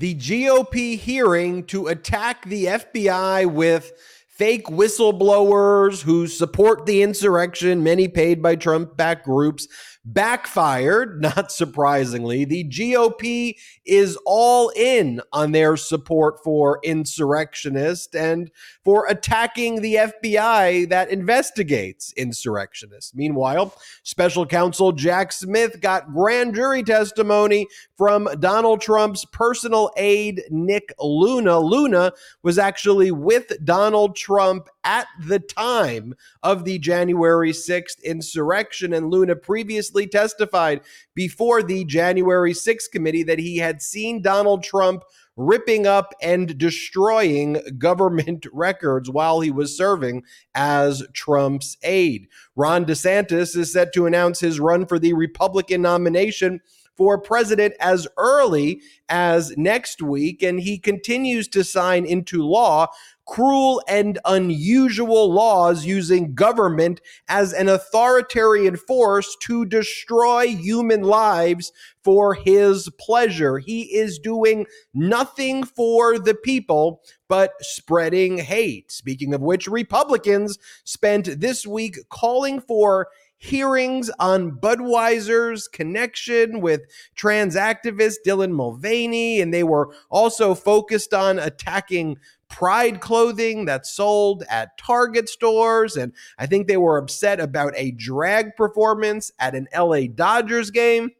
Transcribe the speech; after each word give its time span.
the 0.00 0.14
GOP 0.14 0.98
hearing 0.98 1.62
to 1.64 1.88
attack 1.88 2.46
the 2.46 2.64
FBI 2.64 3.44
with 3.44 3.92
fake 4.28 4.64
whistleblowers 4.68 6.00
who 6.00 6.26
support 6.26 6.86
the 6.86 7.02
insurrection, 7.02 7.84
many 7.84 8.08
paid 8.08 8.42
by 8.42 8.56
Trump 8.56 8.96
backed 8.96 9.26
groups, 9.26 9.68
backfired, 10.04 11.20
not 11.36 11.52
surprisingly. 11.52 12.44
The 12.44 12.64
GOP 12.64 13.54
is 13.84 14.18
all 14.24 14.70
in 14.76 15.20
on 15.32 15.52
their 15.52 15.76
support 15.76 16.42
for 16.42 16.80
insurrectionists 16.82 18.14
and 18.14 18.50
for 18.84 19.06
attacking 19.06 19.82
the 19.82 19.94
FBI 19.94 20.88
that 20.88 21.10
investigates 21.10 22.12
insurrectionists. 22.14 23.14
Meanwhile, 23.14 23.74
special 24.02 24.46
counsel 24.46 24.92
Jack 24.92 25.32
Smith 25.32 25.80
got 25.80 26.12
grand 26.12 26.54
jury 26.54 26.82
testimony 26.82 27.66
from 27.96 28.28
Donald 28.38 28.80
Trump's 28.80 29.24
personal 29.26 29.90
aide, 29.96 30.42
Nick 30.50 30.92
Luna. 30.98 31.58
Luna 31.58 32.12
was 32.42 32.58
actually 32.58 33.10
with 33.10 33.52
Donald 33.64 34.16
Trump 34.16 34.68
at 34.84 35.06
the 35.20 35.38
time 35.38 36.14
of 36.42 36.64
the 36.64 36.78
January 36.78 37.52
6th 37.52 38.02
insurrection, 38.02 38.92
and 38.92 39.10
Luna 39.10 39.36
previously 39.36 40.06
testified 40.06 40.80
before 41.14 41.62
the 41.62 41.84
January 41.84 42.52
6th 42.52 42.90
committee 42.92 43.22
that 43.22 43.38
he 43.38 43.58
had 43.58 43.82
seen 43.82 44.22
Donald 44.22 44.62
Trump 44.62 45.04
ripping 45.36 45.86
up 45.86 46.12
and 46.20 46.58
destroying 46.58 47.58
government 47.78 48.46
records 48.52 49.10
while 49.10 49.40
he 49.40 49.50
was 49.50 49.76
serving 49.76 50.22
as 50.54 51.02
Trump's 51.14 51.76
aide. 51.82 52.26
Ron 52.56 52.84
DeSantis 52.84 53.56
is 53.56 53.72
set 53.72 53.92
to 53.94 54.06
announce 54.06 54.40
his 54.40 54.60
run 54.60 54.86
for 54.86 54.98
the 54.98 55.14
Republican 55.14 55.82
nomination 55.82 56.60
for 56.96 57.16
president 57.18 57.72
as 57.80 58.06
early 58.18 58.82
as 59.08 59.56
next 59.56 60.02
week, 60.02 60.42
and 60.42 60.60
he 60.60 60.76
continues 60.76 61.48
to 61.48 61.64
sign 61.64 62.04
into 62.04 62.46
law 62.46 62.88
cruel 63.30 63.80
and 63.86 64.18
unusual 64.24 65.32
laws 65.32 65.86
using 65.86 66.34
government 66.34 67.00
as 67.28 67.52
an 67.52 67.68
authoritarian 67.68 68.76
force 68.76 69.36
to 69.40 69.64
destroy 69.64 70.48
human 70.48 71.02
lives 71.02 71.70
for 72.02 72.34
his 72.34 72.90
pleasure. 72.98 73.58
He 73.58 73.82
is 73.94 74.18
doing 74.18 74.66
nothing 74.92 75.62
for 75.62 76.18
the 76.18 76.34
people 76.34 77.02
but 77.28 77.52
spreading 77.60 78.38
hate. 78.38 78.90
Speaking 78.90 79.32
of 79.32 79.40
which, 79.40 79.68
Republicans 79.68 80.58
spent 80.82 81.40
this 81.40 81.64
week 81.64 81.98
calling 82.08 82.60
for 82.60 83.06
hearings 83.40 84.10
on 84.18 84.50
Budweiser's 84.50 85.66
connection 85.66 86.60
with 86.60 86.82
trans 87.14 87.56
activist 87.56 88.16
Dylan 88.26 88.50
Mulvaney, 88.50 89.40
and 89.40 89.54
they 89.54 89.62
were 89.62 89.94
also 90.10 90.54
focused 90.54 91.14
on 91.14 91.38
attacking 91.38 92.18
pride 92.50 93.00
clothing 93.00 93.64
that's 93.64 93.94
sold 93.94 94.44
at 94.50 94.76
Target 94.76 95.28
stores. 95.28 95.96
And 95.96 96.12
I 96.38 96.46
think 96.46 96.66
they 96.66 96.76
were 96.76 96.98
upset 96.98 97.40
about 97.40 97.72
a 97.76 97.92
drag 97.92 98.56
performance 98.56 99.32
at 99.38 99.54
an 99.54 99.68
LA 99.74 100.02
Dodgers 100.14 100.70
game. 100.70 101.10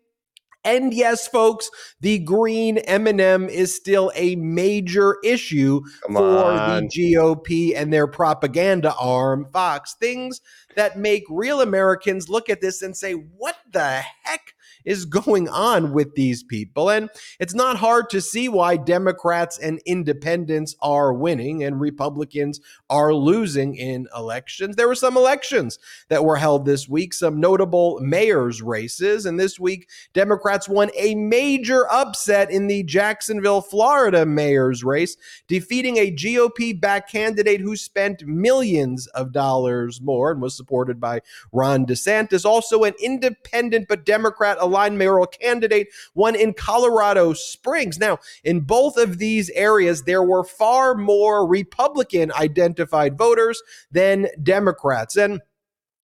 And 0.62 0.92
yes, 0.92 1.26
folks, 1.26 1.70
the 2.00 2.18
green 2.18 2.76
M&M 2.78 3.48
is 3.48 3.74
still 3.74 4.12
a 4.14 4.36
major 4.36 5.16
issue 5.24 5.80
Come 6.02 6.16
for 6.16 6.22
on. 6.22 6.82
the 6.82 7.14
GOP 7.14 7.74
and 7.74 7.90
their 7.90 8.06
propaganda 8.06 8.94
arm, 9.00 9.46
Fox. 9.54 9.94
Things 9.94 10.42
that 10.76 10.98
make 10.98 11.24
real 11.30 11.62
Americans 11.62 12.28
look 12.28 12.50
at 12.50 12.60
this 12.60 12.82
and 12.82 12.94
say, 12.94 13.12
"What 13.14 13.56
the 13.72 14.02
heck 14.22 14.52
is 14.84 15.04
going 15.04 15.48
on 15.48 15.92
with 15.92 16.14
these 16.14 16.42
people. 16.42 16.90
And 16.90 17.08
it's 17.38 17.54
not 17.54 17.76
hard 17.76 18.10
to 18.10 18.20
see 18.20 18.48
why 18.48 18.76
Democrats 18.76 19.58
and 19.58 19.80
independents 19.86 20.76
are 20.80 21.12
winning 21.12 21.64
and 21.64 21.80
Republicans 21.80 22.60
are 22.88 23.14
losing 23.14 23.74
in 23.74 24.08
elections. 24.16 24.76
There 24.76 24.88
were 24.88 24.94
some 24.94 25.16
elections 25.16 25.78
that 26.08 26.24
were 26.24 26.36
held 26.36 26.64
this 26.64 26.88
week, 26.88 27.14
some 27.14 27.40
notable 27.40 27.98
mayor's 28.00 28.62
races. 28.62 29.26
And 29.26 29.38
this 29.38 29.58
week, 29.58 29.88
Democrats 30.12 30.68
won 30.68 30.90
a 30.96 31.14
major 31.14 31.90
upset 31.90 32.50
in 32.50 32.66
the 32.66 32.82
Jacksonville, 32.82 33.60
Florida 33.60 34.26
mayor's 34.26 34.82
race, 34.84 35.16
defeating 35.48 35.96
a 35.96 36.10
GOP 36.10 36.78
backed 36.78 37.10
candidate 37.10 37.60
who 37.60 37.76
spent 37.76 38.26
millions 38.26 39.06
of 39.08 39.32
dollars 39.32 40.00
more 40.00 40.30
and 40.30 40.40
was 40.40 40.56
supported 40.56 41.00
by 41.00 41.20
Ron 41.52 41.86
DeSantis. 41.86 42.44
Also, 42.44 42.84
an 42.84 42.94
independent 43.00 43.88
but 43.88 44.04
Democrat 44.04 44.58
aligned 44.70 44.98
mayoral 44.98 45.26
candidate, 45.26 45.88
one 46.14 46.34
in 46.34 46.54
Colorado 46.54 47.32
Springs. 47.32 47.98
Now, 47.98 48.18
in 48.44 48.60
both 48.60 48.96
of 48.96 49.18
these 49.18 49.50
areas, 49.50 50.04
there 50.04 50.22
were 50.22 50.44
far 50.44 50.94
more 50.94 51.46
Republican 51.46 52.32
identified 52.32 53.18
voters 53.18 53.62
than 53.90 54.28
Democrats. 54.42 55.16
And 55.16 55.40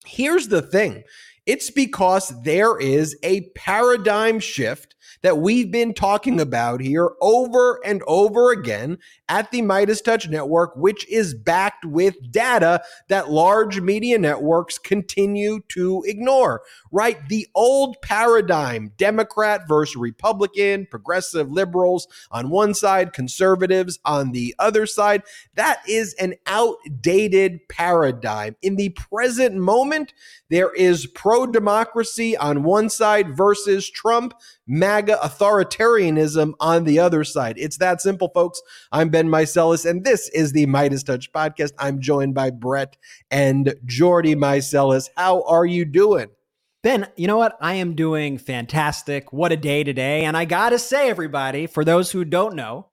here's 0.04 0.48
the 0.48 0.62
thing 0.62 1.04
it's 1.46 1.70
because 1.70 2.32
there 2.42 2.76
is 2.78 3.16
a 3.22 3.42
paradigm 3.54 4.40
shift 4.40 4.96
that 5.22 5.38
we've 5.38 5.70
been 5.70 5.94
talking 5.94 6.40
about 6.40 6.80
here 6.80 7.10
over 7.20 7.80
and 7.84 8.02
over 8.08 8.50
again 8.50 8.98
at 9.28 9.50
the 9.50 9.62
MeidasTouch 9.62 10.28
Network, 10.28 10.76
which 10.76 11.08
is 11.08 11.34
backed 11.34 11.84
with 11.84 12.30
data 12.30 12.82
that 13.08 13.30
large 13.30 13.80
media 13.80 14.18
networks 14.18 14.78
continue 14.78 15.60
to 15.68 16.02
ignore, 16.06 16.62
right? 16.92 17.28
The 17.28 17.46
old 17.54 18.00
paradigm, 18.02 18.92
Democrat 18.96 19.62
versus 19.68 19.96
Republican, 19.96 20.86
progressive 20.90 21.50
liberals 21.50 22.06
on 22.30 22.50
one 22.50 22.74
side, 22.74 23.12
conservatives 23.12 23.98
on 24.04 24.32
the 24.32 24.54
other 24.58 24.86
side, 24.86 25.22
that 25.54 25.80
is 25.88 26.14
an 26.14 26.34
outdated 26.46 27.68
paradigm. 27.68 28.56
In 28.62 28.76
the 28.76 28.90
present 28.90 29.56
moment, 29.56 30.12
there 30.48 30.72
is 30.72 31.06
pro 31.06 31.46
democracy 31.46 32.36
on 32.36 32.62
one 32.62 32.88
side 32.88 33.36
versus 33.36 33.90
Trump, 33.90 34.34
MAGA 34.66 35.18
authoritarianism 35.22 36.54
on 36.60 36.84
the 36.84 36.98
other 36.98 37.24
side. 37.24 37.56
It's 37.58 37.78
that 37.78 38.00
simple, 38.00 38.30
folks. 38.34 38.62
I'm 38.92 39.10
Ben 39.16 39.28
Meiselas, 39.28 39.88
and 39.88 40.04
this 40.04 40.28
is 40.34 40.52
the 40.52 40.66
MeidasTouch 40.66 41.30
podcast. 41.30 41.72
I'm 41.78 42.02
joined 42.02 42.34
by 42.34 42.50
Brett 42.50 42.98
and 43.30 43.74
Jordy 43.86 44.34
Meiselas. 44.34 45.08
How 45.16 45.40
are 45.44 45.64
you 45.64 45.86
doing? 45.86 46.28
Ben, 46.82 47.08
you 47.16 47.26
know 47.26 47.38
what? 47.38 47.56
I 47.58 47.76
am 47.76 47.94
doing 47.94 48.36
fantastic. 48.36 49.32
What 49.32 49.52
a 49.52 49.56
day 49.56 49.84
today. 49.84 50.24
And 50.24 50.36
I 50.36 50.44
got 50.44 50.68
to 50.68 50.78
say, 50.78 51.08
everybody, 51.08 51.66
for 51.66 51.82
those 51.82 52.10
who 52.10 52.26
don't 52.26 52.54
know, 52.54 52.88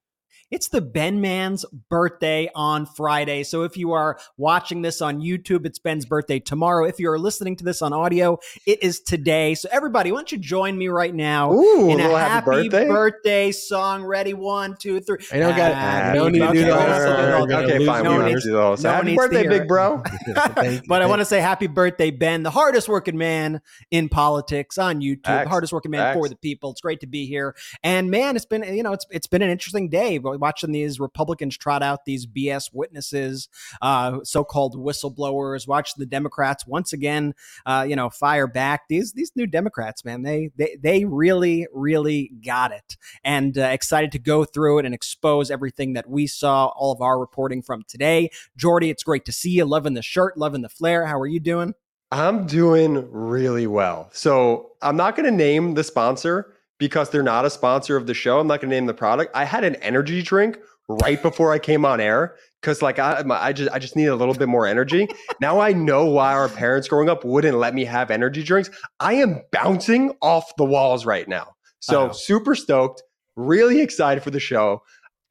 it's 0.52 0.68
the 0.70 0.82
Ben 0.82 1.22
Man's 1.22 1.66
birthday 1.90 2.50
on 2.56 2.86
Friday. 2.86 3.44
So 3.44 3.64
if 3.64 3.78
you 3.78 3.94
are 3.94 4.20
watching 4.38 4.82
this 4.82 5.02
on 5.02 5.20
YouTube, 5.20 5.66
it's 5.66 5.80
Ben's 5.80 6.06
birthday 6.06 6.40
tomorrow. 6.40 6.86
If 6.86 7.00
you 7.00 7.10
are 7.10 7.20
listening 7.20 7.56
to 7.58 7.64
this 7.64 7.82
on 7.82 7.94
audio, 7.94 8.40
it 8.66 8.84
is 8.84 9.00
today. 9.00 9.56
So 9.56 9.70
everybody, 9.72 10.12
why 10.12 10.18
don't 10.18 10.32
you 10.32 10.38
join 10.38 10.78
me 10.78 10.88
right 10.88 11.14
now 11.14 11.54
Ooh, 11.54 11.90
in 11.90 12.00
a 12.00 12.04
happy, 12.04 12.16
happy 12.16 12.70
birthday? 12.70 12.88
birthday? 12.88 13.52
song? 13.52 14.04
Ready? 14.04 14.34
One, 14.34 14.76
two, 14.78 15.00
three. 15.00 15.18
I 15.32 15.40
don't 15.40 15.56
got. 15.56 15.72
Uh, 15.72 16.14
no 16.14 16.30
need 16.30 16.40
to 16.40 16.54
do 16.54 16.66
the 16.66 16.76
whole 16.76 17.54
Okay, 17.54 17.86
fine. 17.86 18.04
No 18.04 18.24
we 18.24 18.34
do 18.34 18.52
the 18.52 18.62
whole. 18.62 18.78
happy 18.78 19.16
birthday, 19.16 19.48
big 19.48 19.68
bro. 19.68 20.04
but 20.88 21.02
I 21.02 21.06
want 21.06 21.20
to 21.20 21.26
say 21.26 21.40
happy 21.40 21.68
birthday, 21.68 22.12
Ben, 22.12 22.44
the 22.44 22.52
hardest 22.52 22.88
working 22.88 23.18
man 23.18 23.62
in 23.92 24.10
politics 24.10 24.78
on 24.78 25.02
YouTube, 25.02 25.28
X, 25.28 25.50
hardest 25.50 25.74
working 25.74 25.92
man 25.92 26.08
X. 26.08 26.18
for 26.18 26.30
the 26.30 26.36
people. 26.36 26.72
It's 26.72 26.82
great 26.82 27.00
to 27.02 27.08
be 27.08 27.26
here. 27.26 27.56
And 27.84 28.12
man, 28.12 28.36
it's 28.36 28.46
been 28.46 28.64
you 28.64 28.84
know 28.84 28.94
it's 28.94 29.06
it's 29.10 29.28
been 29.28 29.42
an 29.42 29.50
interesting 29.50 29.90
day 29.90 30.20
watching 30.40 30.72
these 30.72 31.00
Republicans 31.00 31.58
trot 31.58 31.84
out 31.84 32.06
these 32.06 32.26
BS 32.26 32.70
witnesses, 32.74 33.50
uh, 33.82 34.20
so-called 34.24 34.76
whistleblowers. 34.76 35.68
Watching 35.68 35.96
the 35.98 36.06
Democrats 36.06 36.66
once 36.68 36.94
again, 36.94 37.34
uh, 37.66 37.86
you 37.88 37.96
know, 37.96 38.10
fire 38.10 38.48
back. 38.48 38.88
These 38.90 39.14
these 39.14 39.32
new 39.36 39.48
Democrats, 39.48 40.06
man, 40.06 40.24
they 40.24 40.52
they 40.58 40.78
they 40.82 41.06
really 41.06 41.68
really 41.74 42.32
got 42.46 42.72
it, 42.72 42.98
and 43.24 43.58
uh, 43.58 43.64
excited 43.64 44.12
to 44.14 44.20
go 44.20 44.46
through 44.46 44.80
it 44.80 44.86
and 44.86 44.94
expose 44.94 45.52
everything 45.52 45.94
that 45.94 46.10
we 46.10 46.28
saw. 46.28 46.68
All 46.76 46.92
of 46.92 47.02
our 47.02 47.20
reporting 47.20 47.62
from 47.62 47.84
today, 47.88 48.30
Jordy. 48.58 48.90
It's 48.90 49.04
great 49.04 49.26
to 49.26 49.32
see 49.32 49.52
you. 49.52 49.66
Loving 49.66 49.94
the 49.94 50.02
shirt, 50.02 50.38
loving 50.38 50.62
the 50.62 50.70
flair. 50.70 51.06
How 51.06 51.20
are 51.20 51.28
you 51.28 51.40
doing? 51.40 51.74
I'm 52.14 52.46
doing 52.46 53.10
really 53.12 53.66
well. 53.66 54.10
So 54.14 54.74
I'm 54.84 54.96
not 54.96 55.16
going 55.16 55.26
to 55.26 55.36
name 55.36 55.74
the 55.74 55.84
sponsor 55.84 56.53
because 56.84 57.10
they're 57.10 57.24
not 57.24 57.46
a 57.46 57.50
sponsor 57.50 57.96
of 57.96 58.08
the 58.08 58.14
show. 58.14 58.42
I'm 58.42 58.48
not 58.48 58.60
going 58.60 58.70
to 58.70 58.76
name 58.76 58.88
the 58.88 58.94
product. 58.94 59.34
I 59.34 59.46
had 59.46 59.64
an 59.64 59.76
energy 59.76 60.22
drink 60.22 60.58
right 60.90 61.22
before 61.22 61.54
I 61.54 61.58
came 61.58 61.86
on 61.86 62.02
air 62.02 62.36
because 62.60 62.82
like 62.82 63.00
I, 63.00 63.24
I 63.30 63.54
just 63.54 63.72
I 63.72 63.80
just 63.80 63.96
needed 63.96 64.10
a 64.10 64.18
little 64.18 64.34
bit 64.34 64.50
more 64.50 64.68
energy. 64.68 65.08
now 65.40 65.62
I 65.62 65.72
know 65.72 66.04
why 66.04 66.34
our 66.34 66.50
parents 66.50 66.90
growing 66.90 67.08
up 67.08 67.24
wouldn't 67.24 67.58
let 67.58 67.74
me 67.74 67.86
have 67.86 68.12
energy 68.12 68.44
drinks. 68.44 68.70
I 69.00 69.14
am 69.14 69.44
bouncing 69.54 70.12
off 70.22 70.52
the 70.58 70.66
walls 70.66 71.06
right 71.06 71.26
now. 71.26 71.54
So 71.80 72.12
super 72.12 72.54
stoked, 72.54 73.02
really 73.38 73.80
excited 73.80 74.22
for 74.22 74.32
the 74.32 74.42
show. 74.42 74.82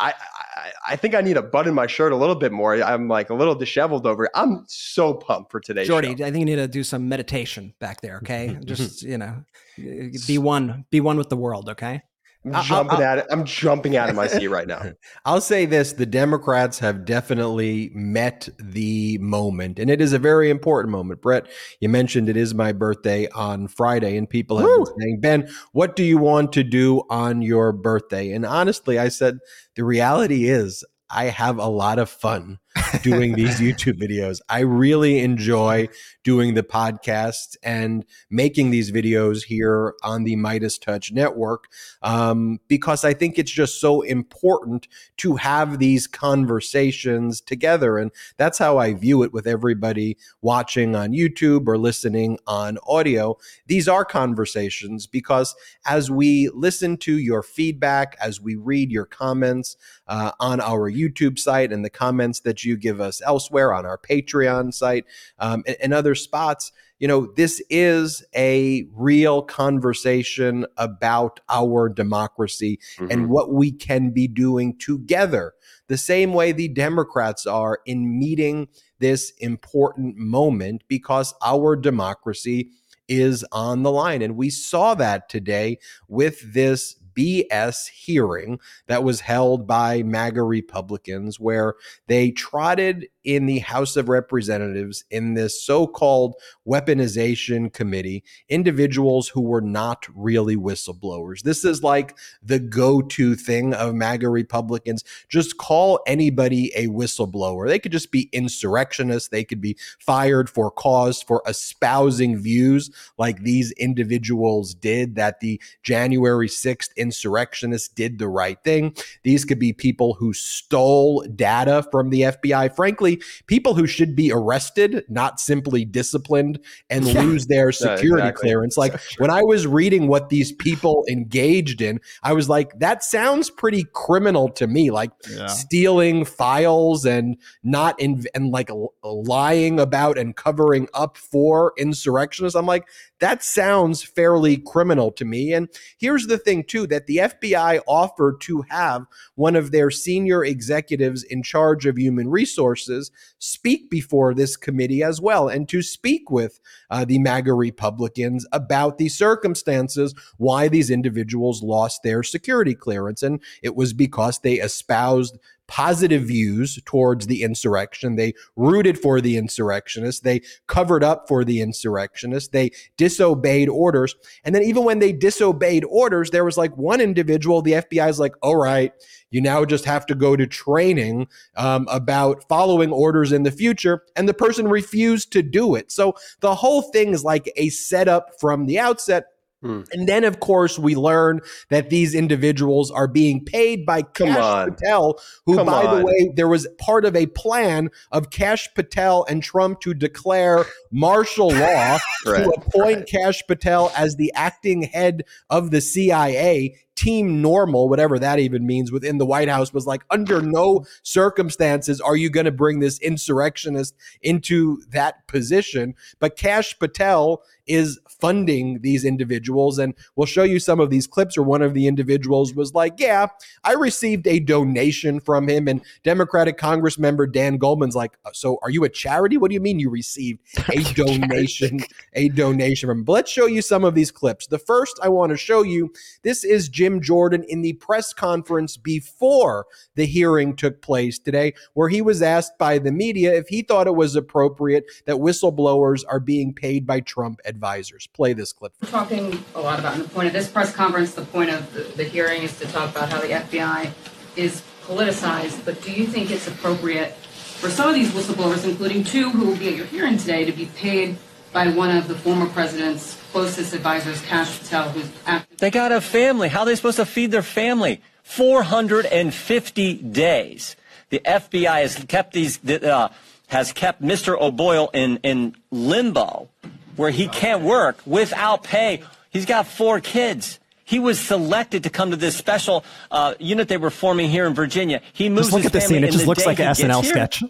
I, 0.03 0.15
I, 0.57 0.71
I 0.89 0.97
think 0.97 1.15
I 1.15 1.21
need 1.21 1.35
to 1.35 1.43
button 1.43 1.75
my 1.75 1.87
shirt 1.87 2.13
a 2.13 2.17
little 2.17 2.35
bit 2.35 2.53
more. 2.53 2.83
I'm 2.83 3.09
like 3.09 3.31
a 3.31 3.35
little 3.35 3.55
disheveled 3.55 4.07
over 4.07 4.25
it. 4.25 4.31
I'm 4.35 4.65
so 4.67 5.15
pumped 5.15 5.51
for 5.53 5.61
today. 5.61 5.85
Jordy, 5.85 6.17
show. 6.17 6.25
I 6.25 6.31
think 6.31 6.41
you 6.41 6.45
need 6.45 6.57
to 6.57 6.69
do 6.69 6.83
some 6.83 7.09
meditation 7.09 7.75
back 7.79 8.01
there. 8.01 8.17
Okay, 8.17 8.59
just 8.65 9.03
you 9.03 9.19
know, 9.19 9.45
be 10.27 10.39
one, 10.39 10.85
be 10.91 11.01
one 11.01 11.17
with 11.17 11.29
the 11.29 11.37
world. 11.37 11.69
Okay. 11.69 12.03
I'm 12.45 12.63
jumping 12.65 12.99
I, 12.99 13.03
I, 13.03 13.13
at 13.13 13.19
it. 13.19 13.27
I'm 13.31 13.45
jumping 13.45 13.97
out 13.97 14.09
of 14.09 14.17
my 14.17 14.27
seat 14.27 14.49
right 14.49 14.67
now. 14.67 14.83
I'll 15.25 15.41
say 15.41 15.65
this: 15.65 15.93
the 15.93 16.07
Democrats 16.07 16.81
have 16.81 17.05
definitely 17.05 17.91
met 17.95 18.49
the 18.59 19.19
moment, 19.19 19.79
and 19.79 19.89
it 19.89 20.01
is 20.01 20.13
a 20.13 20.19
very 20.19 20.51
important 20.51 20.91
moment. 20.91 21.23
Brett, 21.23 21.47
you 21.81 21.89
mentioned 21.89 22.29
it 22.29 22.37
is 22.37 22.55
my 22.55 22.73
birthday 22.73 23.29
on 23.29 23.69
Friday, 23.69 24.17
and 24.17 24.29
people 24.29 24.59
have 24.59 24.67
Woo! 24.67 24.85
been 24.85 24.95
saying, 24.99 25.21
"Ben, 25.21 25.49
what 25.73 25.95
do 25.95 26.03
you 26.03 26.19
want 26.19 26.53
to 26.55 26.65
do 26.65 27.03
on 27.09 27.43
your 27.43 27.73
birthday?" 27.73 28.33
And 28.33 28.45
honestly, 28.45 28.99
I 28.99 29.09
said 29.09 29.39
the 29.77 29.85
reality 29.85 30.49
is 30.49 30.85
I 31.13 31.25
have 31.25 31.59
a 31.59 31.69
lot 31.69 31.99
of 31.99 32.09
fun 32.09 32.59
doing 33.03 33.35
these 33.35 33.61
YouTube 33.61 34.01
videos. 34.01 34.41
I 34.49 34.61
really 34.61 35.21
enjoy 35.21 35.89
doing 36.25 36.55
the 36.55 36.63
podcast 36.63 37.57
and 37.63 38.05
making 38.31 38.71
these 38.71 38.93
videos 38.93 39.45
here 39.45 39.95
on 40.03 40.25
the 40.25 40.37
MeidasTouch 40.37 41.13
network 41.13 41.69
um, 42.03 42.61
because 42.69 43.05
I 43.05 43.15
think 43.15 43.39
it's 43.39 43.51
just 43.51 43.81
so 43.81 44.03
important 44.03 44.89
to 45.19 45.37
have 45.37 45.79
these 45.79 46.07
conversations 46.07 47.41
together. 47.41 47.99
And 47.99 48.11
that's 48.37 48.59
how 48.59 48.79
I 48.79 48.95
view 48.95 49.23
it 49.23 49.33
with 49.33 49.47
everybody 49.47 50.17
watching 50.41 50.95
on 50.95 51.13
YouTube 51.13 51.67
or 51.67 51.79
listening 51.79 52.39
on 52.47 52.79
audio. 52.87 53.37
These 53.67 53.89
are 53.89 54.05
conversations 54.05 55.07
because 55.07 55.55
as 55.87 56.11
we 56.11 56.49
listen 56.55 56.97
to 56.99 57.19
your 57.19 57.43
feedback, 57.43 58.17
as 58.21 58.41
we 58.41 58.55
read 58.55 58.91
your 58.91 59.07
comments 59.07 59.77
uh, 60.07 60.33
on 60.41 60.61
our 60.61 60.91
YouTube 60.91 61.39
site 61.39 61.73
and 61.73 61.85
the 61.85 61.91
comments 61.91 62.41
that 62.41 62.65
you 62.65 62.77
give 62.77 63.01
us 63.01 63.21
elsewhere 63.25 63.73
on 63.75 63.87
our 63.87 63.99
Patreon 63.99 64.73
site 64.73 65.05
um, 65.39 65.63
and, 65.67 65.77
and 65.81 65.95
other 65.95 66.12
spots. 66.15 66.73
You 66.99 67.09
know, 67.09 67.33
this 67.37 67.63
is 67.69 68.25
a 68.35 68.85
real 68.93 69.43
conversation 69.43 70.67
about 70.77 71.41
our 71.49 71.89
democracy 71.89 72.79
mm-hmm. 72.97 73.11
and 73.11 73.29
what 73.29 73.53
we 73.53 73.73
can 73.73 74.11
be 74.11 74.29
doing 74.29 74.77
together, 74.79 75.55
the 75.89 75.99
same 75.99 76.33
way 76.33 76.53
the 76.53 76.69
Democrats 76.69 77.47
are 77.47 77.81
in 77.87 78.19
meeting 78.19 78.69
this 79.01 79.33
important 79.39 80.17
moment 80.17 80.85
because 80.87 81.35
our 81.43 81.75
democracy 81.75 82.71
is 83.09 83.45
on 83.53 83.83
the 83.83 83.91
line. 83.91 84.23
And 84.23 84.37
we 84.37 84.49
saw 84.49 84.95
that 84.95 85.29
today 85.29 85.79
with 86.09 86.55
this 86.55 86.97
BS 87.15 87.89
hearing 87.89 88.59
that 88.87 89.05
was 89.05 89.21
held 89.21 89.67
by 89.67 90.03
MAGA 90.03 90.43
Republicans, 90.43 91.39
where 91.39 91.75
they 92.07 92.31
trotted 92.31 93.09
in 93.25 93.47
the 93.47 93.61
House 93.61 93.97
of 93.97 94.09
Representatives 94.09 95.05
in 95.11 95.35
this 95.35 95.63
so 95.63 95.87
called 95.87 96.35
weaponization 96.67 97.73
committee 97.73 98.25
individuals 98.49 99.29
who 99.29 99.41
were 99.41 99.61
not 99.61 100.07
really 100.15 100.57
whistleblowers. 100.57 101.43
This 101.43 101.65
is 101.65 101.83
like 101.83 102.17
the 102.43 102.59
go 102.59 103.03
to 103.03 103.35
thing 103.35 103.75
of 103.75 103.95
MAGA 103.95 104.29
Republicans. 104.29 105.05
Just 105.29 105.59
call 105.59 106.01
anybody 106.07 106.73
a 106.75 106.87
whistleblower. 106.89 107.69
They 107.69 107.79
could 107.79 107.93
just 107.93 108.11
be 108.11 108.29
insurrectionists, 108.33 109.29
they 109.29 109.45
could 109.45 109.61
be 109.61 109.77
fired 109.99 110.49
for 110.49 110.71
cause 110.71 111.23
for 111.23 111.43
espousing 111.47 112.37
views 112.37 112.91
like 113.19 113.43
these 113.43 113.73
individuals 113.73 114.75
did, 114.75 115.15
that 115.17 115.41
the 115.41 115.61
January 115.83 116.49
6th 116.49 116.91
insurrectionists 116.97 117.89
did 117.89 118.19
the 118.19 118.29
right 118.29 118.63
thing. 118.65 118.95
These 119.23 119.45
could 119.45 119.59
be 119.59 119.73
people 119.73 120.15
who 120.15 120.33
stole 120.33 121.25
data 121.35 121.87
from 121.91 122.11
the 122.11 122.23
FBI. 122.23 122.75
Frankly, 122.75 123.12
people 123.47 123.75
who 123.75 123.87
should 123.87 124.15
be 124.15 124.33
arrested, 124.33 125.05
not 125.09 125.41
simply 125.41 125.85
disciplined 125.85 126.59
and 126.91 127.07
yeah. 127.07 127.21
lose 127.21 127.47
their 127.47 127.73
security 127.73 128.23
exactly. 128.23 128.49
clearance. 128.49 128.77
Like 128.77 129.01
when 129.19 129.31
I 129.31 129.43
was 129.43 129.67
reading 129.67 130.09
what 130.09 130.29
these 130.29 130.53
people 130.53 131.05
engaged 131.11 131.81
in, 131.81 132.01
I 132.23 132.33
was 132.33 132.49
like, 132.49 132.79
that 132.79 133.03
sounds 133.03 133.51
pretty 133.51 133.87
criminal 133.93 134.49
to 134.51 134.67
me. 134.67 134.91
Like 134.91 135.11
yeah. 135.31 135.47
stealing 135.47 136.25
files 136.25 137.05
and 137.05 137.37
not 137.63 137.99
in 138.01 138.25
and 138.35 138.51
like 138.51 138.71
lying 139.03 139.81
about 139.81 140.19
and 140.19 140.37
covering 140.37 140.89
up 140.95 141.17
for 141.17 141.73
insurrectionists. 141.77 142.57
I'm 142.57 142.67
like, 142.67 142.87
that 143.23 143.43
sounds 143.43 144.03
fairly 144.03 144.59
criminal 144.59 145.13
to 145.13 145.25
me. 145.25 145.53
And 145.53 145.69
here's 145.99 146.27
the 146.27 146.39
thing, 146.39 146.65
too, 146.65 146.87
that 146.89 147.07
the 147.07 147.19
FBI 147.19 147.81
offered 147.87 148.41
to 148.43 148.63
have 148.69 149.07
one 149.35 149.57
of 149.57 149.71
their 149.71 149.91
senior 149.91 150.45
executives 150.45 151.23
in 151.23 151.43
charge 151.43 151.87
of 151.87 151.97
human 151.97 152.29
resources 152.29 153.02
speak 153.39 153.91
before 153.91 154.35
this 154.35 154.57
committee 154.57 155.03
as 155.03 155.21
well, 155.21 155.49
and 155.49 155.69
to 155.69 155.83
speak 155.83 156.31
with 156.31 156.61
uh, 156.91 157.05
the 157.05 157.19
MAGA 157.19 157.55
Republicans 157.55 158.47
about 158.53 158.99
the 158.99 159.09
circumstances 159.09 160.15
why 160.37 160.69
these 160.69 160.91
individuals 160.91 161.63
lost 161.63 162.03
their 162.03 162.23
security 162.23 162.75
clearance. 162.75 163.23
And 163.23 163.41
it 163.63 163.75
was 163.75 163.93
because 163.93 164.39
they 164.39 164.55
espoused 164.55 165.39
positive 165.69 166.25
views 166.25 166.79
towards 166.85 167.29
the 167.29 167.43
insurrection. 167.43 168.17
They 168.17 168.35
rooted 168.57 168.99
for 168.99 169.23
the 169.23 169.39
insurrectionists. 169.39 170.21
They 170.21 170.43
covered 170.67 171.03
up 171.03 171.27
for 171.29 171.45
the 171.45 171.63
insurrectionists. 171.63 172.51
They 172.51 172.73
disobeyed 172.99 173.71
orders. 173.71 174.15
And 174.45 174.55
then 174.55 174.65
even 174.65 174.85
when 174.85 174.99
they 174.99 175.13
disobeyed 175.13 175.85
orders, 175.89 176.31
there 176.31 176.45
was 176.45 176.59
like 176.59 176.77
one 176.77 177.01
individual, 177.01 177.63
the 177.63 177.73
FBI 177.73 178.09
is 178.11 178.21
like, 178.21 178.35
all 178.43 178.57
right, 178.57 178.93
you 179.33 179.41
now 179.41 179.65
just 179.65 179.85
have 179.85 180.07
to 180.07 180.15
go 180.15 180.37
to 180.37 180.47
training 180.47 181.29
um, 181.57 181.87
about 181.91 182.45
following 182.49 182.93
orders 182.93 183.33
in 183.33 183.43
the 183.43 183.51
future. 183.51 184.03
And 184.15 184.29
the 184.29 184.35
person 184.35 184.69
refused 184.69 185.33
to 185.33 185.43
do 185.43 185.75
it. 185.75 185.91
So 185.91 186.15
the 186.41 186.55
whole 186.55 186.83
thing 186.83 187.09
is 187.09 187.25
like 187.25 187.51
a 187.57 187.71
setup 187.71 188.41
from 188.41 188.67
the 188.67 188.79
outset 188.79 189.27
Hmm. 189.63 189.83
And 189.93 190.09
then, 190.09 190.25
of 190.25 190.41
course, 190.41 190.77
we 190.77 190.97
learn 190.97 191.41
that 191.71 191.89
these 191.89 192.17
individuals 192.17 192.91
are 192.91 193.07
being 193.07 193.45
paid 193.45 193.87
by 193.87 194.03
Kash 194.03 194.69
Patel, 194.69 195.21
who, 195.47 195.57
Come 195.57 195.67
by 195.67 195.87
on. 195.87 195.99
the 195.99 196.05
way, 196.05 196.33
there 196.35 196.49
was 196.49 196.67
part 196.79 197.05
of 197.05 197.15
a 197.15 197.27
plan 197.27 197.91
of 198.11 198.31
Kash 198.31 198.69
Patel 198.75 199.25
and 199.29 199.41
Trump 199.41 199.81
to 199.83 199.95
declare 199.95 200.65
martial 200.91 201.49
law 201.49 201.99
right, 202.27 202.43
to 202.43 202.51
appoint 202.51 202.97
right. 202.99 203.09
Kash 203.09 203.43
Patel 203.47 203.93
as 203.97 204.17
the 204.17 204.33
acting 204.35 204.83
head 204.83 205.23
of 205.49 205.71
the 205.71 205.81
CIA 205.81 206.77
team 207.03 207.43
normal, 207.43 207.89
whatever 207.89 208.17
that 208.17 208.39
even 208.39 208.65
means, 208.65 208.93
within 208.93 209.19
the 209.19 209.27
White 209.27 209.49
House 209.49 209.73
was 209.73 209.87
like, 209.87 210.05
under 210.11 210.41
no 210.41 210.85
circumstances 211.03 212.01
are 212.01 212.15
you 212.15 212.31
going 212.31 212.47
to 212.47 212.53
bring 212.53 212.79
this 212.79 213.01
insurrectionist 213.01 213.97
into 214.23 214.81
that 214.91 215.27
position. 215.27 215.95
But 216.21 216.37
Kash 216.37 216.79
Patel 216.79 217.43
is 217.67 217.99
funding 218.09 218.81
these 218.83 219.05
individuals. 219.05 219.79
And 219.79 219.95
we'll 220.17 220.27
show 220.27 220.43
you 220.43 220.59
some 220.59 220.81
of 220.81 220.91
these 220.91 221.07
clips 221.07 221.37
where 221.37 221.45
one 221.45 221.63
of 221.63 221.75
the 221.75 221.87
individuals 221.87 222.55
was 222.55 222.75
like, 222.75 222.95
Yeah, 222.99 223.29
I 223.65 223.75
received 223.75 224.27
a 224.27 224.41
donation 224.41 225.21
from 225.21 225.49
him. 225.49 225.69
And 225.69 225.83
Democratic 226.03 226.57
Congress 226.57 226.99
member 226.99 227.27
Dan 227.27 227.57
Goldman's 227.57 227.97
like, 227.97 228.19
uh, 228.25 228.31
So 228.33 228.59
are 228.63 228.71
you 228.71 228.85
a 228.85 228.89
charity? 228.89 229.37
What 229.37 229.49
do 229.49 229.55
you 229.55 229.61
mean 229.61 229.79
you 229.79 229.91
received 229.91 230.41
a 230.71 230.83
donation? 230.95 231.81
a 232.15 232.29
donation 232.29 232.89
from 232.89 232.99
him? 232.99 233.05
But 233.05 233.13
let's 233.13 233.31
show 233.31 233.47
you 233.47 233.63
some 233.63 233.85
of 233.85 233.95
these 233.95 234.11
clips. 234.11 234.47
The 234.47 234.59
first 234.59 234.99
I 235.03 235.09
want 235.09 235.31
to 235.31 235.37
show 235.37 235.63
you 235.63 235.93
this 236.23 236.45
is 236.45 236.69
Jim 236.69 236.92
Jordan 237.01 237.45
in 237.49 237.63
the 237.63 237.75
press 237.75 238.13
conference 238.13 238.77
before 238.77 239.67
the 239.95 240.05
hearing 240.05 240.57
took 240.57 240.83
place 240.83 241.19
today, 241.19 241.55
where 241.75 241.89
he 241.89 242.03
was 242.03 242.23
asked 242.23 242.59
by 242.59 242.79
the 242.79 242.93
media 242.93 243.35
if 243.35 243.49
he 243.49 243.63
thought 243.63 243.87
it 243.87 243.95
was 243.95 244.17
appropriate 244.17 244.85
that 245.07 245.17
whistleblowers 245.17 246.05
are 246.09 246.21
being 246.21 246.53
paid 246.53 246.87
by 246.87 247.01
Trump 247.01 247.41
advisors. 247.45 248.07
Play 248.09 248.33
this 248.33 248.53
clip. 248.53 248.73
We're 248.83 248.91
talking 248.91 249.43
a 249.55 249.61
lot 249.61 249.79
about, 249.79 249.97
the 249.99 250.05
point 250.05 250.27
of 250.27 250.33
this 250.33 250.49
press 250.49 250.75
conference, 250.75 251.15
the 251.15 251.25
point 251.25 251.51
of 251.51 251.73
the, 251.73 251.83
the 251.97 252.05
hearing 252.05 252.43
is 252.43 252.59
to 252.59 252.67
talk 252.67 252.91
about 252.91 253.09
how 253.09 253.21
the 253.21 253.29
FBI 253.29 253.91
is 254.37 254.63
politicized. 254.85 255.65
But 255.65 255.81
do 255.83 255.93
you 255.93 256.07
think 256.07 256.31
it's 256.31 256.49
appropriate 256.49 257.15
for 257.15 257.71
some 257.71 257.89
of 257.89 257.95
these 257.95 258.11
whistleblowers, 258.11 258.69
including 258.69 259.05
two 259.05 259.31
who 259.31 259.47
will 259.47 259.57
be 259.57 259.69
at 259.69 259.77
your 259.77 259.87
hearing 259.87 260.19
today, 260.19 260.45
to 260.45 260.53
be 260.53 260.67
paid 260.67 261.17
by 261.53 261.69
one 261.69 261.97
of 261.97 262.09
the 262.09 262.15
former 262.15 262.49
president's 262.49 263.19
closest 263.31 263.75
advisors, 263.75 264.21
Kash 264.23 264.59
Patel, 264.61 264.89
who's 264.91 265.11
active? 265.27 265.59
They 265.59 265.71
got 265.71 265.93
a 265.93 266.01
family. 266.01 266.49
How 266.49 266.61
are 266.61 266.67
they 266.67 266.75
supposed 266.75 266.97
to 266.97 267.07
feed 267.07 267.31
their 267.31 267.43
family? 267.43 268.01
450 268.23 269.95
days. 269.95 270.77
The 271.11 271.21
FBI 271.25 271.83
has 271.83 272.05
kept 272.05 272.33
these, 272.33 272.65
uh, 272.65 273.09
has 273.49 273.73
kept 273.73 274.03
Mr. 274.03 274.41
O'Boyle 274.41 274.91
in, 274.95 275.19
in 275.19 275.57
limbo 275.71 276.49
where 276.97 277.11
he 277.11 277.29
can't 277.29 277.63
work 277.63 277.99
without 278.07 278.65
pay. 278.65 279.03
He's 279.31 279.47
got 279.47 279.67
four 279.67 280.01
kids. 280.01 280.59
He 280.85 280.99
was 280.99 281.19
selected 281.19 281.85
to 281.85 281.91
come 281.91 282.11
to 282.11 282.17
this 282.17 282.37
special 282.37 282.85
uh, 283.11 283.35
unit 283.39 283.69
they 283.69 283.77
were 283.77 283.91
forming 283.91 284.29
here 284.29 284.47
in 284.47 284.55
Virginia. 284.55 285.01
He 285.13 285.29
moves. 285.29 285.47
Just 285.47 285.53
look 285.53 285.65
at 285.65 285.73
the 285.73 285.81
scene. 285.81 286.05
It 286.05 286.13
just 286.13 286.27
looks 286.27 286.45
like 286.45 286.59
an 286.59 286.67
SNL 286.67 287.03
here, 287.03 287.13
sketch. 287.13 287.43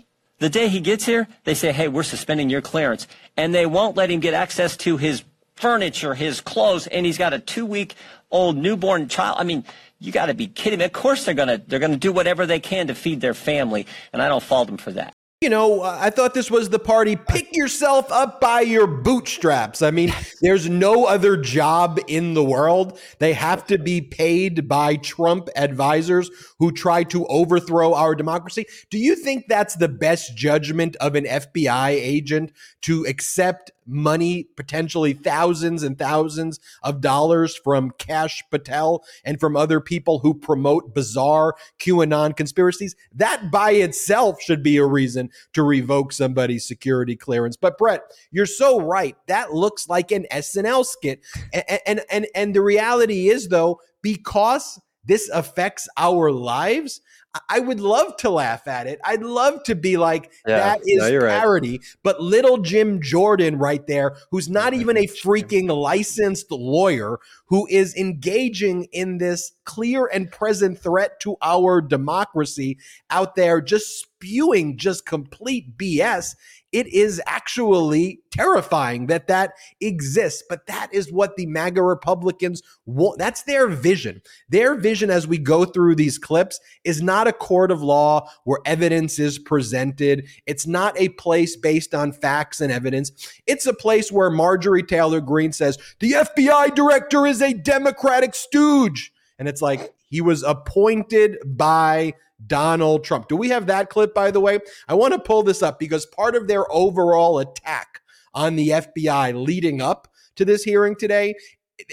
The 0.42 0.50
day 0.50 0.66
he 0.66 0.80
gets 0.80 1.04
here, 1.04 1.28
they 1.44 1.54
say, 1.54 1.70
"Hey, 1.70 1.86
we're 1.86 2.02
suspending 2.02 2.50
your 2.50 2.62
clearance," 2.62 3.06
and 3.36 3.54
they 3.54 3.64
won't 3.64 3.96
let 3.96 4.10
him 4.10 4.18
get 4.18 4.34
access 4.34 4.76
to 4.78 4.96
his 4.96 5.22
furniture, 5.54 6.14
his 6.14 6.40
clothes, 6.40 6.88
and 6.88 7.06
he's 7.06 7.16
got 7.16 7.32
a 7.32 7.38
two-week-old 7.38 8.56
newborn 8.56 9.06
child. 9.06 9.36
I 9.38 9.44
mean, 9.44 9.62
you 10.00 10.10
got 10.10 10.26
to 10.26 10.34
be 10.34 10.48
kidding 10.48 10.80
me! 10.80 10.84
Of 10.84 10.92
course 10.92 11.24
they're 11.24 11.34
gonna 11.34 11.62
they're 11.68 11.78
gonna 11.78 11.96
do 11.96 12.10
whatever 12.10 12.44
they 12.44 12.58
can 12.58 12.88
to 12.88 12.94
feed 12.96 13.20
their 13.20 13.34
family, 13.34 13.86
and 14.12 14.20
I 14.20 14.26
don't 14.28 14.42
fault 14.42 14.66
them 14.66 14.78
for 14.78 14.90
that. 14.90 15.11
You 15.42 15.50
know, 15.50 15.82
I 15.82 16.10
thought 16.10 16.34
this 16.34 16.52
was 16.52 16.68
the 16.68 16.78
party. 16.78 17.16
Pick 17.16 17.56
yourself 17.56 18.12
up 18.12 18.40
by 18.40 18.60
your 18.60 18.86
bootstraps. 18.86 19.82
I 19.82 19.90
mean, 19.90 20.14
there's 20.40 20.68
no 20.68 21.06
other 21.06 21.36
job 21.36 21.98
in 22.06 22.34
the 22.34 22.44
world. 22.44 23.00
They 23.18 23.32
have 23.32 23.66
to 23.66 23.76
be 23.76 24.00
paid 24.00 24.68
by 24.68 24.94
Trump 24.94 25.48
advisors 25.56 26.30
who 26.60 26.70
try 26.70 27.02
to 27.04 27.26
overthrow 27.26 27.92
our 27.92 28.14
democracy. 28.14 28.66
Do 28.88 28.98
you 28.98 29.16
think 29.16 29.46
that's 29.48 29.74
the 29.74 29.88
best 29.88 30.36
judgment 30.36 30.94
of 30.96 31.16
an 31.16 31.24
FBI 31.24 31.88
agent 31.88 32.52
to 32.82 33.04
accept 33.06 33.72
money, 33.86 34.44
potentially 34.56 35.12
thousands 35.12 35.82
and 35.82 35.98
thousands 35.98 36.60
of 36.82 37.00
dollars 37.00 37.56
from 37.56 37.90
Kash 37.98 38.42
Patel 38.50 39.04
and 39.24 39.40
from 39.40 39.56
other 39.56 39.80
people 39.80 40.20
who 40.20 40.34
promote 40.34 40.94
bizarre 40.94 41.54
QAnon 41.78 42.36
conspiracies? 42.36 42.94
That 43.14 43.50
by 43.50 43.72
itself 43.72 44.40
should 44.40 44.62
be 44.62 44.76
a 44.76 44.86
reason 44.86 45.30
to 45.52 45.62
revoke 45.62 46.12
somebody's 46.12 46.66
security 46.66 47.16
clearance. 47.16 47.56
But 47.56 47.78
Brett, 47.78 48.02
you're 48.30 48.46
so 48.46 48.80
right. 48.80 49.16
That 49.26 49.52
looks 49.52 49.88
like 49.88 50.12
an 50.12 50.26
SNL 50.32 50.84
skit. 50.84 51.20
And 51.52 51.80
and 51.86 52.00
and, 52.10 52.26
and 52.34 52.54
the 52.54 52.62
reality 52.62 53.28
is 53.28 53.48
though, 53.48 53.80
because 54.02 54.80
this 55.04 55.28
affects 55.30 55.88
our 55.96 56.30
lives, 56.30 57.00
I 57.48 57.60
would 57.60 57.80
love 57.80 58.18
to 58.18 58.30
laugh 58.30 58.68
at 58.68 58.86
it. 58.86 59.00
I'd 59.02 59.22
love 59.22 59.62
to 59.64 59.74
be 59.74 59.96
like, 59.96 60.30
yeah, 60.46 60.58
that 60.58 60.80
is 60.84 61.00
no, 61.00 61.20
parody. 61.20 61.78
Right. 61.78 61.96
But 62.02 62.20
little 62.20 62.58
Jim 62.58 63.00
Jordan 63.00 63.58
right 63.58 63.86
there, 63.86 64.16
who's 64.30 64.50
not 64.50 64.74
even 64.74 64.98
a 64.98 65.06
freaking 65.06 65.74
licensed 65.74 66.50
lawyer, 66.50 67.20
who 67.46 67.66
is 67.70 67.96
engaging 67.96 68.84
in 68.92 69.16
this 69.16 69.52
clear 69.64 70.10
and 70.12 70.30
present 70.30 70.78
threat 70.78 71.20
to 71.20 71.36
our 71.40 71.80
democracy 71.80 72.76
out 73.08 73.34
there, 73.34 73.62
just 73.62 74.00
spewing 74.00 74.76
just 74.76 75.06
complete 75.06 75.78
BS 75.78 76.34
it 76.72 76.86
is 76.86 77.20
actually 77.26 78.20
terrifying 78.30 79.06
that 79.06 79.28
that 79.28 79.52
exists. 79.80 80.42
But 80.48 80.66
that 80.66 80.88
is 80.92 81.12
what 81.12 81.36
the 81.36 81.46
MAGA 81.46 81.82
Republicans 81.82 82.62
want. 82.86 83.18
That's 83.18 83.42
their 83.42 83.68
vision. 83.68 84.22
Their 84.48 84.74
vision 84.74 85.10
as 85.10 85.26
we 85.26 85.38
go 85.38 85.64
through 85.64 85.96
these 85.96 86.18
clips 86.18 86.58
is 86.84 87.02
not 87.02 87.28
a 87.28 87.32
court 87.32 87.70
of 87.70 87.82
law 87.82 88.28
where 88.44 88.60
evidence 88.64 89.18
is 89.18 89.38
presented. 89.38 90.26
It's 90.46 90.66
not 90.66 90.98
a 90.98 91.10
place 91.10 91.56
based 91.56 91.94
on 91.94 92.12
facts 92.12 92.60
and 92.60 92.72
evidence. 92.72 93.12
It's 93.46 93.66
a 93.66 93.74
place 93.74 94.10
where 94.10 94.30
Marjorie 94.30 94.82
Taylor 94.82 95.20
Greene 95.20 95.52
says, 95.52 95.78
the 96.00 96.12
FBI 96.12 96.74
director 96.74 97.26
is 97.26 97.42
a 97.42 97.52
Democratic 97.52 98.34
stooge. 98.34 99.12
And 99.38 99.48
it's 99.48 99.62
like, 99.62 99.92
he 100.08 100.20
was 100.20 100.42
appointed 100.42 101.38
by 101.44 102.12
Donald 102.46 103.04
Trump. 103.04 103.28
Do 103.28 103.36
we 103.36 103.48
have 103.48 103.66
that 103.66 103.90
clip, 103.90 104.14
by 104.14 104.30
the 104.30 104.40
way? 104.40 104.58
I 104.88 104.94
want 104.94 105.14
to 105.14 105.18
pull 105.18 105.42
this 105.42 105.62
up 105.62 105.78
because 105.78 106.06
part 106.06 106.34
of 106.34 106.48
their 106.48 106.70
overall 106.72 107.38
attack 107.38 108.00
on 108.34 108.56
the 108.56 108.70
FBI 108.70 109.46
leading 109.46 109.80
up 109.80 110.08
to 110.36 110.44
this 110.44 110.64
hearing 110.64 110.96
today, 110.96 111.34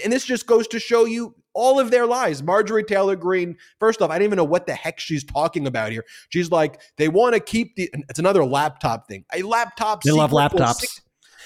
and 0.02 0.12
this 0.12 0.24
just 0.24 0.46
goes 0.46 0.66
to 0.68 0.80
show 0.80 1.04
you 1.04 1.34
all 1.52 1.80
of 1.80 1.90
their 1.90 2.06
lies. 2.06 2.42
Marjorie 2.42 2.84
Taylor 2.84 3.16
Greene, 3.16 3.56
first 3.78 4.00
off, 4.00 4.10
I 4.10 4.18
don't 4.18 4.24
even 4.24 4.36
know 4.36 4.44
what 4.44 4.66
the 4.66 4.74
heck 4.74 5.00
she's 5.00 5.24
talking 5.24 5.66
about 5.66 5.92
here. 5.92 6.04
She's 6.28 6.50
like, 6.50 6.80
they 6.96 7.08
want 7.08 7.34
to 7.34 7.40
keep 7.40 7.74
the, 7.76 7.90
it's 8.08 8.18
another 8.18 8.44
laptop 8.44 9.08
thing. 9.08 9.24
A 9.34 9.42
laptop. 9.42 10.02
They 10.02 10.12
love 10.12 10.30
laptops. 10.30 11.00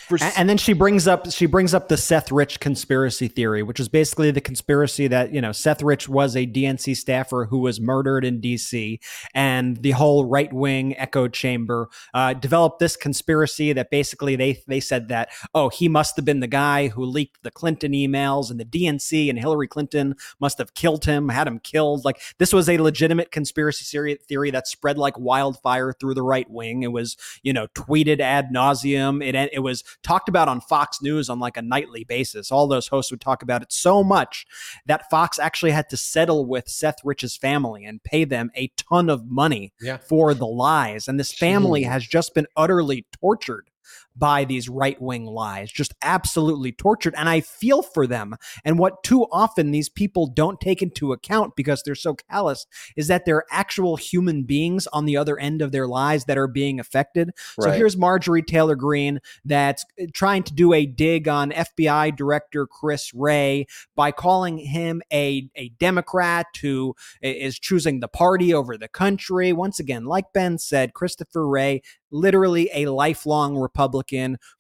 For, 0.09 0.19
and 0.37 0.49
then 0.49 0.59
she 0.59 0.75
brings 0.75 1.09
up 1.09 1.31
she 1.33 1.47
brings 1.47 1.73
up 1.73 1.89
the 1.89 1.97
Seth 1.97 2.31
Rich 2.31 2.61
conspiracy 2.61 3.27
theory, 3.27 3.63
which 3.63 3.81
is 3.81 3.89
basically 3.89 4.31
the 4.31 4.41
conspiracy 4.41 5.07
that 5.09 5.33
you 5.33 5.41
know 5.41 5.53
Seth 5.53 5.83
Rich 5.83 6.09
was 6.09 6.37
a 6.37 6.47
DNC 6.47 6.97
staffer 6.97 7.47
who 7.47 7.59
was 7.59 7.81
murdered 7.81 8.25
in 8.25 8.41
D.C. 8.41 9.01
and 9.35 9.79
the 9.79 9.93
whole 9.93 10.27
right 10.27 10.53
wing 10.53 10.95
echo 10.99 11.27
chamber 11.29 11.89
uh, 12.13 12.35
developed 12.35 12.81
this 12.81 12.97
conspiracy 12.97 13.73
that 13.73 13.91
basically 13.91 14.37
they 14.37 14.63
they 14.67 14.81
said 14.81 15.09
that 15.09 15.31
oh 15.55 15.71
he 15.71 15.89
must 15.89 16.17
have 16.17 16.25
been 16.25 16.41
the 16.41 16.47
guy 16.47 16.89
who 16.89 17.05
leaked 17.05 17.43
the 17.43 17.51
Clinton 17.51 17.93
emails 17.93 18.51
and 18.51 18.61
the 18.61 18.65
DNC 18.65 19.31
and 19.31 19.39
Hillary 19.39 19.69
Clinton 19.69 20.15
must 20.39 20.59
have 20.59 20.75
killed 20.75 21.07
him, 21.07 21.31
had 21.31 21.47
him 21.47 21.61
killed. 21.61 22.05
Like 22.05 22.21
this 22.39 22.53
was 22.53 22.69
a 22.69 22.77
legitimate 22.79 23.31
conspiracy 23.31 24.17
theory 24.29 24.51
that 24.51 24.69
spread 24.69 24.99
like 24.99 25.19
wildfire 25.19 25.93
through 25.93 26.15
the 26.15 26.23
right 26.23 26.49
wing. 26.51 26.83
It 26.83 26.93
was 26.93 27.17
you 27.43 27.53
know 27.53 27.69
tweeted 27.69 28.21
ad 28.21 28.51
nauseum. 28.53 29.25
It 29.25 29.35
it 29.53 29.61
was 29.61 29.83
talked 30.03 30.29
about 30.29 30.49
on 30.49 30.61
Fox 30.61 31.01
News 31.03 31.29
on 31.29 31.39
like 31.39 31.57
a 31.57 31.63
nightly 31.63 32.05
basis. 32.05 32.51
All 32.51 32.67
those 32.67 32.89
hosts 32.89 33.11
would 33.11 33.21
talk 33.21 33.43
about 33.43 33.63
it 33.63 33.73
so 33.73 34.03
much 34.03 34.47
that 34.87 35.09
Fox 35.11 35.39
actually 35.39 35.73
had 35.73 35.89
to 35.91 35.97
settle 35.97 36.47
with 36.47 36.69
Seth 36.69 36.99
Rich's 37.05 37.37
family 37.37 37.85
and 37.85 38.03
pay 38.03 38.25
them 38.25 38.51
a 38.57 38.69
ton 38.77 39.09
of 39.09 39.31
money 39.31 39.73
yeah. 39.81 39.99
for 39.99 40.35
the 40.35 40.47
lies. 40.47 41.09
And 41.09 41.19
this 41.19 41.33
family 41.33 41.83
Jeez. 41.83 41.89
has 41.91 42.07
just 42.07 42.35
been 42.35 42.47
utterly 42.57 43.07
tortured 43.13 43.69
by 44.17 44.45
these 44.45 44.69
right 44.69 45.01
wing 45.01 45.27
lies, 45.27 45.71
just 45.71 45.95
absolutely 46.03 46.73
tortured. 46.73 47.15
And 47.17 47.29
I 47.29 47.41
feel 47.41 47.83
for 47.83 48.07
them. 48.07 48.37
And 48.65 48.79
what 48.79 49.03
too 49.03 49.27
often 49.33 49.71
these 49.71 49.89
people 49.89 50.27
don't 50.27 50.61
take 50.61 50.83
into 50.83 51.13
account 51.13 51.57
because 51.57 51.83
they're 51.83 51.95
so 51.95 52.15
callous 52.31 52.67
is 52.97 53.09
that 53.09 53.25
they're 53.25 53.45
actual 53.51 53.97
human 53.97 54.45
beings 54.45 54.87
on 54.89 55.05
the 55.05 55.17
other 55.17 55.39
end 55.39 55.63
of 55.63 55.73
their 55.73 55.89
lies 55.89 56.27
that 56.27 56.39
are 56.39 56.47
being 56.47 56.79
affected. 56.79 57.31
Right. 57.59 57.65
So 57.65 57.71
here's 57.73 57.97
Marjorie 57.97 58.43
Taylor 58.43 58.77
Greene 58.77 59.21
that's 59.45 59.85
uh, 60.01 60.07
trying 60.13 60.45
to 60.45 60.55
do 60.55 60.73
a 60.73 60.87
dig 60.87 61.27
on 61.27 61.51
FBI 61.51 62.17
Director 62.17 62.67
Chris 62.67 63.13
Wray 63.13 63.67
by 63.97 64.13
calling 64.13 64.59
him 64.59 65.03
a, 65.13 65.49
a 65.57 65.71
Democrat 65.81 66.47
who 66.61 66.95
is 67.21 67.59
choosing 67.59 68.01
the 68.01 68.09
party 68.09 68.55
over 68.55 68.77
the 68.77 68.89
country. 68.89 69.53
Once 69.53 69.81
again, 69.81 70.05
like 70.05 70.33
Ben 70.33 70.59
said, 70.59 70.95
Christopher 70.95 71.47
Wray, 71.49 71.83
literally 72.11 72.71
a 72.73 72.87
lifelong 72.87 73.57
Republican 73.57 74.04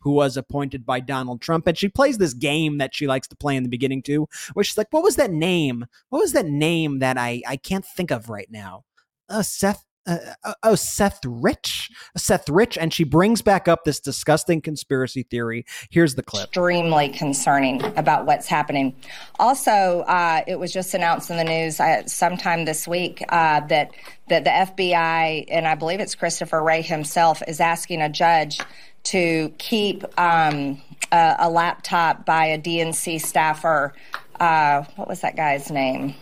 who 0.00 0.12
was 0.12 0.36
appointed 0.36 0.86
by 0.86 1.00
Donald 1.00 1.40
Trump. 1.40 1.66
And 1.66 1.76
she 1.76 1.88
plays 1.88 2.18
this 2.18 2.34
game 2.34 2.78
that 2.78 2.94
she 2.94 3.06
likes 3.06 3.28
to 3.28 3.36
play 3.36 3.56
in 3.56 3.62
the 3.62 3.68
beginning 3.68 4.02
too, 4.02 4.28
where 4.52 4.64
she's 4.64 4.78
like, 4.78 4.88
What 4.90 5.04
was 5.04 5.16
that 5.16 5.30
name? 5.30 5.86
What 6.10 6.20
was 6.20 6.32
that 6.32 6.46
name 6.46 6.98
that 7.00 7.18
I, 7.18 7.42
I 7.46 7.56
can't 7.56 7.84
think 7.84 8.10
of 8.10 8.28
right 8.28 8.48
now? 8.50 8.84
Uh, 9.28 9.42
Seth 9.42 9.84
uh, 10.06 10.18
oh 10.62 10.74
Seth 10.74 11.20
Rich, 11.24 11.90
Seth 12.16 12.48
Rich, 12.48 12.76
and 12.76 12.92
she 12.92 13.04
brings 13.04 13.42
back 13.42 13.68
up 13.68 13.84
this 13.84 14.00
disgusting 14.00 14.60
conspiracy 14.60 15.22
theory. 15.22 15.64
Here's 15.90 16.14
the 16.14 16.22
clip. 16.22 16.44
Extremely 16.44 17.08
concerning 17.08 17.82
about 17.96 18.26
what's 18.26 18.46
happening. 18.46 18.94
Also, 19.38 20.00
uh, 20.06 20.42
it 20.46 20.58
was 20.58 20.72
just 20.72 20.94
announced 20.94 21.30
in 21.30 21.36
the 21.36 21.44
news 21.44 21.80
uh, 21.80 22.06
sometime 22.06 22.64
this 22.64 22.86
week 22.86 23.24
uh, 23.30 23.60
that 23.68 23.92
that 24.28 24.44
the 24.44 24.50
FBI 24.50 25.46
and 25.48 25.66
I 25.66 25.74
believe 25.74 26.00
it's 26.00 26.14
Christopher 26.14 26.62
Wray 26.62 26.82
himself 26.82 27.42
is 27.46 27.60
asking 27.60 28.02
a 28.02 28.08
judge 28.08 28.60
to 29.04 29.52
keep 29.58 30.04
um, 30.18 30.80
a, 31.12 31.36
a, 31.40 31.50
laptop 31.50 32.24
by 32.26 32.46
a 32.46 32.58
DNC 32.58 33.20
staffer. 33.20 33.94
Uh, 34.40 34.84
what 34.96 35.08
was 35.08 35.20
that 35.20 35.36
guy's 35.36 35.70
name? 35.70 36.14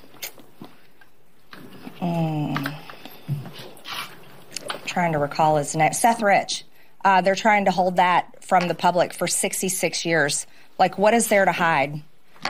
Mm 2.00 2.74
trying 4.92 5.12
to 5.12 5.18
recall 5.18 5.56
his 5.56 5.74
name. 5.74 5.92
Seth 5.92 6.22
Rich. 6.22 6.64
Uh, 7.04 7.20
they're 7.20 7.34
trying 7.34 7.64
to 7.64 7.70
hold 7.70 7.96
that 7.96 8.44
from 8.44 8.68
the 8.68 8.74
public 8.74 9.12
for 9.12 9.26
66 9.26 10.04
years. 10.04 10.46
Like, 10.78 10.98
what 10.98 11.14
is 11.14 11.28
there 11.28 11.44
to 11.44 11.52
hide? 11.52 12.02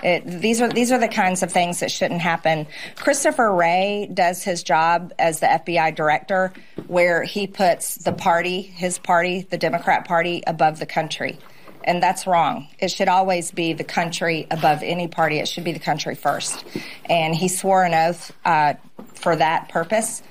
It, 0.03 0.27
these 0.27 0.61
are 0.61 0.69
these 0.69 0.91
are 0.91 0.99
the 0.99 1.09
kinds 1.09 1.43
of 1.43 1.53
things 1.53 1.81
that 1.81 1.91
shouldn't 1.91 2.21
happen. 2.21 2.67
Christopher 2.97 3.53
Wray 3.53 4.09
does 4.13 4.43
his 4.43 4.63
job 4.63 5.13
as 5.19 5.41
the 5.41 5.47
FBI 5.47 5.95
director, 5.95 6.53
where 6.87 7.23
he 7.23 7.47
puts 7.47 7.97
the 7.97 8.13
party, 8.13 8.63
his 8.63 8.99
party, 8.99 9.47
the 9.49 9.59
Democrat 9.59 10.07
Party, 10.07 10.43
above 10.47 10.79
the 10.79 10.87
country, 10.87 11.39
and 11.85 12.03
that's 12.03 12.27
wrong. 12.27 12.69
It 12.79 12.91
should 12.91 13.09
always 13.09 13.51
be 13.51 13.73
the 13.73 13.85
country 13.85 14.47
above 14.51 14.83
any 14.83 15.09
party. 15.09 15.39
It 15.39 15.49
should 15.49 15.65
be 15.65 15.73
the 15.73 15.79
country 15.79 16.15
first. 16.15 16.65
And 17.05 17.35
he 17.35 17.49
swore 17.49 17.85
an 17.85 17.95
oath 17.95 18.33
uh, 18.45 18.75
for 19.15 19.37
that 19.37 19.69
purpose 19.69 20.23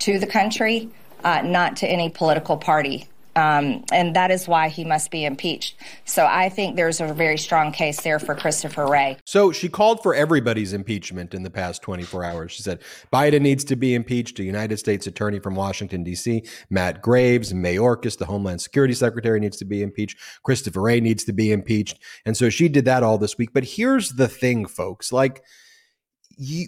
to 0.00 0.18
the 0.18 0.26
country 0.26 0.90
uh, 1.24 1.42
not 1.42 1.76
to 1.76 1.88
any 1.88 2.08
political 2.08 2.56
party. 2.56 3.08
Um, 3.36 3.84
and 3.92 4.16
that 4.16 4.30
is 4.30 4.48
why 4.48 4.68
he 4.68 4.82
must 4.82 5.10
be 5.10 5.26
impeached. 5.26 5.76
So 6.06 6.26
I 6.26 6.48
think 6.48 6.76
there's 6.76 7.00
a 7.00 7.12
very 7.12 7.36
strong 7.36 7.70
case 7.70 8.00
there 8.00 8.18
for 8.18 8.34
Christopher 8.34 8.86
Wray. 8.86 9.18
So 9.26 9.52
she 9.52 9.68
called 9.68 10.02
for 10.02 10.14
everybody's 10.14 10.72
impeachment 10.72 11.34
in 11.34 11.42
the 11.42 11.50
past 11.50 11.82
24 11.82 12.24
hours. 12.24 12.52
She 12.52 12.62
said 12.62 12.80
Biden 13.12 13.42
needs 13.42 13.62
to 13.64 13.76
be 13.76 13.94
impeached. 13.94 14.38
A 14.38 14.44
United 14.44 14.78
States 14.78 15.06
attorney 15.06 15.38
from 15.38 15.54
Washington, 15.54 16.02
D.C., 16.02 16.44
Matt 16.70 17.02
Graves, 17.02 17.52
Mayorkas, 17.52 18.16
the 18.16 18.24
Homeland 18.24 18.62
Security 18.62 18.94
Secretary, 18.94 19.38
needs 19.38 19.58
to 19.58 19.66
be 19.66 19.82
impeached. 19.82 20.18
Christopher 20.42 20.80
Wray 20.80 21.00
needs 21.00 21.22
to 21.24 21.34
be 21.34 21.52
impeached. 21.52 21.98
And 22.24 22.36
so 22.36 22.48
she 22.48 22.68
did 22.68 22.86
that 22.86 23.02
all 23.02 23.18
this 23.18 23.36
week. 23.36 23.50
But 23.52 23.64
here's 23.64 24.10
the 24.12 24.28
thing, 24.28 24.66
folks 24.66 25.12
like, 25.12 25.42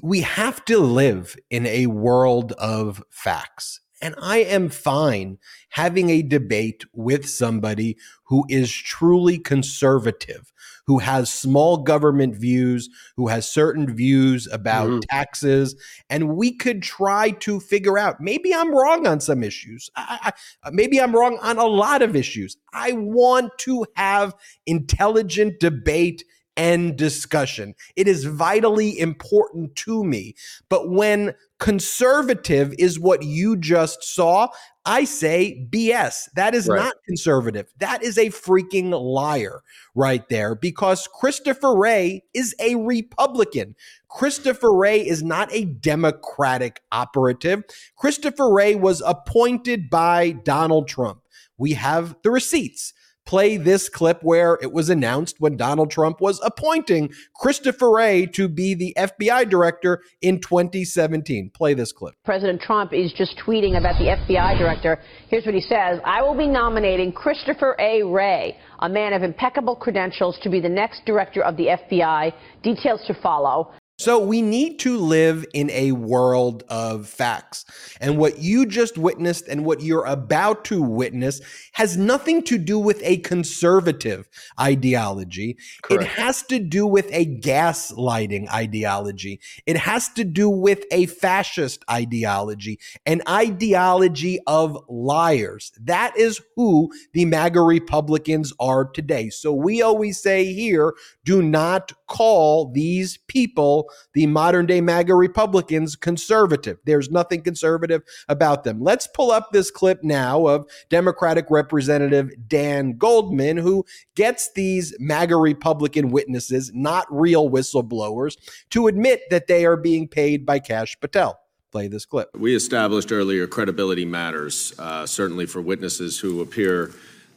we 0.02 0.20
have 0.20 0.64
to 0.66 0.78
live 0.78 1.36
in 1.50 1.66
a 1.66 1.86
world 1.86 2.52
of 2.52 3.02
facts 3.10 3.80
And 4.00 4.14
I 4.20 4.38
am 4.38 4.68
fine 4.68 5.38
having 5.70 6.10
a 6.10 6.22
debate 6.22 6.84
with 6.92 7.28
somebody 7.28 7.96
who 8.24 8.44
is 8.48 8.72
truly 8.72 9.38
conservative, 9.38 10.52
who 10.86 10.98
has 10.98 11.32
small 11.32 11.78
government 11.78 12.36
views, 12.36 12.88
who 13.16 13.28
has 13.28 13.50
certain 13.50 13.94
views 13.94 14.46
about 14.52 14.88
mm-hmm. 14.88 15.00
taxes. 15.10 15.74
And 16.08 16.36
we 16.36 16.56
could 16.56 16.82
try 16.82 17.30
to 17.30 17.58
figure 17.58 17.98
out 17.98 18.20
maybe 18.20 18.54
I'm 18.54 18.74
wrong 18.74 19.06
on 19.06 19.20
some 19.20 19.42
issues. 19.42 19.90
I, 19.96 20.32
I, 20.62 20.70
maybe 20.70 21.00
I'm 21.00 21.14
wrong 21.14 21.38
on 21.42 21.58
a 21.58 21.66
lot 21.66 22.02
of 22.02 22.14
issues. 22.14 22.56
I 22.72 22.92
want 22.92 23.56
to 23.58 23.86
have 23.96 24.34
intelligent 24.66 25.58
debate 25.58 26.24
and 26.58 26.96
discussion. 26.96 27.74
It 27.94 28.08
is 28.08 28.24
vitally 28.24 28.98
important 28.98 29.76
to 29.76 30.02
me. 30.02 30.34
But 30.68 30.90
when 30.90 31.34
conservative 31.60 32.74
is 32.78 32.98
what 32.98 33.22
you 33.22 33.56
just 33.56 34.02
saw, 34.02 34.48
I 34.84 35.04
say 35.04 35.68
BS. 35.70 36.28
That 36.34 36.56
is 36.56 36.66
right. 36.66 36.82
not 36.82 36.94
conservative. 37.06 37.72
That 37.78 38.02
is 38.02 38.18
a 38.18 38.30
freaking 38.30 38.90
liar 38.90 39.62
right 39.94 40.28
there 40.28 40.56
because 40.56 41.08
Christopher 41.14 41.76
Wray 41.76 42.24
is 42.34 42.56
a 42.58 42.74
Republican. 42.74 43.76
Christopher 44.08 44.74
Wray 44.74 45.06
is 45.06 45.22
not 45.22 45.52
a 45.52 45.64
Democratic 45.64 46.82
operative. 46.90 47.62
Christopher 47.96 48.52
Wray 48.52 48.74
was 48.74 49.00
appointed 49.06 49.88
by 49.90 50.32
Donald 50.32 50.88
Trump. 50.88 51.20
We 51.56 51.74
have 51.74 52.16
the 52.22 52.30
receipts 52.30 52.94
play 53.28 53.58
this 53.58 53.90
clip 53.90 54.22
where 54.22 54.58
it 54.62 54.72
was 54.72 54.88
announced 54.88 55.36
when 55.38 55.54
Donald 55.54 55.90
Trump 55.90 56.18
was 56.18 56.40
appointing 56.42 57.10
Christopher 57.36 57.90
Wray 57.90 58.24
to 58.24 58.48
be 58.48 58.74
the 58.74 58.94
FBI 58.96 59.50
director 59.50 60.00
in 60.22 60.40
2017. 60.40 61.50
Play 61.54 61.74
this 61.74 61.92
clip. 61.92 62.14
President 62.24 62.62
Trump 62.62 62.94
is 62.94 63.12
just 63.12 63.36
tweeting 63.36 63.76
about 63.76 63.98
the 63.98 64.06
FBI 64.06 64.56
director. 64.56 64.98
Here's 65.28 65.44
what 65.44 65.54
he 65.54 65.60
says 65.60 66.00
I 66.06 66.22
will 66.22 66.36
be 66.36 66.46
nominating 66.46 67.12
Christopher 67.12 67.76
A. 67.78 68.02
Wray, 68.02 68.56
a 68.78 68.88
man 68.88 69.12
of 69.12 69.22
impeccable 69.22 69.76
credentials, 69.76 70.38
to 70.42 70.48
be 70.48 70.58
the 70.58 70.68
next 70.70 71.04
director 71.04 71.42
of 71.42 71.58
the 71.58 71.66
FBI. 71.66 72.32
Details 72.62 73.02
to 73.08 73.14
follow. 73.22 73.72
So 74.00 74.20
we 74.20 74.42
need 74.42 74.78
to 74.80 74.96
live 74.96 75.44
in 75.52 75.70
a 75.70 75.90
world 75.90 76.62
of 76.68 77.08
facts. 77.08 77.64
And 78.00 78.16
what 78.16 78.38
you 78.38 78.64
just 78.64 78.96
witnessed 78.96 79.48
and 79.48 79.64
what 79.64 79.80
you're 79.80 80.04
about 80.04 80.64
to 80.66 80.80
witness 80.80 81.40
has 81.72 81.96
nothing 81.96 82.44
to 82.44 82.58
do 82.58 82.78
with 82.78 83.00
a 83.02 83.16
conservative 83.18 84.28
ideology. 84.60 85.56
Correct. 85.82 86.04
It 86.04 86.06
has 86.10 86.44
to 86.44 86.60
do 86.60 86.86
with 86.86 87.08
a 87.10 87.26
gaslighting 87.40 88.48
ideology. 88.50 89.40
It 89.66 89.76
has 89.76 90.08
to 90.10 90.22
do 90.22 90.48
with 90.48 90.84
a 90.92 91.06
fascist 91.06 91.84
ideology, 91.90 92.78
an 93.04 93.20
ideology 93.28 94.38
of 94.46 94.78
liars. 94.88 95.72
That 95.80 96.16
is 96.16 96.40
who 96.54 96.92
the 97.14 97.24
MAGA 97.24 97.62
Republicans 97.62 98.52
are 98.60 98.84
today. 98.84 99.30
So 99.30 99.52
we 99.52 99.82
always 99.82 100.22
say 100.22 100.52
here, 100.52 100.94
do 101.24 101.42
not 101.42 101.92
call 102.06 102.70
these 102.70 103.18
people, 103.26 103.87
the 104.14 104.26
modern 104.26 104.66
day 104.66 104.80
MAGA 104.80 105.14
Republicans, 105.14 105.96
conservative. 105.96 106.78
There's 106.84 107.10
nothing 107.10 107.42
conservative 107.42 108.02
about 108.28 108.64
them. 108.64 108.80
Let's 108.80 109.06
pull 109.06 109.30
up 109.30 109.50
this 109.52 109.70
clip 109.70 110.02
now 110.02 110.46
of 110.46 110.68
Democratic 110.88 111.46
Representative 111.50 112.30
Dan 112.48 112.96
Goldman, 112.96 113.56
who 113.56 113.84
gets 114.14 114.52
these 114.52 114.94
MAGA 114.98 115.36
Republican 115.36 116.10
witnesses, 116.10 116.70
not 116.74 117.06
real 117.10 117.50
whistleblowers, 117.50 118.36
to 118.70 118.86
admit 118.86 119.22
that 119.30 119.46
they 119.46 119.64
are 119.64 119.76
being 119.76 120.08
paid 120.08 120.44
by 120.46 120.58
Kash 120.58 120.98
Patel 121.00 121.38
play 121.70 121.88
this 121.88 122.06
clip. 122.06 122.34
We 122.34 122.54
established 122.54 123.12
earlier 123.12 123.46
credibility 123.46 124.04
matters, 124.04 124.72
uh, 124.78 125.06
certainly 125.06 125.46
for 125.46 125.60
witnesses 125.60 126.18
who 126.18 126.40
appear 126.40 126.92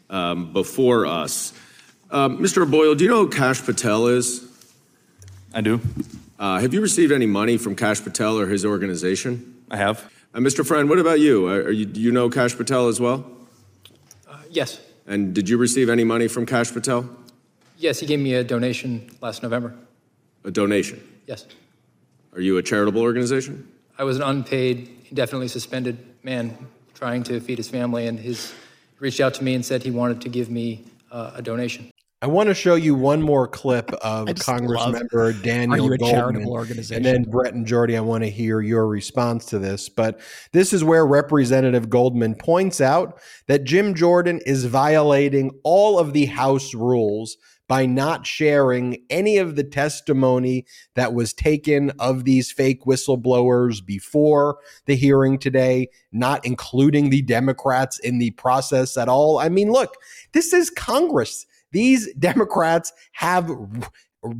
um, 0.09 0.53
before 0.53 1.05
us. 1.05 1.53
Um, 2.11 2.39
Mr. 2.39 2.69
Boyle, 2.69 2.95
do 2.95 3.03
you 3.03 3.09
know 3.09 3.25
who 3.25 3.29
Kash 3.29 3.61
Patel 3.63 4.07
is? 4.07 4.47
I 5.53 5.61
do. 5.61 5.81
Uh, 6.41 6.59
have 6.59 6.73
you 6.73 6.81
received 6.81 7.11
any 7.11 7.27
money 7.27 7.55
from 7.55 7.75
Kash 7.75 8.03
Patel 8.03 8.39
or 8.39 8.47
his 8.47 8.65
organization? 8.65 9.63
I 9.69 9.77
have. 9.77 10.11
Uh, 10.33 10.39
Mr. 10.39 10.65
Friend, 10.65 10.89
what 10.89 10.97
about 10.97 11.19
you? 11.19 11.47
Are 11.47 11.69
you? 11.69 11.85
Do 11.85 12.01
you 12.01 12.11
know 12.11 12.31
Kash 12.31 12.57
Patel 12.57 12.87
as 12.87 12.99
well? 12.99 13.23
Uh, 14.27 14.37
yes. 14.49 14.81
And 15.05 15.35
did 15.35 15.47
you 15.47 15.59
receive 15.59 15.87
any 15.87 16.03
money 16.03 16.27
from 16.27 16.47
Kash 16.47 16.71
Patel? 16.71 17.07
Yes, 17.77 17.99
he 17.99 18.07
gave 18.07 18.19
me 18.19 18.33
a 18.33 18.43
donation 18.43 19.07
last 19.21 19.43
November. 19.43 19.75
A 20.43 20.49
donation? 20.49 20.99
Yes. 21.27 21.45
Are 22.33 22.41
you 22.41 22.57
a 22.57 22.63
charitable 22.63 23.01
organization? 23.01 23.71
I 23.99 24.03
was 24.03 24.17
an 24.17 24.23
unpaid, 24.23 24.89
indefinitely 25.09 25.47
suspended 25.47 25.99
man 26.23 26.57
trying 26.95 27.21
to 27.23 27.39
feed 27.39 27.59
his 27.59 27.69
family, 27.69 28.07
and 28.07 28.19
his 28.19 28.51
reached 28.97 29.19
out 29.19 29.35
to 29.35 29.43
me 29.43 29.53
and 29.53 29.63
said 29.63 29.83
he 29.83 29.91
wanted 29.91 30.21
to 30.21 30.29
give 30.29 30.49
me 30.49 30.85
uh, 31.11 31.33
a 31.35 31.41
donation. 31.43 31.90
I 32.23 32.27
want 32.27 32.49
to 32.49 32.53
show 32.53 32.75
you 32.75 32.93
one 32.93 33.21
more 33.21 33.47
clip 33.47 33.91
of 34.01 34.27
Congress 34.35 34.87
member 34.87 35.33
Daniel 35.33 35.73
Are 35.85 35.87
you 35.87 35.93
a 35.93 35.97
Goldman, 35.97 36.45
and 36.91 37.03
then 37.03 37.23
Brett 37.23 37.53
and 37.53 37.65
Jordy. 37.65 37.97
I 37.97 38.01
want 38.01 38.23
to 38.23 38.29
hear 38.29 38.61
your 38.61 38.87
response 38.87 39.45
to 39.47 39.59
this. 39.59 39.89
But 39.89 40.19
this 40.51 40.71
is 40.71 40.83
where 40.83 41.05
Representative 41.05 41.89
Goldman 41.89 42.35
points 42.35 42.79
out 42.79 43.19
that 43.47 43.63
Jim 43.63 43.95
Jordan 43.95 44.39
is 44.45 44.65
violating 44.65 45.51
all 45.63 45.97
of 45.97 46.13
the 46.13 46.27
House 46.27 46.75
rules 46.75 47.37
by 47.67 47.85
not 47.85 48.27
sharing 48.27 48.97
any 49.09 49.37
of 49.37 49.55
the 49.55 49.63
testimony 49.63 50.65
that 50.95 51.13
was 51.13 51.33
taken 51.33 51.89
of 51.99 52.25
these 52.25 52.51
fake 52.51 52.81
whistleblowers 52.83 53.83
before 53.83 54.57
the 54.87 54.95
hearing 54.95 55.39
today, 55.39 55.87
not 56.11 56.45
including 56.45 57.09
the 57.09 57.21
Democrats 57.21 57.97
in 57.99 58.19
the 58.19 58.31
process 58.31 58.97
at 58.97 59.07
all. 59.07 59.39
I 59.39 59.47
mean, 59.47 59.71
look, 59.71 59.95
this 60.33 60.51
is 60.51 60.69
Congress. 60.69 61.45
These 61.71 62.13
Democrats 62.19 62.93
have 63.13 63.49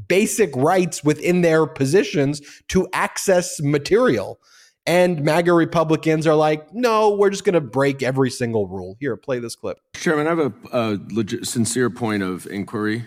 basic 0.08 0.56
rights 0.56 1.04
within 1.04 1.42
their 1.42 1.66
positions 1.66 2.42
to 2.70 2.88
access 2.94 3.60
material. 3.62 4.40
And 4.88 5.24
MAGA 5.24 5.54
Republicans 5.54 6.26
are 6.26 6.36
like, 6.36 6.74
no, 6.74 7.12
we're 7.12 7.30
just 7.30 7.44
going 7.44 7.54
to 7.54 7.62
break 7.62 8.02
every 8.02 8.32
single 8.32 8.68
rule. 8.68 8.98
Here, 9.00 9.16
play 9.16 9.40
this 9.40 9.56
clip. 9.56 9.80
Chairman, 9.96 10.26
I 10.26 10.30
have 10.32 10.40
a, 10.40 10.54
a 10.72 11.00
legit, 11.12 11.46
sincere 11.46 11.90
point 11.90 12.24
of 12.24 12.48
inquiry. 12.48 13.06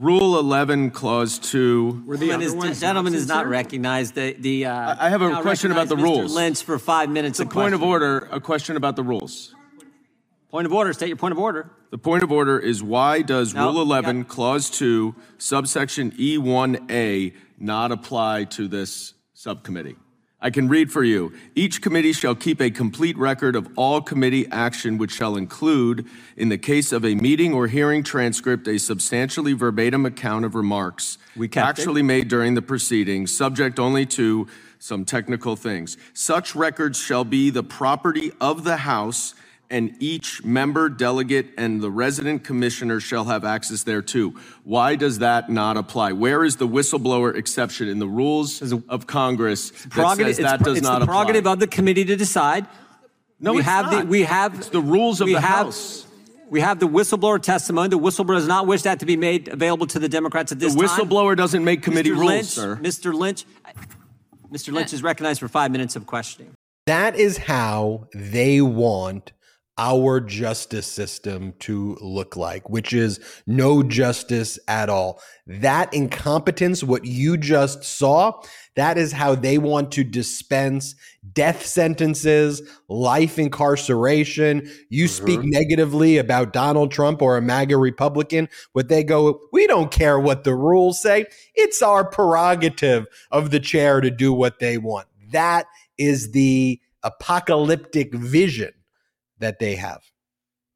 Rule 0.00 0.38
11, 0.38 0.92
Clause 0.92 1.38
2. 1.38 2.04
Were 2.06 2.16
the 2.16 2.28
gentleman, 2.28 2.70
is, 2.70 2.80
gentleman 2.80 3.14
is 3.14 3.28
not 3.28 3.46
recognized. 3.46 4.14
The, 4.14 4.32
the 4.32 4.64
uh, 4.64 4.96
I 4.98 5.10
have 5.10 5.20
a 5.20 5.42
question 5.42 5.70
about 5.72 5.88
the 5.88 5.96
Mr. 5.96 6.02
rules. 6.02 6.34
Lynch 6.34 6.62
for 6.62 6.78
five 6.78 7.10
minutes. 7.10 7.38
It's 7.38 7.50
a 7.50 7.52
point 7.52 7.74
of 7.74 7.82
order, 7.82 8.26
a 8.32 8.40
question 8.40 8.76
about 8.76 8.96
the 8.96 9.02
rules. 9.02 9.54
Point 10.50 10.66
of 10.66 10.72
order. 10.72 10.92
State 10.92 11.08
your 11.08 11.16
point 11.16 11.32
of 11.32 11.38
order. 11.38 11.70
The 11.90 11.98
point 11.98 12.24
of 12.24 12.32
order 12.32 12.58
is 12.58 12.82
why 12.82 13.22
does 13.22 13.54
no, 13.54 13.70
Rule 13.70 13.82
11, 13.82 14.18
yeah. 14.18 14.24
Clause 14.24 14.68
2, 14.70 15.14
subsection 15.38 16.10
E1A 16.12 17.34
not 17.58 17.92
apply 17.92 18.44
to 18.44 18.66
this 18.66 19.14
subcommittee? 19.32 19.96
I 20.40 20.50
can 20.50 20.68
read 20.68 20.90
for 20.90 21.04
you. 21.04 21.32
Each 21.54 21.80
committee 21.82 22.12
shall 22.12 22.34
keep 22.34 22.60
a 22.60 22.70
complete 22.70 23.16
record 23.16 23.54
of 23.54 23.68
all 23.76 24.00
committee 24.00 24.48
action, 24.50 24.98
which 24.98 25.12
shall 25.12 25.36
include, 25.36 26.06
in 26.36 26.48
the 26.48 26.58
case 26.58 26.92
of 26.92 27.04
a 27.04 27.14
meeting 27.14 27.52
or 27.52 27.68
hearing 27.68 28.02
transcript, 28.02 28.66
a 28.66 28.78
substantially 28.78 29.52
verbatim 29.52 30.04
account 30.06 30.44
of 30.46 30.54
remarks 30.54 31.18
We 31.36 31.48
actually 31.56 32.00
it. 32.00 32.04
made 32.04 32.28
during 32.28 32.54
the 32.54 32.62
proceedings, 32.62 33.36
subject 33.36 33.78
only 33.78 34.06
to 34.06 34.48
some 34.78 35.04
technical 35.04 35.56
things. 35.56 35.98
Such 36.14 36.56
records 36.56 36.98
shall 36.98 37.24
be 37.24 37.50
the 37.50 37.62
property 37.62 38.32
of 38.40 38.64
the 38.64 38.78
House 38.78 39.34
and 39.70 39.94
each 40.00 40.44
member, 40.44 40.88
delegate, 40.88 41.50
and 41.56 41.80
the 41.80 41.90
resident 41.90 42.42
commissioner 42.42 42.98
shall 42.98 43.24
have 43.26 43.44
access 43.44 43.84
thereto. 43.84 44.34
Why 44.64 44.96
does 44.96 45.20
that 45.20 45.48
not 45.48 45.76
apply? 45.76 46.12
Where 46.12 46.44
is 46.44 46.56
the 46.56 46.66
whistleblower 46.66 47.34
exception 47.36 47.88
in 47.88 48.00
the 48.00 48.08
rules 48.08 48.60
of 48.88 49.06
Congress 49.06 49.70
that 49.94 50.16
says 50.16 50.36
that 50.38 50.60
does 50.62 50.78
it's 50.78 50.86
not 50.86 50.98
the 50.98 51.06
prerogative 51.06 51.46
of 51.46 51.60
the 51.60 51.68
committee 51.68 52.04
to 52.04 52.16
decide. 52.16 52.66
No, 53.38 53.52
we 53.52 53.60
it's 53.60 53.68
have 53.68 53.86
not. 53.86 54.02
The, 54.02 54.06
we 54.06 54.22
have 54.24 54.54
it's 54.56 54.68
the 54.68 54.80
rules 54.80 55.20
of 55.20 55.28
the 55.28 55.34
have, 55.34 55.66
House. 55.66 56.06
We 56.50 56.60
have 56.60 56.80
the 56.80 56.88
whistleblower 56.88 57.40
testimony. 57.40 57.88
The 57.88 57.98
whistleblower 57.98 58.34
does 58.34 58.48
not 58.48 58.66
wish 58.66 58.82
that 58.82 58.98
to 59.00 59.06
be 59.06 59.16
made 59.16 59.48
available 59.48 59.86
to 59.86 59.98
the 59.98 60.08
Democrats 60.08 60.50
at 60.52 60.58
this 60.58 60.74
time. 60.74 60.84
The 60.84 60.88
whistleblower 60.88 61.30
time. 61.30 61.36
doesn't 61.36 61.64
make 61.64 61.82
committee 61.82 62.10
Mr. 62.10 62.16
rules, 62.16 62.28
Lynch, 62.28 62.46
sir. 62.46 62.76
Mr. 62.82 63.14
Lynch, 63.14 63.44
Mr. 64.52 64.72
Lynch 64.72 64.92
is 64.92 65.02
recognized 65.02 65.40
for 65.40 65.48
five 65.48 65.70
minutes 65.70 65.94
of 65.94 66.06
questioning. 66.06 66.52
That 66.86 67.14
is 67.14 67.38
how 67.38 68.08
they 68.12 68.60
want 68.60 69.32
our 69.80 70.20
justice 70.20 70.86
system 70.86 71.54
to 71.58 71.96
look 72.02 72.36
like, 72.36 72.68
which 72.68 72.92
is 72.92 73.18
no 73.46 73.82
justice 73.82 74.58
at 74.68 74.90
all. 74.90 75.22
That 75.46 75.94
incompetence, 75.94 76.84
what 76.84 77.06
you 77.06 77.38
just 77.38 77.82
saw, 77.82 78.42
that 78.76 78.98
is 78.98 79.12
how 79.12 79.34
they 79.34 79.56
want 79.56 79.90
to 79.92 80.04
dispense 80.04 80.94
death 81.32 81.64
sentences, 81.64 82.60
life 82.90 83.38
incarceration. 83.38 84.70
You 84.90 85.06
mm-hmm. 85.06 85.24
speak 85.24 85.40
negatively 85.44 86.18
about 86.18 86.52
Donald 86.52 86.92
Trump 86.92 87.22
or 87.22 87.38
a 87.38 87.42
MAGA 87.42 87.78
Republican, 87.78 88.50
but 88.74 88.90
they 88.90 89.02
go, 89.02 89.40
we 89.50 89.66
don't 89.66 89.90
care 89.90 90.20
what 90.20 90.44
the 90.44 90.54
rules 90.54 91.00
say. 91.00 91.24
It's 91.54 91.80
our 91.80 92.04
prerogative 92.04 93.06
of 93.30 93.50
the 93.50 93.60
chair 93.60 94.02
to 94.02 94.10
do 94.10 94.30
what 94.34 94.58
they 94.58 94.76
want. 94.76 95.08
That 95.30 95.64
is 95.96 96.32
the 96.32 96.82
apocalyptic 97.02 98.14
vision 98.14 98.72
that 99.40 99.58
they 99.58 99.76
have. 99.76 100.02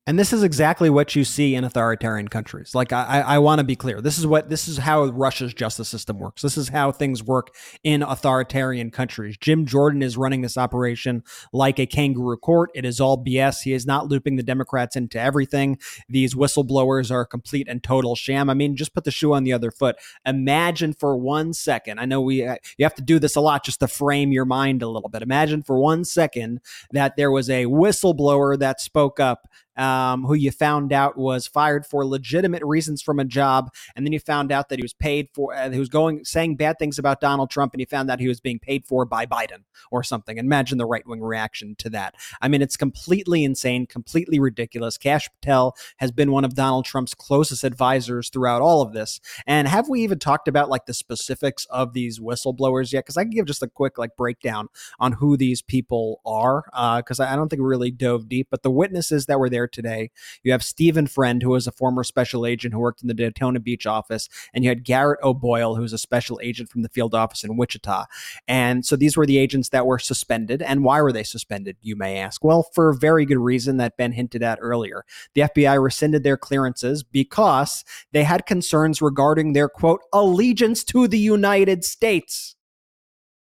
And 0.06 0.18
this 0.18 0.34
is 0.34 0.42
exactly 0.42 0.90
what 0.90 1.16
you 1.16 1.24
see 1.24 1.54
in 1.54 1.64
authoritarian 1.64 2.28
countries. 2.28 2.74
Like 2.74 2.92
I, 2.92 3.20
I 3.26 3.38
want 3.38 3.60
to 3.60 3.64
be 3.64 3.74
clear. 3.74 4.02
This 4.02 4.18
is 4.18 4.26
what 4.26 4.50
this 4.50 4.68
is 4.68 4.76
how 4.76 5.04
Russia's 5.06 5.54
justice 5.54 5.88
system 5.88 6.18
works. 6.18 6.42
This 6.42 6.58
is 6.58 6.68
how 6.68 6.92
things 6.92 7.22
work 7.22 7.54
in 7.82 8.02
authoritarian 8.02 8.90
countries. 8.90 9.38
Jim 9.38 9.64
Jordan 9.64 10.02
is 10.02 10.18
running 10.18 10.42
this 10.42 10.58
operation 10.58 11.22
like 11.54 11.78
a 11.78 11.86
kangaroo 11.86 12.36
court. 12.36 12.70
It 12.74 12.84
is 12.84 13.00
all 13.00 13.24
BS. 13.24 13.62
He 13.62 13.72
is 13.72 13.86
not 13.86 14.06
looping 14.06 14.36
the 14.36 14.42
Democrats 14.42 14.94
into 14.94 15.18
everything. 15.18 15.78
These 16.06 16.34
whistleblowers 16.34 17.10
are 17.10 17.22
a 17.22 17.26
complete 17.26 17.66
and 17.66 17.82
total 17.82 18.14
sham. 18.14 18.50
I 18.50 18.54
mean, 18.54 18.76
just 18.76 18.92
put 18.92 19.04
the 19.04 19.10
shoe 19.10 19.32
on 19.32 19.44
the 19.44 19.54
other 19.54 19.70
foot. 19.70 19.96
Imagine 20.26 20.92
for 20.92 21.16
one 21.16 21.54
second. 21.54 21.98
I 21.98 22.04
know 22.04 22.20
we 22.20 22.46
uh, 22.46 22.56
you 22.76 22.84
have 22.84 22.94
to 22.96 23.02
do 23.02 23.18
this 23.18 23.36
a 23.36 23.40
lot 23.40 23.64
just 23.64 23.80
to 23.80 23.88
frame 23.88 24.32
your 24.32 24.44
mind 24.44 24.82
a 24.82 24.88
little 24.88 25.08
bit. 25.08 25.22
Imagine 25.22 25.62
for 25.62 25.78
one 25.78 26.04
second 26.04 26.60
that 26.92 27.16
there 27.16 27.30
was 27.30 27.48
a 27.48 27.64
whistleblower 27.64 28.58
that 28.58 28.82
spoke 28.82 29.18
up 29.18 29.48
um, 29.76 30.24
who 30.24 30.34
you 30.34 30.50
found 30.50 30.92
out 30.92 31.16
was 31.16 31.46
fired 31.46 31.86
for 31.86 32.04
legitimate 32.06 32.62
reasons 32.64 33.02
from 33.02 33.18
a 33.18 33.24
job, 33.24 33.72
and 33.94 34.06
then 34.06 34.12
you 34.12 34.20
found 34.20 34.52
out 34.52 34.68
that 34.68 34.78
he 34.78 34.82
was 34.82 34.94
paid 34.94 35.28
for, 35.34 35.54
uh, 35.54 35.70
he 35.70 35.78
was 35.78 35.88
going 35.88 36.24
saying 36.24 36.56
bad 36.56 36.78
things 36.78 36.98
about 36.98 37.20
Donald 37.20 37.50
Trump, 37.50 37.72
and 37.72 37.80
you 37.80 37.86
found 37.86 38.10
out 38.10 38.20
he 38.20 38.28
was 38.28 38.40
being 38.40 38.58
paid 38.58 38.84
for 38.84 39.04
by 39.04 39.26
Biden 39.26 39.64
or 39.90 40.02
something. 40.02 40.38
Imagine 40.38 40.78
the 40.78 40.86
right 40.86 41.06
wing 41.06 41.20
reaction 41.20 41.74
to 41.78 41.90
that. 41.90 42.14
I 42.40 42.48
mean, 42.48 42.62
it's 42.62 42.76
completely 42.76 43.44
insane, 43.44 43.86
completely 43.86 44.38
ridiculous. 44.38 44.98
Kash 44.98 45.28
Patel 45.40 45.76
has 45.98 46.12
been 46.12 46.30
one 46.30 46.44
of 46.44 46.54
Donald 46.54 46.84
Trump's 46.84 47.14
closest 47.14 47.64
advisors 47.64 48.28
throughout 48.28 48.62
all 48.62 48.82
of 48.82 48.92
this. 48.92 49.20
And 49.46 49.68
have 49.68 49.88
we 49.88 50.02
even 50.02 50.18
talked 50.18 50.48
about 50.48 50.68
like 50.68 50.86
the 50.86 50.94
specifics 50.94 51.66
of 51.66 51.92
these 51.92 52.18
whistleblowers 52.20 52.92
yet? 52.92 53.04
Because 53.04 53.16
I 53.16 53.24
can 53.24 53.30
give 53.30 53.46
just 53.46 53.62
a 53.62 53.68
quick 53.68 53.98
like 53.98 54.16
breakdown 54.16 54.68
on 54.98 55.12
who 55.12 55.36
these 55.36 55.62
people 55.62 56.20
are, 56.24 56.64
because 56.98 57.20
uh, 57.20 57.24
I 57.24 57.36
don't 57.36 57.48
think 57.48 57.60
we 57.60 57.68
really 57.68 57.90
dove 57.90 58.28
deep. 58.28 58.48
But 58.50 58.62
the 58.62 58.70
witnesses 58.70 59.26
that 59.26 59.38
were 59.38 59.50
there 59.50 59.63
today. 59.66 60.10
You 60.42 60.52
have 60.52 60.62
Stephen 60.62 61.06
Friend, 61.06 61.42
who 61.42 61.50
was 61.50 61.66
a 61.66 61.72
former 61.72 62.04
special 62.04 62.46
agent 62.46 62.74
who 62.74 62.80
worked 62.80 63.02
in 63.02 63.08
the 63.08 63.14
Daytona 63.14 63.60
Beach 63.60 63.86
office, 63.86 64.28
and 64.52 64.64
you 64.64 64.70
had 64.70 64.84
Garrett 64.84 65.20
O'Boyle, 65.22 65.74
who 65.74 65.82
was 65.82 65.92
a 65.92 65.98
special 65.98 66.40
agent 66.42 66.70
from 66.70 66.82
the 66.82 66.88
field 66.88 67.14
office 67.14 67.44
in 67.44 67.56
Wichita. 67.56 68.06
And 68.48 68.84
so 68.84 68.96
these 68.96 69.16
were 69.16 69.26
the 69.26 69.38
agents 69.38 69.70
that 69.70 69.86
were 69.86 69.98
suspended. 69.98 70.62
And 70.62 70.84
why 70.84 71.00
were 71.00 71.12
they 71.12 71.24
suspended, 71.24 71.76
you 71.80 71.96
may 71.96 72.18
ask? 72.18 72.44
Well, 72.44 72.64
for 72.74 72.90
a 72.90 72.96
very 72.96 73.24
good 73.24 73.38
reason 73.38 73.76
that 73.78 73.96
Ben 73.96 74.12
hinted 74.12 74.42
at 74.42 74.58
earlier. 74.60 75.04
The 75.34 75.42
FBI 75.42 75.82
rescinded 75.82 76.22
their 76.22 76.36
clearances 76.36 77.02
because 77.02 77.84
they 78.12 78.24
had 78.24 78.46
concerns 78.46 79.02
regarding 79.02 79.52
their 79.52 79.68
quote 79.68 80.00
allegiance 80.12 80.84
to 80.84 81.08
the 81.08 81.18
United 81.18 81.84
States. 81.84 82.56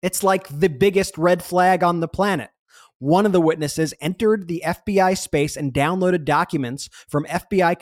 It's 0.02 0.24
like 0.24 0.48
the 0.50 0.70
biggest 0.70 1.18
red 1.18 1.44
flag 1.44 1.84
on 1.84 2.02
the 2.02 2.08
planet. 2.08 2.50
One 3.04 3.26
of 3.26 3.34
the 3.34 3.42
witnesses 3.42 3.94
entered 4.00 4.48
the 4.48 4.64
FBI 4.66 5.18
space 5.18 5.58
and 5.58 5.74
downloaded 5.74 6.24
documents 6.24 6.88
from 7.10 7.26
FBI 7.26 7.78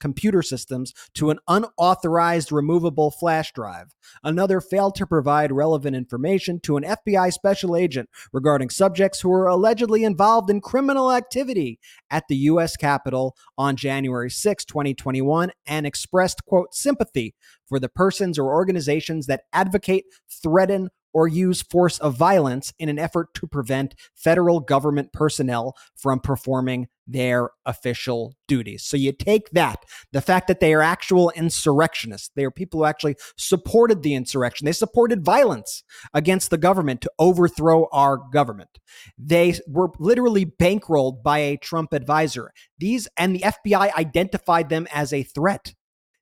computer 0.00 0.42
systems 0.42 0.92
to 1.14 1.30
an 1.30 1.38
unauthorized 1.46 2.50
removable 2.50 3.12
flash 3.12 3.52
drive. 3.52 3.94
Another 4.24 4.60
failed 4.60 4.96
to 4.96 5.06
provide 5.06 5.52
relevant 5.52 5.94
information 5.94 6.58
to 6.64 6.76
an 6.76 6.82
FBI 6.82 7.32
special 7.32 7.76
agent 7.76 8.10
regarding 8.32 8.70
subjects 8.70 9.20
who 9.20 9.28
were 9.28 9.46
allegedly 9.46 10.02
involved 10.02 10.50
in 10.50 10.60
criminal 10.60 11.12
activity 11.12 11.78
at 12.10 12.24
the 12.28 12.36
U.S. 12.36 12.76
Capitol 12.76 13.36
on 13.56 13.76
January 13.76 14.30
6, 14.30 14.64
2021, 14.64 15.52
and 15.66 15.86
expressed, 15.86 16.44
quote, 16.44 16.74
sympathy 16.74 17.36
for 17.68 17.78
the 17.78 17.88
persons 17.88 18.36
or 18.36 18.52
organizations 18.52 19.26
that 19.26 19.42
advocate, 19.52 20.06
threaten, 20.28 20.88
or 21.16 21.26
use 21.26 21.62
force 21.62 21.98
of 22.00 22.14
violence 22.14 22.74
in 22.78 22.90
an 22.90 22.98
effort 22.98 23.32
to 23.32 23.46
prevent 23.46 23.94
federal 24.14 24.60
government 24.60 25.14
personnel 25.14 25.74
from 25.94 26.20
performing 26.20 26.88
their 27.06 27.48
official 27.64 28.34
duties. 28.46 28.84
So 28.84 28.98
you 28.98 29.12
take 29.12 29.48
that, 29.52 29.82
the 30.12 30.20
fact 30.20 30.46
that 30.48 30.60
they 30.60 30.74
are 30.74 30.82
actual 30.82 31.32
insurrectionists, 31.34 32.30
they 32.36 32.44
are 32.44 32.50
people 32.50 32.80
who 32.80 32.84
actually 32.84 33.16
supported 33.38 34.02
the 34.02 34.12
insurrection, 34.12 34.66
they 34.66 34.72
supported 34.72 35.24
violence 35.24 35.82
against 36.12 36.50
the 36.50 36.58
government 36.58 37.00
to 37.00 37.12
overthrow 37.18 37.86
our 37.92 38.18
government. 38.30 38.78
They 39.16 39.54
were 39.66 39.88
literally 39.98 40.44
bankrolled 40.44 41.22
by 41.22 41.38
a 41.38 41.56
Trump 41.56 41.94
advisor. 41.94 42.52
These 42.78 43.08
and 43.16 43.34
the 43.34 43.40
FBI 43.40 43.94
identified 43.94 44.68
them 44.68 44.86
as 44.92 45.14
a 45.14 45.22
threat. 45.22 45.72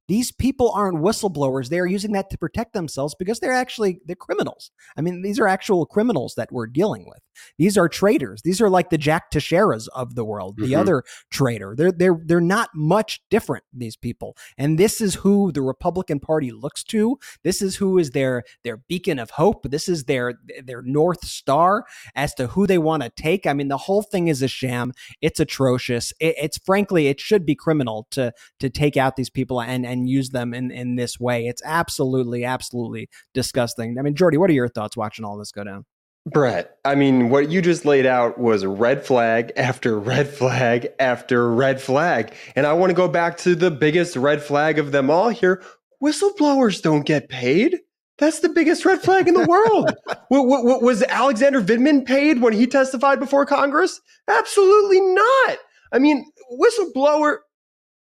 These 0.09 0.33
people 0.33 0.71
aren't 0.73 0.99
whistleblowers. 0.99 1.69
They 1.69 1.79
are 1.79 1.87
using 1.87 2.13
that 2.13 2.31
to 2.31 2.39
protect 2.39 2.73
themselves 2.73 3.15
because 3.19 3.41
they're 3.41 3.53
actually 3.53 4.01
they're 4.05 4.17
criminals. 4.17 4.71
I 4.97 5.01
mean, 5.01 5.23
these 5.23 5.39
are 5.39 5.47
actual 5.47 5.87
criminals 5.87 6.35
that 6.37 6.53
we're 6.53 6.67
dealing 6.67 7.07
with. 7.07 7.21
These 7.59 7.77
are 7.77 7.89
traitors. 7.89 8.43
These 8.43 8.61
are 8.61 8.71
like 8.71 8.91
the 8.91 8.99
Jack 8.99 9.31
Teixeiras 9.31 9.89
of 9.95 10.15
the 10.15 10.25
world, 10.25 10.57
the 10.57 10.67
mm-hmm. 10.67 10.81
other 10.81 11.05
traitor. 11.31 11.75
They're 11.77 11.93
they're 11.93 12.21
they're 12.25 12.41
not 12.41 12.71
much 12.75 13.23
different. 13.31 13.65
These 13.73 13.97
people, 13.97 14.37
and 14.59 14.79
this 14.79 15.01
is 15.01 15.17
who 15.17 15.53
the 15.53 15.63
Republican 15.63 16.21
Party 16.21 16.51
looks 16.51 16.85
to. 16.85 17.19
This 17.43 17.63
is 17.63 17.77
who 17.77 17.99
is 17.99 18.11
their 18.11 18.45
their 18.63 18.77
beacon 18.77 19.19
of 19.19 19.31
hope. 19.31 19.71
This 19.71 19.89
is 19.89 20.05
their 20.05 20.35
their 20.63 20.83
north 20.83 21.25
star 21.25 21.85
as 22.15 22.35
to 22.35 22.49
who 22.49 22.67
they 22.67 22.79
want 22.79 23.03
to 23.03 23.11
take. 23.11 23.47
I 23.47 23.53
mean, 23.53 23.69
the 23.69 23.79
whole 23.79 24.03
thing 24.03 24.29
is 24.29 24.43
a 24.43 24.49
sham. 24.49 24.93
It's 25.21 25.41
atrocious. 25.41 26.13
It, 26.21 26.35
it's 26.41 26.59
frankly, 26.59 27.07
it 27.09 27.21
should 27.21 27.47
be 27.47 27.55
criminal 27.55 28.07
to 28.13 28.33
to 28.61 28.71
take 28.71 28.97
out 28.97 29.17
these 29.17 29.31
people 29.31 29.61
and 29.61 29.87
and 29.87 29.94
use 30.03 30.31
them 30.31 30.53
in, 30.53 30.71
in 30.71 30.97
this 30.97 31.19
way. 31.21 31.47
It's 31.47 31.63
absolutely, 31.65 32.45
absolutely 32.45 33.09
disgusting. 33.33 33.97
I 33.99 34.03
mean, 34.03 34.15
Jordy, 34.15 34.37
what 34.37 34.51
are 34.51 34.55
your 34.55 34.69
thoughts 34.69 34.97
watching 34.97 35.25
all 35.25 35.37
this 35.37 35.53
go 35.53 35.65
down? 35.65 35.85
Brett, 36.27 36.79
I 36.87 36.95
mean, 36.95 37.29
what 37.29 37.51
you 37.51 37.61
just 37.61 37.85
laid 37.85 38.07
out 38.07 38.39
was 38.39 38.65
red 38.65 39.05
flag 39.05 39.53
after 39.57 39.99
red 39.99 40.29
flag 40.29 40.89
after 40.99 41.53
red 41.53 41.81
flag. 41.81 42.35
And 42.57 42.67
I 42.67 42.73
want 42.73 42.91
to 42.91 42.95
go 42.95 43.09
back 43.09 43.37
to 43.39 43.55
the 43.55 43.71
biggest 43.71 44.17
red 44.17 44.43
flag 44.43 44.79
of 44.79 44.93
them 44.93 45.11
all 45.11 45.29
here. 45.29 45.63
Whistleblowers 46.03 46.83
don't 46.83 47.07
get 47.07 47.29
paid. 47.29 47.79
That's 48.19 48.41
the 48.41 48.49
biggest 48.49 48.85
red 48.85 49.03
flag 49.03 49.27
in 49.27 49.35
the 49.35 49.47
world. 49.47 49.93
was 50.31 51.03
Alexander 51.03 51.61
Vindman 51.61 52.07
paid 52.07 52.41
when 52.41 52.53
he 52.53 52.67
testified 52.67 53.19
before 53.19 53.45
Congress? 53.45 54.01
Absolutely 54.29 55.01
not. 55.01 55.59
I 55.93 55.99
mean, 55.99 56.25
whistleblower, 56.53 57.39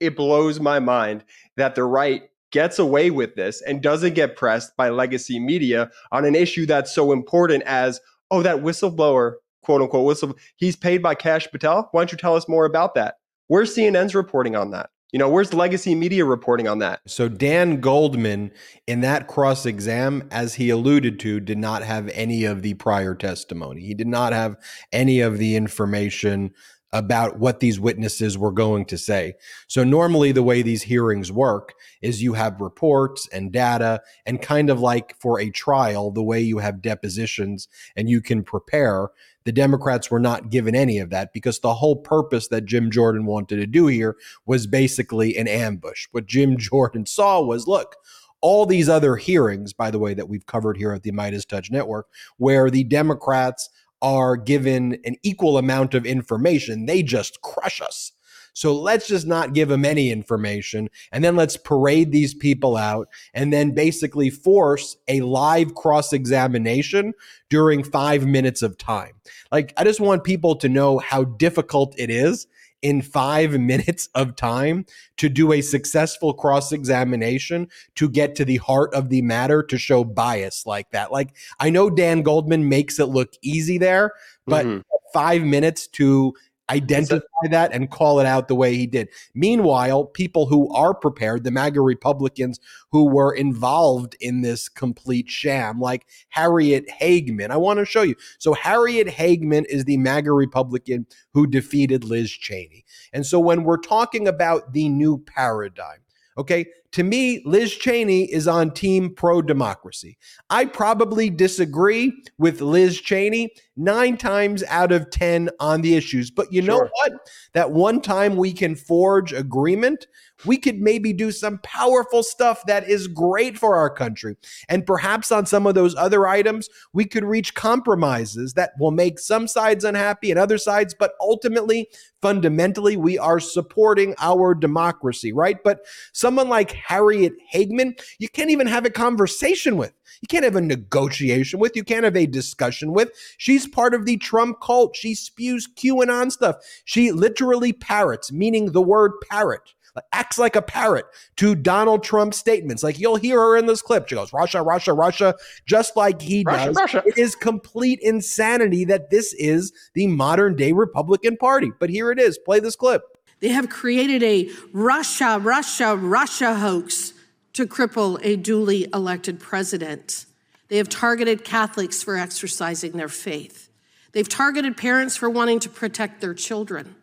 it 0.02 0.18
blows 0.18 0.60
my 0.60 0.80
mind 0.80 1.24
that 1.56 1.76
the 1.76 1.84
right 1.84 2.24
gets 2.52 2.80
away 2.80 3.10
with 3.12 3.36
this 3.36 3.62
and 3.62 3.82
doesn't 3.82 4.14
get 4.14 4.36
pressed 4.36 4.76
by 4.76 4.90
legacy 4.90 5.40
media 5.40 5.90
on 6.12 6.26
an 6.26 6.36
issue 6.36 6.66
that's 6.66 6.94
so 6.94 7.12
important 7.14 7.64
as, 7.64 8.02
oh, 8.30 8.42
that 8.42 8.58
whistleblower, 8.58 9.36
quote 9.64 9.82
unquote, 9.82 10.06
whistle, 10.06 10.36
he's 10.58 10.76
paid 10.76 11.02
by 11.02 11.16
Kash 11.16 11.50
Patel. 11.50 11.88
Why 11.92 12.02
don't 12.02 12.12
you 12.12 12.18
tell 12.18 12.36
us 12.36 12.50
more 12.50 12.66
about 12.66 12.96
that? 12.96 13.16
Where's 13.48 13.76
CNN's 13.76 14.16
reporting 14.16 14.56
on 14.56 14.72
that? 14.72 14.90
You 15.14 15.20
know, 15.20 15.30
where's 15.30 15.54
legacy 15.54 15.94
media 15.94 16.24
reporting 16.24 16.70
on 16.70 16.80
that? 16.80 17.02
So 17.06 17.28
Dan 17.28 17.82
Goldman 17.82 18.52
in 18.88 19.02
that 19.02 19.28
cross 19.28 19.66
exam, 19.66 20.28
as 20.32 20.56
he 20.56 20.70
alluded 20.70 21.20
to, 21.22 21.42
did 21.42 21.58
not 21.58 21.84
have 21.84 22.08
any 22.14 22.46
of 22.46 22.62
the 22.62 22.76
prior 22.76 23.14
testimony. 23.14 23.82
He 23.82 23.94
did 23.94 24.08
not 24.08 24.32
have 24.32 24.56
any 24.94 25.20
of 25.20 25.38
the 25.38 25.58
information 25.58 26.52
about 26.94 27.40
what 27.40 27.60
these 27.60 27.80
witnesses 27.80 28.38
were 28.38 28.52
going 28.52 28.86
to 28.86 28.98
say. 28.98 29.34
So, 29.68 29.84
normally, 29.84 30.32
the 30.32 30.44
way 30.44 30.62
these 30.62 30.84
hearings 30.84 31.32
work 31.32 31.74
is 32.02 32.22
you 32.22 32.34
have 32.34 32.60
reports 32.62 33.28
and 33.32 33.52
data, 33.52 34.02
and 34.26 34.42
kind 34.42 34.70
of 34.70 34.80
like 34.80 35.16
for 35.20 35.40
a 35.40 35.50
trial, 35.50 36.12
the 36.12 36.24
way 36.24 36.42
you 36.42 36.58
have 36.60 36.82
depositions 36.82 37.68
and 37.96 38.10
you 38.10 38.22
can 38.22 38.44
prepare. 38.44 39.10
The 39.44 39.52
Democrats 39.52 40.12
were 40.12 40.20
not 40.20 40.52
given 40.52 40.76
any 40.76 41.00
of 41.00 41.10
that 41.10 41.34
because 41.34 41.60
the 41.60 41.74
whole 41.74 41.96
purpose 41.96 42.50
that 42.50 42.66
Jim 42.66 42.92
Jordan 42.92 43.26
wanted 43.26 43.56
to 43.56 43.66
do 43.66 43.88
here 43.88 44.16
was 44.46 44.68
basically 44.68 45.36
an 45.36 45.48
ambush. 45.48 46.08
What 46.12 46.28
Jim 46.28 46.58
Jordan 46.60 47.08
saw 47.08 47.42
was 47.42 47.68
look, 47.68 47.96
all 48.42 48.66
these 48.66 48.90
other 48.90 49.16
hearings, 49.16 49.72
by 49.72 49.92
the 49.92 50.00
way, 50.00 50.14
that 50.14 50.28
we've 50.28 50.46
covered 50.46 50.78
here 50.78 50.92
at 50.92 51.04
the 51.04 51.12
MeidasTouch 51.12 51.72
Network, 51.72 52.08
where 52.38 52.70
the 52.70 52.84
Democrats 52.84 53.70
are 54.02 54.38
given 54.38 54.98
an 55.06 55.16
equal 55.24 55.58
amount 55.58 55.94
of 55.94 56.06
information, 56.06 56.86
they 56.86 57.04
just 57.04 57.42
crush 57.42 57.82
us. 57.82 58.12
So 58.54 58.78
let's 58.78 59.08
just 59.08 59.26
not 59.26 59.54
give 59.54 59.70
them 59.70 59.86
any 59.86 60.12
information. 60.12 60.90
And 61.12 61.24
then 61.24 61.36
let's 61.36 61.56
parade 61.58 62.12
these 62.12 62.34
people 62.34 62.76
out 62.76 63.08
and 63.34 63.54
then 63.54 63.72
basically 63.72 64.30
force 64.30 64.98
a 65.08 65.22
live 65.22 65.74
cross 65.74 66.12
examination 66.12 67.14
during 67.50 67.84
five 67.84 68.26
minutes 68.28 68.62
of 68.62 68.78
time. 68.78 69.14
Like, 69.52 69.74
I 69.78 69.84
just 69.84 70.02
want 70.02 70.24
people 70.24 70.56
to 70.58 70.70
know 70.70 71.00
how 71.00 71.24
difficult 71.24 71.96
it 71.98 72.10
is 72.10 72.48
in 72.82 73.02
five 73.02 73.52
minutes 73.60 74.10
of 74.16 74.36
time 74.36 74.86
to 75.18 75.30
do 75.30 75.54
a 75.54 75.62
successful 75.62 76.34
cross 76.34 76.72
examination 76.72 77.68
to 77.96 78.10
get 78.10 78.36
to 78.36 78.46
the 78.46 78.58
heart 78.58 78.94
of 78.94 79.10
the 79.10 79.22
matter 79.22 79.64
to 79.64 79.78
show 79.78 80.04
bias 80.04 80.66
like 80.66 80.90
that. 80.92 81.12
Like, 81.12 81.36
I 81.60 81.70
know 81.70 81.90
Dan 81.90 82.22
Goldman 82.22 82.68
makes 82.68 83.00
it 83.00 83.06
look 83.06 83.34
easy 83.42 83.78
there, 83.78 84.14
but 84.46 84.66
mm-hmm. 84.66 84.82
five 85.14 85.44
minutes 85.44 85.88
to 85.88 86.34
identify 86.72 87.26
that 87.50 87.74
and 87.74 87.92
call 87.92 88.20
it 88.20 88.26
out 88.26 88.48
the 88.48 88.56
way 88.56 88.76
he 88.76 88.88
did. 88.88 89.10
Meanwhile, 89.34 90.06
people 90.06 90.46
who 90.48 90.74
are 90.74 90.94
prepared, 90.94 91.44
the 91.44 91.52
MAGA 91.52 91.82
Republicans 91.82 92.60
who 92.92 93.06
were 93.06 93.34
involved 93.34 94.16
in 94.20 94.42
this 94.42 94.70
complete 94.70 95.30
sham, 95.30 95.80
like 95.80 96.06
Harriet 96.30 96.88
Hageman. 96.90 97.52
I 97.52 97.58
want 97.58 97.80
to 97.80 97.86
show 97.86 98.02
you. 98.02 98.16
So, 98.40 98.54
Harriet 98.54 99.08
Hageman 99.08 99.66
is 99.66 99.86
the 99.86 99.98
MAGA 99.98 100.32
Republican 100.32 101.06
who 101.34 101.48
defeated 101.48 102.04
Liz 102.04 102.32
Cheney. 102.32 102.86
And 103.14 103.26
so, 103.26 103.40
when 103.40 103.64
we're 103.64 103.78
talking 103.78 104.28
about 104.28 104.74
the 104.74 104.90
new 104.90 105.18
paradigm, 105.18 106.00
Okay. 106.38 106.66
To 106.94 107.04
me, 107.04 107.42
Liz 107.46 107.74
Cheney 107.74 108.32
is 108.32 108.48
on 108.48 108.72
team 108.72 109.14
pro 109.16 109.42
democracy. 109.42 110.18
I 110.50 110.66
probably 110.66 111.30
disagree 111.30 112.14
with 112.38 112.60
Liz 112.60 113.00
Cheney 113.00 113.52
nine 113.78 114.18
times 114.18 114.64
out 114.68 114.92
of 114.92 115.10
10 115.10 115.50
on 115.60 115.82
the 115.82 115.96
issues. 115.96 116.30
But 116.30 116.52
you 116.52 116.62
sure. 116.62 116.68
know 116.68 116.90
what? 117.04 117.14
That 117.54 117.72
one 117.72 118.02
time 118.02 118.36
we 118.36 118.52
can 118.52 118.76
forge 118.76 119.32
agreement, 119.32 120.08
we 120.46 120.58
could 120.58 120.80
maybe 120.80 121.14
do 121.14 121.32
some 121.32 121.60
powerful 121.60 122.24
stuff 122.24 122.66
that 122.66 122.90
is 122.90 123.08
great 123.08 123.58
for 123.58 123.76
our 123.76 123.90
country. 123.90 124.36
And 124.70 124.86
perhaps 124.86 125.32
on 125.32 125.46
some 125.46 125.66
of 125.66 125.76
those 125.76 125.96
other 125.96 126.28
items, 126.28 126.68
we 126.94 127.06
could 127.06 127.24
reach 127.24 127.54
compromises 127.54 128.54
that 128.54 128.72
will 128.80 128.92
make 128.92 129.20
some 129.20 129.48
sides 129.48 129.84
unhappy 129.84 130.32
and 130.32 130.40
other 130.40 130.58
sides, 130.58 130.94
but 130.98 131.14
ultimately, 131.22 131.90
fundamentally, 132.22 132.98
we 132.98 133.18
are 133.18 133.40
supporting 133.40 134.16
our 134.20 134.54
democracy, 134.54 135.32
right? 135.32 135.58
But 135.64 135.86
someone 136.12 136.50
like 136.50 136.72
Harriet 136.86 137.34
Hageman, 137.54 138.00
you 138.20 138.30
can't 138.30 138.50
even 138.50 138.68
have 138.68 138.86
a 138.86 138.90
conversation 138.90 139.78
with. 139.78 139.94
You 140.22 140.28
can't 140.28 140.44
have 140.44 140.56
a 140.56 140.62
negotiation 140.62 141.60
with. 141.60 141.76
You 141.76 141.84
can't 141.84 142.04
have 142.04 142.16
a 142.16 142.28
discussion 142.28 142.94
with. 142.94 143.10
She's 143.38 143.68
part 143.68 143.94
of 143.94 144.06
the 144.06 144.18
Trump 144.18 144.62
cult. 144.62 144.96
She 144.96 145.16
spews 145.16 145.68
QAnon 145.76 146.32
stuff. 146.32 146.58
She 146.86 147.12
literally 147.12 147.74
parrots, 147.74 148.32
meaning 148.32 148.72
the 148.72 148.82
word 148.82 149.14
parrot 149.30 149.74
acts 150.14 150.38
like 150.38 150.56
a 150.56 150.62
parrot 150.62 151.06
to 151.38 151.56
Donald 151.56 152.04
Trump's 152.04 152.38
statements. 152.38 152.84
Like 152.84 153.00
you'll 153.00 153.18
hear 153.18 153.40
her 153.40 153.58
in 153.58 153.66
this 153.66 153.82
clip. 153.82 154.08
She 154.08 154.16
goes, 154.16 154.34
Russia, 154.34 154.62
Russia, 154.62 154.94
Russia, 154.94 155.36
just 155.66 155.96
like 155.96 156.22
he 156.22 156.44
Russia, 156.46 156.66
does. 156.68 156.76
Russia. 156.76 157.04
It 157.06 157.18
is 157.18 157.36
complete 157.36 158.00
insanity 158.02 158.86
that 158.86 159.10
this 159.10 159.34
is 159.34 159.74
the 159.94 160.08
modern 160.08 160.56
day 160.56 160.72
Republican 160.72 161.38
Party. 161.38 161.72
But 161.80 161.90
here 161.90 162.12
it 162.12 162.20
is. 162.20 162.38
Play 162.38 162.60
this 162.60 162.76
clip. 162.76 163.04
They 163.42 163.50
have 163.50 163.70
created 163.70 164.24
a 164.24 164.50
Russia, 164.72 165.40
Russia, 165.42 165.96
Russia 165.96 166.56
hoax 166.56 167.14
to 167.54 167.66
cripple 167.66 168.20
a 168.24 168.38
duly 168.38 168.88
elected 168.94 169.40
president. 169.40 170.26
They 170.70 170.78
have 170.78 170.88
targeted 170.88 171.44
Catholics 171.44 172.02
for 172.02 172.18
exercising 172.18 172.94
their 172.94 173.10
faith. 173.10 173.70
They've 174.14 174.30
targeted 174.30 174.78
parents 174.78 175.18
for 175.18 175.30
wanting 175.30 175.60
to 175.62 175.70
protect 175.70 176.22
their 176.22 176.34
children. 176.34 176.96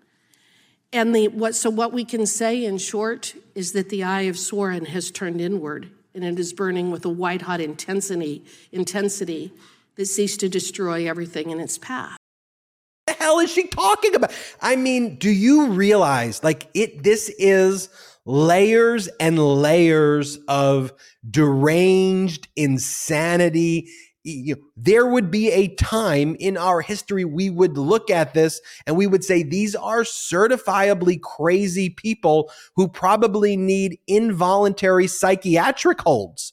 And 0.92 1.14
the, 1.14 1.28
what, 1.28 1.54
so, 1.54 1.68
what 1.68 1.92
we 1.92 2.04
can 2.04 2.24
say 2.24 2.64
in 2.64 2.78
short 2.78 3.34
is 3.54 3.72
that 3.72 3.90
the 3.90 4.04
eye 4.04 4.22
of 4.22 4.36
Sauron 4.36 4.86
has 4.86 5.10
turned 5.10 5.40
inward 5.40 5.90
and 6.14 6.24
it 6.24 6.38
is 6.38 6.52
burning 6.52 6.90
with 6.90 7.04
a 7.04 7.10
white 7.10 7.42
hot 7.42 7.60
intensity, 7.60 8.44
intensity 8.72 9.52
that 9.96 10.06
seeks 10.06 10.36
to 10.38 10.48
destroy 10.48 11.08
everything 11.08 11.50
in 11.50 11.60
its 11.60 11.76
path. 11.78 12.17
The 13.08 13.14
hell 13.14 13.38
is 13.38 13.50
she 13.50 13.66
talking 13.66 14.14
about? 14.14 14.34
I 14.60 14.76
mean, 14.76 15.16
do 15.16 15.30
you 15.30 15.68
realize 15.68 16.44
like 16.44 16.68
it 16.74 17.04
this 17.04 17.30
is 17.38 17.88
layers 18.28 19.08
and 19.18 19.38
layers 19.38 20.38
of 20.48 20.92
deranged 21.28 22.46
insanity. 22.56 23.88
There 24.76 25.06
would 25.06 25.30
be 25.30 25.50
a 25.50 25.74
time 25.76 26.36
in 26.38 26.58
our 26.58 26.82
history 26.82 27.24
we 27.24 27.48
would 27.48 27.78
look 27.78 28.10
at 28.10 28.34
this 28.34 28.60
and 28.86 28.98
we 28.98 29.06
would 29.06 29.24
say 29.24 29.42
these 29.42 29.74
are 29.74 30.02
certifiably 30.02 31.18
crazy 31.18 31.88
people 31.88 32.50
who 32.76 32.86
probably 32.88 33.56
need 33.56 33.98
involuntary 34.06 35.06
psychiatric 35.06 36.02
holds 36.02 36.52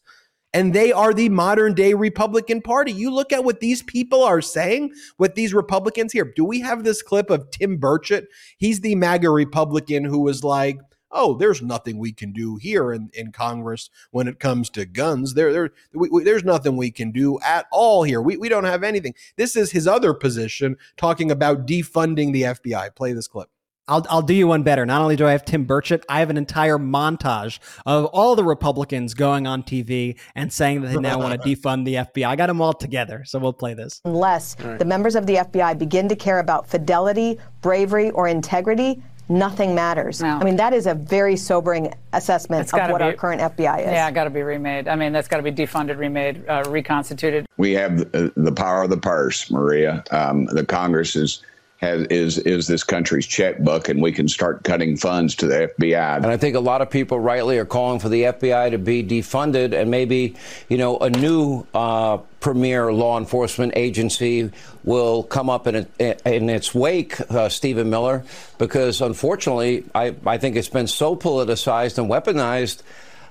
and 0.56 0.74
they 0.74 0.94
are 0.94 1.14
the 1.14 1.28
modern 1.28 1.74
day 1.74 1.94
Republican 1.94 2.62
Party. 2.62 2.94
You 2.94 3.12
look 3.12 3.34
at 3.34 3.44
what 3.44 3.60
these 3.60 3.84
people 3.84 4.24
are 4.24 4.42
saying, 4.42 4.94
what 5.18 5.36
these 5.36 5.54
Republicans 5.54 6.14
here. 6.14 6.32
Do 6.34 6.46
we 6.46 6.62
have 6.62 6.86
this 6.86 7.02
clip 7.02 7.30
of 7.30 7.52
Tim 7.52 7.78
Burchett? 7.78 8.28
He's 8.58 8.80
the 8.80 8.96
MAGA 8.96 9.30
Republican 9.30 10.06
who 10.06 10.20
was 10.20 10.46
like, 10.46 10.80
oh, 11.12 11.34
there's 11.34 11.62
nothing 11.62 11.98
we 11.98 12.14
can 12.14 12.32
do 12.32 12.56
here 12.56 12.94
in, 12.94 13.10
in 13.14 13.34
Congress 13.34 13.90
when 14.12 14.30
it 14.30 14.40
comes 14.40 14.70
to 14.70 14.86
guns. 14.86 15.34
There, 15.34 15.52
there, 15.52 15.72
we, 15.94 16.08
we, 16.10 16.24
there's 16.24 16.46
nothing 16.46 16.78
we 16.78 16.90
can 16.90 17.12
do 17.12 17.38
at 17.42 17.66
all 17.70 18.04
here. 18.04 18.22
We, 18.22 18.38
we 18.38 18.48
don't 18.48 18.64
have 18.64 18.84
anything. 18.84 19.14
This 19.36 19.58
is 19.58 19.72
his 19.72 19.88
other 19.88 20.14
position 20.14 20.78
talking 20.96 21.32
about 21.32 21.68
defunding 21.68 22.32
the 22.32 22.44
FBI. 22.44 22.96
Play 22.96 23.12
this 23.12 23.28
clip. 23.28 23.50
I'll, 23.88 24.06
I'll 24.10 24.22
do 24.24 24.34
you 24.34 24.48
one 24.48 24.64
better. 24.64 24.86
Not 24.86 25.02
only 25.02 25.16
do 25.16 25.28
I 25.28 25.32
have 25.32 25.46
Tim 25.46 25.66
Burchett, 25.66 26.04
I 26.10 26.20
have 26.20 26.32
an 26.32 26.38
entire 26.38 26.80
montage 26.80 27.60
of 27.86 28.06
all 28.06 28.36
the 28.36 28.44
Republicans 28.44 29.14
going 29.14 29.46
on 29.46 29.62
TV 29.62 30.18
and 30.34 30.52
saying 30.52 30.82
that 30.82 30.88
they 30.94 31.00
now 31.00 31.20
want 31.20 31.40
to 31.40 31.48
defund 31.56 31.86
the 31.86 31.96
FBI. 31.96 32.26
I 32.26 32.36
got 32.36 32.48
them 32.48 32.62
all 32.62 32.74
together, 32.74 33.24
so 33.26 33.38
we'll 33.38 33.54
play 33.54 33.76
this. 33.76 34.02
Unless 34.06 34.60
right. 34.60 34.80
the 34.80 34.86
members 34.86 35.16
of 35.16 35.28
the 35.28 35.36
FBI 35.36 35.78
begin 35.78 36.10
to 36.10 36.16
care 36.16 36.40
about 36.40 36.68
fidelity, 36.68 37.38
bravery, 37.62 38.10
or 38.12 38.28
integrity, 38.28 39.04
nothing 39.30 39.76
matters. 39.76 40.20
No. 40.20 40.30
I 40.30 40.44
mean, 40.44 40.56
that 40.56 40.74
is 40.74 40.88
a 40.88 40.96
very 40.96 41.36
sobering 41.36 41.94
assessment 42.14 42.74
of 42.74 42.90
what 42.90 43.00
be, 43.00 43.06
our 43.06 43.14
current 43.14 43.42
FBI 43.42 43.82
is. 43.82 43.86
Yeah, 43.86 44.10
got 44.10 44.24
to 44.24 44.30
be 44.32 44.42
remade. 44.42 44.88
I 44.88 44.96
mean, 44.96 45.14
that's 45.14 45.28
got 45.28 45.38
to 45.38 45.44
be 45.44 45.52
defunded, 45.52 45.98
remade, 45.98 46.44
uh, 46.48 46.64
reconstituted. 46.68 47.46
We 47.58 47.74
have 47.74 47.98
the, 47.98 48.34
the, 48.36 48.52
power 48.52 48.84
of 48.84 48.90
the 48.90 48.98
purse, 48.98 49.52
Maria. 49.52 50.04
Um, 50.10 50.46
the 50.46 50.66
Congress 50.66 51.16
is. 51.16 51.44
Has, 51.78 52.08
is 52.08 52.38
is 52.38 52.68
this 52.68 52.84
country's 52.84 53.28
checkbook, 53.28 53.90
and 53.90 54.02
we 54.02 54.12
can 54.12 54.28
start 54.28 54.64
cutting 54.64 54.96
funds 54.96 55.36
to 55.36 55.48
the 55.48 55.72
FBI. 55.78 56.18
And 56.18 56.28
I 56.28 56.38
think 56.38 56.56
a 56.56 56.60
lot 56.62 56.82
of 56.82 56.90
people 56.90 57.20
rightly 57.20 57.58
are 57.58 57.66
calling 57.66 58.00
for 58.00 58.08
the 58.08 58.24
FBI 58.24 58.72
to 58.72 58.78
be 58.78 59.04
defunded, 59.04 59.74
and 59.74 59.92
maybe 59.92 60.36
you 60.70 60.78
know 60.78 60.98
a 61.00 61.10
new 61.10 61.68
uh, 61.74 62.18
premier 62.40 62.94
law 62.94 63.18
enforcement 63.18 63.74
agency 63.76 64.52
will 64.84 65.24
come 65.24 65.50
up 65.50 65.66
in, 65.66 65.88
a, 66.00 66.36
in 66.36 66.48
its 66.48 66.76
wake, 66.76 67.20
uh, 67.32 67.50
Stephen 67.50 67.90
Miller, 67.90 68.24
because 68.60 69.02
unfortunately, 69.02 69.84
I, 69.96 70.16
I 70.26 70.38
think 70.38 70.56
it's 70.56 70.70
been 70.70 70.86
so 70.86 71.16
politicized 71.16 71.98
and 71.98 72.08
weaponized. 72.10 72.84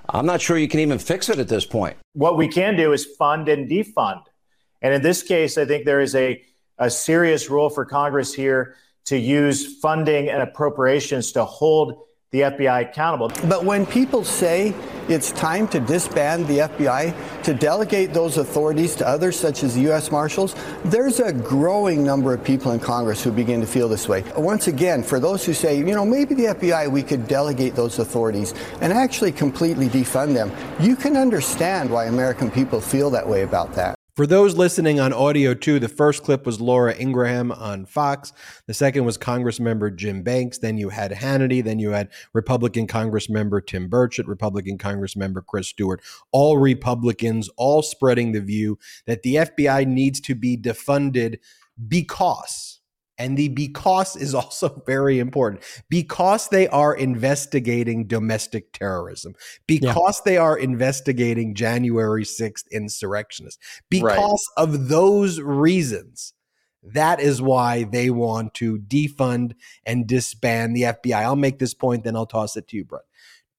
I'm 0.09 0.25
not 0.25 0.41
sure 0.41 0.57
you 0.57 0.67
can 0.67 0.81
even 0.81 0.99
fix 0.99 1.29
it 1.29 1.39
at 1.39 1.47
this 1.47 1.65
point. 1.65 1.95
What 2.13 2.37
we 2.37 2.47
can 2.47 2.75
do 2.75 2.91
is 2.91 3.05
fund 3.05 3.47
and 3.47 3.69
defund. 3.69 4.23
And 4.81 4.93
in 4.93 5.01
this 5.01 5.23
case, 5.23 5.57
I 5.57 5.65
think 5.65 5.85
there 5.85 6.01
is 6.01 6.13
a, 6.13 6.43
a 6.77 6.89
serious 6.89 7.49
role 7.49 7.69
for 7.69 7.85
Congress 7.85 8.33
here 8.33 8.75
to 9.05 9.17
use 9.17 9.79
funding 9.79 10.29
and 10.29 10.41
appropriations 10.41 11.31
to 11.33 11.45
hold 11.45 12.05
the 12.31 12.41
FBI 12.41 12.89
accountable. 12.89 13.31
But 13.47 13.63
when 13.63 13.85
people 13.85 14.25
say 14.25 14.73
it's 15.07 15.31
time 15.31 15.69
to 15.69 15.79
disband 15.79 16.47
the 16.47 16.59
FBI, 16.59 17.43
to 17.43 17.53
delegate 17.53 18.13
those 18.13 18.37
authorities 18.37 18.93
to 18.95 19.07
others, 19.07 19.39
such 19.39 19.63
as 19.63 19.75
the 19.75 19.81
U.S. 19.81 20.11
Marshals, 20.11 20.53
there's 20.83 21.21
a 21.21 21.31
growing 21.31 22.03
number 22.03 22.33
of 22.33 22.43
people 22.43 22.73
in 22.73 22.79
Congress 22.79 23.23
who 23.23 23.31
begin 23.31 23.61
to 23.61 23.67
feel 23.67 23.87
this 23.87 24.09
way. 24.09 24.23
Once 24.35 24.67
again, 24.67 25.01
for 25.01 25.17
those 25.17 25.45
who 25.45 25.53
say, 25.53 25.77
you 25.77 25.85
know, 25.85 26.05
maybe 26.05 26.35
the 26.35 26.45
FBI, 26.45 26.91
we 26.91 27.03
could 27.03 27.25
delegate 27.27 27.73
those 27.73 27.99
authorities 27.99 28.53
and 28.81 28.91
actually 28.91 29.31
completely 29.31 29.87
defund 29.87 30.33
them, 30.33 30.51
you 30.79 30.97
can 30.97 31.15
understand 31.15 31.89
why 31.89 32.05
American 32.05 32.51
people 32.51 32.81
feel 32.81 33.09
that 33.11 33.25
way 33.25 33.43
about 33.43 33.73
that. 33.75 33.95
For 34.15 34.25
those 34.25 34.55
listening 34.55 34.97
on 34.97 35.11
audio 35.11 35.53
too, 35.53 35.77
the 35.77 35.89
first 35.89 36.23
clip 36.23 36.45
was 36.45 36.61
Laura 36.61 36.95
Ingraham 36.97 37.51
on 37.51 37.85
Fox. 37.85 38.31
The 38.65 38.73
second 38.73 39.03
was 39.03 39.17
Congress 39.17 39.59
member 39.59 39.91
Jim 39.91 40.23
Banks. 40.23 40.57
Then 40.57 40.77
you 40.77 40.87
had 40.87 41.11
Hannity. 41.11 41.61
Then 41.61 41.79
you 41.79 41.89
had 41.89 42.07
Republican 42.31 42.87
Congress 42.87 43.29
member 43.29 43.59
Tim 43.59 43.89
Burchett, 43.89 44.25
Republican 44.25 44.77
Congress 44.77 45.17
member 45.17 45.41
Chris 45.41 45.67
Stewart. 45.67 46.01
All 46.31 46.57
Republicans, 46.57 47.49
all 47.57 47.81
spreading 47.81 48.31
the 48.31 48.39
view 48.39 48.79
that 49.05 49.23
the 49.23 49.35
FBI 49.35 49.85
needs 49.85 50.21
to 50.21 50.33
be 50.33 50.55
defunded 50.55 51.39
because 51.85 52.74
and 53.17 53.37
the 53.37 53.49
because 53.49 54.15
is 54.15 54.33
also 54.35 54.81
very 54.85 55.19
important 55.19 55.63
because 55.89 56.49
they 56.49 56.67
are 56.67 56.95
investigating 56.95 58.07
domestic 58.07 58.73
terrorism, 58.73 59.35
because 59.67 60.21
yeah. 60.25 60.31
they 60.31 60.37
are 60.37 60.57
investigating 60.57 61.55
January 61.55 62.23
6th 62.23 62.69
insurrectionists, 62.71 63.61
because 63.89 64.49
right. 64.57 64.63
of 64.63 64.89
those 64.89 65.39
reasons. 65.39 66.33
That 66.87 67.19
is 67.19 67.41
why 67.41 67.85
they 67.85 68.11
want 68.11 68.53
to 68.55 68.77
defund 68.77 69.53
and 69.87 70.05
disband 70.05 70.75
the 70.75 70.83
FBI. 70.83 71.15
I'll 71.15 71.35
make 71.35 71.57
this 71.57 71.73
point, 71.73 72.03
then 72.03 72.15
I'll 72.15 72.27
toss 72.27 72.55
it 72.55 72.67
to 72.67 72.77
you, 72.77 72.85
Brett. 72.85 73.05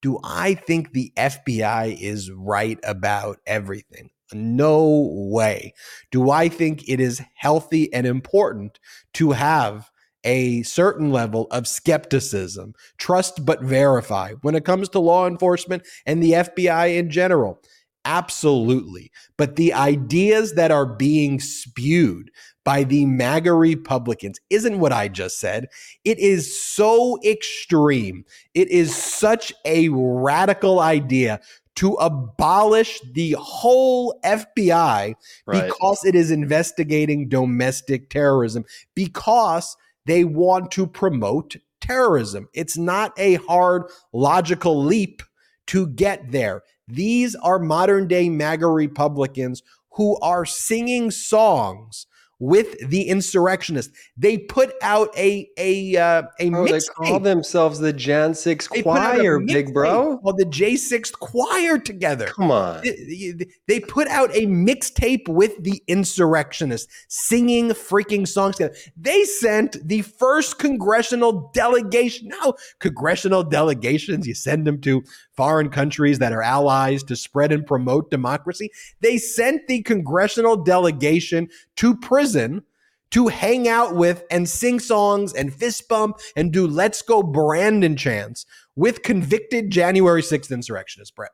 Do 0.00 0.20
I 0.22 0.54
think 0.54 0.92
the 0.92 1.12
FBI 1.16 2.00
is 2.00 2.30
right 2.30 2.78
about 2.84 3.38
everything? 3.44 4.10
No 4.32 5.10
way. 5.30 5.74
Do 6.10 6.30
I 6.30 6.48
think 6.48 6.88
it 6.88 7.00
is 7.00 7.22
healthy 7.34 7.92
and 7.92 8.06
important 8.06 8.78
to 9.14 9.32
have 9.32 9.90
a 10.24 10.62
certain 10.64 11.12
level 11.12 11.46
of 11.52 11.68
skepticism, 11.68 12.74
trust 12.98 13.46
but 13.46 13.62
verify 13.62 14.32
when 14.42 14.56
it 14.56 14.64
comes 14.64 14.88
to 14.88 14.98
law 14.98 15.26
enforcement 15.26 15.86
and 16.04 16.22
the 16.22 16.32
FBI 16.32 16.96
in 16.96 17.10
general? 17.10 17.62
Absolutely. 18.04 19.10
But 19.36 19.56
the 19.56 19.72
ideas 19.72 20.54
that 20.54 20.70
are 20.70 20.86
being 20.86 21.40
spewed 21.40 22.30
by 22.64 22.84
the 22.84 23.04
MAGA 23.04 23.52
Republicans 23.52 24.38
isn't 24.50 24.78
what 24.78 24.92
I 24.92 25.08
just 25.08 25.40
said. 25.40 25.66
It 26.04 26.18
is 26.18 26.60
so 26.64 27.18
extreme. 27.24 28.24
It 28.54 28.68
is 28.68 28.94
such 28.94 29.52
a 29.64 29.88
radical 29.90 30.80
idea 30.80 31.40
to 31.76 31.92
abolish 31.94 33.00
the 33.12 33.36
whole 33.38 34.18
FBI 34.24 35.14
right. 35.46 35.66
because 35.66 36.04
it 36.04 36.14
is 36.14 36.30
investigating 36.30 37.28
domestic 37.28 38.10
terrorism, 38.10 38.64
because 38.94 39.76
they 40.06 40.24
want 40.24 40.70
to 40.72 40.86
promote 40.86 41.56
terrorism. 41.80 42.48
It's 42.52 42.76
not 42.78 43.12
a 43.18 43.34
hard 43.34 43.84
logical 44.12 44.82
leap 44.82 45.22
to 45.68 45.86
get 45.88 46.32
there. 46.32 46.62
These 46.88 47.34
are 47.36 47.58
modern 47.58 48.08
day 48.08 48.28
MAGA 48.28 48.66
Republicans 48.66 49.62
who 49.92 50.18
are 50.20 50.44
singing 50.44 51.10
songs 51.10 52.06
with 52.38 52.76
the 52.88 53.02
insurrectionists. 53.08 53.96
They 54.16 54.38
put 54.38 54.72
out 54.82 55.16
a 55.16 55.48
a 55.56 55.96
uh, 55.96 56.22
a 56.40 56.52
oh, 56.52 56.66
They 56.66 56.80
call 56.80 57.20
themselves 57.20 57.78
the 57.78 57.92
Jan 57.92 58.34
Six 58.34 58.68
Choir, 58.68 59.40
big 59.40 59.72
bro. 59.72 60.20
Well, 60.22 60.34
the 60.34 60.44
J 60.44 60.76
Six 60.76 61.10
Choir 61.10 61.78
together. 61.78 62.26
Come 62.26 62.50
on. 62.50 62.82
They, 62.82 63.34
they 63.66 63.80
put 63.80 64.08
out 64.08 64.34
a 64.34 64.46
mixtape 64.46 65.28
with 65.28 65.62
the 65.62 65.82
insurrectionists 65.86 66.92
singing 67.08 67.70
freaking 67.70 68.28
songs 68.28 68.56
together. 68.56 68.76
They 68.96 69.24
sent 69.24 69.76
the 69.86 70.02
first 70.02 70.58
congressional 70.58 71.50
delegation. 71.54 72.28
Now, 72.28 72.54
congressional 72.80 73.42
delegations, 73.42 74.26
you 74.26 74.34
send 74.34 74.66
them 74.66 74.80
to 74.82 75.02
foreign 75.36 75.68
countries 75.68 76.18
that 76.18 76.32
are 76.32 76.42
allies 76.42 77.02
to 77.04 77.16
spread 77.16 77.52
and 77.52 77.66
promote 77.66 78.10
democracy. 78.10 78.70
They 79.00 79.18
sent 79.18 79.66
the 79.66 79.82
congressional 79.82 80.56
delegation 80.56 81.48
to 81.76 81.96
prison 81.96 82.62
to 83.10 83.28
hang 83.28 83.68
out 83.68 83.94
with 83.94 84.24
and 84.30 84.48
sing 84.48 84.80
songs 84.80 85.32
and 85.32 85.54
fist 85.54 85.88
bump 85.88 86.18
and 86.34 86.52
do 86.52 86.66
let's 86.66 87.02
go 87.02 87.22
Brandon 87.22 87.96
chants 87.96 88.46
with 88.74 89.02
convicted 89.02 89.70
January 89.70 90.22
6th 90.22 90.50
insurrectionists, 90.50 91.12
Brett. 91.12 91.30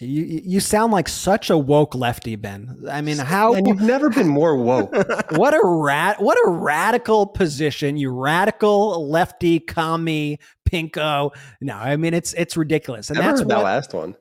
You 0.00 0.24
you 0.24 0.60
sound 0.60 0.92
like 0.92 1.06
such 1.06 1.50
a 1.50 1.58
woke 1.58 1.94
lefty, 1.94 2.34
Ben. 2.36 2.84
I 2.90 3.02
mean, 3.02 3.18
how? 3.18 3.52
And 3.52 3.66
you've 3.66 3.82
never 3.82 4.08
been 4.08 4.26
more 4.26 4.56
woke. 4.56 4.92
what 5.32 5.54
a 5.54 5.60
rat! 5.62 6.20
What 6.20 6.38
a 6.46 6.50
radical 6.50 7.26
position, 7.26 7.96
you 7.96 8.10
radical 8.10 9.08
lefty 9.08 9.60
commie 9.60 10.38
pinko. 10.68 11.30
No, 11.60 11.74
I 11.74 11.96
mean 11.96 12.14
it's 12.14 12.32
it's 12.34 12.56
ridiculous, 12.56 13.10
and 13.10 13.18
that's 13.18 13.40
what, 13.40 13.48
that 13.48 13.62
last 13.62 13.92
one. 13.92 14.16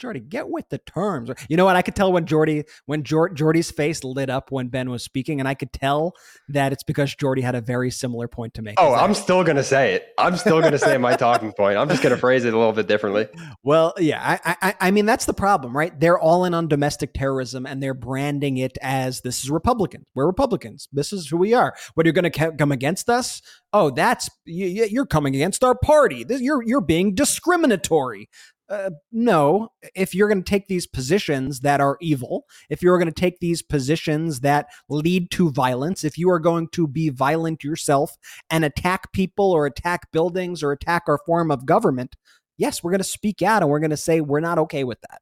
Jordy, 0.00 0.20
get 0.20 0.48
with 0.48 0.66
the 0.70 0.78
terms. 0.78 1.30
You 1.50 1.58
know 1.58 1.66
what? 1.66 1.76
I 1.76 1.82
could 1.82 1.94
tell 1.94 2.10
when 2.10 2.24
Jordy, 2.24 2.64
when 2.86 3.02
Jordy's 3.04 3.70
face 3.70 4.02
lit 4.02 4.30
up 4.30 4.50
when 4.50 4.68
Ben 4.68 4.88
was 4.88 5.04
speaking, 5.04 5.40
and 5.40 5.48
I 5.48 5.52
could 5.52 5.74
tell 5.74 6.14
that 6.48 6.72
it's 6.72 6.82
because 6.82 7.14
Jordy 7.14 7.42
had 7.42 7.54
a 7.54 7.60
very 7.60 7.90
similar 7.90 8.26
point 8.26 8.54
to 8.54 8.62
make. 8.62 8.76
Oh, 8.78 8.94
I'm 8.94 9.12
still 9.12 9.44
gonna 9.44 9.62
say 9.62 9.92
it. 9.92 10.06
I'm 10.16 10.38
still 10.38 10.62
gonna 10.62 10.78
say 10.78 10.96
my 10.96 11.16
talking 11.16 11.52
point. 11.52 11.76
I'm 11.76 11.88
just 11.88 12.02
gonna 12.02 12.16
phrase 12.16 12.46
it 12.46 12.54
a 12.54 12.58
little 12.58 12.72
bit 12.72 12.88
differently. 12.88 13.28
Well, 13.62 13.92
yeah, 13.98 14.38
I, 14.44 14.56
I, 14.62 14.74
I 14.80 14.90
mean 14.90 15.04
that's 15.04 15.26
the 15.26 15.34
problem, 15.34 15.76
right? 15.76 15.98
They're 15.98 16.18
all 16.18 16.46
in 16.46 16.54
on 16.54 16.66
domestic 16.66 17.12
terrorism, 17.12 17.66
and 17.66 17.82
they're 17.82 17.94
branding 17.94 18.56
it 18.56 18.78
as 18.80 19.20
this 19.20 19.44
is 19.44 19.50
Republican. 19.50 20.06
We're 20.14 20.26
Republicans. 20.26 20.88
This 20.92 21.12
is 21.12 21.28
who 21.28 21.36
we 21.36 21.52
are. 21.52 21.74
What 21.94 22.06
you're 22.06 22.14
gonna 22.14 22.30
come 22.30 22.72
against 22.72 23.10
us? 23.10 23.42
Oh, 23.72 23.90
that's 23.90 24.30
you, 24.46 24.86
you're 24.90 25.04
coming 25.04 25.34
against 25.34 25.62
our 25.62 25.74
party. 25.74 26.24
You're 26.28 26.62
you're 26.62 26.80
being 26.80 27.14
discriminatory. 27.14 28.30
Uh, 28.70 28.90
no, 29.10 29.68
if 29.96 30.14
you're 30.14 30.28
going 30.28 30.42
to 30.42 30.48
take 30.48 30.68
these 30.68 30.86
positions 30.86 31.58
that 31.60 31.80
are 31.80 31.98
evil, 32.00 32.44
if 32.68 32.82
you're 32.82 32.98
going 32.98 33.12
to 33.12 33.20
take 33.20 33.40
these 33.40 33.62
positions 33.62 34.40
that 34.40 34.68
lead 34.88 35.28
to 35.32 35.50
violence, 35.50 36.04
if 36.04 36.16
you 36.16 36.30
are 36.30 36.38
going 36.38 36.68
to 36.68 36.86
be 36.86 37.08
violent 37.08 37.64
yourself 37.64 38.16
and 38.48 38.64
attack 38.64 39.12
people 39.12 39.50
or 39.50 39.66
attack 39.66 40.12
buildings 40.12 40.62
or 40.62 40.70
attack 40.70 41.02
our 41.08 41.18
form 41.26 41.50
of 41.50 41.66
government, 41.66 42.14
yes, 42.58 42.80
we're 42.80 42.92
going 42.92 42.98
to 42.98 43.04
speak 43.04 43.42
out 43.42 43.62
and 43.62 43.70
we're 43.70 43.80
going 43.80 43.90
to 43.90 43.96
say 43.96 44.20
we're 44.20 44.38
not 44.38 44.58
okay 44.58 44.84
with 44.84 45.00
that. 45.00 45.20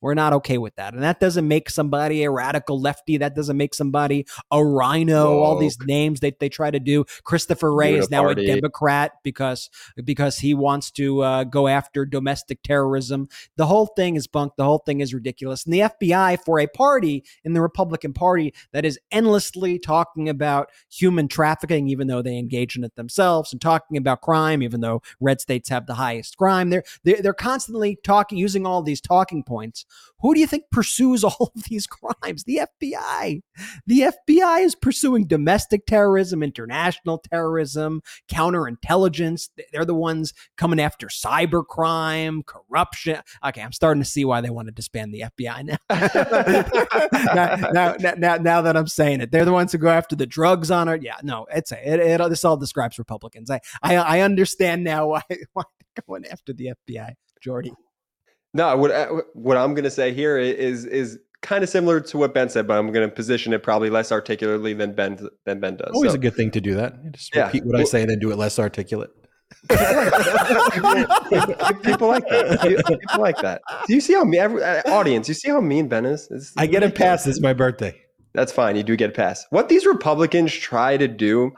We're 0.00 0.14
not 0.14 0.32
okay 0.34 0.58
with 0.58 0.76
that. 0.76 0.94
And 0.94 1.02
that 1.02 1.20
doesn't 1.20 1.46
make 1.46 1.70
somebody 1.70 2.24
a 2.24 2.30
radical 2.30 2.80
lefty. 2.80 3.18
That 3.18 3.34
doesn't 3.34 3.56
make 3.56 3.74
somebody 3.74 4.26
a 4.50 4.64
RINO. 4.64 5.36
Woke. 5.36 5.46
All 5.46 5.58
these 5.58 5.78
names 5.84 6.20
that 6.20 6.40
they 6.40 6.48
try 6.48 6.70
to 6.70 6.80
do. 6.80 7.04
Christopher 7.24 7.72
Wray 7.72 7.94
is 7.94 8.10
now 8.10 8.22
party. 8.22 8.48
a 8.48 8.54
Democrat 8.54 9.12
because 9.22 9.70
because 10.04 10.38
he 10.38 10.54
wants 10.54 10.90
to 10.92 11.22
uh, 11.22 11.44
go 11.44 11.68
after 11.68 12.04
domestic 12.04 12.62
terrorism. 12.62 13.28
The 13.56 13.66
whole 13.66 13.86
thing 13.86 14.16
is 14.16 14.26
bunk. 14.26 14.54
The 14.56 14.64
whole 14.64 14.78
thing 14.78 15.00
is 15.00 15.14
ridiculous. 15.14 15.64
And 15.64 15.72
the 15.72 15.80
FBI 15.80 16.38
for 16.44 16.58
a 16.60 16.66
party 16.66 17.24
in 17.44 17.52
the 17.52 17.60
Republican 17.60 18.12
Party 18.12 18.54
that 18.72 18.84
is 18.84 18.98
endlessly 19.10 19.78
talking 19.78 20.28
about 20.28 20.70
human 20.90 21.28
trafficking, 21.28 21.88
even 21.88 22.06
though 22.06 22.22
they 22.22 22.38
engage 22.38 22.76
in 22.76 22.84
it 22.84 22.96
themselves, 22.96 23.52
and 23.52 23.60
talking 23.60 23.96
about 23.96 24.22
crime, 24.22 24.62
even 24.62 24.80
though 24.80 25.02
red 25.20 25.40
states 25.40 25.68
have 25.68 25.86
the 25.86 25.94
highest 25.94 26.36
crime. 26.36 26.70
They're 26.70 26.84
they're, 27.04 27.22
they're 27.22 27.34
constantly 27.34 27.98
talking, 28.02 28.38
using 28.38 28.66
all 28.66 28.82
these 28.82 29.00
talking 29.00 29.42
points 29.42 29.69
who 30.20 30.34
do 30.34 30.40
you 30.40 30.46
think 30.46 30.64
pursues 30.70 31.24
all 31.24 31.52
of 31.54 31.64
these 31.64 31.86
crimes? 31.86 32.44
The 32.44 32.60
FBI. 32.82 33.42
The 33.86 34.12
FBI 34.28 34.64
is 34.64 34.74
pursuing 34.74 35.26
domestic 35.26 35.86
terrorism, 35.86 36.42
international 36.42 37.18
terrorism, 37.18 38.02
counterintelligence. 38.30 39.50
They're 39.72 39.84
the 39.84 39.94
ones 39.94 40.32
coming 40.56 40.80
after 40.80 41.08
cybercrime, 41.08 42.44
corruption. 42.46 43.20
Okay, 43.44 43.62
I'm 43.62 43.72
starting 43.72 44.02
to 44.02 44.08
see 44.08 44.24
why 44.24 44.40
they 44.40 44.50
want 44.50 44.68
to 44.68 44.72
disband 44.72 45.14
the 45.14 45.24
FBI 45.38 45.64
now. 45.64 45.78
now, 47.72 47.94
now, 47.98 48.14
now, 48.16 48.36
now, 48.36 48.62
that 48.62 48.76
I'm 48.76 48.86
saying 48.86 49.20
it, 49.20 49.30
they're 49.30 49.44
the 49.44 49.52
ones 49.52 49.72
who 49.72 49.78
go 49.78 49.88
after 49.88 50.16
the 50.16 50.26
drugs 50.26 50.70
on 50.70 50.88
it. 50.88 51.02
Yeah, 51.02 51.16
no, 51.22 51.46
it's 51.52 51.72
a, 51.72 51.92
it, 51.92 52.00
it, 52.00 52.28
this 52.28 52.44
all 52.44 52.56
describes 52.56 52.98
Republicans. 52.98 53.50
I, 53.50 53.60
I, 53.82 53.96
I 53.96 54.20
understand 54.20 54.84
now 54.84 55.06
why, 55.08 55.22
why 55.52 55.64
they're 55.94 56.04
going 56.06 56.26
after 56.26 56.52
the 56.52 56.72
FBI, 56.88 57.14
Jordy. 57.40 57.72
No, 58.52 58.76
what 58.76 58.90
uh, 58.90 59.22
what 59.34 59.56
I'm 59.56 59.74
going 59.74 59.84
to 59.84 59.90
say 59.90 60.12
here 60.12 60.36
is 60.38 60.84
is 60.84 61.18
kind 61.42 61.64
of 61.64 61.70
similar 61.70 62.00
to 62.00 62.18
what 62.18 62.34
Ben 62.34 62.48
said, 62.48 62.66
but 62.66 62.78
I'm 62.78 62.92
going 62.92 63.08
to 63.08 63.14
position 63.14 63.52
it 63.52 63.62
probably 63.62 63.90
less 63.90 64.12
articulately 64.12 64.74
than 64.74 64.92
Ben 64.92 65.18
than 65.44 65.60
Ben 65.60 65.76
does. 65.76 65.92
Always 65.94 66.12
so, 66.12 66.16
a 66.16 66.18
good 66.18 66.34
thing 66.34 66.50
to 66.52 66.60
do 66.60 66.74
that. 66.74 67.12
Just 67.12 67.34
yeah. 67.34 67.46
repeat 67.46 67.64
what 67.64 67.74
well, 67.74 67.82
I 67.82 67.84
say 67.84 68.02
and 68.02 68.10
then 68.10 68.18
do 68.18 68.30
it 68.30 68.38
less 68.38 68.58
articulate. 68.58 69.10
people, 69.68 69.78
people, 71.82 72.08
like 72.08 72.26
that. 72.28 72.86
People 72.86 73.20
like 73.20 73.36
that. 73.38 73.62
Do 73.86 73.94
you 73.94 74.00
see 74.00 74.14
how 74.14 74.24
mean 74.24 74.40
uh, 74.40 74.82
audience? 74.86 75.28
You 75.28 75.34
see 75.34 75.50
how 75.50 75.60
mean 75.60 75.88
Ben 75.88 76.06
is? 76.06 76.28
It's, 76.30 76.52
I 76.56 76.66
get 76.66 76.82
a 76.82 76.90
pass. 76.90 77.26
It's 77.26 77.40
my 77.40 77.52
birthday. 77.52 77.94
That's 78.32 78.52
fine. 78.52 78.76
You 78.76 78.84
do 78.84 78.96
get 78.96 79.10
a 79.10 79.12
pass. 79.12 79.44
What 79.50 79.68
these 79.68 79.86
Republicans 79.86 80.52
try 80.52 80.96
to 80.96 81.08
do 81.08 81.50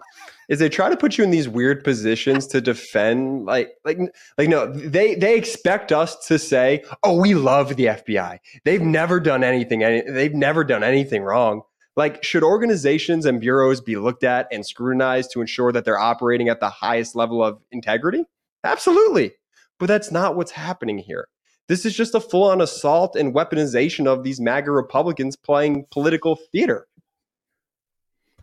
is 0.52 0.58
they 0.58 0.68
try 0.68 0.90
to 0.90 0.96
put 0.96 1.16
you 1.16 1.24
in 1.24 1.30
these 1.30 1.48
weird 1.48 1.82
positions 1.82 2.46
to 2.46 2.60
defend 2.60 3.46
like 3.46 3.72
like 3.84 3.98
like 4.36 4.48
no 4.48 4.70
they 4.70 5.14
they 5.14 5.36
expect 5.36 5.90
us 5.90 6.14
to 6.26 6.38
say 6.38 6.84
oh 7.02 7.18
we 7.18 7.34
love 7.34 7.76
the 7.76 7.86
FBI 7.86 8.38
they've 8.64 8.82
never 8.82 9.18
done 9.18 9.42
anything 9.42 9.82
any, 9.82 10.02
they've 10.10 10.34
never 10.34 10.64
done 10.64 10.82
anything 10.82 11.22
wrong. 11.22 11.62
Like 11.94 12.24
should 12.24 12.42
organizations 12.42 13.26
and 13.26 13.40
bureaus 13.40 13.80
be 13.80 13.96
looked 13.96 14.24
at 14.24 14.48
and 14.50 14.64
scrutinized 14.64 15.30
to 15.32 15.40
ensure 15.40 15.72
that 15.72 15.84
they're 15.84 15.98
operating 15.98 16.48
at 16.48 16.60
the 16.60 16.70
highest 16.70 17.14
level 17.14 17.42
of 17.44 17.60
integrity? 17.70 18.24
Absolutely. 18.64 19.32
But 19.78 19.86
that's 19.86 20.10
not 20.10 20.36
what's 20.36 20.52
happening 20.52 20.98
here. 20.98 21.28
This 21.68 21.84
is 21.84 21.94
just 21.94 22.14
a 22.14 22.20
full-on 22.20 22.60
assault 22.60 23.14
and 23.14 23.34
weaponization 23.34 24.06
of 24.06 24.24
these 24.24 24.40
MAGA 24.40 24.70
Republicans 24.70 25.36
playing 25.36 25.86
political 25.90 26.38
theater. 26.50 26.86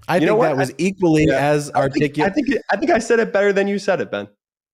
I 0.10 0.17
you 0.17 0.28
think 0.28 0.41
that 0.41 0.58
was 0.58 0.74
equally 0.78 1.26
yeah, 1.26 1.38
as 1.38 1.72
articulate. 1.72 2.32
I 2.32 2.34
think, 2.34 2.50
I 2.50 2.52
think 2.52 2.63
I 2.72 2.78
think 2.78 2.91
I 2.91 3.00
said 3.00 3.19
it 3.19 3.32
better 3.32 3.54
than 3.54 3.67
you 3.67 3.80
said 3.80 4.02
it, 4.02 4.12
Ben. 4.12 4.28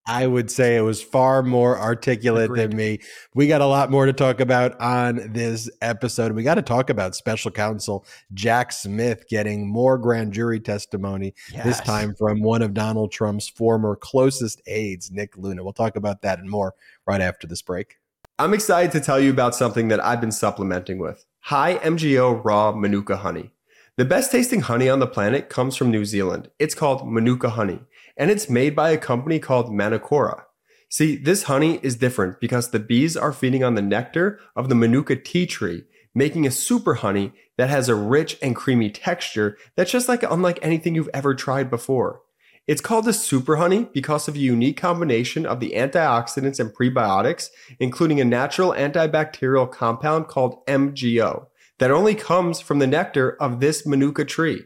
I 0.08 0.28
would 0.28 0.52
say 0.52 0.76
it 0.78 0.82
was 0.82 1.02
far 1.02 1.42
more 1.42 1.80
articulate 1.80 2.46
Agreed. 2.46 2.62
than 2.62 2.78
me. 2.78 3.00
We 3.34 3.48
got 3.48 3.62
a 3.62 3.66
lot 3.66 3.90
more 3.90 4.06
to 4.06 4.14
talk 4.14 4.40
about 4.40 4.80
on 4.80 5.34
this 5.34 5.70
episode. 5.82 6.34
We 6.34 6.44
got 6.44 6.56
to 6.56 6.62
talk 6.62 6.92
about 6.92 7.16
special 7.16 7.50
counsel 7.50 8.06
Jack 8.34 8.72
Smith 8.72 9.26
getting 9.30 9.68
more 9.68 9.98
grand 9.98 10.32
jury 10.32 10.60
testimony, 10.60 11.34
yes. 11.52 11.66
this 11.66 11.80
time 11.82 12.14
from 12.14 12.42
one 12.44 12.62
of 12.62 12.76
Donald 12.76 13.12
Trump's 13.12 13.50
former 13.50 13.96
closest 13.96 14.62
aides, 14.68 15.10
Nick 15.12 15.38
Luna. 15.38 15.64
We'll 15.64 15.74
talk 15.74 15.96
about 15.96 16.22
that 16.22 16.38
and 16.38 16.50
more 16.50 16.76
right 17.08 17.22
after 17.22 17.48
this 17.48 17.64
break. 17.64 17.98
I'm 18.38 18.54
excited 18.54 18.92
to 18.92 19.00
tell 19.00 19.20
you 19.20 19.32
about 19.32 19.56
something 19.56 19.88
that 19.88 20.04
I've 20.04 20.22
been 20.22 20.32
supplementing 20.32 21.00
with 21.00 21.26
high 21.40 21.76
MGO 21.78 22.44
raw 22.44 22.74
Manuka 22.74 23.18
honey. 23.18 23.52
The 23.98 24.04
best 24.04 24.30
tasting 24.30 24.60
honey 24.60 24.90
on 24.90 25.00
the 25.00 25.08
planet 25.08 25.48
comes 25.48 25.78
from 25.78 25.90
New 25.90 26.04
Zealand. 26.04 26.50
It's 26.60 26.76
called 26.76 27.10
Manuka 27.10 27.52
honey, 27.52 27.80
and 28.18 28.30
it's 28.30 28.50
made 28.50 28.76
by 28.76 28.90
a 28.90 28.98
company 28.98 29.40
called 29.40 29.72
Manukora. 29.72 30.42
See, 30.90 31.16
this 31.16 31.44
honey 31.44 31.80
is 31.82 31.96
different 31.96 32.42
because 32.42 32.72
the 32.72 32.80
bees 32.80 33.16
are 33.16 33.32
feeding 33.32 33.64
on 33.64 33.76
the 33.76 33.82
nectar 33.82 34.42
of 34.54 34.68
the 34.68 34.76
Manuka 34.76 35.16
tea 35.16 35.46
tree, 35.46 35.86
making 36.14 36.46
a 36.46 36.52
super 36.52 36.96
honey 36.96 37.32
that 37.58 37.70
has 37.70 37.88
a 37.88 37.96
rich 37.96 38.38
and 38.42 38.54
creamy 38.54 38.90
texture 38.90 39.58
that's 39.78 39.92
just 39.92 40.10
like 40.10 40.24
unlike 40.24 40.60
anything 40.62 40.94
you've 40.94 41.10
ever 41.14 41.34
tried 41.34 41.70
before. 41.70 42.20
It's 42.68 42.82
called 42.82 43.08
a 43.08 43.14
super 43.14 43.56
honey 43.56 43.88
because 43.94 44.28
of 44.28 44.36
a 44.36 44.40
unique 44.40 44.76
combination 44.76 45.46
of 45.46 45.62
the 45.62 45.72
antioxidants 45.74 46.60
and 46.60 46.76
prebiotics, 46.76 47.48
including 47.80 48.20
a 48.20 48.26
natural 48.26 48.74
antibacterial 48.74 49.72
compound 49.72 50.28
called 50.28 50.66
MGO 50.66 51.46
that 51.80 51.92
only 51.92 52.16
comes 52.16 52.62
from 52.62 52.80
the 52.80 52.88
nectar 52.88 53.36
of 53.42 53.60
this 53.60 53.86
manuka 53.86 54.26
tree. 54.26 54.64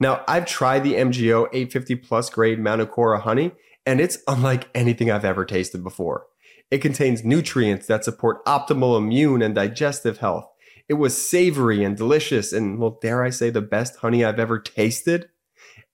Now, 0.00 0.24
I've 0.26 0.46
tried 0.46 0.84
the 0.84 0.94
MGO 0.94 1.48
850 1.52 1.96
plus 1.96 2.30
grade 2.30 2.58
Manukora 2.58 3.20
honey, 3.20 3.52
and 3.86 4.00
it's 4.00 4.18
unlike 4.26 4.68
anything 4.74 5.10
I've 5.10 5.24
ever 5.24 5.44
tasted 5.44 5.82
before. 5.82 6.26
It 6.70 6.78
contains 6.78 7.24
nutrients 7.24 7.86
that 7.86 8.04
support 8.04 8.44
optimal 8.44 8.96
immune 8.96 9.42
and 9.42 9.54
digestive 9.54 10.18
health. 10.18 10.48
It 10.88 10.94
was 10.94 11.16
savory 11.16 11.84
and 11.84 11.96
delicious, 11.96 12.52
and 12.52 12.78
well, 12.78 12.98
dare 13.00 13.22
I 13.22 13.30
say, 13.30 13.50
the 13.50 13.60
best 13.60 13.96
honey 13.96 14.24
I've 14.24 14.40
ever 14.40 14.58
tasted. 14.58 15.28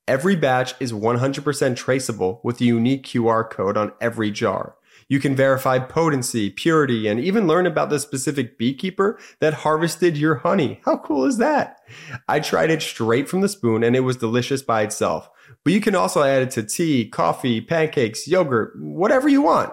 Every 0.06 0.36
batch 0.36 0.74
is 0.80 0.92
100% 0.92 1.76
traceable 1.76 2.40
with 2.42 2.60
a 2.60 2.64
unique 2.64 3.04
QR 3.04 3.48
code 3.48 3.76
on 3.76 3.92
every 4.00 4.30
jar. 4.30 4.76
You 5.08 5.20
can 5.20 5.34
verify 5.34 5.78
potency, 5.78 6.50
purity, 6.50 7.08
and 7.08 7.18
even 7.18 7.46
learn 7.46 7.66
about 7.66 7.88
the 7.88 7.98
specific 7.98 8.58
beekeeper 8.58 9.18
that 9.40 9.54
harvested 9.54 10.18
your 10.18 10.36
honey. 10.36 10.80
How 10.84 10.98
cool 10.98 11.24
is 11.24 11.38
that? 11.38 11.78
I 12.28 12.40
tried 12.40 12.70
it 12.70 12.82
straight 12.82 13.28
from 13.28 13.40
the 13.40 13.48
spoon 13.48 13.82
and 13.82 13.96
it 13.96 14.00
was 14.00 14.18
delicious 14.18 14.62
by 14.62 14.82
itself. 14.82 15.30
But 15.64 15.72
you 15.72 15.80
can 15.80 15.94
also 15.94 16.22
add 16.22 16.42
it 16.42 16.50
to 16.52 16.62
tea, 16.62 17.08
coffee, 17.08 17.60
pancakes, 17.60 18.28
yogurt, 18.28 18.74
whatever 18.78 19.28
you 19.28 19.40
want. 19.40 19.72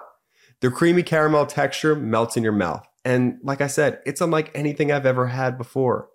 The 0.61 0.71
creamy 0.71 1.03
caramel 1.03 1.45
texture 1.45 1.95
melts 1.95 2.37
in 2.37 2.43
your 2.43 2.53
mouth. 2.53 2.87
And 3.03 3.37
like 3.43 3.59
I 3.59 3.67
said, 3.67 3.99
it's 4.05 4.21
unlike 4.21 4.51
anything 4.55 4.91
I've 4.91 5.05
ever 5.05 5.27
had 5.27 5.57
before. 5.57 6.07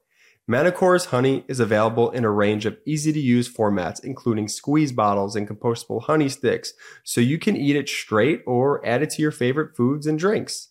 Manukora's 0.50 1.04
honey 1.04 1.44
is 1.46 1.60
available 1.60 2.10
in 2.10 2.24
a 2.24 2.30
range 2.30 2.66
of 2.66 2.76
easy 2.84 3.12
to 3.12 3.20
use 3.20 3.48
formats, 3.48 4.02
including 4.02 4.48
squeeze 4.48 4.90
bottles 4.90 5.36
and 5.36 5.48
compostable 5.48 6.02
honey 6.02 6.28
sticks, 6.28 6.72
so 7.04 7.20
you 7.20 7.38
can 7.38 7.56
eat 7.56 7.76
it 7.76 7.88
straight 7.88 8.42
or 8.48 8.84
add 8.84 9.00
it 9.00 9.10
to 9.10 9.22
your 9.22 9.30
favorite 9.30 9.76
foods 9.76 10.08
and 10.08 10.18
drinks. 10.18 10.70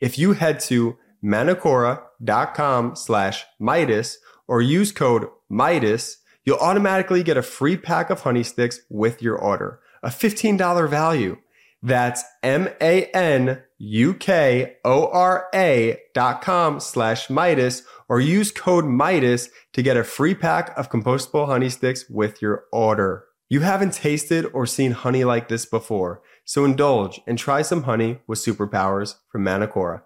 If 0.00 0.18
you 0.18 0.32
head 0.32 0.58
to 0.62 0.98
manukora.com 1.22 2.96
slash 2.96 3.44
Meidas 3.60 4.16
or 4.48 4.62
use 4.62 4.90
code 4.90 5.28
Meidas, 5.48 6.16
you'll 6.44 6.58
automatically 6.58 7.22
get 7.22 7.36
a 7.36 7.42
free 7.42 7.76
pack 7.76 8.10
of 8.10 8.22
honey 8.22 8.42
sticks 8.42 8.80
with 8.88 9.22
your 9.22 9.38
order, 9.38 9.78
a 10.02 10.08
$15 10.08 10.90
value. 10.90 11.36
That's 11.82 12.22
M-A-N-U-K-O-R-A 12.42 13.62
dot 16.14 16.42
com 16.42 16.80
slash 16.80 17.28
Meidas 17.28 17.82
or 18.08 18.20
use 18.20 18.52
code 18.52 18.84
Meidas 18.84 19.48
to 19.72 19.82
get 19.82 19.96
a 19.96 20.04
free 20.04 20.34
pack 20.34 20.76
of 20.76 20.90
compostable 20.90 21.46
honey 21.46 21.70
sticks 21.70 22.04
with 22.10 22.42
your 22.42 22.64
order. 22.72 23.24
You 23.48 23.60
haven't 23.60 23.94
tasted 23.94 24.44
or 24.52 24.66
seen 24.66 24.92
honey 24.92 25.24
like 25.24 25.48
this 25.48 25.64
before, 25.64 26.22
so 26.44 26.64
indulge 26.64 27.20
and 27.26 27.38
try 27.38 27.62
some 27.62 27.84
honey 27.84 28.20
with 28.26 28.38
superpowers 28.38 29.16
from 29.30 29.44
Manukora. 29.44 30.02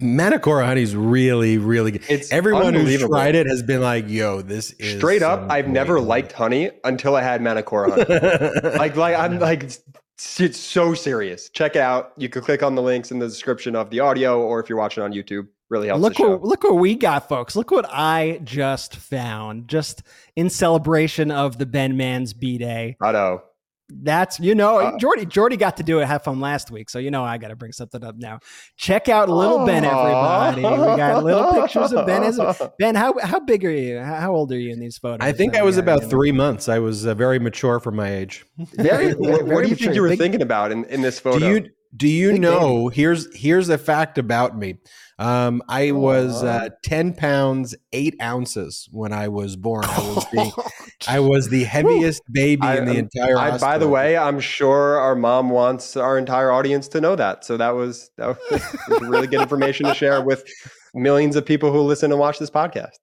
Manukora 0.00 0.66
honey 0.66 0.82
is 0.82 0.94
really, 0.94 1.58
really 1.58 1.90
good. 1.92 2.04
It's 2.08 2.30
everyone 2.30 2.74
who's 2.74 3.00
tried 3.00 3.34
it 3.34 3.48
has 3.48 3.64
been 3.64 3.80
like, 3.80 4.08
"Yo, 4.08 4.42
this 4.42 4.70
is 4.72 4.96
straight 4.96 5.22
up." 5.22 5.50
I've 5.50 5.66
never 5.66 6.00
liked 6.00 6.30
honey 6.30 6.70
until 6.84 7.16
I 7.16 7.22
had 7.22 7.40
Manukora 7.40 7.90
honey. 7.90 8.78
like, 8.78 8.94
like 8.94 9.16
I'm 9.16 9.40
like 9.40 9.72
it's 10.38 10.58
so 10.58 10.94
serious. 10.94 11.48
Check 11.50 11.76
it 11.76 11.82
out. 11.82 12.12
You 12.16 12.28
can 12.28 12.42
click 12.42 12.62
on 12.62 12.74
the 12.74 12.82
links 12.82 13.10
in 13.10 13.18
the 13.18 13.26
description 13.26 13.76
of 13.76 13.90
the 13.90 14.00
audio, 14.00 14.40
or 14.40 14.60
if 14.60 14.68
you're 14.68 14.78
watching 14.78 15.02
on 15.02 15.12
YouTube, 15.12 15.46
really 15.68 15.88
helps. 15.88 16.02
Look 16.02 16.18
what 16.18 16.42
look 16.42 16.64
what 16.64 16.74
we 16.74 16.94
got, 16.94 17.28
folks. 17.28 17.54
Look 17.56 17.70
what 17.70 17.86
I 17.88 18.40
just 18.44 18.96
found, 18.96 19.68
just 19.68 20.02
in 20.36 20.50
celebration 20.50 21.30
of 21.30 21.58
the 21.58 21.66
Ben 21.66 21.96
Man's 21.96 22.32
B 22.32 22.58
Day. 22.58 22.96
I 23.00 23.12
know. 23.12 23.42
That's 23.90 24.38
you 24.38 24.54
know, 24.54 24.78
uh, 24.78 24.98
Jordy 24.98 25.24
Jordy 25.24 25.56
got 25.56 25.78
to 25.78 25.82
do 25.82 26.00
it 26.00 26.06
have 26.06 26.22
fun 26.22 26.40
last 26.40 26.70
week, 26.70 26.90
so 26.90 26.98
you 26.98 27.10
know 27.10 27.24
I 27.24 27.38
got 27.38 27.48
to 27.48 27.56
bring 27.56 27.72
something 27.72 28.04
up 28.04 28.16
now. 28.16 28.40
Check 28.76 29.08
out 29.08 29.30
little 29.30 29.64
Ben, 29.64 29.82
everybody. 29.84 30.62
We 30.62 30.96
got 30.96 31.24
little 31.24 31.52
pictures 31.52 31.92
of 31.92 32.06
Ben. 32.06 32.18
Ben, 32.78 32.94
how 32.94 33.14
how 33.22 33.40
big 33.40 33.64
are 33.64 33.70
you? 33.70 34.00
How 34.00 34.34
old 34.34 34.52
are 34.52 34.58
you 34.58 34.72
in 34.72 34.80
these 34.80 34.98
photos? 34.98 35.26
I 35.26 35.32
think 35.32 35.56
I 35.56 35.62
was 35.62 35.78
about 35.78 36.04
three 36.04 36.32
months. 36.32 36.68
I 36.68 36.78
was 36.78 37.06
uh, 37.06 37.14
very 37.14 37.38
mature 37.38 37.80
for 37.80 37.90
my 37.90 38.12
age. 38.12 38.44
Very. 38.74 39.12
what, 39.14 39.46
what 39.46 39.64
do 39.64 39.70
you 39.70 39.76
think 39.76 39.94
you 39.94 40.02
were 40.02 40.16
thinking 40.16 40.42
about 40.42 40.70
in, 40.70 40.84
in 40.86 41.00
this 41.00 41.18
photo? 41.18 41.38
Do 41.38 41.48
you 41.48 41.70
do 41.96 42.08
you 42.08 42.38
know? 42.38 42.88
Here's 42.88 43.34
here's 43.34 43.70
a 43.70 43.78
fact 43.78 44.18
about 44.18 44.56
me. 44.58 44.76
Um, 45.18 45.62
I 45.68 45.90
was 45.90 46.44
uh, 46.44 46.68
ten 46.84 47.12
pounds 47.12 47.74
eight 47.92 48.14
ounces 48.22 48.88
when 48.92 49.12
I 49.12 49.28
was 49.28 49.56
born. 49.56 49.84
I 49.84 49.98
was 49.98 50.24
the, 50.30 50.70
I 51.08 51.18
was 51.18 51.48
the 51.48 51.64
heaviest 51.64 52.22
baby 52.32 52.62
I, 52.62 52.76
in 52.76 52.84
the 52.84 52.96
entire. 52.96 53.36
I, 53.36 53.58
by 53.58 53.78
the 53.78 53.88
way, 53.88 54.16
I'm 54.16 54.38
sure 54.38 54.98
our 54.98 55.16
mom 55.16 55.50
wants 55.50 55.96
our 55.96 56.18
entire 56.18 56.52
audience 56.52 56.86
to 56.88 57.00
know 57.00 57.16
that. 57.16 57.44
So 57.44 57.56
that 57.56 57.70
was 57.70 58.10
that 58.16 58.38
was 58.50 59.00
really 59.00 59.26
good 59.26 59.40
information 59.40 59.86
to 59.86 59.94
share 59.94 60.22
with 60.22 60.44
millions 60.94 61.34
of 61.34 61.44
people 61.44 61.72
who 61.72 61.80
listen 61.80 62.12
and 62.12 62.20
watch 62.20 62.38
this 62.38 62.50
podcast. 62.50 62.98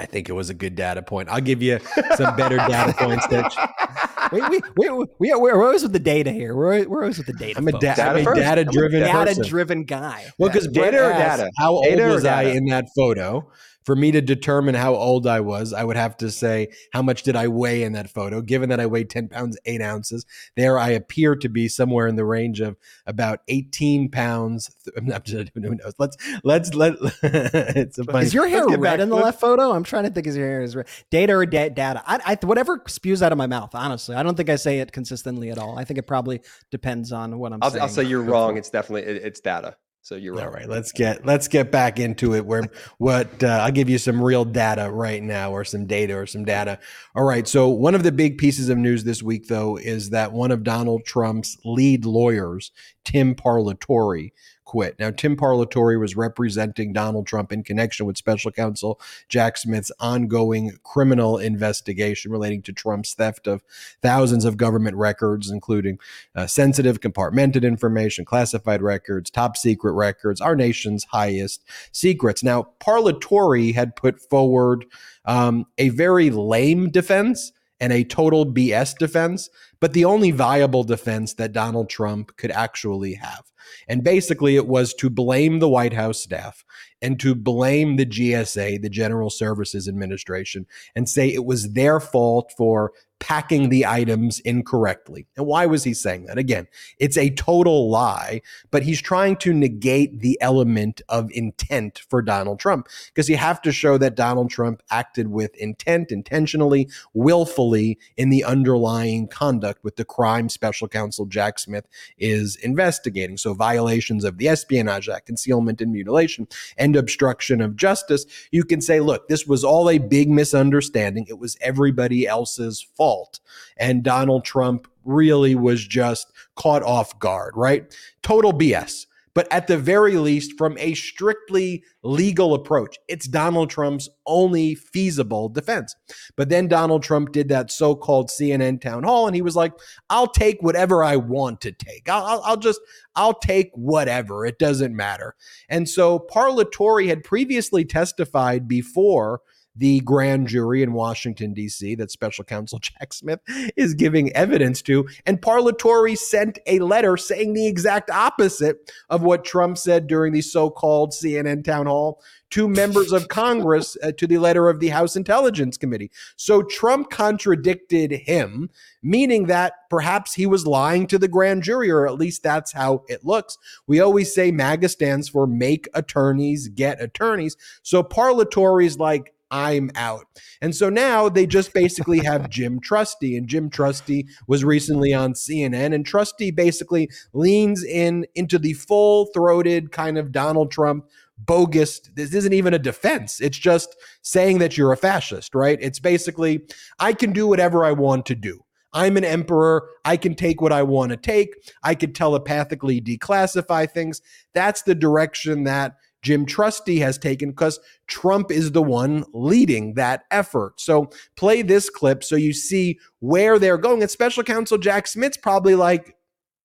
I 0.00 0.06
think 0.06 0.28
it 0.28 0.32
was 0.32 0.48
a 0.48 0.54
good 0.54 0.76
data 0.76 1.02
point. 1.02 1.28
I'll 1.28 1.40
give 1.40 1.60
you 1.60 1.80
some 2.14 2.36
better 2.36 2.56
data 2.56 2.92
points. 2.96 3.26
That 3.26 4.30
we, 4.32 4.40
we, 4.42 4.60
we, 4.76 4.90
we, 4.90 5.06
we're, 5.18 5.40
we're 5.40 5.66
always 5.66 5.82
with 5.82 5.92
the 5.92 5.98
data 5.98 6.30
here. 6.30 6.54
We're, 6.54 6.86
we're 6.88 7.00
always 7.02 7.18
with 7.18 7.26
the 7.26 7.32
data. 7.32 7.58
I'm 7.58 7.66
a, 7.66 7.72
da- 7.72 7.80
data, 7.80 8.02
I'm 8.04 8.26
a 8.28 8.34
data 8.34 8.64
driven 8.64 9.00
data 9.00 9.34
driven 9.42 9.82
guy. 9.82 10.26
Well, 10.38 10.50
because 10.50 10.68
data 10.68 11.04
or 11.04 11.10
data? 11.10 11.50
How 11.58 11.82
data 11.82 12.04
old 12.04 12.12
was 12.12 12.24
I 12.24 12.42
in 12.44 12.66
that 12.66 12.84
photo? 12.94 13.50
For 13.84 13.96
me 13.96 14.12
to 14.12 14.20
determine 14.20 14.74
how 14.74 14.94
old 14.94 15.26
I 15.26 15.40
was, 15.40 15.72
I 15.72 15.82
would 15.82 15.96
have 15.96 16.16
to 16.18 16.30
say, 16.30 16.68
how 16.92 17.00
much 17.00 17.22
did 17.22 17.36
I 17.36 17.48
weigh 17.48 17.82
in 17.82 17.92
that 17.92 18.10
photo? 18.10 18.42
Given 18.42 18.68
that 18.68 18.80
I 18.80 18.86
weighed 18.86 19.08
10 19.08 19.28
pounds, 19.28 19.58
eight 19.64 19.80
ounces, 19.80 20.26
there 20.56 20.78
I 20.78 20.90
appear 20.90 21.34
to 21.36 21.48
be 21.48 21.68
somewhere 21.68 22.06
in 22.06 22.16
the 22.16 22.24
range 22.24 22.60
of 22.60 22.76
about 23.06 23.40
18 23.48 24.10
pounds. 24.10 24.70
who 24.94 25.02
knows? 25.02 25.94
Let's, 25.98 26.16
let's, 26.44 26.74
let, 26.74 26.96
it's 27.22 27.98
a 27.98 28.04
funny. 28.04 28.26
Is 28.26 28.34
your 28.34 28.46
hair 28.46 28.66
red 28.68 28.80
back. 28.82 29.00
in 29.00 29.08
the 29.08 29.16
left 29.16 29.40
photo? 29.40 29.72
I'm 29.72 29.84
trying 29.84 30.04
to 30.04 30.10
think, 30.10 30.26
is 30.26 30.36
your 30.36 30.46
hair 30.46 30.62
is 30.62 30.76
red? 30.76 30.86
Data 31.10 31.34
or 31.34 31.46
da- 31.46 31.70
data? 31.70 32.02
I, 32.06 32.20
I, 32.42 32.46
whatever 32.46 32.82
spews 32.88 33.22
out 33.22 33.32
of 33.32 33.38
my 33.38 33.46
mouth, 33.46 33.74
honestly. 33.74 34.14
I 34.16 34.22
don't 34.22 34.36
think 34.36 34.50
I 34.50 34.56
say 34.56 34.80
it 34.80 34.92
consistently 34.92 35.50
at 35.50 35.58
all. 35.58 35.78
I 35.78 35.84
think 35.84 35.98
it 35.98 36.06
probably 36.06 36.42
depends 36.70 37.12
on 37.12 37.38
what 37.38 37.52
I'm 37.52 37.60
I'll, 37.62 37.70
saying. 37.70 37.82
I'll 37.82 37.88
say 37.88 38.04
you're 38.04 38.22
wrong. 38.22 38.56
It's 38.56 38.70
definitely, 38.70 39.10
it, 39.10 39.22
it's 39.24 39.40
data. 39.40 39.76
So 40.08 40.14
you're 40.14 40.36
right. 40.36 40.46
All 40.46 40.50
right, 40.50 40.66
let's 40.66 40.90
get 40.90 41.26
let's 41.26 41.48
get 41.48 41.70
back 41.70 42.00
into 42.00 42.34
it. 42.34 42.46
Where 42.46 42.62
what 42.96 43.44
uh, 43.44 43.60
I'll 43.60 43.70
give 43.70 43.90
you 43.90 43.98
some 43.98 44.22
real 44.22 44.46
data 44.46 44.90
right 44.90 45.22
now, 45.22 45.50
or 45.52 45.66
some 45.66 45.84
data, 45.84 46.16
or 46.16 46.26
some 46.26 46.46
data. 46.46 46.78
All 47.14 47.24
right. 47.24 47.46
So 47.46 47.68
one 47.68 47.94
of 47.94 48.04
the 48.04 48.10
big 48.10 48.38
pieces 48.38 48.70
of 48.70 48.78
news 48.78 49.04
this 49.04 49.22
week, 49.22 49.48
though, 49.48 49.76
is 49.76 50.08
that 50.08 50.32
one 50.32 50.50
of 50.50 50.64
Donald 50.64 51.04
Trump's 51.04 51.58
lead 51.62 52.06
lawyers, 52.06 52.72
Tim 53.04 53.34
Parlatore, 53.34 54.32
quit. 54.68 54.98
Now, 54.98 55.10
Tim 55.10 55.34
Parlatore 55.34 55.98
was 55.98 56.14
representing 56.14 56.92
Donald 56.92 57.26
Trump 57.26 57.52
in 57.52 57.64
connection 57.64 58.04
with 58.04 58.18
special 58.18 58.52
counsel 58.52 59.00
Jack 59.30 59.56
Smith's 59.56 59.90
ongoing 59.98 60.72
criminal 60.84 61.38
investigation 61.38 62.30
relating 62.30 62.60
to 62.62 62.72
Trump's 62.74 63.14
theft 63.14 63.46
of 63.46 63.64
thousands 64.02 64.44
of 64.44 64.58
government 64.58 64.96
records, 64.98 65.50
including 65.50 65.98
uh, 66.36 66.46
sensitive, 66.46 67.00
compartmented 67.00 67.62
information, 67.62 68.26
classified 68.26 68.82
records, 68.82 69.30
top 69.30 69.56
secret 69.56 69.92
records, 69.92 70.38
our 70.38 70.54
nation's 70.54 71.04
highest 71.04 71.64
secrets. 71.90 72.44
Now, 72.44 72.68
Parlatore 72.78 73.74
had 73.74 73.96
put 73.96 74.20
forward 74.20 74.84
um, 75.24 75.66
a 75.78 75.88
very 75.88 76.28
lame 76.28 76.90
defense 76.90 77.52
and 77.80 77.92
a 77.92 78.04
total 78.04 78.46
BS 78.46 78.96
defense, 78.98 79.48
but 79.80 79.92
the 79.92 80.04
only 80.04 80.30
viable 80.30 80.84
defense 80.84 81.34
that 81.34 81.52
Donald 81.52 81.88
Trump 81.88 82.36
could 82.36 82.50
actually 82.50 83.14
have. 83.14 83.44
And 83.86 84.02
basically, 84.02 84.56
it 84.56 84.66
was 84.66 84.94
to 84.94 85.10
blame 85.10 85.58
the 85.58 85.68
White 85.68 85.92
House 85.92 86.20
staff 86.20 86.64
and 87.00 87.20
to 87.20 87.34
blame 87.34 87.96
the 87.96 88.06
GSA, 88.06 88.82
the 88.82 88.88
General 88.88 89.30
Services 89.30 89.88
Administration, 89.88 90.66
and 90.96 91.08
say 91.08 91.28
it 91.28 91.44
was 91.44 91.72
their 91.72 92.00
fault 92.00 92.52
for 92.56 92.92
packing 93.20 93.68
the 93.68 93.84
items 93.84 94.40
incorrectly. 94.40 95.26
And 95.36 95.46
why 95.46 95.66
was 95.66 95.84
he 95.84 95.92
saying 95.92 96.26
that? 96.26 96.38
Again, 96.38 96.68
it's 96.98 97.16
a 97.16 97.30
total 97.30 97.90
lie, 97.90 98.42
but 98.70 98.84
he's 98.84 99.02
trying 99.02 99.36
to 99.38 99.52
negate 99.52 100.20
the 100.20 100.38
element 100.40 101.00
of 101.08 101.30
intent 101.32 102.00
for 102.08 102.22
Donald 102.22 102.60
Trump 102.60 102.88
because 103.08 103.28
you 103.28 103.36
have 103.36 103.60
to 103.62 103.72
show 103.72 103.98
that 103.98 104.14
Donald 104.14 104.50
Trump 104.50 104.82
acted 104.90 105.28
with 105.28 105.54
intent, 105.56 106.12
intentionally, 106.12 106.88
willfully 107.12 107.98
in 108.16 108.30
the 108.30 108.44
underlying 108.44 109.26
conduct 109.26 109.82
with 109.82 109.96
the 109.96 110.04
crime 110.04 110.48
special 110.48 110.86
counsel 110.86 111.26
Jack 111.26 111.58
Smith 111.58 111.86
is 112.18 112.56
investigating. 112.56 113.36
So 113.36 113.52
violations 113.52 114.24
of 114.24 114.38
the 114.38 114.48
Espionage 114.48 115.08
Act, 115.08 115.26
concealment 115.26 115.80
and 115.80 115.92
mutilation, 115.92 116.46
and 116.76 116.94
obstruction 116.94 117.60
of 117.60 117.74
justice. 117.74 118.26
You 118.52 118.64
can 118.64 118.80
say, 118.80 119.00
look, 119.00 119.28
this 119.28 119.46
was 119.46 119.64
all 119.64 119.90
a 119.90 119.98
big 119.98 120.30
misunderstanding. 120.30 121.26
It 121.28 121.38
was 121.38 121.56
everybody 121.60 122.26
else's 122.26 122.86
fault 122.96 123.07
fault. 123.08 123.40
And 123.78 124.02
Donald 124.02 124.44
Trump 124.44 124.86
really 125.06 125.54
was 125.54 125.86
just 125.86 126.30
caught 126.56 126.82
off 126.82 127.18
guard, 127.18 127.54
right? 127.56 127.96
Total 128.22 128.52
BS. 128.52 129.06
But 129.34 129.50
at 129.50 129.66
the 129.66 129.78
very 129.78 130.16
least, 130.16 130.58
from 130.58 130.76
a 130.78 130.92
strictly 130.94 131.84
legal 132.02 132.52
approach, 132.54 132.98
it's 133.08 133.26
Donald 133.28 133.70
Trump's 133.70 134.10
only 134.26 134.74
feasible 134.74 135.48
defense. 135.48 135.94
But 136.36 136.50
then 136.50 136.68
Donald 136.68 137.02
Trump 137.02 137.32
did 137.32 137.48
that 137.48 137.70
so 137.70 137.94
called 137.94 138.28
CNN 138.28 138.80
town 138.80 139.04
hall 139.04 139.26
and 139.26 139.36
he 139.36 139.42
was 139.42 139.56
like, 139.56 139.72
I'll 140.10 140.26
take 140.26 140.60
whatever 140.60 141.02
I 141.04 141.16
want 141.16 141.60
to 141.62 141.72
take. 141.72 142.08
I'll, 142.10 142.42
I'll, 142.44 142.56
just, 142.56 142.80
I'll 143.14 143.38
take 143.38 143.70
whatever. 143.74 144.44
It 144.44 144.58
doesn't 144.58 144.94
matter. 144.94 145.34
And 145.68 145.88
so 145.88 146.18
Parlatore 146.18 147.06
had 147.06 147.22
previously 147.24 147.84
testified 147.84 148.66
before 148.66 149.40
the 149.78 150.00
grand 150.00 150.48
jury 150.48 150.82
in 150.82 150.92
Washington, 150.92 151.54
D.C., 151.54 151.94
that 151.94 152.10
special 152.10 152.44
counsel 152.44 152.78
Jack 152.80 153.12
Smith 153.12 153.40
is 153.76 153.94
giving 153.94 154.32
evidence 154.32 154.82
to. 154.82 155.08
And 155.24 155.40
Parlatore 155.40 156.16
sent 156.18 156.58
a 156.66 156.80
letter 156.80 157.16
saying 157.16 157.52
the 157.52 157.66
exact 157.66 158.10
opposite 158.10 158.92
of 159.08 159.22
what 159.22 159.44
Trump 159.44 159.78
said 159.78 160.06
during 160.06 160.32
the 160.32 160.42
so 160.42 160.68
called 160.68 161.12
CNN 161.12 161.64
town 161.64 161.86
hall 161.86 162.20
to 162.50 162.68
members 162.68 163.12
of 163.12 163.28
Congress 163.28 163.96
uh, 164.02 164.10
to 164.12 164.26
the 164.26 164.38
letter 164.38 164.68
of 164.68 164.80
the 164.80 164.88
House 164.88 165.14
Intelligence 165.14 165.76
Committee. 165.76 166.10
So 166.36 166.62
Trump 166.62 167.10
contradicted 167.10 168.10
him, 168.10 168.70
meaning 169.02 169.46
that 169.46 169.74
perhaps 169.90 170.34
he 170.34 170.46
was 170.46 170.66
lying 170.66 171.06
to 171.08 171.18
the 171.18 171.28
grand 171.28 171.62
jury, 171.62 171.90
or 171.90 172.06
at 172.06 172.14
least 172.18 172.42
that's 172.42 172.72
how 172.72 173.04
it 173.08 173.24
looks. 173.24 173.58
We 173.86 174.00
always 174.00 174.34
say 174.34 174.50
MAGA 174.50 174.88
stands 174.88 175.28
for 175.28 175.46
make 175.46 175.88
attorneys 175.94 176.68
get 176.68 177.00
attorneys. 177.00 177.56
So 177.82 178.02
Parlatore's 178.02 178.98
like, 178.98 179.34
I'm 179.50 179.90
out. 179.94 180.26
And 180.60 180.74
so 180.74 180.88
now 180.88 181.28
they 181.28 181.46
just 181.46 181.72
basically 181.72 182.20
have 182.20 182.50
Jim 182.50 182.80
Trusty. 182.80 183.36
And 183.36 183.48
Jim 183.48 183.70
Trusty 183.70 184.26
was 184.46 184.64
recently 184.64 185.12
on 185.12 185.32
CNN. 185.32 185.94
And 185.94 186.04
Trusty 186.04 186.50
basically 186.50 187.10
leans 187.32 187.84
in 187.84 188.26
into 188.34 188.58
the 188.58 188.74
full 188.74 189.26
throated 189.34 189.92
kind 189.92 190.18
of 190.18 190.32
Donald 190.32 190.70
Trump 190.70 191.06
bogus. 191.38 192.00
This 192.14 192.34
isn't 192.34 192.52
even 192.52 192.74
a 192.74 192.78
defense. 192.78 193.40
It's 193.40 193.58
just 193.58 193.96
saying 194.22 194.58
that 194.58 194.76
you're 194.76 194.92
a 194.92 194.96
fascist, 194.96 195.54
right? 195.54 195.78
It's 195.80 196.00
basically, 196.00 196.62
I 196.98 197.12
can 197.12 197.32
do 197.32 197.46
whatever 197.46 197.84
I 197.84 197.92
want 197.92 198.26
to 198.26 198.34
do. 198.34 198.64
I'm 198.92 199.16
an 199.16 199.24
emperor. 199.24 199.88
I 200.04 200.16
can 200.16 200.34
take 200.34 200.60
what 200.60 200.72
I 200.72 200.82
want 200.82 201.10
to 201.10 201.16
take. 201.16 201.54
I 201.82 201.94
could 201.94 202.14
telepathically 202.14 203.00
declassify 203.00 203.90
things. 203.90 204.22
That's 204.54 204.82
the 204.82 204.94
direction 204.94 205.64
that 205.64 205.96
Jim 206.22 206.46
Trusty 206.46 206.98
has 206.98 207.18
taken 207.18 207.50
because 207.50 207.78
Trump 208.06 208.50
is 208.50 208.72
the 208.72 208.82
one 208.82 209.24
leading 209.32 209.94
that 209.94 210.24
effort. 210.30 210.80
So 210.80 211.10
play 211.36 211.62
this 211.62 211.88
clip 211.90 212.24
so 212.24 212.36
you 212.36 212.52
see 212.52 212.98
where 213.20 213.58
they're 213.58 213.78
going. 213.78 214.02
And 214.02 214.10
special 214.10 214.42
counsel 214.42 214.78
Jack 214.78 215.06
Smith's 215.06 215.36
probably 215.36 215.74
like, 215.74 216.14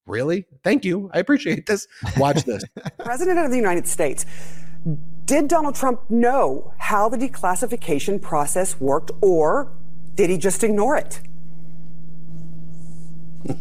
Really? 0.06 0.46
Thank 0.64 0.84
you. 0.84 1.10
I 1.14 1.20
appreciate 1.20 1.66
this. 1.66 1.88
Watch 2.18 2.44
this. 2.44 2.64
President 3.00 3.40
of 3.40 3.52
the 3.52 3.58
United 3.58 3.88
States. 3.88 4.26
Did 5.26 5.48
Donald 5.48 5.76
Trump 5.76 6.10
know 6.10 6.74
how 6.78 7.08
the 7.08 7.18
declassification 7.18 8.22
process 8.22 8.80
worked, 8.82 9.12
or 9.22 9.72
did 10.16 10.30
he 10.30 10.38
just 10.38 10.64
ignore 10.64 10.98
it? 10.98 11.22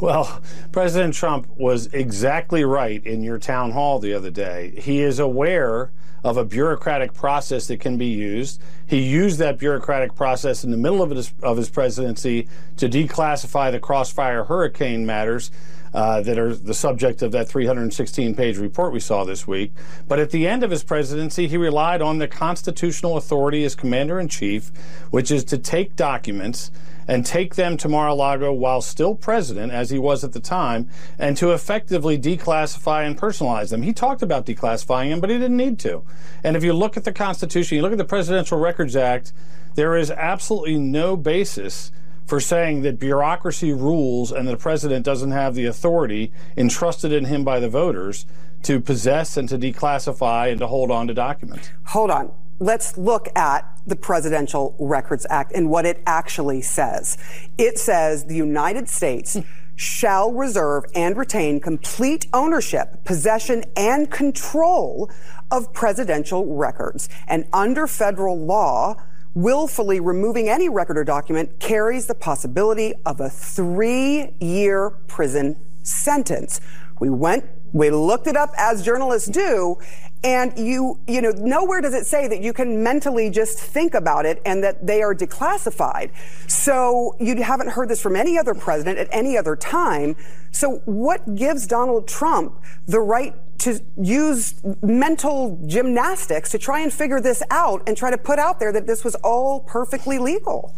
Well, 0.00 0.40
President 0.70 1.12
Trump 1.12 1.48
was 1.56 1.86
exactly 1.88 2.62
right 2.62 3.04
in 3.04 3.24
your 3.24 3.38
town 3.38 3.72
hall 3.72 3.98
the 3.98 4.14
other 4.14 4.30
day. 4.30 4.72
He 4.76 5.00
is 5.00 5.18
aware 5.18 5.90
of 6.22 6.36
a 6.36 6.44
bureaucratic 6.44 7.14
process 7.14 7.66
that 7.66 7.80
can 7.80 7.98
be 7.98 8.06
used. 8.06 8.60
He 8.86 9.00
used 9.00 9.38
that 9.40 9.58
bureaucratic 9.58 10.14
process 10.14 10.62
in 10.62 10.70
the 10.70 10.76
middle 10.76 11.02
of 11.02 11.10
his, 11.10 11.32
of 11.42 11.56
his 11.56 11.68
presidency 11.68 12.48
to 12.76 12.88
declassify 12.88 13.72
the 13.72 13.80
crossfire 13.80 14.44
hurricane 14.44 15.04
matters 15.04 15.50
uh, 15.94 16.20
that 16.20 16.38
are 16.38 16.54
the 16.54 16.74
subject 16.74 17.22
of 17.22 17.32
that 17.32 17.48
316 17.48 18.34
page 18.34 18.58
report 18.58 18.92
we 18.92 19.00
saw 19.00 19.24
this 19.24 19.48
week. 19.48 19.72
But 20.06 20.18
at 20.18 20.30
the 20.30 20.46
end 20.46 20.62
of 20.62 20.70
his 20.70 20.84
presidency, 20.84 21.48
he 21.48 21.56
relied 21.56 22.02
on 22.02 22.18
the 22.18 22.28
constitutional 22.28 23.16
authority 23.16 23.64
as 23.64 23.74
commander 23.74 24.20
in 24.20 24.28
chief, 24.28 24.70
which 25.10 25.30
is 25.30 25.44
to 25.44 25.58
take 25.58 25.96
documents 25.96 26.70
and 27.08 27.26
take 27.26 27.54
them 27.54 27.76
to 27.78 27.88
Mar 27.88 28.08
a 28.08 28.14
Lago 28.14 28.52
while 28.52 28.82
still 28.82 29.14
president, 29.14 29.72
as 29.72 29.90
he 29.90 29.98
was 29.98 30.22
at 30.22 30.32
the 30.32 30.40
time, 30.40 30.88
and 31.18 31.36
to 31.38 31.50
effectively 31.50 32.18
declassify 32.18 33.04
and 33.04 33.18
personalize 33.18 33.70
them. 33.70 33.82
He 33.82 33.92
talked 33.92 34.22
about 34.22 34.46
declassifying 34.46 35.10
them, 35.10 35.20
but 35.20 35.30
he 35.30 35.38
didn't 35.38 35.56
need 35.56 35.78
to. 35.80 36.04
And 36.44 36.56
if 36.56 36.62
you 36.62 36.74
look 36.74 36.96
at 36.96 37.04
the 37.04 37.12
Constitution, 37.12 37.76
you 37.76 37.82
look 37.82 37.92
at 37.92 37.98
the 37.98 38.04
Presidential 38.04 38.58
Records 38.58 38.94
Act, 38.94 39.32
there 39.74 39.96
is 39.96 40.10
absolutely 40.10 40.78
no 40.78 41.16
basis 41.16 41.90
for 42.26 42.40
saying 42.40 42.82
that 42.82 42.98
bureaucracy 42.98 43.72
rules 43.72 44.30
and 44.30 44.46
the 44.46 44.56
president 44.56 45.02
doesn't 45.02 45.30
have 45.30 45.54
the 45.54 45.64
authority 45.64 46.30
entrusted 46.58 47.10
in 47.10 47.24
him 47.24 47.42
by 47.42 47.58
the 47.58 47.70
voters 47.70 48.26
to 48.62 48.80
possess 48.80 49.38
and 49.38 49.48
to 49.48 49.56
declassify 49.56 50.50
and 50.50 50.60
to 50.60 50.66
hold 50.66 50.90
on 50.90 51.06
to 51.06 51.14
documents. 51.14 51.70
Hold 51.86 52.10
on. 52.10 52.30
Let's 52.60 52.98
look 52.98 53.28
at 53.36 53.70
the 53.86 53.94
Presidential 53.94 54.74
Records 54.80 55.26
Act 55.30 55.52
and 55.52 55.70
what 55.70 55.86
it 55.86 56.02
actually 56.06 56.60
says. 56.60 57.16
It 57.56 57.78
says 57.78 58.24
the 58.24 58.36
United 58.36 58.88
States 58.88 59.38
shall 59.76 60.32
reserve 60.32 60.84
and 60.92 61.16
retain 61.16 61.60
complete 61.60 62.26
ownership, 62.32 63.04
possession, 63.04 63.64
and 63.76 64.10
control 64.10 65.08
of 65.52 65.72
presidential 65.72 66.56
records. 66.56 67.08
And 67.28 67.46
under 67.52 67.86
federal 67.86 68.36
law, 68.36 68.96
willfully 69.34 70.00
removing 70.00 70.48
any 70.48 70.68
record 70.68 70.98
or 70.98 71.04
document 71.04 71.60
carries 71.60 72.06
the 72.06 72.14
possibility 72.14 72.92
of 73.06 73.20
a 73.20 73.30
three 73.30 74.34
year 74.40 74.90
prison 75.06 75.56
sentence. 75.84 76.60
We 76.98 77.08
went, 77.08 77.44
we 77.72 77.90
looked 77.90 78.26
it 78.26 78.36
up 78.36 78.50
as 78.58 78.84
journalists 78.84 79.28
do, 79.28 79.78
and 80.24 80.58
you, 80.58 80.98
you 81.06 81.20
know, 81.20 81.30
nowhere 81.30 81.80
does 81.80 81.94
it 81.94 82.06
say 82.06 82.26
that 82.26 82.40
you 82.40 82.52
can 82.52 82.82
mentally 82.82 83.30
just 83.30 83.58
think 83.58 83.94
about 83.94 84.26
it 84.26 84.42
and 84.44 84.64
that 84.64 84.84
they 84.84 85.00
are 85.02 85.14
declassified. 85.14 86.10
So 86.48 87.16
you 87.20 87.40
haven't 87.42 87.68
heard 87.70 87.88
this 87.88 88.00
from 88.00 88.16
any 88.16 88.36
other 88.36 88.54
president 88.54 88.98
at 88.98 89.08
any 89.12 89.36
other 89.36 89.54
time. 89.54 90.16
So 90.50 90.78
what 90.86 91.36
gives 91.36 91.66
Donald 91.66 92.08
Trump 92.08 92.60
the 92.86 93.00
right 93.00 93.34
to 93.58 93.80
use 94.00 94.54
mental 94.82 95.60
gymnastics 95.66 96.50
to 96.50 96.58
try 96.58 96.80
and 96.80 96.92
figure 96.92 97.20
this 97.20 97.42
out 97.50 97.82
and 97.86 97.96
try 97.96 98.10
to 98.10 98.18
put 98.18 98.38
out 98.38 98.58
there 98.60 98.72
that 98.72 98.86
this 98.86 99.04
was 99.04 99.14
all 99.16 99.60
perfectly 99.60 100.18
legal. 100.18 100.74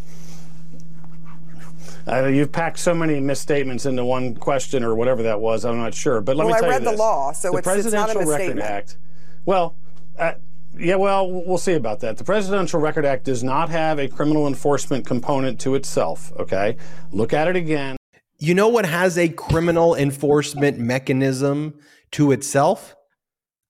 Uh, 2.08 2.26
you've 2.26 2.50
packed 2.50 2.78
so 2.78 2.94
many 2.94 3.20
misstatements 3.20 3.86
into 3.86 4.04
one 4.04 4.34
question 4.34 4.82
or 4.82 4.94
whatever 4.94 5.22
that 5.22 5.38
was. 5.38 5.64
I'm 5.64 5.78
not 5.78 5.94
sure, 5.94 6.20
but 6.20 6.36
let 6.36 6.46
well, 6.46 6.54
me 6.54 6.60
tell 6.60 6.70
I 6.70 6.72
read 6.72 6.82
you 6.82 6.88
this. 6.88 6.96
the 6.96 7.02
law, 7.02 7.32
so 7.32 7.50
the 7.50 7.58
it's, 7.58 7.66
Presidential 7.66 8.20
it's 8.20 8.30
not 8.30 8.40
a 8.40 8.44
Record 8.44 8.58
Act. 8.60 8.96
Well. 9.50 9.74
Uh, 10.16 10.34
yeah, 10.78 10.94
well, 10.94 11.28
we'll 11.28 11.58
see 11.58 11.72
about 11.72 11.98
that. 12.00 12.16
The 12.16 12.22
Presidential 12.22 12.78
Record 12.78 13.04
Act 13.04 13.24
does 13.24 13.42
not 13.42 13.68
have 13.68 13.98
a 13.98 14.06
criminal 14.06 14.46
enforcement 14.46 15.04
component 15.04 15.58
to 15.62 15.74
itself, 15.74 16.32
okay? 16.38 16.76
Look 17.10 17.32
at 17.32 17.48
it 17.48 17.56
again. 17.56 17.96
You 18.38 18.54
know 18.54 18.68
what 18.68 18.86
has 18.86 19.18
a 19.18 19.28
criminal 19.28 19.96
enforcement 19.96 20.78
mechanism 20.78 21.74
to 22.12 22.30
itself? 22.30 22.94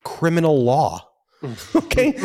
Criminal 0.05 0.63
law. 0.63 1.09
okay. 1.75 2.11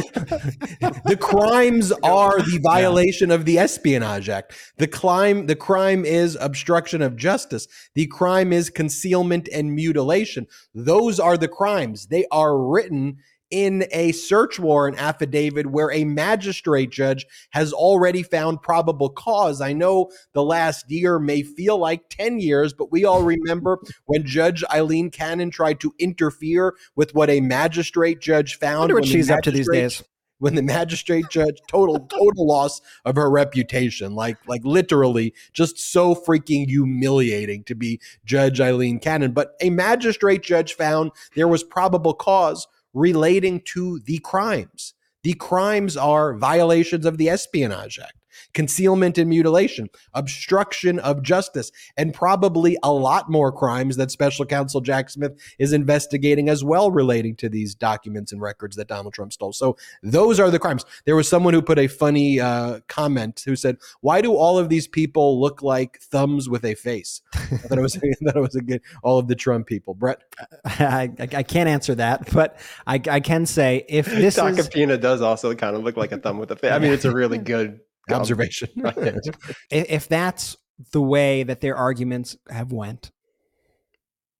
the 1.05 1.17
crimes 1.19 1.93
are 2.03 2.41
the 2.41 2.59
violation 2.61 3.31
of 3.31 3.45
the 3.45 3.57
Espionage 3.57 4.27
Act. 4.27 4.53
The 4.77 4.87
crime, 4.87 5.45
the 5.45 5.55
crime 5.55 6.03
is 6.03 6.37
obstruction 6.41 7.01
of 7.01 7.15
justice. 7.15 7.69
The 7.93 8.07
crime 8.07 8.51
is 8.51 8.69
concealment 8.69 9.47
and 9.53 9.73
mutilation. 9.73 10.47
Those 10.73 11.21
are 11.21 11.37
the 11.37 11.47
crimes. 11.47 12.07
They 12.07 12.25
are 12.29 12.57
written 12.57 13.19
in 13.51 13.85
a 13.91 14.11
search 14.11 14.59
warrant 14.59 14.97
affidavit 14.97 15.67
where 15.67 15.91
a 15.91 16.03
magistrate 16.03 16.89
judge 16.89 17.25
has 17.51 17.71
already 17.73 18.23
found 18.23 18.61
probable 18.61 19.09
cause. 19.09 19.61
I 19.61 19.73
know 19.73 20.11
the 20.33 20.43
last 20.43 20.89
year 20.89 21.19
may 21.19 21.43
feel 21.43 21.77
like 21.77 22.09
10 22.09 22.39
years, 22.39 22.73
but 22.73 22.91
we 22.91 23.05
all 23.05 23.23
remember 23.23 23.79
when 24.05 24.25
Judge 24.25 24.63
Aileen 24.73 25.11
Cannon 25.11 25.51
tried 25.51 25.79
to 25.81 25.93
interfere 25.99 26.75
with 26.95 27.13
what 27.13 27.29
a 27.29 27.41
magistrate 27.41 28.19
judge 28.19 28.57
found. 28.57 28.75
I 28.75 28.79
wonder 28.79 28.95
what 28.95 29.05
she's 29.05 29.29
up 29.29 29.41
to 29.41 29.51
these 29.51 29.69
days 29.69 30.03
when 30.39 30.55
the 30.55 30.61
magistrate 30.61 31.25
judge 31.29 31.61
total 31.67 31.99
total 31.99 32.45
loss 32.45 32.81
of 33.05 33.15
her 33.15 33.29
reputation 33.29 34.15
like 34.15 34.37
like 34.47 34.61
literally 34.63 35.33
just 35.53 35.79
so 35.79 36.13
freaking 36.13 36.67
humiliating 36.67 37.63
to 37.63 37.75
be 37.75 37.99
judge 38.25 38.59
Aileen 38.59 38.99
Cannon 38.99 39.31
but 39.31 39.55
a 39.61 39.69
magistrate 39.69 40.43
judge 40.43 40.73
found 40.73 41.11
there 41.35 41.47
was 41.47 41.63
probable 41.63 42.13
cause 42.13 42.67
relating 42.95 43.61
to 43.61 43.99
the 44.05 44.17
crimes. 44.19 44.95
The 45.23 45.33
crimes 45.33 45.95
are 45.97 46.35
violations 46.35 47.05
of 47.05 47.17
the 47.17 47.29
Espionage 47.29 47.99
Act. 47.99 48.13
Concealment 48.53 49.17
and 49.17 49.29
mutilation, 49.29 49.89
obstruction 50.13 50.99
of 50.99 51.21
justice, 51.21 51.71
and 51.97 52.13
probably 52.13 52.77
a 52.83 52.91
lot 52.91 53.29
more 53.29 53.51
crimes 53.51 53.97
that 53.97 54.11
special 54.11 54.45
counsel 54.45 54.81
Jack 54.81 55.09
Smith 55.09 55.33
is 55.59 55.73
investigating 55.73 56.49
as 56.49 56.63
well 56.63 56.91
relating 56.91 57.35
to 57.37 57.49
these 57.49 57.75
documents 57.75 58.31
and 58.31 58.41
records 58.41 58.75
that 58.75 58.87
Donald 58.87 59.13
Trump 59.13 59.33
stole. 59.33 59.53
So 59.53 59.77
those 60.03 60.39
are 60.39 60.49
the 60.49 60.59
crimes. 60.59 60.85
There 61.05 61.15
was 61.15 61.27
someone 61.27 61.53
who 61.53 61.61
put 61.61 61.79
a 61.79 61.87
funny 61.87 62.39
uh, 62.39 62.79
comment 62.87 63.43
who 63.45 63.55
said, 63.55 63.77
"Why 64.01 64.21
do 64.21 64.33
all 64.35 64.57
of 64.57 64.69
these 64.69 64.87
people 64.87 65.39
look 65.39 65.61
like 65.61 65.99
thumbs 65.99 66.49
with 66.49 66.65
a 66.65 66.75
face?" 66.75 67.21
I 67.33 67.39
thought 67.39 67.77
it 67.77 67.81
was, 67.81 67.95
I 67.97 68.25
thought 68.25 68.37
it 68.37 68.41
was 68.41 68.55
a 68.55 68.61
good. 68.61 68.81
All 69.03 69.19
of 69.19 69.27
the 69.27 69.35
Trump 69.35 69.67
people, 69.67 69.93
Brett. 69.93 70.21
I, 70.65 71.11
I 71.19 71.43
can't 71.43 71.69
answer 71.69 71.95
that, 71.95 72.31
but 72.33 72.59
I, 72.87 73.01
I 73.09 73.19
can 73.19 73.45
say 73.45 73.85
if 73.87 74.05
this 74.05 74.37
Tacopina 74.37 74.91
is, 74.91 74.99
does 74.99 75.21
also 75.21 75.53
kind 75.55 75.75
of 75.75 75.83
look 75.83 75.97
like 75.97 76.11
a 76.11 76.17
thumb 76.17 76.37
with 76.37 76.51
a 76.51 76.55
face. 76.55 76.71
I 76.71 76.79
mean, 76.79 76.91
it's 76.91 77.05
a 77.05 77.11
really 77.11 77.37
good 77.55 77.79
observation. 78.11 78.69
if 79.71 80.07
that's 80.07 80.57
the 80.91 81.01
way 81.01 81.43
that 81.43 81.61
their 81.61 81.75
arguments 81.75 82.37
have 82.49 82.71
went 82.71 83.11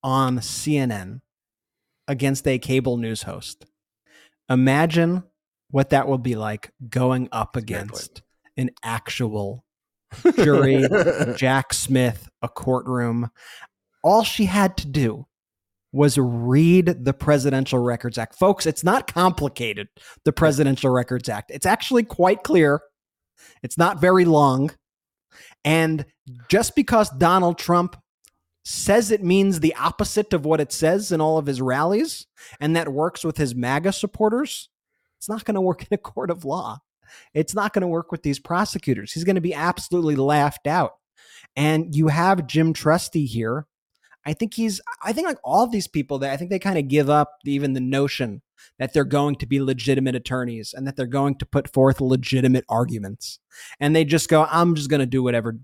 on 0.04 0.40
CNN 0.40 1.22
against 2.08 2.48
a 2.48 2.60
cable 2.60 2.98
news 2.98 3.24
host, 3.24 3.66
imagine 4.50 5.24
what 5.72 5.90
that 5.90 6.08
will 6.08 6.18
be 6.18 6.36
like 6.36 6.72
going 6.90 7.28
up 7.32 7.56
against 7.56 8.22
an 8.58 8.70
actual 8.84 9.66
jury, 10.36 10.88
Jack 11.36 11.74
Smith, 11.74 12.30
a 12.42 12.48
courtroom. 12.48 13.30
All 14.04 14.24
she 14.24 14.46
had 14.46 14.78
to 14.78 14.88
do 14.88 15.26
was 15.92 16.18
read 16.18 17.06
the 17.06 17.14
Presidential 17.14 17.80
Records 17.80 18.18
Act. 18.18 18.36
Folks, 18.36 18.66
it's 18.66 18.84
not 18.84 19.12
complicated, 19.12 19.88
the 20.26 20.34
Presidential 20.34 20.90
Records 20.90 21.30
Act. 21.30 21.52
It's 21.52 21.66
actually 21.66 22.04
quite 22.04 22.44
clear. 22.44 22.82
It's 23.64 23.78
not 23.78 24.02
very 24.02 24.26
long. 24.26 24.72
And 25.64 26.06
just 26.50 26.76
because 26.76 27.10
Donald 27.10 27.58
Trump 27.58 27.98
says 28.64 29.12
it 29.12 29.24
means 29.24 29.60
the 29.60 29.76
opposite 29.76 30.34
of 30.34 30.46
what 30.46 30.60
it 30.60 30.72
says 30.72 31.12
in 31.12 31.22
all 31.22 31.38
of 31.38 31.46
his 31.46 31.62
rallies, 31.62 32.26
and 32.60 32.76
that 32.76 32.92
works 32.92 33.24
with 33.24 33.38
his 33.38 33.56
MAGA 33.56 33.94
supporters, 33.94 34.70
it's 35.18 35.30
not 35.30 35.46
going 35.46 35.56
to 35.56 35.62
work 35.62 35.82
in 35.90 35.94
a 35.94 35.98
court 35.98 36.30
of 36.30 36.46
law. 36.46 36.80
It's 37.34 37.54
not 37.54 37.74
going 37.74 37.82
to 37.82 37.88
work 37.88 38.12
with 38.12 38.24
these 38.24 38.40
prosecutors. 38.40 39.12
He's 39.12 39.24
going 39.24 39.36
to 39.36 39.42
be 39.42 39.54
absolutely 39.54 40.16
laughed 40.16 40.68
out. 40.68 40.94
And 41.56 41.96
you 41.96 42.08
have 42.08 42.48
Jim 42.48 42.74
Trusty 42.74 43.26
here 43.26 43.68
I 44.26 44.34
think 44.34 44.54
he's 44.54 44.82
I 45.04 45.14
think 45.14 45.28
like 45.28 45.38
all 45.44 45.64
of 45.64 45.72
these 45.72 45.88
people 45.88 46.20
that 46.20 46.32
I 46.32 46.38
think 46.38 46.50
they 46.50 46.60
kind 46.60 46.78
of 46.78 46.88
give 46.88 47.10
up 47.10 47.38
even 47.46 47.74
the 47.74 47.80
notion 47.80 48.42
that 48.80 48.94
they're 48.94 49.04
going 49.04 49.36
to 49.36 49.46
be 49.46 49.62
legitimate 49.62 50.16
attorneys 50.16 50.74
and 50.74 50.88
that 50.88 50.96
they're 50.96 51.06
going 51.06 51.38
to 51.38 51.46
put 51.46 51.72
forth 51.72 52.02
legitimate 52.02 52.66
arguments. 52.68 53.40
And 53.80 53.96
they 53.96 54.04
just 54.04 54.30
go, 54.30 54.48
I'm 54.50 54.76
just 54.76 54.90
going 54.90 55.02
to 55.02 55.06
do 55.06 55.24
whatever 55.24 55.58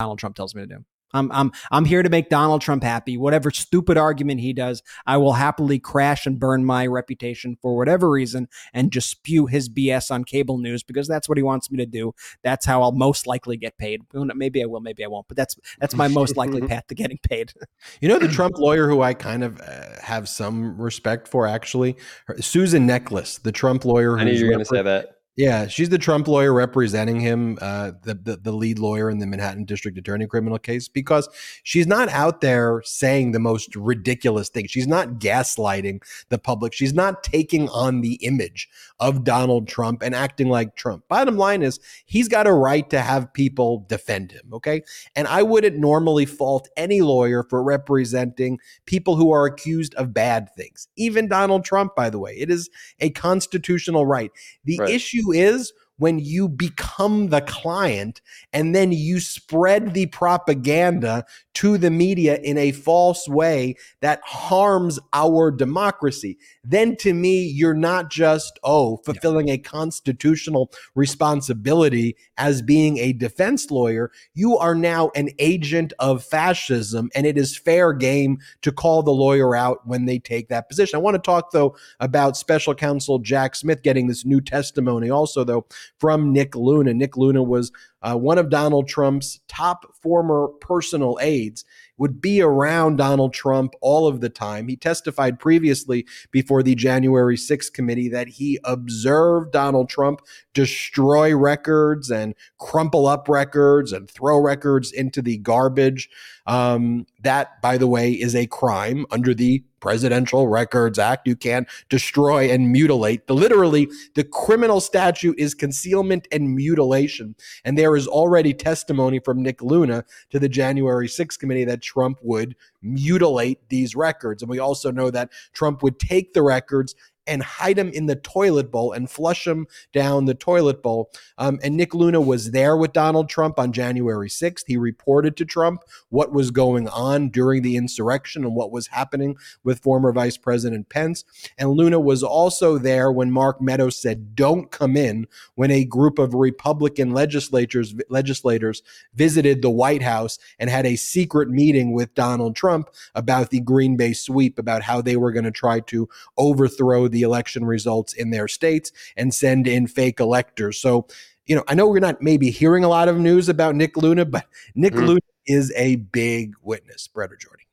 Donald 0.00 0.18
Trump 0.18 0.36
tells 0.36 0.54
me 0.54 0.62
to 0.62 0.66
do. 0.66 0.84
I'm 1.12 1.30
I'm 1.32 1.52
I'm 1.70 1.84
here 1.84 2.02
to 2.02 2.08
make 2.08 2.28
Donald 2.28 2.60
Trump 2.60 2.82
happy. 2.82 3.16
Whatever 3.16 3.50
stupid 3.50 3.96
argument 3.96 4.40
he 4.40 4.52
does, 4.52 4.82
I 5.06 5.16
will 5.16 5.34
happily 5.34 5.78
crash 5.78 6.26
and 6.26 6.38
burn 6.38 6.64
my 6.64 6.86
reputation 6.86 7.56
for 7.60 7.76
whatever 7.76 8.10
reason 8.10 8.48
and 8.72 8.92
just 8.92 9.08
spew 9.08 9.46
his 9.46 9.68
BS 9.68 10.10
on 10.10 10.24
cable 10.24 10.58
news 10.58 10.82
because 10.82 11.08
that's 11.08 11.28
what 11.28 11.38
he 11.38 11.42
wants 11.42 11.70
me 11.70 11.78
to 11.78 11.86
do. 11.86 12.14
That's 12.42 12.66
how 12.66 12.82
I'll 12.82 12.92
most 12.92 13.26
likely 13.26 13.56
get 13.56 13.78
paid. 13.78 14.02
Maybe 14.12 14.62
I 14.62 14.66
will, 14.66 14.80
maybe 14.80 15.04
I 15.04 15.08
won't, 15.08 15.28
but 15.28 15.36
that's 15.36 15.56
that's 15.78 15.94
my 15.94 16.08
most 16.08 16.36
likely 16.36 16.60
path 16.68 16.86
to 16.88 16.94
getting 16.94 17.18
paid. 17.18 17.52
You 18.00 18.08
know 18.08 18.18
the 18.18 18.28
Trump 18.28 18.58
lawyer 18.58 18.88
who 18.88 19.02
I 19.02 19.14
kind 19.14 19.42
of 19.42 19.60
uh, 19.60 20.00
have 20.02 20.28
some 20.28 20.80
respect 20.80 21.26
for 21.26 21.46
actually, 21.46 21.96
Susan 22.40 22.86
Necheles, 22.86 23.42
the 23.42 23.52
Trump 23.52 23.84
lawyer. 23.84 24.18
I 24.18 24.24
knew 24.24 24.32
you 24.32 24.44
were 24.44 24.52
going 24.52 24.64
to 24.64 24.64
say 24.64 24.82
that. 24.82 25.17
Yeah, 25.38 25.68
she's 25.68 25.88
the 25.88 25.98
Trump 25.98 26.26
lawyer 26.26 26.52
representing 26.52 27.20
him, 27.20 27.58
uh, 27.60 27.92
the, 28.02 28.14
the, 28.14 28.36
the 28.38 28.50
lead 28.50 28.80
lawyer 28.80 29.08
in 29.08 29.20
the 29.20 29.26
Manhattan 29.26 29.64
District 29.64 29.96
Attorney 29.96 30.26
criminal 30.26 30.58
case, 30.58 30.88
because 30.88 31.28
she's 31.62 31.86
not 31.86 32.08
out 32.08 32.40
there 32.40 32.82
saying 32.84 33.30
the 33.30 33.38
most 33.38 33.76
ridiculous 33.76 34.48
things. 34.48 34.72
She's 34.72 34.88
not 34.88 35.20
gaslighting 35.20 36.02
the 36.28 36.38
public. 36.38 36.72
She's 36.72 36.92
not 36.92 37.22
taking 37.22 37.68
on 37.68 38.00
the 38.00 38.14
image 38.14 38.68
of 38.98 39.22
Donald 39.22 39.68
Trump 39.68 40.02
and 40.02 40.12
acting 40.12 40.48
like 40.48 40.74
Trump. 40.74 41.06
Bottom 41.06 41.36
line 41.36 41.62
is, 41.62 41.78
he's 42.04 42.26
got 42.26 42.48
a 42.48 42.52
right 42.52 42.90
to 42.90 43.00
have 43.00 43.32
people 43.32 43.86
defend 43.88 44.32
him. 44.32 44.52
Okay, 44.52 44.82
and 45.14 45.28
I 45.28 45.44
wouldn't 45.44 45.78
normally 45.78 46.26
fault 46.26 46.68
any 46.76 47.00
lawyer 47.00 47.44
for 47.44 47.62
representing 47.62 48.58
people 48.86 49.14
who 49.14 49.30
are 49.30 49.46
accused 49.46 49.94
of 49.94 50.12
bad 50.12 50.48
things. 50.56 50.88
Even 50.96 51.28
Donald 51.28 51.64
Trump, 51.64 51.94
by 51.94 52.10
the 52.10 52.18
way, 52.18 52.34
it 52.36 52.50
is 52.50 52.68
a 52.98 53.10
constitutional 53.10 54.04
right. 54.04 54.32
The 54.64 54.78
right. 54.78 54.90
issue 54.90 55.27
is 55.32 55.72
when 55.98 56.18
you 56.18 56.48
become 56.48 57.28
the 57.28 57.40
client 57.42 58.20
and 58.52 58.74
then 58.74 58.90
you 58.92 59.20
spread 59.20 59.94
the 59.94 60.06
propaganda 60.06 61.24
to 61.54 61.76
the 61.76 61.90
media 61.90 62.38
in 62.38 62.56
a 62.56 62.72
false 62.72 63.28
way 63.28 63.74
that 64.00 64.20
harms 64.24 64.98
our 65.12 65.50
democracy. 65.50 66.38
Then 66.62 66.96
to 66.96 67.12
me, 67.12 67.42
you're 67.42 67.74
not 67.74 68.10
just, 68.10 68.58
oh, 68.62 68.98
fulfilling 68.98 69.48
a 69.48 69.58
constitutional 69.58 70.70
responsibility 70.94 72.16
as 72.36 72.62
being 72.62 72.98
a 72.98 73.12
defense 73.12 73.70
lawyer. 73.70 74.12
You 74.34 74.56
are 74.56 74.74
now 74.74 75.10
an 75.16 75.30
agent 75.40 75.92
of 75.98 76.24
fascism, 76.24 77.10
and 77.14 77.26
it 77.26 77.36
is 77.36 77.58
fair 77.58 77.92
game 77.92 78.38
to 78.62 78.70
call 78.70 79.02
the 79.02 79.10
lawyer 79.10 79.56
out 79.56 79.86
when 79.86 80.04
they 80.04 80.20
take 80.20 80.48
that 80.48 80.68
position. 80.68 80.96
I 80.96 81.02
want 81.02 81.16
to 81.16 81.22
talk, 81.22 81.50
though, 81.50 81.76
about 81.98 82.36
special 82.36 82.74
counsel 82.74 83.18
Jack 83.18 83.56
Smith 83.56 83.82
getting 83.82 84.06
this 84.06 84.24
new 84.24 84.40
testimony 84.40 85.10
also, 85.10 85.42
though, 85.42 85.66
from 85.98 86.32
Nick 86.32 86.54
Luna. 86.54 86.94
Nick 86.94 87.16
Luna 87.16 87.42
was 87.42 87.72
uh, 88.02 88.16
one 88.16 88.38
of 88.38 88.50
Donald 88.50 88.88
Trump's 88.88 89.40
top 89.48 89.94
former 90.02 90.48
personal 90.60 91.18
aides, 91.20 91.64
would 91.96 92.20
be 92.20 92.40
around 92.40 92.96
Donald 92.96 93.34
Trump 93.34 93.74
all 93.80 94.06
of 94.06 94.20
the 94.20 94.28
time. 94.28 94.68
He 94.68 94.76
testified 94.76 95.38
previously 95.38 96.06
before 96.30 96.62
the 96.62 96.74
January 96.76 97.36
6th 97.36 97.72
committee 97.72 98.08
that 98.08 98.28
he 98.28 98.58
observed 98.64 99.52
Donald 99.52 99.88
Trump 99.88 100.22
destroy 100.54 101.36
records 101.36 102.10
and 102.10 102.34
crumple 102.58 103.06
up 103.06 103.28
records 103.28 103.92
and 103.92 104.08
throw 104.08 104.38
records 104.38 104.92
into 104.92 105.20
the 105.20 105.38
garbage. 105.38 106.08
Um, 106.46 107.06
that, 107.22 107.60
by 107.60 107.78
the 107.78 107.88
way, 107.88 108.12
is 108.12 108.34
a 108.34 108.46
crime 108.46 109.04
under 109.10 109.34
the 109.34 109.64
Presidential 109.80 110.48
Records 110.48 110.98
Act. 110.98 111.26
You 111.26 111.36
can't 111.36 111.68
destroy 111.88 112.50
and 112.50 112.70
mutilate. 112.72 113.26
The 113.26 113.34
literally 113.34 113.88
the 114.14 114.24
criminal 114.24 114.80
statute 114.80 115.38
is 115.38 115.54
concealment 115.54 116.28
and 116.32 116.54
mutilation. 116.54 117.34
And 117.64 117.78
there 117.78 117.96
is 117.96 118.06
already 118.06 118.54
testimony 118.54 119.18
from 119.18 119.42
Nick 119.42 119.62
Luna 119.62 120.04
to 120.30 120.38
the 120.38 120.48
January 120.48 121.08
6th 121.08 121.38
committee 121.38 121.64
that 121.64 121.82
Trump 121.82 122.18
would 122.22 122.56
mutilate 122.82 123.68
these 123.68 123.96
records. 123.96 124.42
And 124.42 124.50
we 124.50 124.58
also 124.58 124.90
know 124.90 125.10
that 125.10 125.30
Trump 125.52 125.82
would 125.82 125.98
take 125.98 126.32
the 126.32 126.42
records 126.42 126.94
and 127.28 127.42
hide 127.42 127.76
them 127.76 127.90
in 127.90 128.06
the 128.06 128.16
toilet 128.16 128.70
bowl 128.70 128.92
and 128.92 129.10
flush 129.10 129.44
them 129.44 129.66
down 129.92 130.24
the 130.24 130.34
toilet 130.34 130.82
bowl. 130.82 131.10
Um, 131.36 131.58
and 131.62 131.76
Nick 131.76 131.94
Luna 131.94 132.20
was 132.20 132.50
there 132.50 132.76
with 132.76 132.92
Donald 132.92 133.28
Trump 133.28 133.58
on 133.58 133.72
January 133.72 134.28
6th. 134.28 134.64
He 134.66 134.76
reported 134.76 135.36
to 135.36 135.44
Trump 135.44 135.82
what 136.08 136.32
was 136.32 136.50
going 136.50 136.88
on 136.88 137.28
during 137.28 137.62
the 137.62 137.76
insurrection 137.76 138.44
and 138.44 138.54
what 138.54 138.72
was 138.72 138.88
happening 138.88 139.36
with 139.62 139.80
former 139.80 140.12
Vice 140.12 140.36
President 140.36 140.88
Pence. 140.88 141.24
And 141.56 141.70
Luna 141.70 142.00
was 142.00 142.22
also 142.22 142.78
there 142.78 143.12
when 143.12 143.30
Mark 143.30 143.60
Meadows 143.60 143.96
said, 143.96 144.34
"Don't 144.34 144.70
come 144.70 144.96
in." 144.96 145.26
When 145.54 145.70
a 145.70 145.84
group 145.84 146.18
of 146.18 146.34
Republican 146.34 147.10
legislators 147.12 147.94
legislators 148.08 148.82
visited 149.14 149.62
the 149.62 149.70
White 149.70 150.02
House 150.02 150.38
and 150.58 150.70
had 150.70 150.86
a 150.86 150.96
secret 150.96 151.48
meeting 151.48 151.92
with 151.92 152.14
Donald 152.14 152.56
Trump 152.56 152.90
about 153.14 153.50
the 153.50 153.60
Green 153.60 153.96
Bay 153.96 154.12
sweep, 154.12 154.58
about 154.58 154.82
how 154.82 155.00
they 155.00 155.16
were 155.16 155.32
going 155.32 155.44
to 155.44 155.50
try 155.50 155.80
to 155.80 156.08
overthrow 156.36 157.08
the 157.08 157.17
the 157.18 157.26
election 157.26 157.64
results 157.64 158.12
in 158.12 158.30
their 158.30 158.46
states 158.46 158.92
and 159.16 159.34
send 159.34 159.66
in 159.66 159.88
fake 159.88 160.20
electors. 160.20 160.78
So, 160.78 161.08
you 161.46 161.56
know, 161.56 161.64
I 161.66 161.74
know 161.74 161.88
we're 161.88 161.98
not 161.98 162.22
maybe 162.22 162.50
hearing 162.50 162.84
a 162.84 162.88
lot 162.88 163.08
of 163.08 163.18
news 163.18 163.48
about 163.48 163.74
Nick 163.74 163.96
Luna, 163.96 164.24
but 164.24 164.46
Nick 164.76 164.94
mm. 164.94 165.06
Luna 165.06 165.20
is 165.46 165.72
a 165.74 165.96
big 165.96 166.54
witness, 166.62 167.08
Brett 167.08 167.32
or 167.32 167.36
Jordy. 167.36 167.64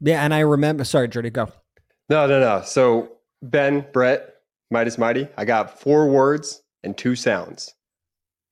Yeah, 0.00 0.24
and 0.24 0.34
I 0.34 0.40
remember. 0.40 0.82
Sorry, 0.84 1.08
Jordy, 1.08 1.30
go. 1.30 1.48
No, 2.08 2.26
no, 2.26 2.40
no. 2.40 2.62
So 2.64 3.18
Ben, 3.42 3.86
Brett, 3.92 4.34
Meidas 4.72 4.98
Mighty. 4.98 5.28
I 5.36 5.44
got 5.44 5.80
four 5.80 6.08
words 6.08 6.62
and 6.82 6.96
two 6.96 7.14
sounds. 7.14 7.74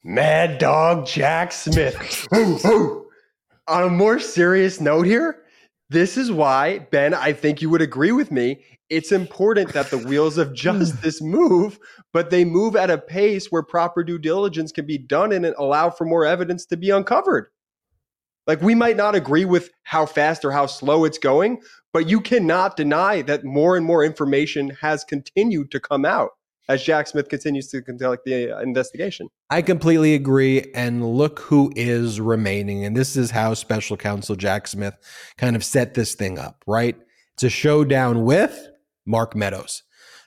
Mad 0.05 0.59
Dog 0.59 1.07
Jack 1.07 1.51
Smith. 1.51 2.29
On 2.33 3.83
a 3.83 3.89
more 3.89 4.21
serious 4.21 4.81
note 4.81 5.07
here, 5.07 5.43
this 5.89 6.17
is 6.17 6.31
why, 6.31 6.81
Ben, 6.91 7.15
I 7.15 7.33
think 7.33 7.63
you 7.63 7.71
would 7.71 7.83
agree 7.83 8.13
with 8.13 8.31
me 8.31 8.61
it's 8.89 9.13
important 9.13 9.73
that 9.73 9.91
the 9.91 9.99
wheels 9.99 10.39
of 10.39 10.55
justice 10.55 11.21
move, 11.21 11.79
but 12.13 12.31
they 12.31 12.45
move 12.45 12.77
at 12.77 12.91
a 12.91 12.99
pace 12.99 13.47
where 13.47 13.63
proper 13.63 14.05
due 14.05 14.19
diligence 14.19 14.73
can 14.73 14.87
be 14.87 14.99
done 14.99 15.33
and 15.33 15.45
allow 15.45 15.91
for 15.91 16.05
more 16.05 16.25
evidence 16.25 16.67
to 16.67 16.77
be 16.77 16.91
uncovered. 16.91 17.49
Like 18.47 18.63
we 18.63 18.77
might 18.77 18.97
not 18.97 19.17
agree 19.17 19.45
with 19.45 19.71
how 19.83 20.07
fast 20.07 20.45
or 20.45 20.53
how 20.53 20.67
slow 20.67 21.05
it's 21.05 21.19
going, 21.19 21.63
but 21.93 22.09
you 22.09 22.21
cannot 22.21 22.77
deny 22.77 23.23
that 23.23 23.45
more 23.45 23.77
and 23.77 23.85
more 23.85 24.05
information 24.05 24.71
has 24.81 25.03
continued 25.03 25.73
to 25.73 25.81
come 25.81 26.05
out. 26.05 26.31
as 26.69 26.83
Jack 26.83 27.07
Smith 27.07 27.29
continues 27.29 27.69
to 27.69 27.83
conduct 27.83 28.25
the 28.25 28.57
uh, 28.57 28.61
investigation. 28.61 29.29
I 29.51 29.63
completely 29.63 30.15
agree. 30.15 30.71
And 30.75 31.07
look 31.17 31.41
who 31.41 31.73
is 31.77 32.21
remaining. 32.21 32.85
And 32.85 32.97
this 32.97 33.17
is 33.17 33.31
how 33.31 33.55
special 33.55 33.97
counsel 33.97 34.37
Jack 34.37 34.67
Smith 34.67 34.97
kind 35.39 35.57
of 35.57 35.65
set 35.65 35.95
this 35.95 36.15
thing 36.15 36.39
up, 36.39 36.63
right? 36.67 36.97
It's 37.35 37.45
a 37.45 37.51
showdown 37.51 38.25
with 38.25 38.69
Mark 39.07 39.35
Meadows. 39.35 39.83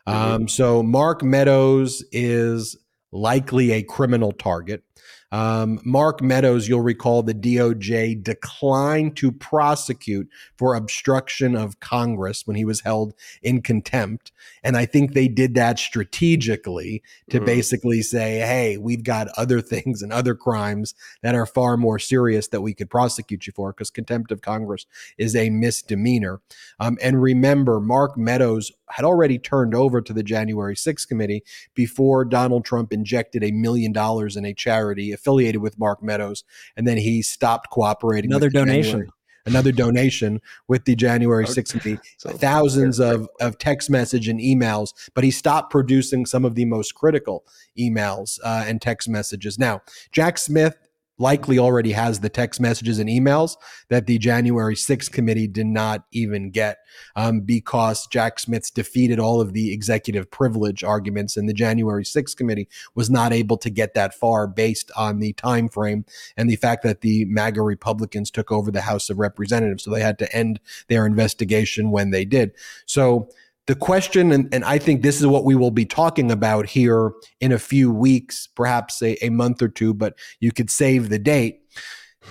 Mm-hmm. 0.07 0.31
Um, 0.31 0.47
so 0.47 0.81
Mark 0.81 1.23
Meadows 1.23 2.03
is 2.11 2.77
likely 3.11 3.71
a 3.71 3.83
criminal 3.83 4.31
target. 4.31 4.83
Um, 5.31 5.79
Mark 5.83 6.21
Meadows, 6.21 6.67
you'll 6.67 6.81
recall 6.81 7.21
the 7.21 7.33
DOJ 7.33 8.23
declined 8.23 9.15
to 9.17 9.31
prosecute 9.31 10.27
for 10.57 10.75
obstruction 10.75 11.55
of 11.55 11.79
Congress 11.79 12.47
when 12.47 12.55
he 12.55 12.65
was 12.65 12.81
held 12.81 13.13
in 13.41 13.61
contempt. 13.61 14.31
And 14.63 14.75
I 14.75 14.85
think 14.85 15.13
they 15.13 15.27
did 15.27 15.53
that 15.55 15.77
strategically 15.77 17.03
to 17.29 17.37
mm-hmm. 17.37 17.45
basically 17.45 18.01
say, 18.01 18.39
hey, 18.39 18.77
we've 18.77 19.03
got 19.03 19.27
other 19.37 19.61
things 19.69 20.01
and 20.01 20.11
other 20.11 20.35
crimes 20.35 20.95
that 21.21 21.35
are 21.35 21.45
far 21.45 21.77
more 21.77 21.99
serious 21.99 22.47
that 22.47 22.61
we 22.61 22.73
could 22.73 22.89
prosecute 22.89 23.45
you 23.45 23.53
for 23.53 23.71
because 23.71 23.89
contempt 23.89 24.31
of 24.31 24.41
Congress 24.41 24.85
is 25.17 25.35
a 25.35 25.49
misdemeanor. 25.49 26.41
Um, 26.79 26.97
and 27.01 27.21
remember, 27.21 27.79
Mark 27.79 28.17
Meadows 28.17 28.71
had 28.91 29.05
already 29.05 29.37
turned 29.37 29.75
over 29.75 30.01
to 30.01 30.13
the 30.13 30.23
January 30.23 30.75
6th 30.75 31.07
committee 31.07 31.43
before 31.75 32.25
Donald 32.25 32.65
Trump 32.65 32.91
injected 32.91 33.43
a 33.43 33.51
million 33.51 33.91
dollars 33.91 34.35
in 34.35 34.45
a 34.45 34.53
charity 34.53 35.11
affiliated 35.11 35.61
with 35.61 35.79
Mark 35.79 36.01
Meadows, 36.03 36.43
and 36.75 36.87
then 36.87 36.97
he 36.97 37.21
stopped 37.21 37.69
cooperating. 37.69 38.31
Another 38.31 38.49
donation. 38.49 38.91
January, 38.91 39.09
another 39.45 39.71
donation 39.71 40.41
with 40.67 40.85
the 40.85 40.95
January 40.95 41.45
6th 41.45 41.71
committee, 41.71 41.99
so, 42.17 42.29
thousands 42.29 42.99
of, 42.99 43.27
of 43.39 43.57
text 43.57 43.89
message 43.89 44.27
and 44.27 44.39
emails, 44.39 44.93
but 45.13 45.23
he 45.23 45.31
stopped 45.31 45.71
producing 45.71 46.25
some 46.25 46.45
of 46.45 46.55
the 46.55 46.65
most 46.65 46.95
critical 46.95 47.45
emails 47.77 48.39
uh, 48.43 48.63
and 48.67 48.81
text 48.81 49.09
messages. 49.09 49.57
Now, 49.57 49.81
Jack 50.11 50.37
Smith 50.37 50.77
likely 51.19 51.59
already 51.59 51.91
has 51.91 52.21
the 52.21 52.29
text 52.29 52.59
messages 52.59 52.97
and 52.97 53.09
emails 53.09 53.57
that 53.89 54.07
the 54.07 54.17
January 54.17 54.75
6th 54.75 55.11
committee 55.11 55.47
did 55.47 55.67
not 55.67 56.05
even 56.11 56.49
get 56.49 56.79
um, 57.15 57.41
because 57.41 58.07
Jack 58.07 58.39
Smith's 58.39 58.71
defeated 58.71 59.19
all 59.19 59.41
of 59.41 59.53
the 59.53 59.71
executive 59.73 60.31
privilege 60.31 60.83
arguments 60.83 61.37
and 61.37 61.47
the 61.47 61.53
January 61.53 62.03
6th 62.03 62.35
committee 62.35 62.67
was 62.95 63.09
not 63.09 63.33
able 63.33 63.57
to 63.57 63.69
get 63.69 63.93
that 63.93 64.13
far 64.13 64.47
based 64.47 64.91
on 64.95 65.19
the 65.19 65.33
time 65.33 65.67
frame 65.67 66.05
and 66.37 66.49
the 66.49 66.55
fact 66.55 66.83
that 66.83 67.01
the 67.01 67.25
MAGA 67.25 67.61
Republicans 67.61 68.31
took 68.31 68.51
over 68.51 68.71
the 68.71 68.81
House 68.81 69.09
of 69.09 69.19
Representatives. 69.19 69.83
So 69.83 69.91
they 69.91 70.01
had 70.01 70.19
to 70.19 70.35
end 70.35 70.59
their 70.87 71.05
investigation 71.05 71.91
when 71.91 72.11
they 72.11 72.25
did. 72.25 72.53
So 72.85 73.29
the 73.69 73.75
question, 73.75 74.31
and, 74.31 74.51
and, 74.51 74.65
I 74.65 74.79
think 74.79 75.03
this 75.03 75.19
is 75.19 75.27
what 75.27 75.45
we 75.45 75.53
will 75.53 75.69
be 75.69 75.85
talking 75.85 76.31
about 76.31 76.65
here 76.65 77.11
in 77.39 77.51
a 77.51 77.59
few 77.59 77.91
weeks, 77.91 78.47
perhaps 78.47 78.99
a, 79.03 79.23
a 79.23 79.29
month 79.29 79.61
or 79.61 79.67
two, 79.67 79.93
but 79.93 80.15
you 80.39 80.51
could 80.51 80.71
save 80.71 81.09
the 81.09 81.19
date. 81.19 81.59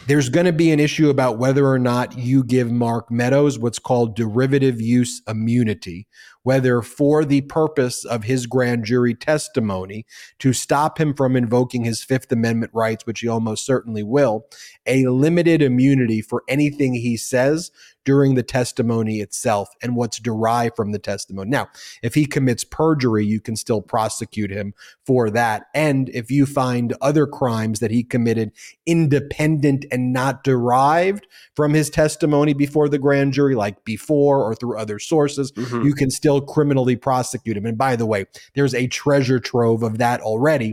There's 0.09 0.31
going 0.31 0.47
to 0.47 0.53
be 0.53 0.73
an 0.73 0.81
issue 0.81 1.11
about 1.11 1.39
whether 1.39 1.65
or 1.65 1.79
not 1.79 2.19
you 2.19 2.43
give 2.43 2.73
Mark 2.73 3.09
Meadows 3.09 3.57
what's 3.57 3.79
called 3.79 4.17
derivative 4.17 4.81
use 4.81 5.23
immunity, 5.29 6.09
whether 6.43 6.83
for 6.83 7.25
the 7.25 7.43
purpose 7.43 8.05
of 8.05 8.25
his 8.25 8.47
grand 8.47 8.85
jury 8.85 9.15
testimony 9.15 10.07
to 10.41 10.53
stop 10.53 10.99
him 10.99 11.15
from 11.15 11.37
invoking 11.37 11.85
his 11.85 12.03
Fifth 12.03 12.33
Amendment 12.33 12.73
rights, 12.75 13.07
which 13.07 13.21
he 13.21 13.29
almost 13.29 13.65
certainly 13.65 14.03
will, 14.03 14.47
a 14.87 15.07
limited 15.07 15.63
immunity 15.63 16.21
for 16.21 16.43
anything 16.49 16.95
he 16.95 17.17
says 17.17 17.71
during 18.09 18.37
the 18.37 18.43
testimony 18.43 19.21
itself 19.21 19.69
and 19.83 19.95
what's 19.95 20.19
derived 20.19 20.75
from 20.75 20.93
the 20.93 20.99
testimony. 20.99 21.51
Now, 21.51 21.69
if 22.03 22.15
he 22.15 22.25
commits 22.25 22.65
perjury, 22.65 23.27
you 23.27 23.39
can 23.39 23.55
still 23.55 23.83
prosecute 23.83 24.51
him 24.51 24.73
for 25.05 25.29
that. 25.29 25.67
And 25.75 26.09
if 26.15 26.31
you 26.31 26.47
find 26.47 26.95
other 27.03 27.27
crimes 27.27 27.81
that 27.81 27.91
he 27.91 28.03
committed 28.03 28.53
independent 28.87 29.85
and 29.93 30.11
not 30.11 30.43
derived 30.43 31.27
from 31.55 31.75
his 31.75 31.91
testimony 31.91 32.55
before 32.55 32.89
the 32.89 32.99
grand 32.99 33.35
jury, 33.35 33.55
like 33.55 33.85
before 33.85 34.43
or 34.43 34.55
through 34.55 34.79
other 34.79 34.99
sources, 34.99 35.53
mm-hmm. 35.53 35.83
you 35.83 35.93
can 35.93 36.11
still 36.11 36.41
criminally 36.41 36.97
prosecute 36.97 37.59
him. 37.59 37.67
And 37.67 37.77
by 37.77 37.95
the 37.95 38.07
way, 38.07 38.25
there's 38.55 38.75
a 38.75 38.87
treasure 38.87 39.39
trove 39.39 39.83
of 39.83 39.99
that 39.99 40.23
already 40.23 40.73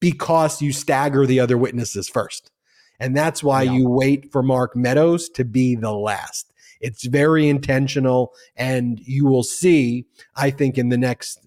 because 0.00 0.62
you 0.62 0.72
stagger 0.72 1.26
the 1.26 1.40
other 1.40 1.58
witnesses 1.58 2.08
first. 2.08 2.50
And 2.98 3.14
that's 3.14 3.42
why 3.42 3.64
yeah. 3.64 3.72
you 3.72 3.90
wait 3.90 4.32
for 4.32 4.42
Mark 4.42 4.74
Meadows 4.74 5.28
to 5.30 5.44
be 5.44 5.74
the 5.74 5.92
last. 5.92 6.49
It's 6.80 7.06
very 7.06 7.48
intentional. 7.48 8.32
And 8.56 9.00
you 9.04 9.26
will 9.26 9.42
see, 9.42 10.06
I 10.36 10.50
think, 10.50 10.78
in 10.78 10.88
the 10.88 10.98
next 10.98 11.46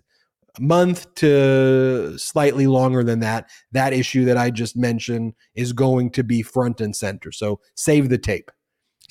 month 0.59 1.13
to 1.15 2.17
slightly 2.17 2.67
longer 2.67 3.03
than 3.03 3.19
that, 3.21 3.49
that 3.71 3.93
issue 3.93 4.25
that 4.25 4.37
I 4.37 4.51
just 4.51 4.77
mentioned 4.77 5.33
is 5.55 5.73
going 5.73 6.11
to 6.11 6.23
be 6.23 6.41
front 6.43 6.79
and 6.79 6.95
center. 6.95 7.31
So 7.31 7.59
save 7.75 8.09
the 8.09 8.19
tape. 8.19 8.51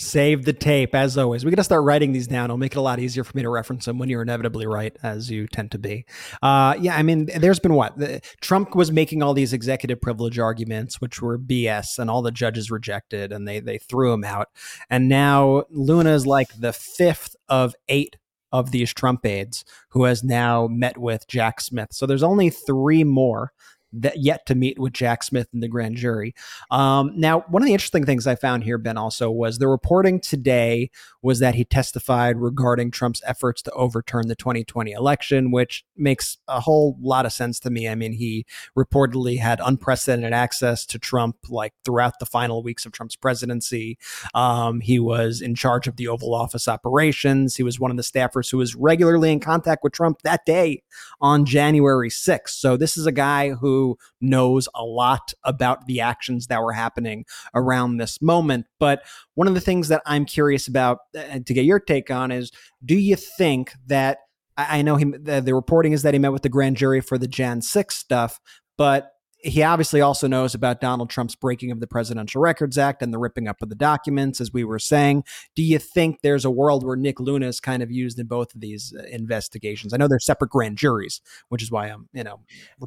Save 0.03 0.45
the 0.45 0.53
tape, 0.53 0.95
as 0.95 1.17
always. 1.17 1.45
We 1.45 1.51
got 1.51 1.57
to 1.57 1.65
start 1.65 1.85
writing 1.85 2.13
these 2.13 2.27
down. 2.27 2.47
It'll 2.47 2.59
make 2.59 2.73
it 2.73 2.79
a 2.79 2.83
lot 2.83 2.99
easier 2.99 3.23
for 3.23 3.37
me 3.37 3.43
to 3.43 3.49
reference 3.49 3.85
them 3.85 3.99
when 3.99 4.09
you're 4.09 4.23
inevitably 4.23 4.67
right, 4.67 4.97
as 5.03 5.31
you 5.31 5.47
tend 5.47 5.71
to 5.71 5.79
be. 5.79 6.05
Uh, 6.43 6.75
yeah, 6.81 6.97
I 6.97 7.03
mean, 7.03 7.27
there's 7.37 7.61
been 7.61 7.75
what? 7.75 7.97
The, 7.97 8.21
Trump 8.41 8.75
was 8.75 8.91
making 8.91 9.23
all 9.23 9.33
these 9.33 9.53
executive 9.53 10.01
privilege 10.01 10.39
arguments, 10.39 11.01
which 11.01 11.23
were 11.23 11.39
BS, 11.39 11.99
and 11.99 12.11
all 12.11 12.21
the 12.21 12.33
judges 12.33 12.71
rejected, 12.71 13.33
and 13.33 13.47
they 13.47 13.61
they 13.61 13.79
threw 13.79 14.13
him 14.13 14.25
out. 14.25 14.49
And 14.91 15.09
now 15.09 15.65
Luna 15.71 16.11
is 16.11 16.27
like 16.27 16.49
the 16.59 16.73
fifth 16.73 17.37
of 17.49 17.75
eight 17.89 18.17
of 18.51 18.71
these 18.71 18.93
Trump 18.93 19.25
aides 19.25 19.65
who 19.91 20.05
has 20.05 20.23
now 20.23 20.67
met 20.67 20.99
with 20.99 21.27
Jack 21.29 21.61
Smith. 21.61 21.89
So 21.93 22.07
there's 22.07 22.23
only 22.23 22.51
three 22.51 23.05
more 23.05 23.53
that 23.93 24.19
yet 24.19 24.47
to 24.47 24.55
meet 24.55 24.79
with 24.79 24.93
Jack 24.93 25.23
Smith 25.23 25.49
and 25.53 25.63
the 25.63 25.69
grand 25.69 25.97
jury. 25.97 26.35
Um, 26.71 27.13
now, 27.15 27.41
one 27.49 27.63
of 27.63 27.67
the 27.67 27.75
interesting 27.75 28.07
things 28.07 28.27
I 28.27 28.35
found 28.35 28.65
here, 28.65 28.79
Ben, 28.79 28.97
also 28.97 29.31
was 29.31 29.59
the 29.59 29.69
reporting 29.69 30.21
today 30.21 30.91
was 31.21 31.39
that 31.39 31.55
he 31.55 31.65
testified 31.65 32.37
regarding 32.39 32.91
Trump's 32.91 33.23
efforts 33.25 33.63
to 33.63 33.71
overturn 33.73 34.29
the 34.29 34.35
2020 34.35 34.93
election, 34.93 35.51
which 35.51 35.85
makes 35.97 36.39
a 36.49 36.61
whole 36.61 36.97
lot 37.01 37.27
of 37.27 37.33
sense 37.33 37.61
to 37.61 37.71
me. 37.71 37.89
I 37.89 37.95
mean, 37.95 38.13
he 38.13 38.47
reportedly 38.77 39.39
had 39.39 39.61
unprecedented 39.65 40.33
access 40.33 40.85
to 40.87 40.99
Trump 40.99 41.37
like 41.49 41.75
throughout 41.85 42.19
the 42.19 42.27
final 42.27 42.63
weeks 42.63 42.87
of 42.87 42.93
Trump's 42.93 43.17
presidency. 43.17 43.99
Um, 44.35 44.81
he 44.81 44.99
was 44.99 45.41
in 45.41 45.55
charge 45.55 45.87
of 45.87 45.97
the 45.97 46.09
Oval 46.09 46.35
Office 46.35 46.67
operations. 46.67 47.57
He 47.57 47.63
was 47.63 47.79
one 47.79 47.91
of 47.91 47.97
the 47.97 48.03
staffers 48.03 48.51
who 48.51 48.59
was 48.59 48.75
regularly 48.75 49.31
in 49.31 49.41
contact 49.41 49.85
with 49.85 49.93
Trump 49.93 50.23
that 50.23 50.45
day 50.45 50.83
on 51.21 51.45
January 51.45 52.11
6th. 52.11 52.51
So 52.51 52.77
this 52.77 52.97
is 52.97 53.07
a 53.07 53.13
guy 53.13 53.51
who 53.51 53.82
knows 54.21 54.69
a 54.75 54.85
lot 54.85 55.33
about 55.45 55.87
the 55.87 56.01
actions 56.01 56.47
that 56.49 56.63
were 56.63 56.73
happening 56.73 57.25
around 57.55 57.97
this 57.97 58.21
moment. 58.21 58.67
But 58.79 59.03
one 59.35 59.49
of 59.49 59.55
the 59.55 59.61
things 59.61 59.89
that 59.89 60.03
I'm 60.07 60.25
curious 60.25 60.69
about 60.69 60.99
uh, 61.17 61.41
to 61.45 61.55
get 61.55 61.65
your 61.65 61.81
take 61.81 62.11
on 62.11 62.31
is 62.31 62.51
do 62.85 62.97
you 62.97 63.17
think 63.17 63.73
that 63.87 64.19
I 64.57 64.83
know 64.83 64.97
him 64.97 65.15
the, 65.19 65.41
the 65.41 65.55
reporting 65.55 65.93
is 65.93 66.03
that 66.03 66.15
he 66.15 66.21
met 66.21 66.33
with 66.33 66.43
the 66.43 66.49
grand 66.49 66.77
jury 66.77 67.01
for 67.01 67.17
the 67.17 67.27
Jan 67.27 67.63
6 67.63 67.97
stuff, 67.97 68.39
but 68.77 69.12
he 69.43 69.63
obviously 69.63 70.01
also 70.01 70.29
knows 70.29 70.55
about 70.55 70.81
Donald 70.81 71.11
Trump's 71.11 71.35
breaking 71.35 71.73
of 71.73 71.81
the 71.81 71.87
Presidential 71.87 72.41
Records 72.41 72.79
Act 72.79 73.03
and 73.03 73.13
the 73.13 73.19
ripping 73.19 73.49
up 73.49 73.61
of 73.61 73.69
the 73.69 73.75
documents, 73.75 74.41
as 74.41 74.53
we 74.53 74.63
were 74.63 74.79
saying. 74.79 75.25
Do 75.57 75.63
you 75.63 75.79
think 75.79 76.21
there's 76.23 76.45
a 76.45 76.51
world 76.51 76.85
where 76.87 76.97
Nick 76.97 77.19
Luna 77.19 77.49
is 77.49 77.59
kind 77.59 77.83
of 77.83 77.91
used 77.91 78.19
in 78.21 78.27
both 78.27 78.55
of 78.55 78.61
these 78.61 78.95
uh, 78.97 79.03
investigations? 79.05 79.93
I 79.93 79.97
know 79.97 80.07
they're 80.07 80.21
separate 80.21 80.51
grand 80.51 80.79
juries, 80.79 81.21
which 81.49 81.63
is 81.63 81.71
why 81.71 81.89
I'm, 81.89 82.09
you 82.13 82.23
know, 82.23 82.41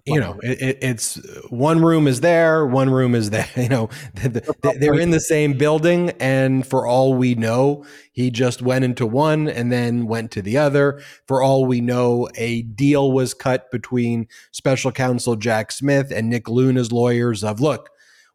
you 0.05 0.19
know, 0.19 0.39
it, 0.41 0.77
it's 0.81 1.19
one 1.49 1.81
room 1.81 2.07
is 2.07 2.21
there, 2.21 2.65
one 2.65 2.89
room 2.89 3.15
is 3.15 3.29
there. 3.29 3.45
You 3.65 3.69
know, 3.69 3.89
they're 4.61 4.99
in 4.99 5.09
the 5.09 5.19
same 5.19 5.53
building, 5.57 6.11
and 6.19 6.67
for 6.67 6.85
all 6.85 7.15
we 7.15 7.33
know, 7.33 7.83
he 8.11 8.29
just 8.29 8.61
went 8.61 8.85
into 8.85 9.07
one 9.07 9.47
and 9.47 9.71
then 9.71 10.05
went 10.05 10.29
to 10.31 10.43
the 10.43 10.57
other. 10.57 11.01
For 11.25 11.41
all 11.41 11.65
we 11.65 11.81
know, 11.81 12.29
a 12.35 12.61
deal 12.61 13.11
was 13.11 13.33
cut 13.33 13.71
between 13.71 14.27
special 14.51 14.91
counsel 14.91 15.35
Jack 15.35 15.71
Smith 15.71 16.11
and 16.11 16.29
Nick 16.29 16.44
Luna's 16.49 16.91
lawyers 16.91 17.43
of 17.43 17.59
look, 17.59 17.89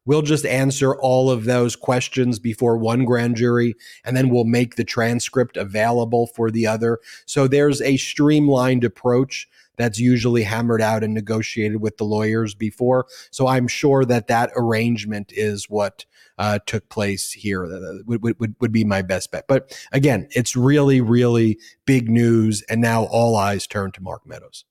we'll 0.07 0.23
just 0.23 0.47
answer 0.47 0.95
all 0.97 1.31
of 1.31 1.45
those 1.45 1.77
questions 1.77 2.39
before 2.39 2.77
one 2.77 3.05
grand 3.05 3.37
jury 3.37 3.75
and 4.05 4.17
then 4.17 4.29
we'll 4.29 4.45
make 4.45 4.77
the 4.77 4.85
transcript 4.85 5.57
available 5.57 6.27
for 6.27 6.51
the 6.51 6.67
other. 6.67 6.99
So 7.27 7.47
there's 7.47 7.81
a 7.83 7.97
streamlined 7.97 8.85
approach 8.85 9.49
that's 9.77 9.99
usually 9.99 10.43
hammered 10.43 10.83
out 10.83 11.03
and 11.03 11.15
negotiated 11.15 11.81
with 11.81 11.97
the 11.97 12.05
lawyers 12.05 12.55
before. 12.55 13.07
So 13.31 13.47
I'm 13.47 13.67
sure 13.67 14.05
that 14.05 14.27
that 14.27 14.51
arrangement 14.55 15.33
is 15.35 15.71
what 15.71 16.05
uh, 16.39 16.59
took 16.67 16.89
place 16.91 17.33
here. 17.33 17.67
Would, 18.07 18.39
would, 18.39 18.55
would 18.61 18.73
be 18.73 18.85
my 18.85 19.01
best 19.01 19.31
bet. 19.31 19.47
But 19.49 19.75
again, 19.93 20.29
it's 20.33 20.55
really, 20.55 21.01
really 21.01 21.59
big 21.87 22.11
news. 22.11 22.63
And 22.69 22.83
now 22.83 23.05
all 23.05 23.37
eyes 23.37 23.67
turn 23.67 23.93
to 23.93 24.03
Mark 24.03 24.27
Meadows. 24.27 24.65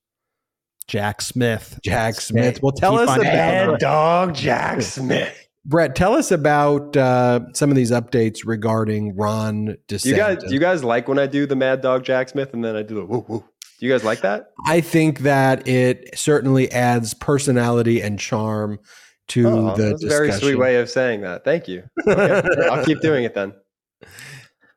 Jack 0.90 1.22
Smith. 1.22 1.80
Jack 1.84 2.16
Smith. 2.16 2.62
Well, 2.64 2.72
tell 2.72 2.98
us 2.98 3.04
about 3.04 3.22
Mad 3.22 3.80
Dog 3.80 4.34
Jack 4.34 4.82
Smith. 4.82 5.48
Brett, 5.64 5.96
tell 5.96 6.16
us 6.16 6.32
about 6.32 6.98
uh, 6.98 7.42
some 7.54 7.70
of 7.70 7.76
these 7.76 7.92
updates 7.92 8.40
regarding 8.44 9.16
Ron 9.16 9.78
DeSantis. 9.88 10.06
You 10.06 10.16
guys, 10.16 10.38
you 10.48 10.60
guys 10.60 10.84
like 10.84 11.08
when 11.08 11.20
I 11.20 11.28
do 11.28 11.46
the 11.46 11.56
Mad 11.56 11.82
Dog 11.82 12.04
Jack 12.04 12.30
Smith 12.30 12.54
and 12.54 12.66
then 12.66 12.76
I 12.76 12.82
do 12.82 12.96
the 12.96 13.06
woo 13.06 13.24
woo. 13.28 13.46
Do 13.80 13.86
you 13.86 13.92
guys 13.92 14.04
like 14.04 14.22
that? 14.22 14.52
I 14.66 14.82
think 14.82 15.20
that 15.20 15.68
it 15.68 16.18
certainly 16.18 16.72
adds 16.72 17.14
personality 17.14 18.02
and 18.02 18.20
charm 18.20 18.80
to 19.30 19.48
oh, 19.48 19.76
the 19.76 19.90
that's 19.90 20.04
a 20.04 20.08
very 20.08 20.32
sweet 20.32 20.56
way 20.56 20.78
of 20.78 20.90
saying 20.90 21.22
that. 21.22 21.46
Thank 21.46 21.68
you. 21.68 21.84
Okay. 22.08 22.42
I'll 22.72 22.84
keep 22.84 23.00
doing 23.02 23.24
it 23.26 23.36
then. 23.36 23.54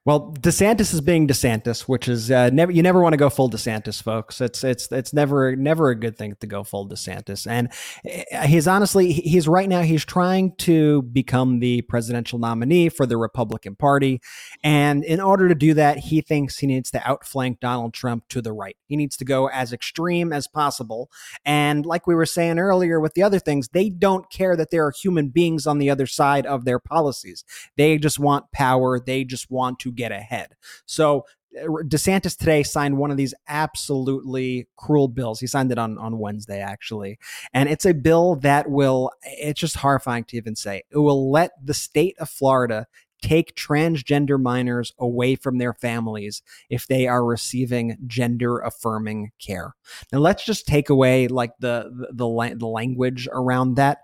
Well, 0.04 0.34
DeSantis 0.40 0.92
is 0.92 1.00
being 1.00 1.28
DeSantis, 1.28 1.82
which 1.82 2.08
is 2.08 2.28
uh, 2.28 2.50
never 2.50 2.72
you 2.72 2.82
never 2.82 3.00
want 3.00 3.12
to 3.12 3.16
go 3.16 3.30
full 3.30 3.48
DeSantis, 3.48 4.02
folks. 4.02 4.40
It's 4.40 4.64
it's 4.64 4.90
it's 4.90 5.12
never 5.12 5.54
never 5.54 5.90
a 5.90 5.94
good 5.94 6.18
thing 6.18 6.34
to 6.40 6.46
go 6.48 6.64
full 6.64 6.88
DeSantis. 6.88 7.46
And 7.46 7.70
eh, 8.04 8.48
he's 8.48 8.66
honestly 8.66 9.12
he's 9.12 9.46
right 9.46 9.68
now 9.68 9.82
he's 9.82 10.04
trying 10.04 10.56
to 10.56 11.02
become 11.02 11.60
the 11.60 11.82
presidential 11.82 12.40
nominee 12.40 12.88
for 12.88 13.06
the 13.06 13.16
Republican 13.16 13.76
Party, 13.76 14.20
and 14.64 15.04
in 15.04 15.20
order 15.20 15.48
to 15.48 15.54
do 15.54 15.72
that, 15.74 15.98
he 15.98 16.20
thinks 16.20 16.58
he 16.58 16.66
needs 16.66 16.90
to 16.90 17.08
outflank 17.08 17.60
Donald 17.60 17.94
Trump 17.94 18.26
to 18.30 18.42
the 18.42 18.52
right. 18.52 18.76
He 18.88 18.96
needs 18.96 19.16
to 19.18 19.24
go 19.24 19.50
as 19.50 19.72
extreme 19.72 20.32
as 20.32 20.48
possible. 20.48 21.12
And 21.44 21.86
like 21.86 22.08
we 22.08 22.16
were 22.16 22.26
saying 22.26 22.58
earlier 22.58 22.98
with 22.98 23.14
the 23.14 23.22
other 23.22 23.38
things, 23.38 23.68
they 23.68 23.88
don't 23.88 24.28
care 24.32 24.56
that 24.56 24.72
there 24.72 24.84
are 24.84 24.90
human 24.92 25.28
beings 25.28 25.64
on 25.64 25.78
the 25.78 25.90
other 25.90 26.08
side 26.08 26.44
of 26.44 26.64
their 26.64 26.80
policies. 26.80 27.44
They 27.76 27.98
just 27.98 28.18
want 28.18 28.50
power. 28.50 28.98
They 28.98 29.22
just 29.22 29.48
want 29.48 29.78
to 29.78 29.91
get 29.94 30.12
ahead. 30.12 30.56
So 30.86 31.24
uh, 31.60 31.66
DeSantis 31.84 32.36
today 32.36 32.62
signed 32.62 32.98
one 32.98 33.10
of 33.10 33.16
these 33.16 33.34
absolutely 33.48 34.68
cruel 34.76 35.08
bills. 35.08 35.40
He 35.40 35.46
signed 35.46 35.72
it 35.72 35.78
on, 35.78 35.98
on 35.98 36.18
Wednesday, 36.18 36.60
actually. 36.60 37.18
And 37.52 37.68
it's 37.68 37.84
a 37.84 37.94
bill 37.94 38.36
that 38.36 38.70
will, 38.70 39.10
it's 39.22 39.60
just 39.60 39.76
horrifying 39.76 40.24
to 40.24 40.36
even 40.36 40.56
say, 40.56 40.82
it 40.90 40.98
will 40.98 41.30
let 41.30 41.52
the 41.62 41.74
state 41.74 42.16
of 42.18 42.30
Florida 42.30 42.86
take 43.22 43.54
transgender 43.54 44.40
minors 44.40 44.92
away 44.98 45.36
from 45.36 45.58
their 45.58 45.72
families 45.72 46.42
if 46.68 46.88
they 46.88 47.06
are 47.06 47.24
receiving 47.24 47.96
gender 48.06 48.58
affirming 48.58 49.30
care. 49.40 49.74
Now 50.12 50.18
let's 50.18 50.44
just 50.44 50.66
take 50.66 50.90
away 50.90 51.28
like 51.28 51.52
the 51.60 51.90
the, 52.12 52.26
the, 52.26 52.54
the 52.56 52.66
language 52.66 53.28
around 53.32 53.76
that 53.76 53.98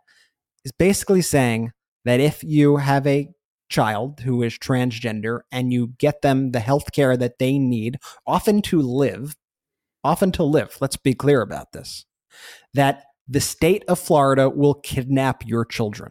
is 0.65 0.73
basically 0.73 1.23
saying 1.23 1.73
that 2.05 2.21
if 2.21 2.45
you 2.45 2.77
have 2.77 3.07
a 3.07 3.29
child 3.69 4.21
who 4.21 4.43
is 4.43 4.59
transgender 4.59 5.41
and 5.53 5.73
you 5.73 5.89
get 5.99 6.23
them 6.23 6.53
the 6.53 6.61
health 6.61 6.93
care 6.93 7.17
that 7.17 7.39
they 7.39 7.59
need, 7.59 7.99
often 8.27 8.63
to 8.63 8.81
live, 8.81 9.37
often 10.05 10.33
to 10.33 10.43
live, 10.43 10.77
let's 10.81 10.97
be 10.97 11.15
clear 11.15 11.41
about 11.41 11.73
this, 11.73 12.07
that 12.75 13.05
the 13.29 13.41
state 13.41 13.85
of 13.89 13.99
Florida 13.99 14.49
will 14.49 14.75
kidnap 14.75 15.47
your 15.47 15.65
children. 15.65 16.11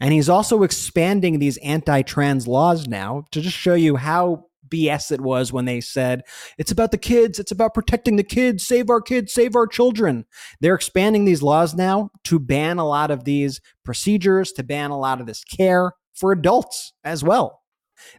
And 0.00 0.12
he's 0.12 0.28
also 0.28 0.64
expanding 0.64 1.38
these 1.38 1.56
anti 1.58 2.02
trans 2.02 2.48
laws 2.48 2.88
now 2.88 3.24
to 3.30 3.40
just 3.40 3.56
show 3.56 3.74
you 3.74 3.96
how 3.96 4.46
BS 4.68 5.12
it 5.12 5.20
was 5.20 5.52
when 5.52 5.64
they 5.64 5.80
said, 5.80 6.22
it's 6.58 6.72
about 6.72 6.90
the 6.90 6.98
kids, 6.98 7.38
it's 7.38 7.52
about 7.52 7.74
protecting 7.74 8.16
the 8.16 8.24
kids, 8.24 8.66
save 8.66 8.90
our 8.90 9.00
kids, 9.00 9.32
save 9.32 9.54
our 9.54 9.66
children. 9.66 10.24
They're 10.60 10.74
expanding 10.74 11.24
these 11.24 11.42
laws 11.42 11.74
now 11.74 12.10
to 12.24 12.38
ban 12.38 12.78
a 12.78 12.86
lot 12.86 13.10
of 13.10 13.24
these 13.24 13.60
procedures, 13.84 14.52
to 14.52 14.62
ban 14.62 14.90
a 14.90 14.98
lot 14.98 15.20
of 15.20 15.26
this 15.26 15.44
care 15.44 15.92
for 16.20 16.32
adults 16.32 16.92
as 17.02 17.24
well. 17.24 17.62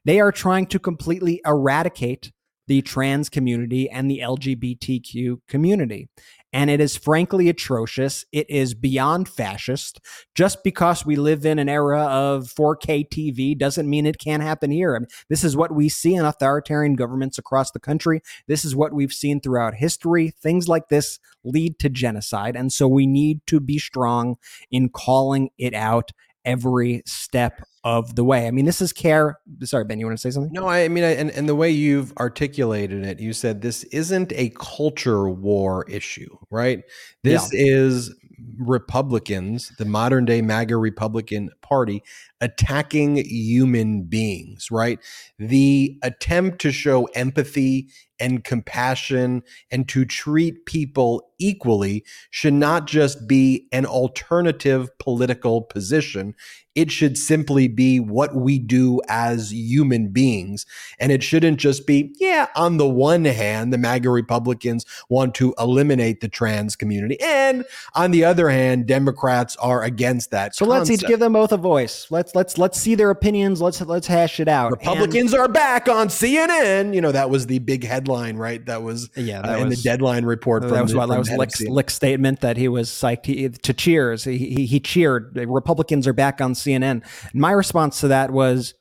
They 0.04 0.20
are 0.20 0.32
trying 0.32 0.66
to 0.68 0.80
completely 0.80 1.42
eradicate 1.46 2.32
the 2.68 2.82
trans 2.82 3.30
community 3.30 3.90
and 3.90 4.10
the 4.10 4.20
LGBTQ 4.24 5.40
community. 5.48 6.10
And 6.54 6.70
it 6.70 6.80
is 6.80 6.98
frankly 6.98 7.50
atrocious. 7.50 8.26
It 8.32 8.50
is 8.50 8.74
beyond 8.74 9.30
fascist. 9.30 10.00
Just 10.36 10.64
because 10.64 11.06
we 11.06 11.16
live 11.16 11.46
in 11.46 11.60
an 11.60 11.70
era 11.70 12.02
of 12.02 12.54
4K 12.54 13.10
TV 13.10 13.58
doesn't 13.58 13.90
mean 13.90 14.06
it 14.06 14.20
can't 14.20 14.44
happen 14.44 14.70
here. 14.70 14.96
I 14.96 15.00
mean, 15.00 15.08
this 15.30 15.44
is 15.44 15.56
what 15.56 15.74
we 15.74 15.90
see 15.90 16.16
in 16.16 16.26
authoritarian 16.26 16.96
governments 16.96 17.38
across 17.38 17.72
the 17.72 17.80
country. 17.80 18.22
This 18.48 18.66
is 18.66 18.76
what 18.76 18.94
we've 18.94 19.14
seen 19.14 19.40
throughout 19.40 19.76
history. 19.76 20.30
Things 20.30 20.68
like 20.68 20.90
this 20.90 21.20
lead 21.44 21.80
to 21.80 21.90
genocide. 21.90 22.56
And 22.56 22.72
so 22.72 22.88
we 22.88 23.08
need 23.08 23.42
to 23.48 23.60
be 23.60 23.80
strong 23.80 24.36
in 24.70 24.90
calling 24.90 25.50
it 25.58 25.74
out 25.74 26.12
every 26.46 27.04
step 27.06 27.62
of 27.84 28.16
the 28.16 28.24
way. 28.24 28.48
I 28.48 28.52
mean, 28.52 28.66
this 28.66 28.82
is 28.82 28.94
care. 28.94 29.40
Sorry, 29.64 29.86
Ben, 29.86 30.00
you 30.00 30.06
want 30.06 30.18
to 30.18 30.22
say 30.22 30.32
something? 30.32 30.52
No, 30.54 30.68
I 30.68 30.88
mean, 30.88 31.04
I, 31.04 31.12
and, 31.16 31.32
and 31.32 31.50
the 31.50 31.56
way 31.56 31.72
you've 31.72 32.14
articulated 32.18 33.06
it, 33.06 33.20
you 33.20 33.34
said 33.34 33.62
this 33.62 33.84
isn't 33.86 34.32
a 34.34 34.52
culture 34.56 35.30
war 35.30 35.86
issue, 35.90 36.38
right? 36.50 36.84
This 37.24 37.52
yeah. 37.54 37.62
is 37.64 38.16
Republicans, 38.58 39.72
the 39.78 39.86
modern 39.86 40.26
day 40.26 40.42
MAGA 40.42 40.78
Republican 40.78 41.50
Party, 41.62 42.04
attacking 42.40 43.18
human 43.18 44.04
beings, 44.04 44.70
right? 44.72 45.00
The 45.40 45.98
attempt 46.04 46.60
to 46.62 46.72
show 46.72 47.06
empathy 47.16 47.90
and 48.22 48.44
compassion 48.44 49.44
and 49.72 49.90
to 49.90 50.06
treat 50.06 50.66
people 50.66 51.32
equally 51.42 52.06
should 52.30 52.54
not 52.54 52.88
just 52.88 53.28
be 53.28 53.68
an 53.72 53.86
alternative 53.86 54.90
political 55.00 55.62
position. 55.62 56.36
It 56.74 56.90
should 56.90 57.18
simply 57.18 57.68
be 57.68 58.00
what 58.00 58.34
we 58.34 58.58
do 58.58 59.02
as 59.10 59.52
human 59.52 60.08
beings. 60.08 60.66
And 61.00 61.12
it 61.12 61.22
shouldn't 61.22 61.58
just 61.58 61.86
be, 61.86 62.16
yeah, 62.18 62.48
on 62.56 62.78
the 62.78 62.88
one 62.88 63.26
hand, 63.26 63.74
the 63.74 63.78
MAGA 63.78 64.10
Republicans 64.10 64.86
want 65.10 65.36
to 65.36 65.54
eliminate 65.60 66.22
the 66.22 66.30
trans 66.30 66.78
community. 66.78 67.20
And 67.20 67.66
on 67.94 68.12
the 68.12 68.24
other 68.24 68.50
hand, 68.50 68.86
Democrats 68.86 69.58
are 69.58 69.84
against 69.84 70.32
that. 70.32 70.56
So 70.56 70.66
concept. 70.66 70.90
let's 70.90 71.04
each 71.04 71.08
give 71.10 71.20
them 71.20 71.34
both 71.34 71.52
a 71.52 71.58
voice. 71.58 72.08
Let's 72.10 72.36
let's 72.36 72.58
let's 72.58 72.80
see 72.80 72.96
their 72.96 73.10
opinions. 73.10 73.62
Let's 73.62 73.82
let's 73.82 74.08
hash 74.08 74.40
it 74.40 74.48
out. 74.48 74.72
Republicans 74.72 75.34
and- 75.34 75.42
are 75.42 75.50
back 75.50 75.90
on 75.90 76.08
CNN. 76.08 76.94
You 76.94 77.02
know, 77.02 77.12
that 77.12 77.30
was 77.30 77.48
the 77.48 77.60
big 77.60 77.84
headline, 77.84 78.11
right? 78.38 78.66
That 78.66 78.84
was 78.84 79.10
yeah, 79.16 79.42
that 79.42 79.50
uh, 79.50 79.54
was, 79.54 79.62
in 79.64 79.70
the 79.70 79.76
deadline 79.78 80.26
report. 80.26 80.64
That 80.64 80.82
was, 80.82 80.94
the, 80.94 81.06
that 81.06 81.18
was 81.18 81.30
Licht's, 81.30 81.62
Licht's 81.62 81.96
statement 81.96 82.42
that 82.42 82.58
he 82.58 82.68
was 82.68 82.90
psyched 82.90 83.26
he, 83.26 83.50
to 83.50 83.74
cheers. 83.74 84.24
He, 84.24 84.38
he, 84.38 84.66
he 84.66 84.80
cheered. 84.80 85.36
Republicans 85.36 86.08
are 86.08 86.14
back 86.14 86.42
on 86.42 86.54
CNN. 86.54 86.82
And 86.84 87.04
my 87.34 87.52
response 87.52 88.00
to 88.02 88.10
that 88.10 88.32
was, 88.32 88.74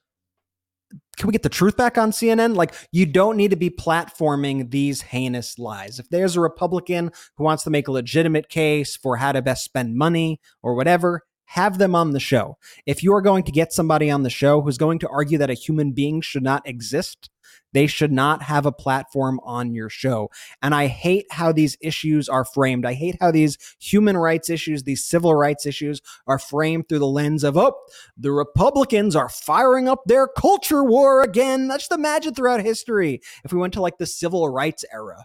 can 1.17 1.27
we 1.27 1.33
get 1.33 1.43
the 1.43 1.49
truth 1.49 1.77
back 1.77 1.99
on 1.99 2.13
CNN? 2.13 2.57
Like, 2.57 2.75
you 2.93 3.05
don't 3.05 3.37
need 3.37 3.51
to 3.51 3.57
be 3.57 3.69
platforming 3.69 4.71
these 4.71 5.03
heinous 5.03 5.59
lies. 5.59 5.99
If 5.99 6.09
there's 6.09 6.35
a 6.35 6.41
Republican 6.41 7.11
who 7.37 7.45
wants 7.45 7.63
to 7.65 7.71
make 7.71 7.89
a 7.89 7.93
legitimate 7.93 8.49
case 8.49 8.97
for 8.97 9.19
how 9.19 9.33
to 9.33 9.43
best 9.43 9.65
spend 9.65 9.97
money 9.97 10.41
or 10.63 10.75
whatever, 10.75 11.25
have 11.51 11.79
them 11.79 11.97
on 11.97 12.13
the 12.13 12.21
show. 12.21 12.57
If 12.87 13.03
you 13.03 13.13
are 13.13 13.21
going 13.21 13.43
to 13.43 13.53
get 13.53 13.73
somebody 13.73 14.09
on 14.09 14.23
the 14.23 14.31
show 14.31 14.61
who's 14.61 14.79
going 14.79 15.01
to 15.01 15.09
argue 15.09 15.37
that 15.39 15.51
a 15.51 15.55
human 15.55 15.91
being 15.91 16.21
should 16.21 16.45
not 16.45 16.67
exist, 16.67 17.29
they 17.73 17.87
should 17.87 18.13
not 18.13 18.43
have 18.43 18.67
a 18.67 18.73
platform 18.73 19.41
on 19.45 19.75
your 19.75 19.89
show. 19.89 20.31
And 20.63 20.75
I 20.75 20.87
hate 20.87 21.27
how 21.31 21.53
these 21.53 21.77
issues 21.81 22.29
are 22.29 22.45
framed. 22.45 22.87
I 22.87 22.95
hate 22.95 23.17
how 23.21 23.31
these 23.31 23.59
human 23.79 24.17
rights 24.17 24.51
issues, 24.51 24.83
these 24.83 25.05
civil 25.05 25.35
rights 25.35 25.67
issues 25.67 26.01
are 26.27 26.39
framed 26.39 26.89
through 26.89 26.99
the 27.01 27.07
lens 27.07 27.45
of, 27.45 27.57
oh, 27.57 27.75
the 28.17 28.33
Republicans 28.33 29.15
are 29.17 29.29
firing 29.29 29.89
up 29.89 30.01
their 30.07 30.27
culture 30.27 30.85
war 30.85 31.23
again. 31.23 31.69
Let's 31.69 31.85
just 31.85 31.99
imagine 31.99 32.35
throughout 32.35 32.63
history 32.63 33.21
if 33.45 33.53
we 33.53 33.59
went 33.59 33.75
to 33.75 33.83
like 33.83 33.99
the 33.99 34.07
civil 34.07 34.49
rights 34.49 34.85
era 34.93 35.25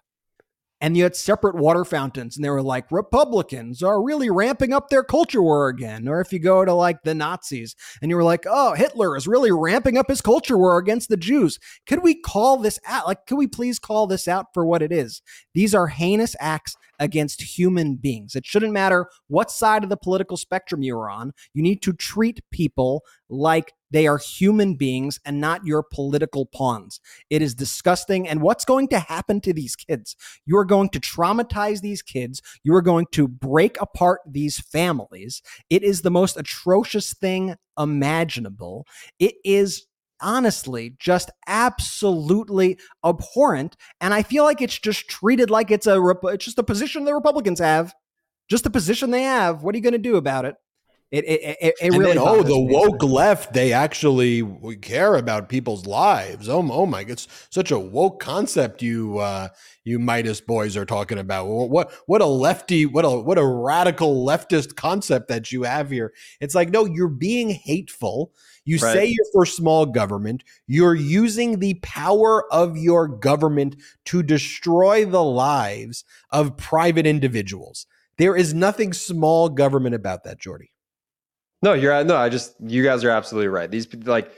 and 0.86 0.96
you 0.96 1.02
had 1.02 1.16
separate 1.16 1.56
water 1.56 1.84
fountains 1.84 2.36
and 2.36 2.46
they 2.46 2.50
were 2.52 2.62
like 2.62 2.92
republicans 2.92 3.82
are 3.82 4.04
really 4.04 4.30
ramping 4.30 4.72
up 4.72 4.88
their 4.88 5.04
culture 5.04 5.42
war 5.42 5.68
again. 5.68 6.08
Or 6.08 6.22
if 6.22 6.32
you 6.32 6.38
go 6.38 6.64
to 6.64 6.74
like 6.74 7.02
the 7.02 7.16
nazis 7.16 7.76
and 8.04 8.12
you 8.12 8.16
were 8.16 8.24
like 8.24 8.46
oh 8.48 8.76
hitler 8.76 9.18
is 9.18 9.28
really 9.28 9.52
ramping 9.52 9.98
up 9.98 10.10
his 10.10 10.22
culture 10.22 10.60
war 10.60 10.78
against 10.78 11.10
the 11.10 11.18
jews. 11.18 11.58
Could 11.88 12.04
we 12.04 12.14
call 12.14 12.58
this 12.58 12.78
out? 12.86 13.08
Like 13.08 13.26
could 13.26 13.38
we 13.38 13.48
please 13.48 13.80
call 13.80 14.06
this 14.06 14.28
out 14.28 14.54
for 14.54 14.64
what 14.64 14.84
it 14.84 14.92
is? 14.92 15.24
These 15.56 15.74
are 15.74 15.88
heinous 15.88 16.36
acts 16.40 16.76
against 17.00 17.58
human 17.58 17.96
beings. 17.96 18.36
It 18.36 18.46
shouldn't 18.46 18.72
matter 18.72 19.08
what 19.28 19.50
side 19.50 19.84
of 19.84 19.90
the 19.90 19.98
political 19.98 20.38
spectrum 20.38 20.84
you're 20.84 21.10
on. 21.10 21.34
You 21.56 21.64
need 21.64 21.82
to 21.82 21.94
treat 21.94 22.42
people 22.52 23.04
like 23.28 23.74
they 23.96 24.08
are 24.08 24.18
human 24.18 24.76
beings 24.76 25.22
and 25.24 25.40
not 25.40 25.66
your 25.66 25.82
political 25.82 26.46
pawns. 26.46 27.00
It 27.30 27.42
is 27.42 27.56
disgusting. 27.56 28.28
And 28.28 28.42
what's 28.42 28.66
going 28.66 28.90
to 28.90 29.00
happen 29.00 29.40
to 29.42 29.54
these 29.54 29.76
kids? 29.76 30.18
You 30.46 30.58
are 30.58 30.66
going 30.66 30.90
to 30.90 31.00
traumatize 31.00 31.80
these 31.80 32.02
kids. 32.02 32.42
You 32.64 32.76
are 32.76 32.82
going 32.82 33.06
to 33.14 33.28
break 33.28 33.80
apart 33.80 34.20
these 34.28 34.60
families. 34.60 35.42
It 35.70 35.82
is 35.84 36.02
the 36.02 36.12
most 36.12 36.38
atrocious 36.38 37.14
thing 37.14 37.56
imaginable. 37.80 38.86
It 39.18 39.36
is 39.46 39.86
honestly 40.22 40.96
just 41.00 41.30
absolutely 41.46 42.80
abhorrent 43.04 43.76
and 44.00 44.14
i 44.14 44.24
feel 44.24 44.46
like 44.46 44.62
it's 44.62 44.80
just 44.80 45.10
treated 45.10 45.50
like 45.50 45.70
it's 45.70 45.88
a 45.88 46.02
it's 46.24 46.46
just 46.46 46.58
a 46.58 46.64
position 46.64 47.04
the 47.04 47.14
republicans 47.14 47.60
have 47.60 47.94
just 48.50 48.64
the 48.64 48.70
position 48.70 49.12
they 49.12 49.24
have 49.24 49.62
what 49.62 49.76
are 49.76 49.78
you 49.78 49.84
going 49.84 49.92
to 49.92 49.98
do 49.98 50.16
about 50.16 50.46
it 50.46 50.56
It 51.16 51.24
it, 51.24 51.58
it, 51.62 51.76
it 51.82 51.92
really. 51.94 52.14
Then, 52.14 52.18
oh, 52.20 52.44
the 52.44 52.60
woke 52.60 53.02
left, 53.02 53.54
they 53.54 53.72
actually 53.72 54.44
care 54.82 55.16
about 55.16 55.48
people's 55.48 55.86
lives. 55.86 56.50
Oh, 56.50 56.68
oh 56.70 56.86
my, 56.86 57.06
it's 57.08 57.30
such 57.50 57.72
a 57.72 57.80
woke 57.80 58.20
concept. 58.20 58.82
You 58.82 59.20
uh, 59.20 59.48
you 59.86 59.98
Meidas 59.98 60.46
boys 60.46 60.76
are 60.76 60.86
talking 60.86 61.18
about. 61.18 61.48
What 61.48 61.94
what 62.06 62.22
a 62.22 62.26
lefty, 62.26 62.86
what 62.86 63.06
a 63.06 63.12
what 63.12 63.38
a 63.38 63.46
radical 63.46 64.26
leftist 64.26 64.76
concept 64.76 65.30
that 65.30 65.54
you 65.54 65.64
have 65.64 65.90
here. 65.90 66.12
It's 66.42 66.54
like 66.54 66.70
no, 66.70 66.84
you're 66.84 67.08
being 67.08 67.50
hateful. 67.50 68.34
You 68.66 68.78
right. 68.80 68.94
say 68.94 69.06
you're 69.06 69.32
for 69.32 69.46
small 69.46 69.86
government. 69.86 70.44
You're 70.68 70.96
using 70.96 71.60
the 71.60 71.76
power 71.76 72.52
of 72.52 72.76
your 72.76 73.08
government 73.08 73.78
to 74.06 74.22
destroy 74.22 75.06
the 75.06 75.24
lives 75.24 76.04
of 76.30 76.58
private 76.58 77.06
individuals. 77.06 77.86
There 78.18 78.36
is 78.36 78.54
nothing 78.54 78.92
small 78.92 79.48
government 79.48 79.96
about 79.96 80.26
that, 80.26 80.40
Jordy. 80.40 80.72
No, 81.66 81.74
you're 81.74 82.04
no. 82.04 82.16
I 82.16 82.30
just 82.30 82.54
you 82.62 82.84
guys 82.84 83.04
are 83.04 83.10
absolutely 83.10 83.48
right. 83.48 83.70
These 83.70 83.92
like 84.06 84.32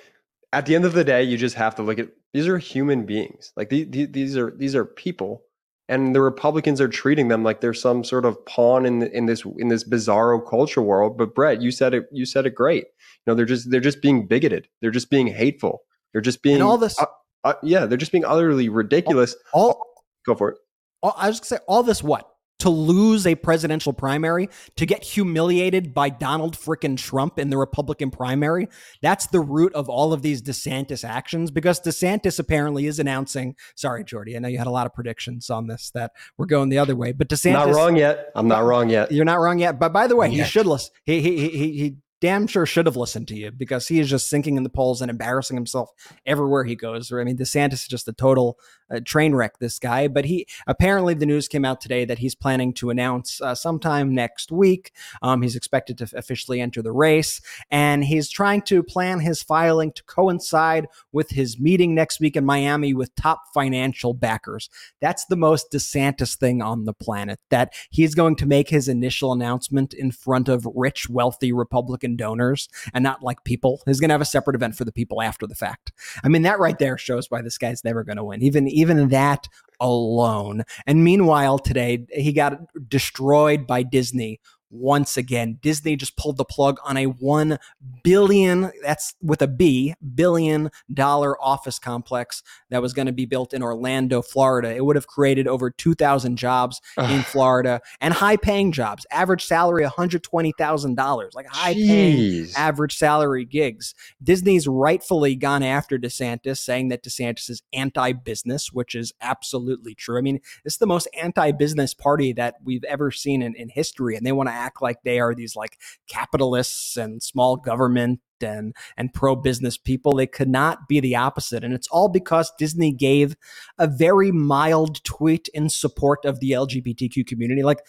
at 0.54 0.66
the 0.66 0.76
end 0.76 0.86
of 0.86 0.94
the 0.94 1.04
day, 1.04 1.24
you 1.24 1.38
just 1.38 1.56
have 1.56 1.76
to 1.76 1.84
look 1.84 2.00
at 2.00 2.08
these 2.34 2.48
are 2.48 2.58
human 2.58 3.06
beings. 3.06 3.52
Like 3.58 3.68
these, 3.68 3.86
these 3.90 4.38
are 4.38 4.52
these 4.52 4.76
are 4.76 4.86
people, 4.86 5.44
and 5.90 6.16
the 6.16 6.22
Republicans 6.22 6.80
are 6.80 6.88
treating 6.88 7.28
them 7.28 7.44
like 7.44 7.60
they're 7.60 7.74
some 7.74 8.06
sort 8.06 8.24
of 8.24 8.44
pawn 8.46 8.86
in 8.86 9.04
in 9.04 9.26
this 9.26 9.44
in 9.58 9.68
this 9.68 9.84
bizarro 9.84 10.40
culture 10.50 10.82
world. 10.82 11.18
But 11.18 11.36
Brett, 11.36 11.62
you 11.62 11.70
said 11.70 11.94
it. 11.94 12.06
You 12.14 12.26
said 12.26 12.46
it 12.46 12.56
great. 12.56 12.86
You 12.86 13.34
know, 13.34 13.36
they're 13.36 13.46
just 13.46 13.70
they're 13.70 13.82
just 13.82 14.02
being 14.02 14.26
bigoted. 14.26 14.70
They're 14.80 14.90
just 14.90 15.10
being 15.10 15.28
hateful. 15.28 15.82
They're 16.14 16.22
just 16.22 16.42
being 16.42 16.56
and 16.56 16.64
all 16.64 16.78
this. 16.78 16.98
Uh, 16.98 17.08
uh, 17.44 17.56
yeah, 17.62 17.86
they're 17.86 17.98
just 17.98 18.14
being 18.14 18.24
utterly 18.24 18.70
ridiculous. 18.70 19.36
All, 19.52 19.72
all 19.72 19.86
go 20.26 20.34
for 20.34 20.52
it. 20.52 20.60
All, 21.04 21.14
I 21.18 21.28
was 21.28 21.42
gonna 21.42 21.48
say 21.48 21.60
all 21.68 21.84
this. 21.84 22.02
What 22.02 22.32
to 22.60 22.70
lose 22.70 23.28
a 23.28 23.36
presidential 23.36 23.94
primary, 23.94 24.50
to 24.76 24.86
get 24.86 25.04
humiliated 25.04 25.94
by 25.94 26.10
Donald 26.10 26.58
frickin' 26.58 26.98
Trump 26.98 27.38
in 27.38 27.50
the 27.50 27.58
Republican 27.58 28.10
primary. 28.10 28.68
That's 29.02 29.28
the 29.28 29.40
root 29.40 29.74
of 29.74 29.90
all 29.90 30.14
of 30.14 30.22
these 30.22 30.42
DeSantis 30.42 31.08
actions 31.08 31.52
because 31.52 31.80
DeSantis 31.80 32.40
apparently 32.40 32.88
is 32.88 33.00
announcing. 33.00 33.56
Sorry, 33.76 34.04
Jordy, 34.04 34.36
I 34.36 34.40
know 34.40 34.48
you 34.48 34.58
had 34.58 34.68
a 34.68 34.72
lot 34.72 34.86
of 34.86 34.94
predictions 34.94 35.50
on 35.50 35.68
this 35.68 35.92
that 35.92 36.12
were 36.38 36.46
going 36.46 36.70
the 36.70 36.80
other 36.80 36.96
way, 36.96 37.12
but 37.12 37.30
DeSantis. 37.30 37.54
Not 37.54 37.74
wrong 37.76 37.96
yet. 37.96 38.32
I'm 38.36 38.48
not 38.48 38.64
wrong 38.64 38.90
yet. 38.90 39.12
You're 39.12 39.26
not 39.26 39.40
wrong 39.40 39.60
yet. 39.60 39.80
But 39.80 39.94
by 39.94 40.08
the 40.08 40.16
way, 40.16 40.30
he 40.30 40.44
should 40.44 40.66
listen. 40.66 40.94
He, 41.06 41.22
he, 41.22 41.50
he, 41.50 41.78
he 41.78 41.96
damn 42.20 42.48
sure 42.48 42.66
should 42.66 42.86
have 42.86 42.98
listened 42.98 43.28
to 43.28 43.36
you 43.36 43.52
because 43.52 43.88
he 43.88 44.00
is 44.00 44.10
just 44.10 44.30
sinking 44.30 44.58
in 44.58 44.64
the 44.64 44.70
polls 44.70 45.02
and 45.02 45.10
embarrassing 45.10 45.56
himself 45.56 45.92
everywhere 46.26 46.64
he 46.64 46.76
goes. 46.76 47.12
I 47.12 47.24
mean, 47.24 47.38
DeSantis 47.38 47.74
is 47.74 47.88
just 47.88 48.08
a 48.08 48.14
total 48.14 48.58
uh, 48.90 49.00
train 49.04 49.36
wreck, 49.36 49.60
this 49.60 49.80
guy. 49.80 50.08
But 50.08 50.26
he 50.26 50.48
apparently 50.66 51.14
the 51.14 51.26
news 51.26 51.48
came 51.48 51.66
out 51.66 51.82
today 51.82 52.06
that 52.06 52.20
he's 52.20 52.36
planning 52.36 52.74
to 52.76 52.90
announce 52.90 53.42
uh, 53.42 53.56
sometime 53.56 54.14
next 54.14 54.52
week. 54.52 54.92
Um, 55.22 55.42
he's 55.42 55.56
expected 55.56 55.98
to 56.00 56.10
officially 56.16 56.62
enter 56.62 56.82
the 56.82 56.92
race, 56.92 57.42
and 57.70 58.06
he's 58.06 58.30
trying 58.30 58.62
to 58.64 58.84
plan 58.84 59.20
his 59.20 59.44
filing 59.44 59.92
to 59.94 60.04
coincide 60.04 60.88
with 61.12 61.32
his 61.32 61.60
meeting 61.60 61.94
next 61.94 62.20
week 62.20 62.36
in 62.36 62.46
Miami 62.46 62.94
with 62.94 63.14
top 63.16 63.42
financial 63.54 64.14
backers. 64.14 64.70
That's 65.02 65.26
the 65.26 65.36
most 65.36 65.72
DeSantis 65.72 66.38
thing 66.38 66.62
on 66.62 66.86
the 66.86 66.94
planet. 66.94 67.40
That 67.50 67.74
he's 67.90 68.16
going 68.16 68.36
to 68.38 68.46
make 68.46 68.70
his 68.70 68.88
initial 68.88 69.32
announcement 69.32 69.94
in 69.94 70.12
front 70.12 70.50
of 70.50 70.68
rich, 70.76 71.10
wealthy 71.10 71.52
Republican 71.52 72.07
donors 72.16 72.70
and 72.94 73.04
not 73.04 73.24
like 73.24 73.44
people. 73.44 73.82
He's 73.86 74.00
going 74.00 74.10
to 74.10 74.14
have 74.14 74.22
a 74.22 74.26
separate 74.26 74.56
event 74.56 74.76
for 74.76 74.86
the 74.86 74.92
people 74.92 75.22
after 75.22 75.48
the 75.48 75.56
fact. 75.56 75.92
I 76.24 76.30
mean, 76.30 76.44
that 76.44 76.60
right 76.60 76.78
there 76.78 76.98
shows 76.98 77.30
why 77.30 77.42
this 77.42 77.58
guy's 77.58 77.84
never 77.84 78.04
going 78.04 78.18
to 78.18 78.24
win. 78.24 78.42
Even 78.42 78.68
even 78.68 79.10
that 79.10 79.48
alone. 79.80 80.64
And 80.86 81.04
meanwhile, 81.04 81.60
today 81.60 82.06
he 82.12 82.34
got 82.34 82.60
destroyed 82.88 83.68
by 83.68 83.84
Disney 83.84 84.40
once 84.70 85.18
again. 85.18 85.58
Disney 85.62 85.96
just 85.96 86.18
pulled 86.18 86.38
the 86.38 86.46
plug 86.46 86.78
on 86.84 86.98
a 86.98 87.06
1 87.06 87.58
billion, 88.04 88.72
that's 88.84 89.16
with 89.22 89.42
a 89.42 89.48
B, 89.48 89.94
billion 90.16 90.70
dollar 90.94 91.42
office 91.42 91.80
complex 91.80 92.44
that 92.70 92.82
was 92.82 92.94
going 92.94 93.06
to 93.06 93.12
be 93.12 93.26
built 93.26 93.54
in 93.54 93.64
Orlando, 93.64 94.22
Florida. 94.22 94.74
It 94.76 94.86
would 94.86 94.96
have 94.96 95.08
created 95.08 95.48
over 95.48 95.70
2,000 95.70 96.38
jobs 96.38 96.82
in 96.98 97.22
Florida 97.24 97.82
and 98.02 98.14
high 98.14 98.38
paying 98.38 98.72
jobs. 98.72 99.06
Average 99.12 99.46
salary 99.46 99.84
$120,000, 99.84 101.30
like 101.34 101.48
high 101.48 101.74
paying 101.74 102.48
average 102.56 102.98
salary 102.98 103.46
gigs. 103.46 103.94
Disney's 104.24 104.68
rightfully 104.68 105.36
gone 105.36 105.64
after 105.64 105.98
DeSantis, 105.98 106.58
saying 106.58 106.90
that 106.90 107.04
DeSantis 107.04 107.50
is 107.50 107.62
anti 107.74 108.12
business, 108.14 108.72
which 108.72 108.96
is 108.96 109.14
absolutely 109.22 109.96
true. 109.96 110.18
I 110.18 110.22
mean, 110.22 110.40
it's 110.66 110.78
the 110.78 110.88
most 110.88 111.08
anti 111.20 111.52
business 111.52 111.94
party 111.94 112.34
that 112.34 112.56
we've 112.64 112.84
ever 112.84 113.12
seen 113.12 113.42
in, 113.42 113.56
in 113.56 113.70
history, 113.70 114.16
and 114.16 114.26
they 114.26 114.32
want 114.32 114.50
to 114.50 114.54
act 114.58 114.82
like 114.82 114.98
they 115.04 115.20
are 115.20 115.36
these 115.36 115.56
like 115.56 115.78
capitalists 116.10 116.98
and 116.98 117.22
small 117.22 117.56
government 117.56 118.20
and 118.42 118.76
and 118.96 119.14
pro 119.14 119.36
business 119.36 119.78
people. 119.78 120.14
They 120.14 120.28
could 120.28 120.50
not 120.50 120.88
be 120.88 121.00
the 121.00 121.16
opposite, 121.16 121.64
and 121.64 121.74
it's 121.74 121.88
all 121.90 122.10
because 122.10 122.52
Disney 122.58 122.92
gave 122.92 123.36
a 123.78 123.88
very 123.88 124.32
mild 124.32 125.04
tweet 125.04 125.50
in 125.54 125.70
support 125.70 126.26
of 126.26 126.40
the 126.40 126.52
LGBTQ 126.52 127.26
community. 127.26 127.64
Like 127.64 127.80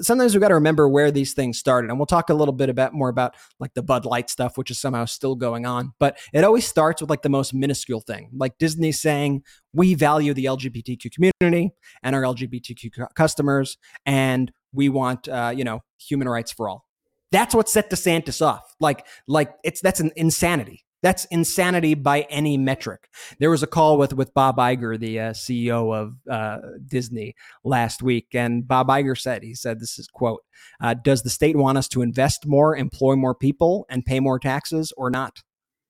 sometimes 0.00 0.34
we've 0.34 0.40
got 0.40 0.48
to 0.48 0.54
remember 0.54 0.88
where 0.88 1.10
these 1.10 1.34
things 1.34 1.58
started 1.58 1.90
and 1.90 1.98
we'll 1.98 2.06
talk 2.06 2.30
a 2.30 2.34
little 2.34 2.52
bit 2.52 2.68
about 2.68 2.92
more 2.92 3.08
about 3.08 3.34
like 3.58 3.74
the 3.74 3.82
bud 3.82 4.04
light 4.04 4.30
stuff 4.30 4.56
which 4.56 4.70
is 4.70 4.78
somehow 4.78 5.04
still 5.04 5.34
going 5.34 5.66
on 5.66 5.92
but 5.98 6.18
it 6.32 6.44
always 6.44 6.66
starts 6.66 7.00
with 7.00 7.10
like 7.10 7.22
the 7.22 7.28
most 7.28 7.54
minuscule 7.54 8.00
thing 8.00 8.30
like 8.34 8.56
disney 8.58 8.92
saying 8.92 9.42
we 9.72 9.94
value 9.94 10.34
the 10.34 10.44
lgbtq 10.44 11.10
community 11.12 11.70
and 12.02 12.14
our 12.14 12.22
lgbtq 12.22 12.90
customers 13.14 13.76
and 14.06 14.52
we 14.72 14.88
want 14.88 15.28
uh, 15.28 15.52
you 15.54 15.64
know 15.64 15.80
human 15.98 16.28
rights 16.28 16.52
for 16.52 16.68
all. 16.68 16.86
That's 17.32 17.54
what 17.54 17.68
set 17.68 17.90
DeSantis 17.90 18.44
off. 18.44 18.74
Like 18.80 19.06
like 19.26 19.52
it's 19.64 19.80
that's 19.80 20.00
an 20.00 20.10
insanity. 20.16 20.84
That's 21.02 21.24
insanity 21.26 21.94
by 21.94 22.22
any 22.28 22.58
metric. 22.58 23.08
There 23.38 23.50
was 23.50 23.62
a 23.62 23.66
call 23.66 23.96
with 23.96 24.12
with 24.12 24.34
Bob 24.34 24.58
Iger, 24.58 24.98
the 24.98 25.20
uh, 25.20 25.30
CEO 25.30 25.94
of 25.94 26.14
uh, 26.30 26.58
Disney, 26.86 27.34
last 27.64 28.02
week, 28.02 28.28
and 28.34 28.66
Bob 28.66 28.88
Iger 28.88 29.18
said, 29.18 29.42
"He 29.42 29.54
said 29.54 29.80
this 29.80 29.98
is 29.98 30.08
quote: 30.08 30.42
uh, 30.80 30.94
Does 30.94 31.22
the 31.22 31.30
state 31.30 31.56
want 31.56 31.78
us 31.78 31.88
to 31.88 32.02
invest 32.02 32.46
more, 32.46 32.76
employ 32.76 33.16
more 33.16 33.34
people, 33.34 33.86
and 33.88 34.04
pay 34.04 34.20
more 34.20 34.38
taxes, 34.38 34.92
or 34.96 35.10
not?" 35.10 35.42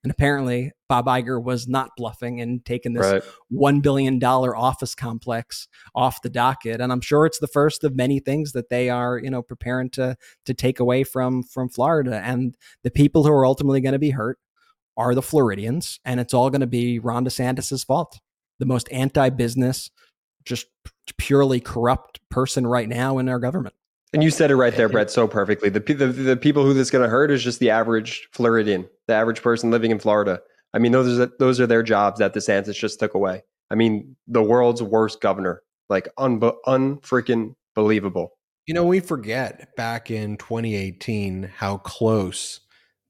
And 0.03 0.11
apparently, 0.11 0.73
Bob 0.89 1.07
Iger 1.07 1.43
was 1.43 1.69
not 1.69 1.91
bluffing 1.97 2.41
and 2.41 2.65
taking 2.65 2.95
this 2.95 3.13
right. 3.13 3.23
$1 3.53 3.83
billion 3.83 4.23
office 4.25 4.95
complex 4.95 5.69
off 5.95 6.23
the 6.23 6.31
docket. 6.31 6.81
And 6.81 6.91
I'm 6.91 7.03
sure 7.03 7.27
it's 7.27 7.39
the 7.39 7.47
first 7.47 7.85
of 7.85 7.95
many 7.95 8.19
things 8.19 8.53
that 8.53 8.71
they 8.71 8.89
are, 8.89 9.19
you 9.19 9.29
know, 9.29 9.43
preparing 9.43 9.91
to, 9.91 10.17
to 10.47 10.55
take 10.55 10.81
away 10.81 11.05
from, 11.05 11.43
from 11.43 11.69
Florida. 11.69 12.23
And 12.25 12.57
the 12.83 12.91
people 12.91 13.25
who 13.25 13.31
are 13.31 13.45
ultimately 13.45 13.83
going 13.83 13.93
to 13.93 13.99
be 13.99 14.11
hurt 14.11 14.39
are 15.01 15.15
the 15.15 15.23
Floridians. 15.23 15.99
And 16.05 16.21
it's 16.21 16.35
all 16.35 16.51
going 16.51 16.61
to 16.61 16.67
be 16.67 16.99
Ron 16.99 17.25
DeSantis' 17.25 17.85
fault. 17.85 18.21
The 18.59 18.67
most 18.67 18.93
anti 18.93 19.31
business, 19.31 19.91
just 20.45 20.67
purely 21.17 21.61
corrupt 21.61 22.21
person 22.31 22.67
right 22.67 22.89
now 22.89 23.17
in 23.19 23.29
our 23.29 23.39
government. 23.39 23.75
And 24.13 24.23
you 24.23 24.31
said 24.31 24.51
it 24.51 24.57
right 24.57 24.75
there, 24.75 24.89
Brett, 24.89 25.11
so 25.11 25.27
perfectly. 25.27 25.71
The, 25.71 25.81
the, 25.81 26.07
the 26.07 26.37
people 26.37 26.65
who 26.65 26.75
this 26.75 26.89
is 26.89 26.91
going 26.91 27.05
to 27.05 27.09
hurt 27.09 27.31
is 27.31 27.43
just 27.43 27.61
the 27.61 27.71
average 27.71 28.29
Floridian, 28.33 28.87
the 29.07 29.15
average 29.15 29.41
person 29.41 29.71
living 29.71 29.93
in 29.93 29.99
Florida. 29.99 30.41
I 30.75 30.79
mean, 30.79 30.93
those 30.93 31.19
are 31.19 31.31
those 31.39 31.61
are 31.61 31.67
their 31.67 31.83
jobs 31.83 32.19
that 32.19 32.35
DeSantis 32.35 32.75
just 32.75 33.01
took 33.01 33.15
away. 33.15 33.43
I 33.71 33.77
mean, 33.77 34.17
the 34.27 34.43
world's 34.43 34.83
worst 34.83 35.21
governor, 35.21 35.63
like 35.89 36.09
un 36.19 36.41
unfreaking 36.41 37.55
believable. 37.75 38.33
You 38.67 38.75
know, 38.75 38.85
we 38.85 39.01
forget 39.01 39.75
back 39.77 40.11
in 40.11 40.37
2018 40.37 41.51
how 41.57 41.79
close 41.79 42.61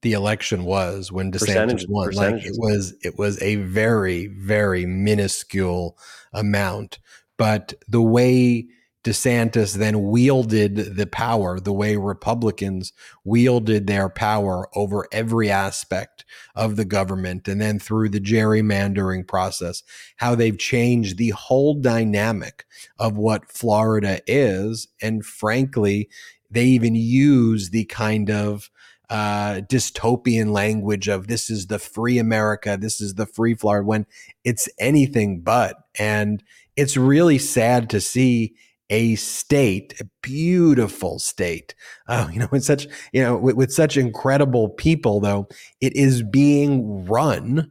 the 0.01 0.13
election 0.13 0.65
was 0.65 1.11
when 1.11 1.31
DeSantis 1.31 1.87
won. 1.87 2.11
Like 2.11 2.43
it 2.45 2.55
was, 2.57 2.93
it 3.03 3.17
was 3.17 3.41
a 3.41 3.55
very, 3.55 4.27
very 4.27 4.85
minuscule 4.85 5.97
amount. 6.33 6.99
But 7.37 7.73
the 7.87 8.01
way 8.01 8.67
DeSantis 9.03 9.75
then 9.75 10.03
wielded 10.03 10.95
the 10.95 11.07
power 11.07 11.59
the 11.59 11.73
way 11.73 11.95
Republicans 11.95 12.93
wielded 13.23 13.87
their 13.87 14.09
power 14.09 14.69
over 14.75 15.07
every 15.11 15.49
aspect 15.49 16.23
of 16.55 16.75
the 16.75 16.85
government. 16.85 17.47
And 17.47 17.59
then 17.59 17.79
through 17.79 18.09
the 18.09 18.21
gerrymandering 18.21 19.27
process, 19.27 19.81
how 20.17 20.35
they've 20.35 20.57
changed 20.57 21.17
the 21.17 21.31
whole 21.31 21.73
dynamic 21.73 22.65
of 22.99 23.17
what 23.17 23.51
Florida 23.51 24.21
is. 24.27 24.87
And 25.01 25.25
frankly, 25.25 26.07
they 26.51 26.65
even 26.65 26.93
use 26.93 27.71
the 27.71 27.85
kind 27.85 28.29
of 28.29 28.69
uh, 29.11 29.59
dystopian 29.67 30.53
language 30.53 31.09
of 31.09 31.27
this 31.27 31.49
is 31.49 31.67
the 31.67 31.77
free 31.77 32.17
America, 32.17 32.77
this 32.79 33.01
is 33.01 33.15
the 33.15 33.25
free 33.25 33.53
Florida, 33.53 33.85
when 33.85 34.05
it's 34.45 34.69
anything 34.79 35.41
but. 35.41 35.75
And 35.99 36.41
it's 36.77 36.95
really 36.95 37.37
sad 37.37 37.89
to 37.89 37.99
see 37.99 38.55
a 38.89 39.15
state, 39.15 39.99
a 39.99 40.05
beautiful 40.21 41.19
state, 41.19 41.75
uh, 42.07 42.29
you 42.33 42.39
know, 42.39 42.47
with 42.51 42.63
such, 42.63 42.87
you 43.11 43.21
know, 43.21 43.35
with, 43.35 43.55
with 43.57 43.73
such 43.73 43.97
incredible 43.97 44.69
people, 44.69 45.19
though, 45.19 45.49
it 45.81 45.93
is 45.93 46.23
being 46.23 47.05
run 47.05 47.69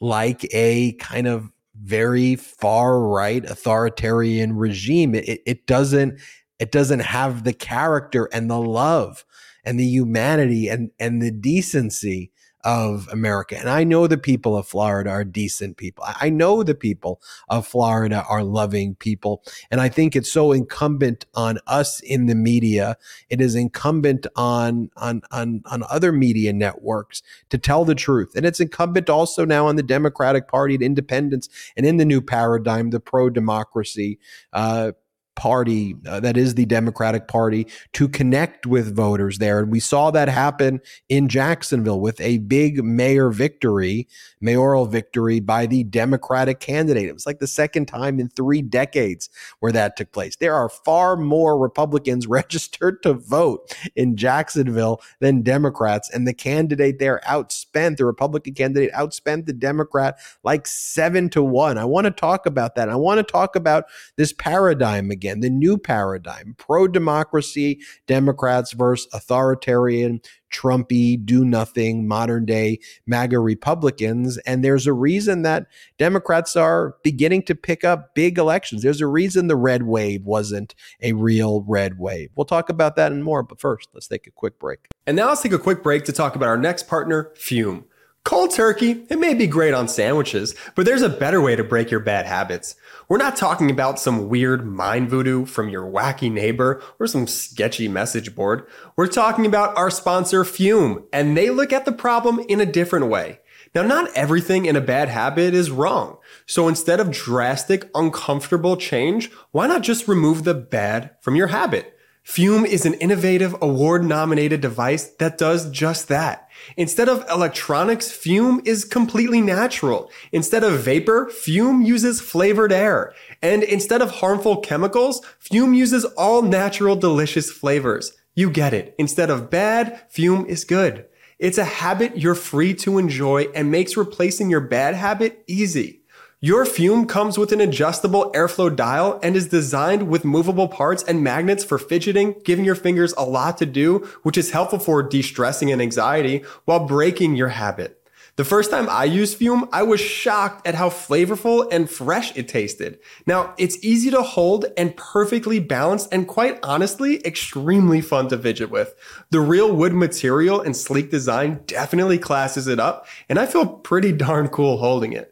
like 0.00 0.44
a 0.52 0.94
kind 0.94 1.28
of 1.28 1.48
very 1.80 2.34
far 2.34 3.00
right 3.00 3.44
authoritarian 3.44 4.56
regime. 4.56 5.14
It, 5.14 5.42
it 5.46 5.66
doesn't, 5.68 6.18
it 6.58 6.72
doesn't 6.72 7.00
have 7.00 7.44
the 7.44 7.52
character 7.52 8.28
and 8.32 8.50
the 8.50 8.60
love 8.60 9.24
and 9.64 9.78
the 9.78 9.86
humanity 9.86 10.68
and 10.68 10.90
and 10.98 11.22
the 11.22 11.30
decency 11.30 12.32
of 12.64 13.08
America. 13.10 13.58
And 13.58 13.68
I 13.68 13.84
know 13.84 14.06
the 14.06 14.18
people 14.18 14.56
of 14.56 14.66
Florida 14.66 15.10
are 15.10 15.24
decent 15.24 15.76
people. 15.76 16.04
I 16.06 16.30
know 16.30 16.62
the 16.62 16.74
people 16.74 17.20
of 17.48 17.66
Florida 17.66 18.24
are 18.28 18.44
loving 18.44 18.94
people. 18.94 19.42
And 19.70 19.80
I 19.80 19.88
think 19.88 20.14
it's 20.14 20.30
so 20.30 20.52
incumbent 20.52 21.26
on 21.34 21.58
us 21.66 22.00
in 22.00 22.26
the 22.26 22.34
media. 22.34 22.96
It 23.28 23.40
is 23.40 23.54
incumbent 23.54 24.26
on, 24.36 24.90
on, 24.96 25.22
on, 25.32 25.62
on 25.66 25.82
other 25.90 26.12
media 26.12 26.52
networks 26.52 27.22
to 27.50 27.58
tell 27.58 27.84
the 27.84 27.96
truth. 27.96 28.32
And 28.36 28.46
it's 28.46 28.60
incumbent 28.60 29.10
also 29.10 29.44
now 29.44 29.66
on 29.66 29.76
the 29.76 29.82
Democratic 29.82 30.46
Party 30.46 30.74
and 30.74 30.84
independents 30.84 31.48
and 31.76 31.84
in 31.84 31.96
the 31.96 32.04
new 32.04 32.20
paradigm, 32.20 32.90
the 32.90 33.00
pro 33.00 33.28
democracy 33.28 34.20
uh, 34.52 34.92
party 35.34 35.96
uh, 36.06 36.20
that 36.20 36.36
is 36.36 36.54
the 36.54 36.66
Democratic 36.66 37.26
Party 37.26 37.66
to 37.94 38.08
connect 38.08 38.66
with 38.66 38.94
voters 38.94 39.38
there. 39.38 39.60
And 39.60 39.72
we 39.72 39.80
saw 39.80 40.10
that 40.10 40.28
happen 40.28 40.80
in 41.08 41.28
Jacksonville 41.28 42.00
with 42.00 42.20
a 42.20 42.38
big 42.38 42.84
mayor 42.84 43.30
victory, 43.30 44.08
mayoral 44.40 44.86
victory 44.86 45.40
by 45.40 45.66
the 45.66 45.84
Democratic 45.84 46.60
candidate. 46.60 47.08
It 47.08 47.14
was 47.14 47.26
like 47.26 47.38
the 47.38 47.46
second 47.46 47.86
time 47.86 48.20
in 48.20 48.28
three 48.28 48.62
decades 48.62 49.30
where 49.60 49.72
that 49.72 49.96
took 49.96 50.12
place. 50.12 50.36
There 50.36 50.54
are 50.54 50.68
far 50.68 51.16
more 51.16 51.58
Republicans 51.58 52.26
registered 52.32 53.02
to 53.02 53.14
vote 53.14 53.74
in 53.96 54.16
Jacksonville 54.16 55.00
than 55.20 55.42
Democrats. 55.42 56.10
And 56.10 56.26
the 56.26 56.34
candidate 56.34 56.98
there 56.98 57.20
outspent, 57.26 57.96
the 57.96 58.04
Republican 58.04 58.54
candidate 58.54 58.92
outspent 58.92 59.46
the 59.46 59.52
Democrat 59.52 60.18
like 60.44 60.66
seven 60.66 61.28
to 61.30 61.42
one. 61.42 61.78
I 61.78 61.84
want 61.84 62.04
to 62.04 62.10
talk 62.10 62.46
about 62.46 62.74
that. 62.74 62.88
I 62.88 62.96
want 62.96 63.18
to 63.18 63.32
talk 63.32 63.56
about 63.56 63.86
this 64.16 64.32
paradigm 64.32 65.10
again 65.10 65.21
again, 65.22 65.38
the 65.38 65.50
new 65.50 65.78
paradigm, 65.78 66.56
pro 66.58 66.88
democracy, 66.88 67.80
Democrats 68.08 68.72
versus 68.72 69.06
authoritarian, 69.12 70.20
Trumpy, 70.52 71.24
do 71.24 71.44
nothing, 71.44 72.08
modern 72.08 72.44
day 72.44 72.80
MAGA 73.06 73.38
Republicans. 73.38 74.36
And 74.38 74.64
there's 74.64 74.86
a 74.88 74.92
reason 74.92 75.42
that 75.42 75.66
Democrats 75.96 76.56
are 76.56 76.96
beginning 77.04 77.44
to 77.44 77.54
pick 77.54 77.84
up 77.84 78.16
big 78.16 78.36
elections. 78.36 78.82
There's 78.82 79.00
a 79.00 79.06
reason 79.06 79.46
the 79.46 79.56
red 79.56 79.84
wave 79.84 80.24
wasn't 80.24 80.74
a 81.00 81.12
real 81.12 81.64
red 81.68 81.98
wave. 82.00 82.30
We'll 82.34 82.44
talk 82.44 82.68
about 82.68 82.96
that 82.96 83.12
and 83.12 83.22
more. 83.22 83.44
But 83.44 83.60
first, 83.60 83.90
let's 83.94 84.08
take 84.08 84.26
a 84.26 84.32
quick 84.32 84.58
break. 84.58 84.88
And 85.06 85.16
now 85.16 85.28
let's 85.28 85.42
take 85.42 85.52
a 85.52 85.58
quick 85.58 85.84
break 85.84 86.04
to 86.06 86.12
talk 86.12 86.34
about 86.34 86.48
our 86.48 86.58
next 86.58 86.88
partner, 86.88 87.30
Fum. 87.36 87.84
Cold 88.24 88.52
turkey, 88.52 89.04
it 89.10 89.18
may 89.18 89.34
be 89.34 89.48
great 89.48 89.74
on 89.74 89.88
sandwiches, 89.88 90.54
but 90.76 90.86
there's 90.86 91.02
a 91.02 91.08
better 91.08 91.40
way 91.40 91.56
to 91.56 91.64
break 91.64 91.90
your 91.90 91.98
bad 91.98 92.24
habits. 92.24 92.76
We're 93.08 93.16
not 93.16 93.34
talking 93.34 93.68
about 93.68 93.98
some 93.98 94.28
weird 94.28 94.64
mind 94.64 95.10
voodoo 95.10 95.44
from 95.44 95.68
your 95.68 95.90
wacky 95.90 96.30
neighbor 96.30 96.80
or 97.00 97.08
some 97.08 97.26
sketchy 97.26 97.88
message 97.88 98.36
board. 98.36 98.64
We're 98.94 99.08
talking 99.08 99.44
about 99.44 99.76
our 99.76 99.90
sponsor, 99.90 100.44
Fum, 100.44 101.04
and 101.12 101.36
they 101.36 101.50
look 101.50 101.72
at 101.72 101.84
the 101.84 101.90
problem 101.90 102.38
in 102.48 102.60
a 102.60 102.66
different 102.66 103.08
way. 103.08 103.40
Now, 103.74 103.82
not 103.82 104.10
everything 104.14 104.66
in 104.66 104.76
a 104.76 104.80
bad 104.80 105.08
habit 105.08 105.52
is 105.52 105.72
wrong. 105.72 106.18
So 106.46 106.68
instead 106.68 107.00
of 107.00 107.10
drastic, 107.10 107.90
uncomfortable 107.92 108.76
change, 108.76 109.32
why 109.50 109.66
not 109.66 109.82
just 109.82 110.06
remove 110.06 110.44
the 110.44 110.54
bad 110.54 111.10
from 111.20 111.34
your 111.34 111.48
habit? 111.48 111.98
Fum 112.24 112.64
is 112.64 112.86
an 112.86 112.94
innovative 112.94 113.56
award 113.60 114.04
nominated 114.04 114.60
device 114.60 115.06
that 115.18 115.36
does 115.36 115.68
just 115.70 116.06
that. 116.08 116.48
Instead 116.76 117.08
of 117.08 117.28
electronics, 117.28 118.12
fum 118.12 118.62
is 118.64 118.84
completely 118.84 119.40
natural. 119.40 120.08
Instead 120.30 120.62
of 120.62 120.80
vapor, 120.80 121.28
fum 121.28 121.82
uses 121.82 122.20
flavored 122.20 122.72
air. 122.72 123.12
And 123.42 123.64
instead 123.64 124.00
of 124.00 124.12
harmful 124.12 124.58
chemicals, 124.58 125.20
fum 125.40 125.74
uses 125.74 126.04
all 126.04 126.42
natural 126.42 126.94
delicious 126.94 127.50
flavors. 127.50 128.12
You 128.34 128.50
get 128.50 128.72
it. 128.72 128.94
Instead 128.98 129.28
of 129.28 129.50
bad, 129.50 130.00
fum 130.08 130.46
is 130.46 130.64
good. 130.64 131.06
It's 131.40 131.58
a 131.58 131.64
habit 131.64 132.18
you're 132.18 132.36
free 132.36 132.72
to 132.74 132.98
enjoy 132.98 133.48
and 133.52 133.68
makes 133.68 133.96
replacing 133.96 134.48
your 134.48 134.60
bad 134.60 134.94
habit 134.94 135.42
easy. 135.48 136.01
Your 136.44 136.64
fum 136.64 137.06
comes 137.06 137.38
with 137.38 137.52
an 137.52 137.60
adjustable 137.60 138.32
airflow 138.32 138.74
dial 138.74 139.20
and 139.22 139.36
is 139.36 139.46
designed 139.46 140.08
with 140.08 140.24
movable 140.24 140.66
parts 140.66 141.04
and 141.04 141.22
magnets 141.22 141.62
for 141.62 141.78
fidgeting, 141.78 142.34
giving 142.44 142.64
your 142.64 142.74
fingers 142.74 143.14
a 143.16 143.22
lot 143.22 143.58
to 143.58 143.64
do, 143.64 143.98
which 144.24 144.36
is 144.36 144.50
helpful 144.50 144.80
for 144.80 145.04
de-stressing 145.04 145.70
and 145.70 145.80
anxiety 145.80 146.42
while 146.64 146.84
breaking 146.84 147.36
your 147.36 147.50
habit. 147.50 148.02
The 148.34 148.44
first 148.44 148.72
time 148.72 148.88
I 148.90 149.04
used 149.04 149.38
Fum, 149.38 149.68
I 149.72 149.84
was 149.84 150.00
shocked 150.00 150.66
at 150.66 150.74
how 150.74 150.90
flavorful 150.90 151.68
and 151.70 151.88
fresh 151.88 152.36
it 152.36 152.48
tasted. 152.48 152.98
Now, 153.24 153.54
it's 153.56 153.78
easy 153.84 154.10
to 154.10 154.22
hold 154.22 154.66
and 154.76 154.96
perfectly 154.96 155.60
balanced 155.60 156.08
and 156.10 156.26
quite 156.26 156.58
honestly, 156.64 157.24
extremely 157.24 158.00
fun 158.00 158.26
to 158.30 158.36
fidget 158.36 158.68
with. 158.68 158.96
The 159.30 159.38
real 159.40 159.72
wood 159.72 159.92
material 159.92 160.60
and 160.60 160.76
sleek 160.76 161.08
design 161.08 161.60
definitely 161.66 162.18
classes 162.18 162.66
it 162.66 162.80
up, 162.80 163.06
and 163.28 163.38
I 163.38 163.46
feel 163.46 163.64
pretty 163.64 164.10
darn 164.10 164.48
cool 164.48 164.78
holding 164.78 165.12
it. 165.12 165.28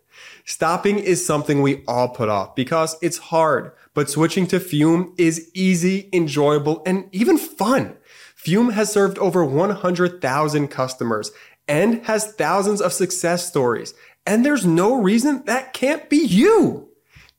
Stopping 0.50 0.98
is 0.98 1.24
something 1.24 1.62
we 1.62 1.84
all 1.86 2.08
put 2.08 2.28
off 2.28 2.56
because 2.56 2.96
it's 3.00 3.18
hard, 3.18 3.70
but 3.94 4.10
switching 4.10 4.48
to 4.48 4.58
Fum 4.58 5.14
is 5.16 5.48
easy, 5.54 6.08
enjoyable, 6.12 6.82
and 6.84 7.08
even 7.12 7.38
fun. 7.38 7.96
Fum 8.34 8.70
has 8.70 8.90
served 8.90 9.16
over 9.18 9.44
100,000 9.44 10.66
customers 10.66 11.30
and 11.68 12.04
has 12.06 12.32
thousands 12.32 12.80
of 12.80 12.92
success 12.92 13.46
stories. 13.46 13.94
And 14.26 14.44
there's 14.44 14.66
no 14.66 15.00
reason 15.00 15.44
that 15.44 15.72
can't 15.72 16.10
be 16.10 16.16
you. 16.16 16.88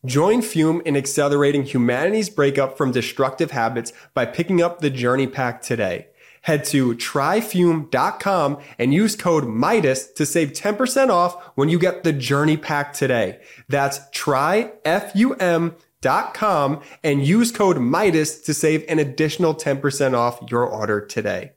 Join 0.05 0.41
Fum 0.41 0.81
in 0.85 0.95
accelerating 0.95 1.63
humanity's 1.63 2.29
breakup 2.29 2.77
from 2.77 2.93
destructive 2.93 3.51
habits 3.51 3.91
by 4.13 4.25
picking 4.25 4.61
up 4.61 4.79
the 4.79 4.89
Journey 4.89 5.27
Pack 5.27 5.61
today 5.61 6.07
head 6.41 6.65
to 6.65 6.93
tryfum.com 6.95 8.57
and 8.77 8.93
use 8.93 9.15
code 9.15 9.45
MEIDAS 9.45 10.13
to 10.15 10.25
save 10.25 10.51
10% 10.53 11.09
off 11.09 11.41
when 11.55 11.69
you 11.69 11.79
get 11.79 12.03
the 12.03 12.13
journey 12.13 12.57
pack 12.57 12.93
today. 12.93 13.39
That's 13.69 13.99
tryfum.com 14.09 14.81
and 17.03 17.25
use 17.25 17.51
code 17.51 17.77
MEIDAS 17.77 18.43
to 18.45 18.53
save 18.53 18.83
an 18.87 18.99
additional 18.99 19.55
10% 19.55 20.13
off 20.13 20.39
your 20.49 20.65
order 20.65 20.99
today. 21.05 21.53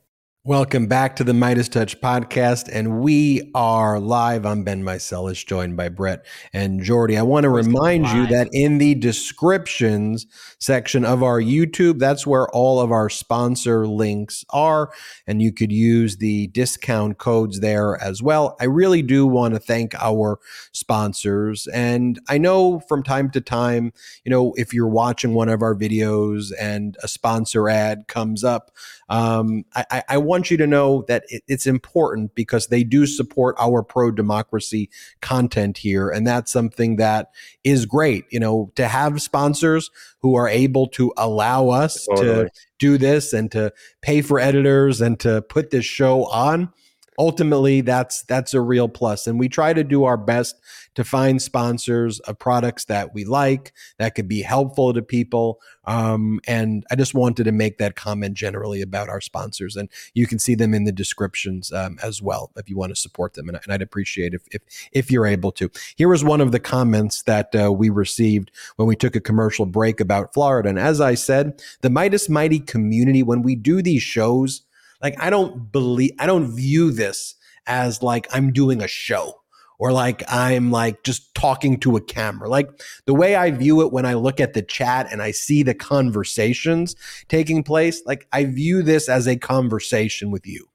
Welcome 0.47 0.89
back 0.89 1.17
to 1.17 1.25
the 1.25 1.33
MeidasTouch 1.33 2.01
podcast, 2.01 2.69
and 2.71 3.01
we 3.01 3.51
are 3.55 3.99
live. 3.99 4.45
I'm 4.45 4.63
Ben 4.63 4.83
Meiselas, 4.83 5.47
joined 5.47 5.75
by 5.75 5.89
Brett 5.89 6.27
and 6.53 6.83
Jordy. 6.83 7.17
I 7.17 7.23
want 7.23 7.45
to 7.45 7.49
remind 7.49 8.09
you 8.09 8.27
that 8.27 8.51
in 8.53 8.77
the 8.77 8.95
descriptions 8.95 10.27
section 10.59 11.03
of 11.03 11.23
our 11.23 11.41
YouTube, 11.41 11.99
that's 11.99 12.27
where 12.27 12.47
all 12.51 12.79
of 12.79 12.93
our 12.93 13.09
sponsor 13.09 13.87
links 13.87 14.45
are, 14.51 14.93
and 15.27 15.41
you 15.41 15.51
could 15.51 15.73
use 15.73 16.19
the 16.19 16.49
discount 16.49 17.17
codes 17.17 17.61
there 17.61 17.99
as 18.03 18.23
well. 18.23 18.55
I 18.61 18.65
really 18.65 19.01
do 19.01 19.27
want 19.27 19.55
to 19.55 19.61
thank 19.61 19.95
our 19.95 20.41
sponsors, 20.73 21.67
and 21.69 22.21
I 22.29 22.37
know 22.37 22.81
from 22.81 23.03
time 23.03 23.31
to 23.31 23.41
time, 23.41 23.95
you 24.25 24.31
know, 24.31 24.53
if 24.59 24.75
you're 24.75 24.89
watching 24.89 25.33
one 25.33 25.49
of 25.49 25.63
our 25.63 25.75
videos 25.75 26.53
and 26.61 26.99
a 27.03 27.09
sponsor 27.09 27.71
ad 27.71 28.09
comes 28.09 28.45
up, 28.45 28.73
um, 29.09 29.65
I, 29.75 30.03
I, 30.09 30.19
want 30.19 30.34
you 30.51 30.57
to 30.57 30.67
know 30.67 31.05
that 31.09 31.25
it, 31.29 31.43
it's 31.49 31.67
important 31.67 32.35
because 32.35 32.67
they 32.67 32.85
do 32.85 33.07
support 33.07 33.57
our 33.59 33.83
pro 33.83 34.11
democracy 34.11 34.91
content 35.21 35.79
here. 35.79 36.09
And 36.11 36.27
that's 36.27 36.51
something 36.53 36.97
that 36.97 37.31
is 37.63 37.87
great, 37.87 38.25
you 38.31 38.41
know, 38.41 38.73
to 38.75 38.89
have 38.89 39.23
sponsors 39.23 39.91
who 40.21 40.35
are 40.35 40.49
able 40.49 40.89
to 40.89 41.13
allow 41.17 41.69
us 41.69 42.07
totally. 42.07 42.45
to 42.45 42.51
do 42.79 42.99
this 42.99 43.33
and 43.33 43.51
to 43.53 43.73
pay 44.03 44.21
for 44.21 44.41
editors 44.41 45.01
and 45.01 45.19
to 45.21 45.43
put 45.43 45.71
this 45.71 45.85
show 45.85 46.25
on 46.27 46.73
ultimately 47.19 47.81
that's 47.81 48.23
that's 48.23 48.55
a 48.55 48.61
real 48.61 48.89
plus. 48.89 49.27
And 49.27 49.39
we 49.39 49.49
try 49.49 49.73
to 49.73 49.85
do 49.85 50.05
our 50.05 50.17
best 50.17 50.57
to 50.95 51.05
find 51.05 51.43
sponsors 51.43 52.21
of 52.21 52.39
products 52.39 52.85
that 52.85 53.15
we 53.15 53.25
like 53.25 53.73
that 53.99 54.15
could 54.15 54.29
be 54.29 54.43
helpful 54.43 54.93
to 54.93 55.03
people 55.03 55.61
um, 55.87 56.41
and 56.47 56.85
i 56.91 56.97
just 56.97 57.15
wanted 57.15 57.45
to 57.45 57.53
make 57.53 57.79
that 57.79 57.97
comment 57.97 58.35
generally 58.35 58.81
about 58.81 59.09
our 59.09 59.21
sponsors 59.21 59.77
and 59.77 59.89
you 60.15 60.27
can 60.27 60.39
see 60.39 60.55
them 60.55 60.75
in 60.75 60.85
the 60.85 60.93
descriptions 60.93 61.73
um, 61.73 61.99
as 62.03 62.23
well 62.23 62.51
if 62.57 62.69
you 62.69 62.77
want 62.77 62.91
to 62.91 62.97
support 62.97 63.35
them 63.35 63.49
and, 63.49 63.59
and, 63.63 63.73
i'd 63.73 63.83
appreciate 63.83 64.35
if, 64.35 64.43
if 64.53 64.63
if 64.93 65.11
you're 65.11 65.27
able 65.27 65.53
to. 65.53 65.71
Here 65.97 66.09
was 66.09 66.25
one 66.25 66.41
of 66.41 66.53
the 66.53 66.61
comments 66.61 67.23
that 67.23 67.55
uh, 67.55 67.73
we 67.73 67.91
received 67.91 68.51
when 68.77 68.89
we 68.89 68.97
took 68.97 69.17
a 69.17 69.21
commercial 69.21 69.67
break 69.67 70.01
about 70.01 70.33
florida 70.33 70.69
and 70.69 70.79
as 70.79 71.01
i 71.01 71.15
said 71.15 71.61
the 71.81 71.89
meidas 71.89 72.29
mighty 72.29 72.61
community 72.61 73.23
when 73.23 73.43
we 73.43 73.55
do 73.55 73.83
these 73.83 74.03
shows 74.03 74.63
like 75.05 75.23
I 75.23 75.31
don't 75.31 75.71
believe 75.71 76.13
I 76.19 76.27
don't 76.27 76.51
view 76.51 76.91
this 76.91 77.37
as 77.67 78.03
like 78.03 78.27
I'm 78.33 78.53
doing 78.53 78.83
a 78.83 78.89
show 78.89 79.35
or 79.79 79.93
like 79.93 80.23
I'm 80.29 80.71
like 80.71 81.03
just 81.05 81.35
talking 81.35 81.79
to 81.81 81.97
a 81.97 82.01
camera. 82.01 82.49
Like 82.49 82.71
the 83.05 83.15
way 83.15 83.37
I 83.37 83.51
view 83.51 83.83
it 83.83 83.93
when 83.93 84.07
I 84.07 84.15
look 84.15 84.41
at 84.41 84.55
the 84.55 84.63
chat 84.63 85.13
and 85.13 85.21
I 85.21 85.31
see 85.31 85.63
the 85.63 85.75
conversations 85.75 86.97
taking 87.29 87.63
place, 87.63 88.03
like 88.07 88.27
I 88.33 88.47
view 88.47 88.83
this 88.83 89.09
as 89.09 89.29
a 89.29 89.37
conversation 89.37 90.31
with 90.31 90.47
you. 90.47 90.67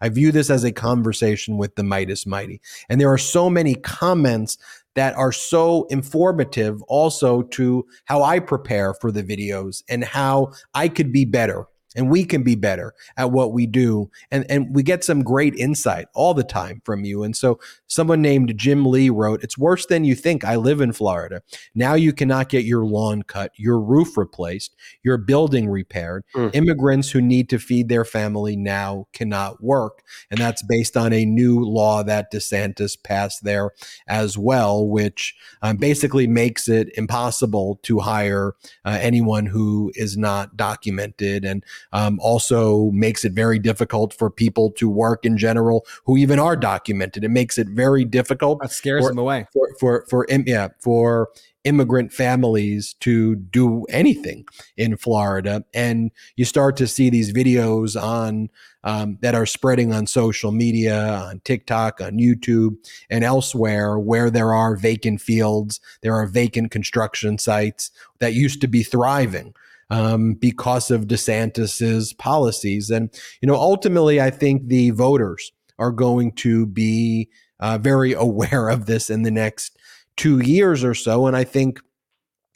I 0.00 0.08
view 0.08 0.30
this 0.32 0.48
as 0.50 0.64
a 0.64 0.72
conversation 0.72 1.58
with 1.58 1.74
the 1.74 1.82
Meidas 1.82 2.26
Mighty. 2.26 2.60
And 2.88 3.00
there 3.00 3.12
are 3.12 3.18
so 3.18 3.50
many 3.50 3.74
comments 3.74 4.58
that 4.94 5.16
are 5.16 5.32
so 5.32 5.86
informative 5.90 6.82
also 6.82 7.42
to 7.42 7.84
how 8.04 8.22
I 8.22 8.38
prepare 8.38 8.94
for 8.94 9.10
the 9.10 9.22
videos 9.24 9.82
and 9.88 10.04
how 10.04 10.52
I 10.74 10.88
could 10.88 11.12
be 11.12 11.24
better 11.24 11.66
and 11.96 12.10
we 12.10 12.24
can 12.24 12.42
be 12.42 12.54
better 12.54 12.94
at 13.16 13.30
what 13.30 13.52
we 13.52 13.66
do 13.66 14.10
and 14.30 14.44
and 14.48 14.74
we 14.74 14.82
get 14.82 15.04
some 15.04 15.22
great 15.22 15.54
insight 15.54 16.06
all 16.14 16.34
the 16.34 16.44
time 16.44 16.80
from 16.84 17.04
you. 17.04 17.22
And 17.22 17.36
so 17.36 17.58
someone 17.86 18.22
named 18.22 18.56
Jim 18.56 18.86
Lee 18.86 19.10
wrote 19.10 19.42
it's 19.42 19.58
worse 19.58 19.86
than 19.86 20.04
you 20.04 20.14
think. 20.14 20.44
I 20.44 20.56
live 20.56 20.80
in 20.80 20.92
Florida. 20.92 21.42
Now 21.74 21.94
you 21.94 22.12
cannot 22.12 22.48
get 22.48 22.64
your 22.64 22.84
lawn 22.84 23.22
cut 23.22 23.52
your 23.56 23.80
roof 23.80 24.16
replaced 24.16 24.74
your 25.02 25.16
building 25.16 25.68
repaired. 25.68 26.24
Mm. 26.34 26.54
immigrants 26.54 27.10
who 27.10 27.20
need 27.20 27.48
to 27.50 27.58
feed 27.58 27.88
their 27.88 28.04
family 28.04 28.56
now 28.56 29.06
cannot 29.12 29.62
work. 29.62 30.02
And 30.30 30.38
that's 30.38 30.62
based 30.62 30.96
on 30.96 31.12
a 31.12 31.24
new 31.24 31.60
law 31.60 32.02
that 32.02 32.32
DeSantis 32.32 33.02
passed 33.02 33.44
there 33.44 33.70
as 34.06 34.38
well 34.38 34.86
which 34.86 35.34
um, 35.62 35.76
basically 35.76 36.26
makes 36.26 36.68
it 36.68 36.90
impossible 36.96 37.80
to 37.82 38.00
hire 38.00 38.54
uh, 38.84 38.98
anyone 39.00 39.46
who 39.46 39.90
is 39.94 40.16
not 40.16 40.56
documented. 40.56 41.44
And 41.44 41.64
um, 41.92 42.18
also 42.20 42.90
makes 42.90 43.24
it 43.24 43.32
very 43.32 43.58
difficult 43.58 44.12
for 44.12 44.30
people 44.30 44.70
to 44.72 44.88
work 44.88 45.24
in 45.24 45.36
general 45.36 45.86
who 46.04 46.16
even 46.16 46.38
are 46.38 46.56
documented. 46.56 47.24
It 47.24 47.30
makes 47.30 47.58
it 47.58 47.68
very 47.68 48.04
difficult. 48.04 48.60
That 48.60 48.72
scares 48.72 49.02
for, 49.02 49.08
them 49.08 49.18
away. 49.18 49.46
For, 49.52 49.68
for, 49.78 50.06
for, 50.08 50.26
yeah, 50.28 50.68
for 50.80 51.30
immigrant 51.64 52.12
families 52.12 52.94
to 52.94 53.36
do 53.36 53.84
anything 53.88 54.44
in 54.76 54.96
Florida. 54.96 55.64
And 55.72 56.10
you 56.36 56.44
start 56.44 56.76
to 56.78 56.86
see 56.86 57.10
these 57.10 57.32
videos 57.32 58.00
on 58.00 58.50
um, 58.84 59.18
that 59.20 59.34
are 59.34 59.46
spreading 59.46 59.92
on 59.92 60.06
social 60.06 60.50
media, 60.50 60.98
on 61.30 61.40
TikTok, 61.44 62.00
on 62.00 62.14
YouTube, 62.14 62.76
and 63.10 63.22
elsewhere 63.22 63.98
where 63.98 64.30
there 64.30 64.52
are 64.52 64.76
vacant 64.76 65.20
fields, 65.20 65.80
there 66.00 66.14
are 66.14 66.26
vacant 66.26 66.70
construction 66.72 67.38
sites 67.38 67.90
that 68.18 68.34
used 68.34 68.60
to 68.60 68.66
be 68.66 68.82
thriving 68.82 69.54
um, 69.92 70.32
because 70.32 70.90
of 70.90 71.06
DeSantis's 71.06 72.14
policies. 72.14 72.88
And 72.88 73.10
you 73.42 73.46
know, 73.46 73.56
ultimately, 73.56 74.20
I 74.20 74.30
think 74.30 74.66
the 74.68 74.90
voters 74.90 75.52
are 75.78 75.92
going 75.92 76.32
to 76.36 76.66
be 76.66 77.28
uh, 77.60 77.76
very 77.78 78.12
aware 78.14 78.70
of 78.70 78.86
this 78.86 79.10
in 79.10 79.22
the 79.22 79.30
next 79.30 79.76
two 80.16 80.40
years 80.40 80.82
or 80.82 80.94
so, 80.94 81.26
and 81.26 81.36
I 81.36 81.44
think 81.44 81.78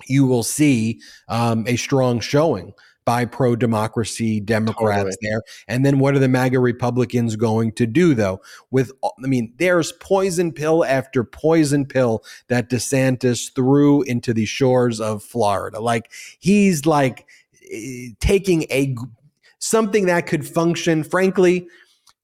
you 0.08 0.26
will 0.26 0.42
see 0.42 1.00
um, 1.28 1.64
a 1.66 1.76
strong 1.76 2.20
showing 2.20 2.72
by 3.06 3.24
pro 3.24 3.56
democracy 3.56 4.40
Democrats 4.40 5.16
totally. 5.16 5.16
there. 5.22 5.40
And 5.68 5.86
then 5.86 5.98
what 6.00 6.14
are 6.14 6.18
the 6.18 6.28
MAGA 6.28 6.58
Republicans 6.58 7.36
going 7.36 7.72
to 7.72 7.86
do, 7.86 8.12
though? 8.14 8.42
With, 8.70 8.92
I 9.02 9.26
mean, 9.26 9.54
there's 9.56 9.92
poison 9.92 10.52
pill 10.52 10.84
after 10.84 11.24
poison 11.24 11.86
pill 11.86 12.24
that 12.48 12.68
DeSantis 12.68 13.54
threw 13.54 14.02
into 14.02 14.34
the 14.34 14.44
shores 14.44 15.00
of 15.00 15.22
Florida. 15.22 15.80
Like, 15.80 16.10
he's 16.40 16.84
like 16.84 17.26
eh, 17.72 18.08
taking 18.20 18.64
a 18.64 18.94
something 19.60 20.06
that 20.06 20.26
could 20.26 20.46
function, 20.46 21.04
frankly, 21.04 21.68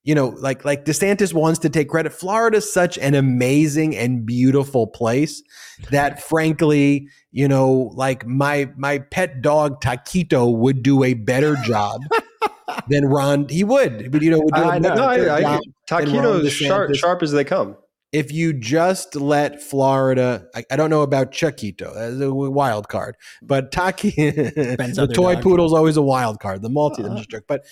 you 0.05 0.15
know, 0.15 0.29
like 0.39 0.65
like 0.65 0.85
DeSantis 0.85 1.33
wants 1.33 1.61
to 1.61 1.69
take 1.69 1.89
credit. 1.89 2.13
Florida's 2.13 2.73
such 2.73 2.99
an 2.99 3.15
amazing 3.15 3.97
and 3.97 4.27
beautiful 4.27 4.87
place 4.87 5.43
that 5.91 6.21
frankly, 6.29 7.09
you 7.31 7.47
know, 7.47 7.91
like 7.95 8.27
my 8.27 8.71
my 8.77 8.99
pet 8.99 9.43
dog 9.43 9.81
Taquito 9.81 10.57
would 10.57 10.83
do 10.83 11.05
a 11.05 11.15
better 11.15 11.57
job 11.65 12.01
than 12.89 13.05
Ron. 13.05 13.49
He 13.49 13.63
would, 13.63 14.11
but 14.11 14.23
you 14.23 14.31
know, 14.31 14.41
would 14.41 14.55
do 14.55 14.61
I, 14.61 14.79
know, 14.79 14.95
I, 14.95 15.55
I, 15.55 15.61
Taquito 15.89 16.43
is 16.45 16.53
sharp, 16.53 16.95
sharp 16.95 17.23
as 17.23 17.33
they 17.33 17.45
come. 17.45 17.77
If 18.11 18.31
you 18.31 18.53
just 18.53 19.15
let 19.17 19.63
Florida, 19.63 20.47
I, 20.55 20.65
I 20.71 20.77
don't 20.77 20.91
know 20.91 21.01
about 21.01 21.33
Chiquito, 21.33 21.95
as 21.95 22.21
a 22.21 22.31
wild 22.31 22.89
card, 22.89 23.17
but 23.41 23.73
Taki, 23.73 24.11
the 24.11 25.11
toy 25.15 25.37
poodle 25.37 25.65
is 25.65 25.73
always 25.73 25.97
a 25.97 26.03
wild 26.03 26.39
card, 26.39 26.61
the 26.61 26.69
multi 26.69 27.05
uh-huh. 27.05 27.15
district, 27.15 27.49
but 27.49 27.65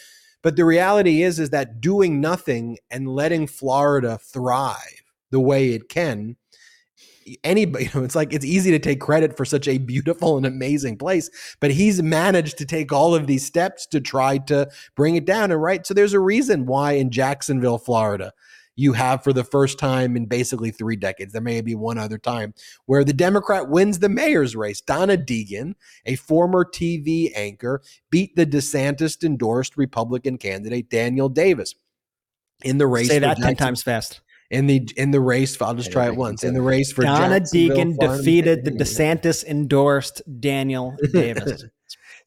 but 0.43 0.57
the 0.57 0.65
reality 0.65 1.23
is, 1.23 1.39
is 1.39 1.51
that 1.51 1.81
doing 1.81 2.21
nothing 2.21 2.79
and 2.91 3.09
letting 3.09 3.47
Florida 3.47 4.19
thrive 4.19 5.03
the 5.31 5.41
way 5.41 5.71
it 5.71 5.89
can, 5.89 6.37
anybody, 7.45 7.85
you 7.85 7.91
know, 7.95 8.05
it's 8.05 8.15
like 8.17 8.33
it's 8.33 8.45
easy 8.45 8.71
to 8.71 8.79
take 8.79 9.01
credit 9.01 9.37
for 9.37 9.45
such 9.45 9.69
a 9.69 9.79
beautiful 9.79 10.37
and 10.37 10.47
amazing 10.47 10.97
place, 10.97 11.31
but 11.61 11.71
he's 11.71 12.03
managed 12.03 12.59
to 12.59 12.67
take 12.67 12.93
all 12.93 13.15
of 13.15 13.27
these 13.27 13.45
steps 13.45 13.87
to 13.87 14.01
try 14.01 14.39
to 14.39 14.69
bring 14.97 15.17
it 15.17 15.25
down. 15.25 15.51
And 15.51 15.63
right, 15.63 15.87
so 15.87 15.95
there's 15.95 16.15
a 16.15 16.21
reason 16.21 16.67
why 16.67 16.93
in 16.93 17.11
Jacksonville, 17.11 17.79
Florida, 17.79 18.33
you 18.81 18.95
have 18.95 19.23
for 19.23 19.33
the 19.33 19.45
first 19.45 19.79
time 19.79 20.17
in 20.17 20.25
basically 20.25 20.71
three 20.71 20.97
decades. 20.97 21.33
There 21.33 21.43
may 21.43 21.61
be 21.61 21.75
one 21.75 21.99
other 21.99 22.17
time 22.17 22.55
where 22.87 23.05
the 23.05 23.13
Democrat 23.13 23.69
wins 23.69 23.99
the 23.99 24.09
mayor's 24.09 24.57
race. 24.57 24.81
Donna 24.81 25.17
Deegan, 25.17 25.75
a 26.07 26.17
former 26.17 26.65
TV 26.65 27.31
anchor, 27.35 27.83
beat 28.11 28.35
the 28.37 28.47
DeSantis 28.47 29.23
endorsed 29.23 29.77
Republican 29.77 30.39
candidate 30.39 30.89
Daniel 30.89 31.29
Davis 31.29 31.75
in 32.63 32.79
the 32.79 32.87
race. 32.87 33.09
Say 33.09 33.19
that 33.19 33.37
10 33.37 33.57
times 33.57 33.83
fast 33.83 34.23
in 34.51 34.67
the 34.67 34.89
in 34.97 35.11
the 35.11 35.21
race. 35.21 35.61
I'll 35.61 35.75
just 35.75 35.93
try 35.93 36.07
it 36.07 36.17
once. 36.17 36.43
In 36.43 36.55
the 36.55 36.63
race 36.63 36.91
for 36.93 37.03
Donna 37.03 37.41
Deegan 37.41 37.99
defeated 37.99 38.65
the 38.65 38.71
DeSantis 38.83 39.45
endorsed 39.45 40.23
Daniel 40.41 40.97
Davis. 41.13 41.65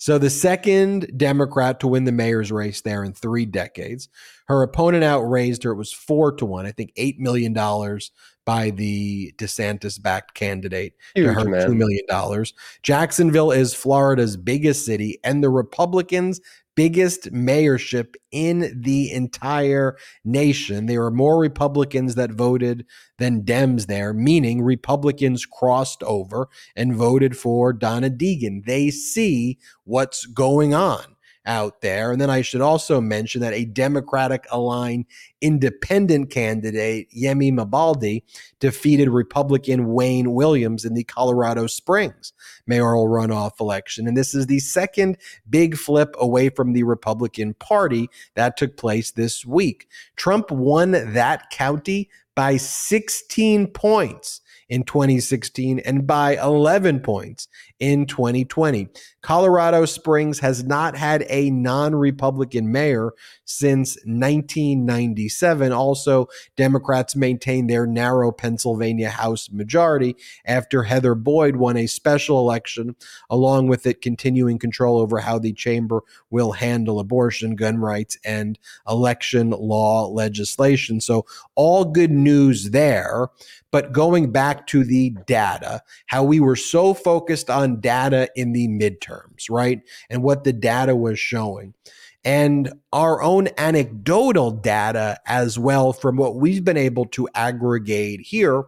So 0.04 0.18
the 0.18 0.30
second 0.30 1.18
Democrat 1.18 1.80
to 1.80 1.88
win 1.88 2.04
the 2.04 2.12
mayor's 2.12 2.52
race 2.52 2.82
there 2.82 3.06
in 3.06 3.14
three 3.14 3.46
decades. 3.46 4.10
Her 4.48 4.62
opponent 4.62 5.06
outraised 5.06 5.64
her. 5.64 5.72
It 5.72 5.78
was 5.78 5.94
four 5.94 6.34
to 6.34 6.46
one. 6.46 6.66
I 6.66 6.74
think 6.74 6.92
eight 6.98 7.22
million 7.22 7.54
dollars 7.54 8.12
by 8.44 8.72
the 8.72 9.34
DeSantis 9.38 10.02
backed 10.02 10.34
candidate 10.34 10.96
Huge, 11.16 11.28
to 11.28 11.34
her 11.34 11.46
man. 11.46 11.70
$2 11.70 11.78
million. 11.78 12.46
Jacksonville 12.82 13.52
is 13.52 13.74
Florida's 13.74 14.36
biggest 14.36 14.86
city, 14.86 15.20
and 15.24 15.42
the 15.42 15.50
Republicans 15.50 16.42
biggest 16.76 17.32
mayorship 17.32 18.16
in 18.32 18.82
the 18.82 19.12
entire 19.12 19.98
nation. 20.26 20.86
There 20.86 21.04
are 21.04 21.12
more 21.12 21.40
Republicans 21.40 22.16
that 22.16 22.32
voted 22.32 22.86
than 23.18 23.44
Dems 23.44 23.88
there, 23.88 24.14
meaning 24.14 24.62
Republicans 24.62 25.46
crossed 25.46 26.04
over 26.04 26.50
and 26.76 26.96
voted 26.96 27.38
for 27.38 27.74
Donna 27.74 28.10
Deegan. 28.10 28.66
They 28.66 28.90
see 28.90 29.60
what's 29.84 30.26
going 30.26 30.74
on 30.74 31.13
out 31.46 31.82
there. 31.82 32.12
And 32.12 32.22
then 32.22 32.30
I 32.30 32.42
should 32.42 32.62
also 32.62 33.02
mention 33.02 33.42
that 33.42 33.54
a 33.54 33.66
Democratic 33.66 34.46
aligned 34.52 35.06
independent 35.42 36.30
candidate, 36.30 37.10
Yemi 37.12 37.52
Mobolade, 37.52 38.24
defeated 38.60 39.10
Republican 39.10 39.94
Wayne 39.94 40.34
Williams 40.34 40.86
in 40.86 40.94
the 40.94 41.04
Colorado 41.04 41.68
Springs 41.68 42.34
mayoral 42.66 43.08
runoff 43.08 43.60
election. 43.60 44.08
And 44.08 44.16
this 44.16 44.34
is 44.34 44.48
the 44.48 44.60
second 44.60 45.18
big 45.50 45.76
flip 45.76 46.16
away 46.18 46.50
from 46.50 46.74
the 46.74 46.84
Republican 46.84 47.54
Party 47.56 48.10
that 48.36 48.58
took 48.58 48.78
place 48.78 49.12
this 49.12 49.46
week. 49.46 49.88
Trump 50.16 50.50
won 50.52 50.92
that 51.14 51.50
county 51.50 52.10
by 52.36 52.58
16 52.58 53.68
points 53.68 54.42
in 54.70 54.84
2016 54.84 55.80
and 55.80 56.08
by 56.08 56.38
11 56.38 57.00
points 57.02 57.48
in 57.80 58.06
2020. 58.06 58.88
Colorado 59.22 59.86
Springs 59.86 60.40
has 60.40 60.64
not 60.64 60.96
had 60.96 61.26
a 61.30 61.50
non 61.50 61.96
Republican 61.96 62.72
mayor 62.72 63.14
since 63.46 63.96
1997. 64.06 65.72
Also, 65.72 66.28
Democrats 66.56 67.16
maintain 67.16 67.68
their 67.68 67.86
narrow 67.86 68.32
Pennsylvania 68.32 69.10
House 69.10 69.50
majority 69.50 70.16
after 70.46 70.84
Heather 70.84 71.16
Boyd 71.16 71.56
won 71.56 71.78
a 71.78 71.88
special 71.88 72.40
election, 72.40 72.96
along 73.30 73.68
with 73.68 73.86
it 73.86 74.02
continuing 74.02 74.60
control 74.60 74.98
over 74.98 75.20
how 75.20 75.40
the 75.40 75.54
chamber 75.54 76.04
will 76.30 76.54
handle 76.54 77.00
abortion, 77.00 77.56
gun 77.56 77.78
rights, 77.78 78.18
and 78.26 78.60
election 78.88 79.52
law 79.52 80.08
legislation. 80.08 81.00
So, 81.02 81.26
all 81.56 81.86
good 81.86 82.12
news 82.12 82.72
there. 82.72 83.30
But 83.74 83.92
going 83.92 84.32
back 84.32 84.68
to 84.68 84.84
the 84.84 85.16
data, 85.26 85.82
how 86.06 86.24
we 86.24 86.40
were 86.40 86.56
so 86.56 86.94
focused 86.94 87.50
on 87.50 87.82
data 87.82 88.30
in 88.36 88.54
the 88.54 88.68
midterms, 88.68 89.50
right? 89.50 89.82
And 90.12 90.22
what 90.22 90.44
the 90.44 90.54
data 90.54 90.96
was 90.96 91.18
showing. 91.18 91.74
And 92.24 92.72
our 92.94 93.24
own 93.24 93.50
anecdotal 93.58 94.52
data 94.52 95.20
as 95.26 95.58
well 95.58 95.92
from 95.92 96.18
what 96.18 96.36
we've 96.36 96.64
been 96.64 96.78
able 96.78 97.06
to 97.08 97.28
aggregate 97.34 98.22
here. 98.22 98.64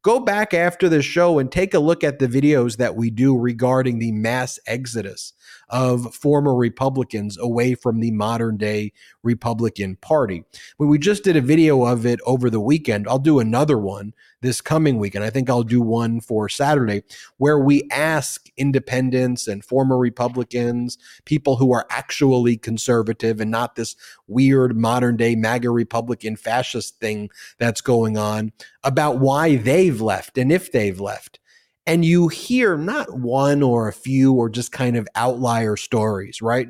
Go 0.00 0.18
back 0.18 0.54
after 0.54 0.88
the 0.88 1.02
show 1.02 1.38
and 1.38 1.52
take 1.52 1.74
a 1.74 1.78
look 1.78 2.02
at 2.02 2.18
the 2.18 2.26
videos 2.26 2.78
that 2.78 2.96
we 2.96 3.10
do 3.10 3.36
regarding 3.36 3.98
the 3.98 4.12
mass 4.12 4.58
exodus 4.66 5.34
of 5.70 6.14
former 6.14 6.54
Republicans 6.54 7.38
away 7.38 7.74
from 7.74 8.00
the 8.00 8.10
modern 8.10 8.56
day 8.56 8.92
Republican 9.22 9.96
Party. 9.96 10.44
We 10.78 10.98
just 10.98 11.24
did 11.24 11.36
a 11.36 11.40
video 11.40 11.84
of 11.84 12.06
it 12.06 12.20
over 12.26 12.50
the 12.50 12.60
weekend, 12.60 13.06
I'll 13.08 13.18
do 13.18 13.38
another 13.38 13.78
one 13.78 14.14
this 14.40 14.60
coming 14.60 14.98
weekend. 14.98 15.24
I 15.24 15.30
think 15.30 15.50
I'll 15.50 15.62
do 15.62 15.80
one 15.80 16.20
for 16.20 16.48
Saturday 16.48 17.02
where 17.38 17.58
we 17.58 17.88
ask 17.90 18.48
independents 18.56 19.48
and 19.48 19.64
former 19.64 19.98
Republicans, 19.98 20.96
people 21.24 21.56
who 21.56 21.72
are 21.72 21.86
actually 21.90 22.56
conservative 22.56 23.40
and 23.40 23.50
not 23.50 23.74
this 23.74 23.96
weird 24.26 24.76
modern 24.76 25.16
day 25.16 25.34
MAGA 25.34 25.70
Republican 25.70 26.36
fascist 26.36 27.00
thing 27.00 27.30
that's 27.58 27.80
going 27.80 28.16
on, 28.16 28.52
about 28.84 29.18
why 29.18 29.56
they've 29.56 30.00
left 30.00 30.38
and 30.38 30.52
if 30.52 30.70
they've 30.70 31.00
left 31.00 31.40
and 31.88 32.04
you 32.04 32.28
hear 32.28 32.76
not 32.76 33.18
one 33.18 33.62
or 33.64 33.88
a 33.88 33.92
few 33.92 34.32
or 34.32 34.48
just 34.48 34.70
kind 34.70 34.96
of 34.96 35.08
outlier 35.16 35.76
stories, 35.76 36.40
right? 36.40 36.68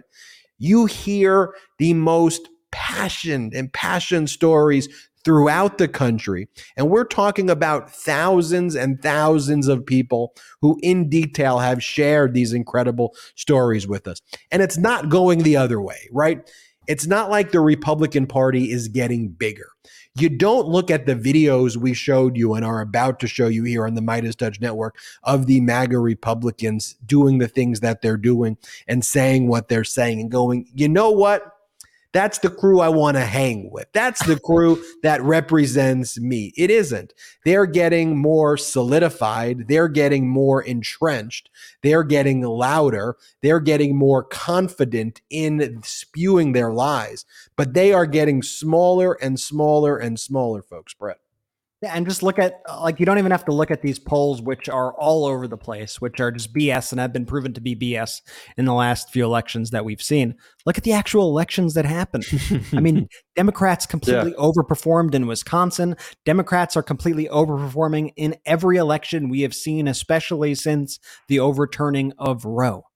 you 0.59 0.87
hear 0.87 1.55
the 1.79 1.95
most 1.95 2.49
passionate 2.71 3.55
and 3.55 3.73
passionate 3.73 4.29
stories 4.29 4.89
throughout 5.25 5.79
the 5.79 5.89
country. 5.89 6.49
And 6.77 6.91
we're 6.91 7.05
talking 7.05 7.51
about 7.51 7.91
thousands 7.91 8.75
and 8.75 9.01
thousands 9.03 9.69
of 9.69 9.85
people 9.85 10.35
who, 10.61 10.79
in 10.83 11.09
detail, 11.09 11.59
have 11.59 11.83
shared 11.83 12.35
these 12.35 12.53
incredible 12.53 13.15
stories 13.35 13.87
with 13.87 14.07
us. 14.07 14.21
And 14.51 14.63
it's 14.63 14.79
not 14.79 15.09
going 15.09 15.43
the 15.43 15.57
other 15.57 15.81
way, 15.81 16.09
right? 16.13 16.49
It's 16.87 17.07
not 17.07 17.31
like 17.31 17.53
the 17.53 17.61
Republican 17.61 18.27
Party 18.27 18.71
is 18.71 18.89
getting 18.89 19.29
bigger. 19.29 19.69
You 20.15 20.29
don't 20.29 20.67
look 20.67 20.91
at 20.91 21.07
the 21.07 21.15
videos 21.15 21.77
we 21.77 21.95
showed 21.95 22.37
you 22.37 22.55
and 22.55 22.65
are 22.65 22.81
about 22.81 23.21
to 23.21 23.29
show 23.29 23.47
you 23.49 23.65
here 23.65 23.87
on 23.87 23.95
the 23.95 24.01
MeidasTouch 24.01 24.61
Network 24.61 24.97
of 25.23 25.47
the 25.47 25.61
MAGA 25.61 25.99
Republicans 25.99 26.97
doing 27.07 27.39
the 27.39 27.49
things 27.49 27.81
that 27.81 28.03
they're 28.03 28.17
doing 28.17 28.57
and 28.89 29.05
saying 29.05 29.49
what 29.49 29.69
they're 29.69 29.85
saying 29.85 30.21
and 30.21 30.31
going, 30.31 30.67
you 30.75 30.89
know 30.89 31.11
what? 31.11 31.58
That's 32.13 32.39
the 32.39 32.51
crew 32.51 32.81
I 32.81 32.89
want 32.89 33.17
to 33.17 33.25
hang 33.25 33.71
with. 33.71 33.87
That's 33.93 34.25
the 34.25 34.41
crew 34.41 34.83
that 35.03 35.23
represents 35.23 36.19
me. 36.19 36.53
It 36.57 36.71
isn't. 36.71 37.13
They're 37.45 37.67
getting 37.67 38.17
more 38.17 38.57
solidified. 38.57 39.69
They're 39.69 39.89
getting 39.89 40.29
more 40.29 40.63
entrenched. 40.63 41.51
They're 41.83 42.05
getting 42.05 42.43
louder. 42.43 43.17
They're 43.43 43.61
getting 43.61 43.97
more 43.97 44.25
confident 44.25 45.21
in 45.29 45.81
spewing 45.85 46.53
their 46.53 46.73
lies. 46.73 47.27
But 47.57 47.75
they 47.75 47.93
are 47.93 48.07
getting 48.07 48.43
smaller 48.43 49.13
and 49.21 49.39
smaller 49.39 49.97
and 49.99 50.19
smaller, 50.19 50.63
folks, 50.63 50.95
Brett. 50.95 51.19
Yeah, 51.81 51.93
and 51.95 52.05
just 52.05 52.25
look 52.25 52.41
at 52.41 52.61
uh, 52.69 52.81
like 52.83 52.99
you 52.99 53.07
don't 53.07 53.19
even 53.19 53.31
have 53.31 53.45
to 53.45 53.53
look 53.53 53.71
at 53.71 53.83
these 53.83 54.01
polls, 54.01 54.43
which 54.43 54.69
are 54.69 54.93
all 54.95 55.25
over 55.25 55.47
the 55.47 55.57
place, 55.57 56.01
which 56.01 56.19
are 56.19 56.33
just 56.33 56.53
BS 56.53 56.91
and 56.91 57.01
have 57.01 57.13
been 57.13 57.25
proven 57.25 57.53
to 57.53 57.61
be 57.61 57.77
BS 57.77 58.21
in 58.57 58.65
the 58.65 58.75
last 58.75 59.11
few 59.13 59.25
elections 59.25 59.71
that 59.71 59.85
we've 59.85 60.03
seen. 60.03 60.35
Look 60.67 60.77
at 60.77 60.83
the 60.83 60.93
actual 60.93 61.29
elections 61.29 61.75
that 61.75 61.85
happened. 61.85 62.25
I 62.73 62.81
mean, 62.81 63.09
Democrats 63.37 63.87
completely 63.87 64.33
yeah. 64.33 64.45
overperformed 64.45 65.15
in 65.15 65.29
Wisconsin. 65.29 65.95
Democrats 66.25 66.77
are 66.77 66.83
completely 66.83 67.29
overperforming 67.29 68.13
in 68.17 68.35
every 68.45 68.77
election 68.77 69.29
we 69.29 69.43
have 69.43 69.55
seen, 69.55 69.87
especially 69.87 70.57
since 70.57 70.99
the 71.29 71.39
overturning 71.39 72.13
of 72.19 72.45
Roe. 72.45 72.88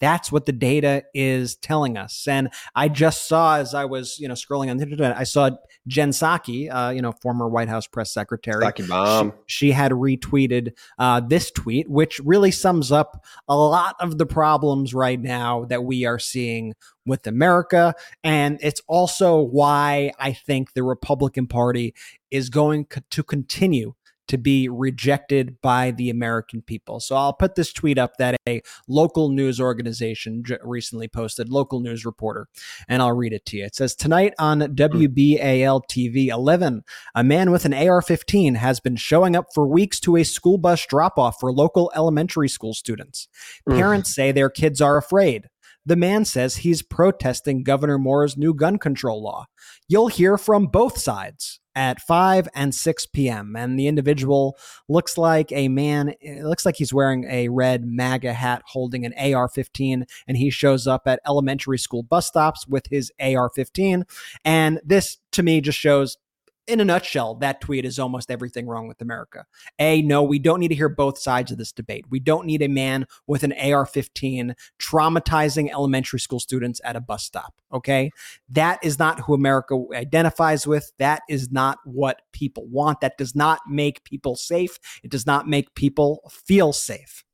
That's 0.00 0.32
what 0.32 0.46
the 0.46 0.52
data 0.52 1.04
is 1.14 1.56
telling 1.56 1.96
us. 1.96 2.26
And 2.26 2.50
I 2.74 2.88
just 2.88 3.28
saw 3.28 3.58
as 3.58 3.74
I 3.74 3.84
was, 3.84 4.18
you 4.18 4.28
know, 4.28 4.34
scrolling 4.34 4.70
on 4.70 4.78
the 4.78 4.84
internet, 4.84 5.16
I 5.16 5.24
saw 5.24 5.50
Jen 5.86 6.10
Psaki, 6.10 6.68
uh, 6.72 6.90
you 6.90 7.02
know, 7.02 7.12
former 7.12 7.48
White 7.48 7.68
House 7.68 7.86
press 7.86 8.12
secretary. 8.12 8.64
Psaki 8.64 8.88
bomb. 8.88 9.32
She, 9.46 9.66
she 9.66 9.72
had 9.72 9.92
retweeted 9.92 10.72
uh, 10.98 11.20
this 11.20 11.50
tweet, 11.50 11.88
which 11.88 12.20
really 12.24 12.50
sums 12.50 12.90
up 12.90 13.24
a 13.48 13.56
lot 13.56 13.96
of 14.00 14.18
the 14.18 14.26
problems 14.26 14.94
right 14.94 15.20
now 15.20 15.64
that 15.66 15.84
we 15.84 16.04
are 16.04 16.18
seeing 16.18 16.74
with 17.06 17.26
America. 17.26 17.94
And 18.22 18.58
it's 18.62 18.80
also 18.86 19.40
why 19.40 20.12
I 20.18 20.32
think 20.32 20.72
the 20.72 20.82
Republican 20.82 21.46
Party 21.46 21.94
is 22.30 22.48
going 22.48 22.86
to 23.10 23.22
continue 23.22 23.94
to 24.30 24.38
be 24.38 24.68
rejected 24.68 25.60
by 25.60 25.90
the 25.90 26.08
American 26.08 26.62
people. 26.62 27.00
So 27.00 27.16
I'll 27.16 27.32
put 27.32 27.56
this 27.56 27.72
tweet 27.72 27.98
up 27.98 28.16
that 28.18 28.36
a 28.48 28.62
local 28.86 29.28
news 29.28 29.60
organization 29.60 30.44
recently 30.62 31.08
posted, 31.08 31.48
local 31.48 31.80
news 31.80 32.04
reporter, 32.04 32.46
and 32.88 33.02
I'll 33.02 33.12
read 33.12 33.32
it 33.32 33.44
to 33.46 33.56
you. 33.56 33.64
It 33.64 33.74
says 33.74 33.96
Tonight 33.96 34.34
on 34.38 34.60
WBAL 34.60 35.82
TV 35.90 36.28
11, 36.28 36.84
a 37.16 37.24
man 37.24 37.50
with 37.50 37.64
an 37.64 37.74
AR 37.74 38.00
15 38.00 38.54
has 38.54 38.78
been 38.78 38.94
showing 38.94 39.34
up 39.34 39.46
for 39.52 39.66
weeks 39.66 39.98
to 40.00 40.14
a 40.14 40.22
school 40.22 40.58
bus 40.58 40.86
drop 40.86 41.18
off 41.18 41.40
for 41.40 41.52
local 41.52 41.90
elementary 41.96 42.48
school 42.48 42.72
students. 42.72 43.26
Mm. 43.68 43.76
Parents 43.76 44.14
say 44.14 44.30
their 44.30 44.50
kids 44.50 44.80
are 44.80 44.96
afraid. 44.96 45.48
The 45.86 45.96
man 45.96 46.24
says 46.24 46.56
he's 46.56 46.82
protesting 46.82 47.62
Governor 47.62 47.98
Moore's 47.98 48.36
new 48.36 48.54
gun 48.54 48.78
control 48.78 49.22
law. 49.22 49.46
You'll 49.88 50.08
hear 50.08 50.36
from 50.36 50.66
both 50.66 50.98
sides 50.98 51.60
at 51.74 52.00
5 52.00 52.48
and 52.54 52.74
6 52.74 53.06
p.m. 53.06 53.54
And 53.56 53.78
the 53.78 53.86
individual 53.86 54.58
looks 54.88 55.16
like 55.16 55.52
a 55.52 55.68
man, 55.68 56.14
it 56.20 56.44
looks 56.44 56.66
like 56.66 56.76
he's 56.76 56.92
wearing 56.92 57.24
a 57.24 57.48
red 57.48 57.84
MAGA 57.86 58.34
hat 58.34 58.62
holding 58.66 59.06
an 59.06 59.14
AR 59.18 59.48
15. 59.48 60.04
And 60.26 60.36
he 60.36 60.50
shows 60.50 60.86
up 60.86 61.02
at 61.06 61.20
elementary 61.26 61.78
school 61.78 62.02
bus 62.02 62.26
stops 62.26 62.66
with 62.66 62.86
his 62.90 63.12
AR 63.20 63.48
15. 63.48 64.04
And 64.44 64.80
this 64.84 65.18
to 65.32 65.42
me 65.42 65.60
just 65.60 65.78
shows 65.78 66.16
in 66.66 66.80
a 66.80 66.84
nutshell, 66.84 67.34
that 67.36 67.60
tweet 67.60 67.84
is 67.84 67.98
almost 67.98 68.30
everything 68.30 68.66
wrong 68.66 68.86
with 68.86 69.00
America. 69.00 69.44
A, 69.78 70.02
no, 70.02 70.22
we 70.22 70.38
don't 70.38 70.60
need 70.60 70.68
to 70.68 70.74
hear 70.74 70.88
both 70.88 71.18
sides 71.18 71.50
of 71.50 71.58
this 71.58 71.72
debate. 71.72 72.04
We 72.10 72.20
don't 72.20 72.46
need 72.46 72.62
a 72.62 72.68
man 72.68 73.06
with 73.26 73.42
an 73.42 73.52
AR 73.52 73.86
15 73.86 74.54
traumatizing 74.78 75.70
elementary 75.70 76.20
school 76.20 76.40
students 76.40 76.80
at 76.84 76.96
a 76.96 77.00
bus 77.00 77.24
stop. 77.24 77.54
Okay. 77.72 78.10
That 78.48 78.78
is 78.82 78.98
not 78.98 79.20
who 79.20 79.34
America 79.34 79.82
identifies 79.94 80.66
with. 80.66 80.92
That 80.98 81.22
is 81.28 81.50
not 81.50 81.78
what 81.84 82.22
people 82.32 82.66
want. 82.68 83.00
That 83.00 83.18
does 83.18 83.34
not 83.34 83.60
make 83.68 84.04
people 84.04 84.36
safe. 84.36 84.78
It 85.02 85.10
does 85.10 85.26
not 85.26 85.48
make 85.48 85.74
people 85.74 86.20
feel 86.30 86.72
safe. 86.72 87.24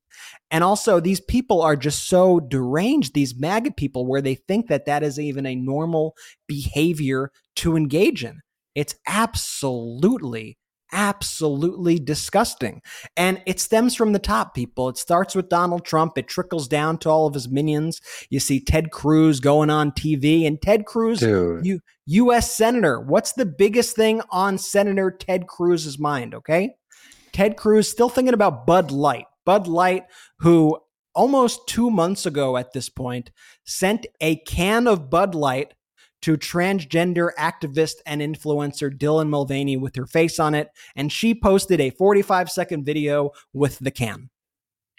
And 0.50 0.62
also, 0.62 1.00
these 1.00 1.20
people 1.20 1.60
are 1.60 1.76
just 1.76 2.08
so 2.08 2.40
deranged, 2.40 3.14
these 3.14 3.34
MAGA 3.34 3.72
people, 3.72 4.06
where 4.06 4.22
they 4.22 4.34
think 4.34 4.68
that 4.68 4.86
that 4.86 5.02
is 5.02 5.18
even 5.18 5.44
a 5.44 5.54
normal 5.54 6.16
behavior 6.46 7.32
to 7.56 7.76
engage 7.76 8.24
in. 8.24 8.42
It's 8.76 8.94
absolutely 9.08 10.58
absolutely 10.92 11.98
disgusting. 11.98 12.80
And 13.16 13.42
it 13.46 13.60
stems 13.60 13.94
from 13.94 14.12
the 14.12 14.18
top, 14.18 14.54
people. 14.54 14.88
It 14.88 14.96
starts 14.96 15.34
with 15.34 15.48
Donald 15.48 15.84
Trump, 15.84 16.16
it 16.16 16.28
trickles 16.28 16.68
down 16.68 16.98
to 16.98 17.10
all 17.10 17.26
of 17.26 17.34
his 17.34 17.48
minions. 17.48 18.00
You 18.30 18.40
see 18.40 18.60
Ted 18.60 18.90
Cruz 18.90 19.40
going 19.40 19.70
on 19.70 19.92
TV, 19.92 20.46
and 20.46 20.60
Ted 20.60 20.86
Cruz, 20.86 21.20
you, 21.22 21.80
U.S. 22.06 22.52
Senator. 22.52 23.00
What's 23.00 23.32
the 23.32 23.46
biggest 23.46 23.96
thing 23.96 24.22
on 24.30 24.58
Senator 24.58 25.10
Ted 25.10 25.46
Cruz's 25.46 25.98
mind? 25.98 26.34
Okay. 26.34 26.76
Ted 27.32 27.56
Cruz 27.56 27.90
still 27.90 28.08
thinking 28.08 28.34
about 28.34 28.66
Bud 28.66 28.90
Light. 28.90 29.26
Bud 29.44 29.66
Light, 29.66 30.04
who 30.38 30.78
almost 31.14 31.66
two 31.66 31.90
months 31.90 32.26
ago 32.26 32.56
at 32.56 32.72
this 32.72 32.88
point 32.88 33.30
sent 33.64 34.06
a 34.20 34.36
can 34.36 34.86
of 34.86 35.10
Bud 35.10 35.34
Light 35.34 35.74
to 36.22 36.36
transgender 36.36 37.30
activist 37.38 37.96
and 38.06 38.20
influencer 38.20 38.90
Dylan 38.96 39.28
Mulvaney 39.28 39.76
with 39.76 39.96
her 39.96 40.06
face 40.06 40.38
on 40.38 40.54
it, 40.54 40.70
and 40.94 41.12
she 41.12 41.34
posted 41.34 41.80
a 41.80 41.90
45 41.90 42.50
second 42.50 42.84
video 42.84 43.30
with 43.52 43.78
the 43.78 43.90
can. 43.90 44.30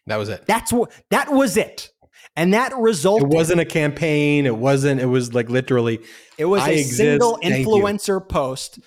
That 0.06 0.18
was 0.18 0.30
it. 0.30 0.46
That's 0.48 0.72
what 0.72 0.92
that 1.10 1.32
was 1.32 1.58
it. 1.58 1.92
And 2.36 2.54
that 2.54 2.76
resulted. 2.78 3.32
It 3.32 3.36
wasn't 3.36 3.62
a 3.62 3.66
campaign. 3.66 4.46
It 4.46 4.58
wasn't. 4.58 5.02
It 5.02 5.06
was 5.06 5.34
like 5.34 5.50
literally. 5.50 6.00
It 6.38 6.46
was 6.46 6.62
I 6.62 6.70
a 6.70 6.80
exist, 6.80 6.98
single 6.98 7.40
influencer 7.44 8.28
post 8.28 8.80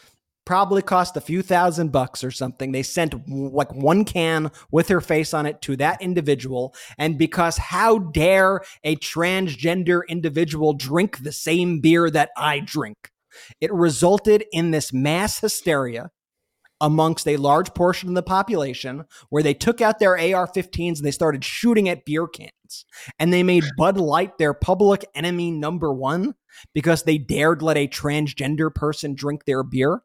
probably 0.51 0.83
cost 0.83 1.17
a 1.17 1.21
few 1.21 1.43
thousand 1.43 1.93
bucks 1.93 2.25
or 2.25 2.33
something. 2.33 2.73
They 2.73 2.83
sent 2.83 3.15
like 3.29 3.73
one 3.73 4.05
can 4.05 4.51
with 4.73 4.89
her 4.89 5.01
face 5.01 5.33
on 5.33 5.47
it 5.47 5.63
to 5.63 5.77
that 5.77 6.03
individual. 6.03 6.75
And 6.99 7.17
because 7.17 7.57
how 7.57 8.01
dare 8.01 8.63
a 8.83 8.97
transgender 8.97 10.01
individual 10.09 10.73
drink 10.73 11.19
the 11.19 11.31
same 11.31 11.79
beer 11.79 12.11
that 12.11 12.31
I 12.37 12.59
drink? 12.59 13.13
It 13.61 13.73
resulted 13.73 14.45
in 14.51 14.73
this 14.73 14.93
mass 14.93 15.39
hysteria 15.39 16.11
amongst 16.81 17.29
a 17.29 17.37
large 17.37 17.73
portion 17.73 18.09
of 18.09 18.17
the 18.17 18.23
population 18.25 19.05
where 19.29 19.45
they 19.45 19.55
took 19.55 19.81
out 19.81 20.01
their 20.01 20.15
AR 20.15 20.49
15s 20.49 20.97
and 20.97 21.07
they 21.07 21.13
started 21.13 21.45
shooting 21.45 21.89
at 21.89 22.05
beer 22.05 22.27
cans. 22.27 22.87
And 23.21 23.33
they 23.33 23.45
made 23.45 23.65
Bud 23.77 23.99
Light 23.99 24.39
their 24.39 24.55
public 24.55 25.05
enemy 25.15 25.53
number 25.53 25.93
one 25.93 26.35
because 26.75 27.03
they 27.03 27.19
dared 27.19 27.63
let 27.63 27.77
a 27.77 27.89
transgender 27.89 28.75
person 28.75 29.15
drink 29.15 29.45
their 29.45 29.63
beer. 29.63 30.03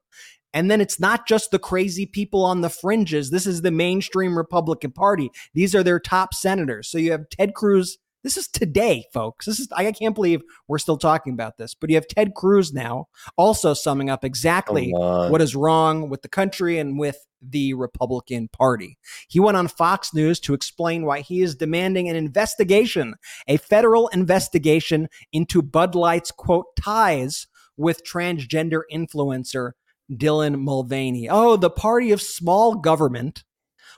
And 0.55 0.71
then 0.71 0.79
it's 0.79 1.01
not 1.01 1.27
just 1.27 1.51
the 1.51 1.59
crazy 1.59 2.05
people 2.05 2.45
on 2.45 2.61
the 2.61 2.69
fringes. 2.69 3.29
This 3.29 3.45
is 3.45 3.61
the 3.61 3.71
mainstream 3.71 4.37
Republican 4.37 4.93
Party. 4.93 5.29
These 5.53 5.75
are 5.75 5.83
their 5.83 5.99
top 5.99 6.33
senators. 6.33 6.87
So 6.87 6.97
you 6.97 7.11
have 7.11 7.27
Ted 7.29 7.53
Cruz. 7.53 7.97
This 8.23 8.37
is 8.37 8.47
today, 8.47 9.03
folks. 9.13 9.45
This 9.45 9.59
is 9.59 9.67
I 9.75 9.91
can't 9.91 10.15
believe 10.15 10.41
we're 10.69 10.79
still 10.79 10.97
talking 10.97 11.33
about 11.33 11.57
this. 11.57 11.75
But 11.75 11.89
you 11.89 11.97
have 11.97 12.07
Ted 12.07 12.33
Cruz 12.35 12.73
now 12.73 13.09
also 13.35 13.73
summing 13.73 14.09
up 14.09 14.23
exactly 14.23 14.91
what 14.91 15.41
is 15.41 15.57
wrong 15.57 16.09
with 16.09 16.21
the 16.21 16.29
country 16.29 16.79
and 16.79 16.97
with 16.97 17.17
the 17.41 17.73
Republican 17.73 18.47
Party. 18.47 18.97
He 19.27 19.41
went 19.41 19.57
on 19.57 19.67
Fox 19.67 20.13
News 20.13 20.39
to 20.39 20.53
explain 20.53 21.05
why 21.05 21.19
he 21.19 21.41
is 21.41 21.55
demanding 21.55 22.07
an 22.07 22.15
investigation, 22.15 23.15
a 23.45 23.57
federal 23.57 24.07
investigation 24.07 25.09
into 25.33 25.61
Bud 25.61 25.95
Light's 25.95 26.31
quote 26.31 26.77
ties 26.77 27.45
with 27.77 28.05
transgender 28.05 28.83
influencer 28.91 29.73
Dylan 30.11 30.59
Mulvaney. 30.59 31.29
Oh, 31.29 31.55
the 31.55 31.69
party 31.69 32.11
of 32.11 32.21
small 32.21 32.75
government 32.75 33.43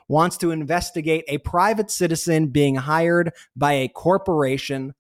wants 0.08 0.38
to 0.38 0.52
investigate 0.52 1.26
a 1.28 1.38
private 1.40 1.92
citizen 1.92 2.48
being 2.48 2.76
hired 2.76 3.34
by 3.56 3.74
a 3.74 3.88
corporation 3.88 4.94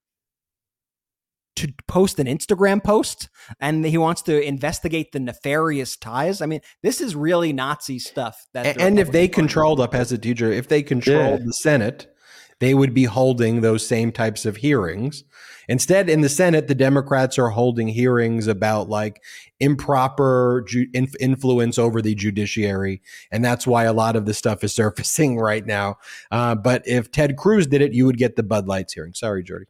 to 1.58 1.74
post 1.88 2.20
an 2.20 2.28
Instagram 2.28 2.84
post 2.84 3.30
and 3.60 3.84
he 3.84 3.98
wants 3.98 4.22
to 4.22 4.40
investigate 4.40 5.12
the 5.12 5.20
nefarious 5.20 5.98
ties. 5.98 6.40
I 6.40 6.46
mean, 6.46 6.62
this 6.84 7.02
is 7.02 7.16
really 7.16 7.52
Nazi 7.52 7.98
stuff. 7.98 8.46
That 8.54 8.80
and, 8.80 9.00
if 9.00 9.12
they 9.12 9.28
controlled 9.28 9.80
up 9.80 9.96
as 9.96 10.12
a 10.12 10.20
teacher, 10.20 10.52
if 10.52 10.68
they 10.68 10.84
controlled 10.84 11.40
yeah. 11.40 11.46
the 11.46 11.54
Senate, 11.54 12.14
they 12.60 12.74
would 12.74 12.94
be 12.94 13.04
holding 13.04 13.62
those 13.62 13.86
same 13.86 14.12
types 14.12 14.46
of 14.46 14.58
hearings. 14.58 15.24
Instead, 15.68 16.10
in 16.10 16.22
the 16.22 16.30
Senate, 16.30 16.68
the 16.68 16.76
Democrats 16.76 17.38
are 17.38 17.50
holding 17.50 17.88
hearings 17.88 18.48
about 18.48 18.90
like 18.90 19.22
improper 19.60 20.64
ju- 20.68 20.88
inf- 20.94 21.16
influence 21.20 21.78
over 21.78 22.02
the 22.02 22.16
judiciary. 22.16 23.02
And 23.32 23.44
that's 23.44 23.68
why 23.68 23.84
a 23.84 23.94
lot 23.94 24.16
of 24.16 24.26
this 24.26 24.38
stuff 24.38 24.64
is 24.64 24.74
surfacing 24.76 25.38
right 25.38 25.66
now. 25.66 25.98
Uh, 26.32 26.56
but 26.56 26.88
if 26.88 27.12
Ted 27.12 27.38
Cruz 27.38 27.68
did 27.68 27.82
it, 27.82 27.94
you 27.94 28.06
would 28.06 28.18
get 28.18 28.36
the 28.36 28.44
Bud 28.44 28.68
Lights 28.68 28.94
hearing. 28.94 29.14
Sorry, 29.14 29.44
Jordy. 29.44 29.66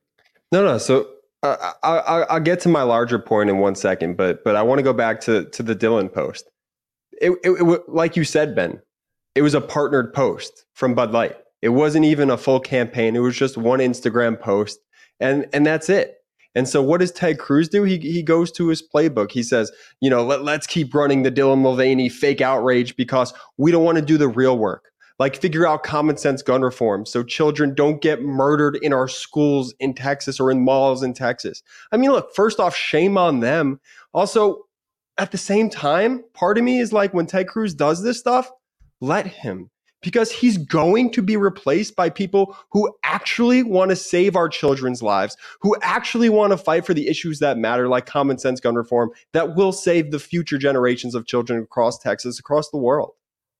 No, 0.51 0.63
no. 0.63 0.77
So 0.77 1.07
uh, 1.43 1.73
I, 1.83 2.25
will 2.33 2.39
get 2.39 2.59
to 2.61 2.69
my 2.69 2.83
larger 2.83 3.19
point 3.19 3.49
in 3.49 3.57
one 3.59 3.75
second, 3.75 4.17
but 4.17 4.43
but 4.43 4.55
I 4.55 4.63
want 4.63 4.79
to 4.79 4.83
go 4.83 4.93
back 4.93 5.19
to 5.21 5.45
to 5.45 5.63
the 5.63 5.75
Dylan 5.75 6.11
post. 6.11 6.49
It, 7.19 7.31
it, 7.43 7.51
it, 7.51 7.89
like 7.89 8.15
you 8.15 8.23
said, 8.23 8.55
Ben, 8.55 8.79
it 9.35 9.41
was 9.41 9.53
a 9.53 9.61
partnered 9.61 10.13
post 10.13 10.65
from 10.73 10.93
Bud 10.93 11.11
Light. 11.11 11.35
It 11.61 11.69
wasn't 11.69 12.05
even 12.05 12.29
a 12.29 12.37
full 12.37 12.59
campaign. 12.59 13.15
It 13.15 13.19
was 13.19 13.35
just 13.35 13.57
one 13.57 13.79
Instagram 13.79 14.39
post, 14.39 14.79
and 15.19 15.47
and 15.53 15.65
that's 15.65 15.89
it. 15.89 16.15
And 16.55 16.67
so, 16.67 16.81
what 16.81 16.99
does 17.01 17.11
Ted 17.11 17.39
Cruz 17.39 17.69
do? 17.69 17.83
He 17.83 17.97
he 17.97 18.23
goes 18.23 18.51
to 18.53 18.67
his 18.67 18.81
playbook. 18.81 19.31
He 19.31 19.43
says, 19.43 19.71
you 20.01 20.09
know, 20.09 20.23
let, 20.23 20.43
let's 20.43 20.67
keep 20.67 20.93
running 20.93 21.23
the 21.23 21.31
Dylan 21.31 21.61
Mulvaney 21.61 22.09
fake 22.09 22.41
outrage 22.41 22.95
because 22.95 23.33
we 23.57 23.71
don't 23.71 23.83
want 23.83 23.97
to 23.97 24.05
do 24.05 24.17
the 24.17 24.27
real 24.27 24.57
work 24.57 24.91
like 25.19 25.35
figure 25.35 25.67
out 25.67 25.83
common 25.83 26.17
sense 26.17 26.41
gun 26.41 26.61
reform 26.61 27.05
so 27.05 27.23
children 27.23 27.73
don't 27.73 28.01
get 28.01 28.21
murdered 28.21 28.77
in 28.81 28.93
our 28.93 29.07
schools 29.07 29.73
in 29.79 29.93
Texas 29.93 30.39
or 30.39 30.51
in 30.51 30.63
malls 30.63 31.03
in 31.03 31.13
Texas. 31.13 31.63
I 31.91 31.97
mean, 31.97 32.11
look, 32.11 32.33
first 32.35 32.59
off, 32.59 32.75
shame 32.75 33.17
on 33.17 33.39
them. 33.39 33.79
Also, 34.13 34.63
at 35.17 35.31
the 35.31 35.37
same 35.37 35.69
time, 35.69 36.23
part 36.33 36.57
of 36.57 36.63
me 36.63 36.79
is 36.79 36.93
like 36.93 37.13
when 37.13 37.25
Ted 37.25 37.47
Cruz 37.47 37.73
does 37.73 38.03
this 38.03 38.19
stuff, 38.19 38.49
let 39.01 39.25
him 39.25 39.69
because 40.01 40.31
he's 40.31 40.57
going 40.57 41.11
to 41.11 41.21
be 41.21 41.37
replaced 41.37 41.95
by 41.95 42.09
people 42.09 42.57
who 42.71 42.93
actually 43.03 43.63
want 43.63 43.89
to 43.89 43.95
save 43.95 44.35
our 44.35 44.49
children's 44.49 45.01
lives, 45.01 45.37
who 45.61 45.75
actually 45.81 46.29
want 46.29 46.51
to 46.51 46.57
fight 46.57 46.85
for 46.85 46.93
the 46.93 47.07
issues 47.07 47.39
that 47.39 47.57
matter, 47.57 47.87
like 47.87 48.05
common 48.05 48.37
sense 48.37 48.59
gun 48.59 48.75
reform, 48.75 49.09
that 49.33 49.55
will 49.55 49.71
save 49.71 50.11
the 50.11 50.19
future 50.19 50.57
generations 50.57 51.15
of 51.15 51.25
children 51.25 51.61
across 51.63 51.99
Texas, 51.99 52.39
across 52.39 52.69
the 52.69 52.77
world. 52.77 53.13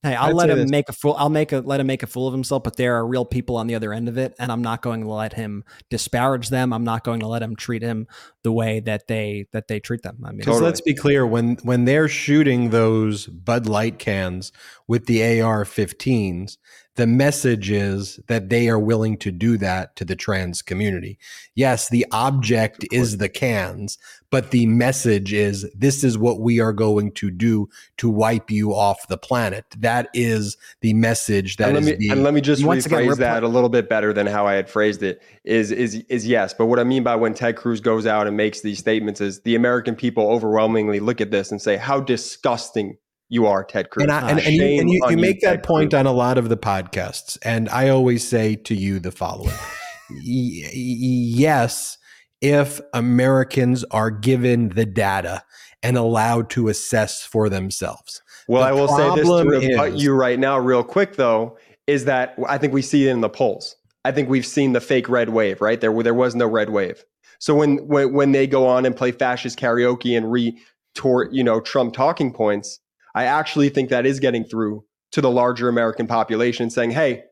Hey, 0.03 0.14
I'll 0.14 0.30
I'd 0.30 0.36
let 0.36 0.49
him 0.52 0.60
this. 0.60 0.69
make 0.69 0.90
a 0.90 0.94
fool. 0.94 1.15
I'll 1.18 1.30
make 1.30 1.52
a 1.52 1.60
let 1.60 1.80
him 1.80 1.88
make 1.88 2.03
a 2.03 2.07
fool 2.07 2.28
of 2.28 2.34
himself, 2.34 2.64
but 2.64 2.78
there 2.78 2.95
are 2.95 3.06
real 3.06 3.26
people 3.26 3.57
on 3.57 3.65
the 3.65 3.74
other 3.74 3.91
end 3.91 4.07
of 4.07 4.18
it, 4.18 4.36
and 4.38 4.52
I'm 4.52 4.61
not 4.61 4.84
going 4.84 5.02
to 5.02 5.07
let 5.07 5.34
him 5.34 5.64
disparage 5.90 6.49
them. 6.49 6.72
I'm 6.72 6.84
not 6.84 7.03
going 7.03 7.19
to 7.22 7.28
let 7.28 7.41
him 7.41 7.56
treat 7.56 7.82
him 7.82 8.07
the 8.44 8.52
way 8.52 8.80
that 8.82 9.07
they 9.07 9.48
that 9.53 9.68
they 9.68 9.80
treat 9.80 10.03
them. 10.03 10.19
I 10.24 10.32
mean, 10.32 10.41
totally. 10.41 10.65
let's 10.65 10.82
be 10.82 10.94
clear 10.94 11.26
when 11.26 11.56
when 11.64 11.86
they're 11.86 12.07
shooting 12.07 12.69
those 12.69 13.26
Bud 13.26 13.65
Light 13.65 13.98
cans 13.98 14.52
with 14.88 15.07
the 15.07 15.41
AR-15s, 15.41 16.57
the 16.98 17.07
message 17.07 17.69
is 17.69 18.19
that 18.28 18.49
they 18.49 18.68
are 18.68 18.80
willing 18.80 19.18
to 19.18 19.32
do 19.32 19.56
that 19.57 19.95
to 19.95 20.03
the 20.03 20.15
trans 20.15 20.64
community. 20.64 21.19
Yes, 21.53 21.90
the 21.90 22.06
object 22.11 22.86
is 22.91 23.18
the 23.18 23.30
cans, 23.30 23.99
but 24.32 24.49
the 24.49 24.65
message 24.65 25.32
is 25.32 25.72
this 25.76 26.03
is 26.03 26.18
what 26.18 26.40
we 26.40 26.60
are 26.60 26.74
going 26.74 27.11
to 27.14 27.30
do 27.30 27.69
to 27.98 28.10
wipe 28.10 28.49
you 28.49 28.74
off 28.74 29.07
the 29.07 29.18
planet. 29.18 29.65
That 29.78 30.10
is 30.15 30.57
the 30.82 30.95
message 30.95 31.57
that 31.57 31.69
and 31.69 31.76
let 31.76 31.84
me, 31.84 31.95
being, 31.95 32.11
and 32.11 32.24
let 32.24 32.34
me 32.34 32.41
just 32.41 32.64
rephrase 32.64 32.86
again, 32.88 33.19
that 33.19 33.44
a 33.44 33.48
little 33.48 33.69
bit 33.69 33.90
better 33.90 34.11
than 34.11 34.26
how 34.26 34.48
I 34.48 34.56
had 34.56 34.68
phrased 34.68 35.03
it 35.03 35.22
is 35.44 35.72
is 35.72 35.95
is 36.10 36.28
yes. 36.28 36.56
But 36.56 36.65
what 36.65 36.80
I 36.80 36.84
mean 36.84 37.03
by 37.03 37.15
when 37.15 37.36
Ted 37.36 37.57
Cruz 37.57 37.80
goes 37.80 38.07
out 38.07 38.26
and 38.26 38.36
makes 38.36 38.61
these 38.61 38.80
statements 38.80 39.22
is 39.22 39.41
the 39.41 39.56
American 39.56 39.95
people 39.95 40.32
overwhelmingly 40.32 40.99
look 40.99 41.22
at 41.22 41.30
this 41.30 41.52
and 41.52 41.61
say 41.61 41.78
how 41.78 41.99
disgusting 41.99 42.98
you 43.30 43.45
are 43.45 43.64
Ted 43.64 43.90
Cruz. 43.90 44.04
And, 44.04 44.12
I, 44.12 44.30
and, 44.30 44.40
and 44.40 44.54
you, 44.54 44.80
and 44.80 44.90
you, 44.90 45.02
you 45.10 45.18
make 45.18 45.41
that 45.41 45.64
point 45.64 45.91
Cruz. 45.91 45.99
on 45.99 46.06
a 46.06 46.12
lot 46.12 46.38
of 46.38 46.49
the 46.49 46.58
podcasts. 46.58 47.38
And 47.44 47.70
I 47.70 47.90
always 47.90 48.28
say 48.28 48.56
to 48.56 48.76
you 48.76 48.99
the 48.99 49.12
following 49.12 49.54
Yes, 50.24 51.98
if 52.41 52.80
Americans 52.94 53.84
are 53.86 54.12
given 54.12 54.70
the 54.70 54.86
data 54.86 55.44
and 55.84 55.98
allowed 55.98 56.49
to 56.52 56.70
assess 56.70 57.24
for 57.24 57.49
themselves. 57.49 58.22
Well, 58.48 58.62
the 58.62 58.70
I 58.70 58.72
will 58.72 58.88
say 58.88 59.16
this 59.16 59.28
to 59.28 59.44
rebut 59.44 59.94
is, 59.94 60.04
you 60.04 60.14
right 60.14 60.40
now, 60.40 60.58
real 60.58 60.84
quick, 60.84 61.18
though, 61.18 61.58
is 61.86 62.06
that 62.06 62.36
I 62.48 62.58
think 62.58 62.74
we 62.74 62.82
see 62.82 63.08
it 63.08 63.12
in 63.12 63.22
the 63.22 63.30
polls. 63.30 63.76
I 64.06 64.12
think 64.12 64.30
we've 64.30 64.45
seen 64.45 64.72
the 64.72 64.82
fake 64.82 65.10
red 65.10 65.30
wave, 65.30 65.60
right? 65.60 65.80
There, 65.82 66.02
there 66.02 66.14
was 66.14 66.34
no 66.36 66.48
red 66.48 66.70
wave. 66.70 67.04
So 67.40 67.54
when, 67.54 67.78
when 67.88 68.14
when 68.14 68.32
they 68.32 68.48
go 68.48 68.68
on 68.68 68.86
and 68.86 68.95
play 68.95 69.12
fascist 69.12 69.60
karaoke 69.60 70.18
and 70.18 70.32
retort, 70.32 71.34
you 71.34 71.44
know, 71.44 71.60
Trump 71.60 71.94
talking 71.94 72.34
points, 72.34 72.80
I 73.15 73.25
actually 73.25 73.69
think 73.69 73.89
that 73.89 74.05
is 74.05 74.19
getting 74.19 74.43
through 74.43 74.84
to 75.11 75.21
the 75.21 75.31
larger 75.31 75.69
American 75.69 76.07
population 76.07 76.69
saying, 76.69 76.91
hey, 76.91 77.23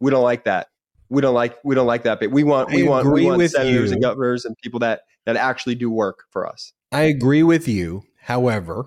we 0.00 0.10
don't 0.10 0.22
like 0.22 0.44
that. 0.44 0.68
We 1.08 1.20
don't 1.20 1.34
like 1.34 1.56
we 1.64 1.74
don't 1.74 1.86
like 1.86 2.04
that 2.04 2.20
bit. 2.20 2.30
We 2.30 2.44
want 2.44 2.70
we 2.70 2.86
I 2.86 2.88
want 2.88 3.12
we 3.12 3.26
want 3.26 3.50
senators 3.50 3.90
you. 3.90 3.94
and 3.94 4.02
governors 4.02 4.44
and 4.44 4.56
people 4.62 4.80
that 4.80 5.02
that 5.26 5.36
actually 5.36 5.74
do 5.74 5.90
work 5.90 6.24
for 6.30 6.46
us. 6.46 6.72
I 6.92 7.02
agree 7.02 7.42
with 7.42 7.68
you. 7.68 8.02
However, 8.22 8.86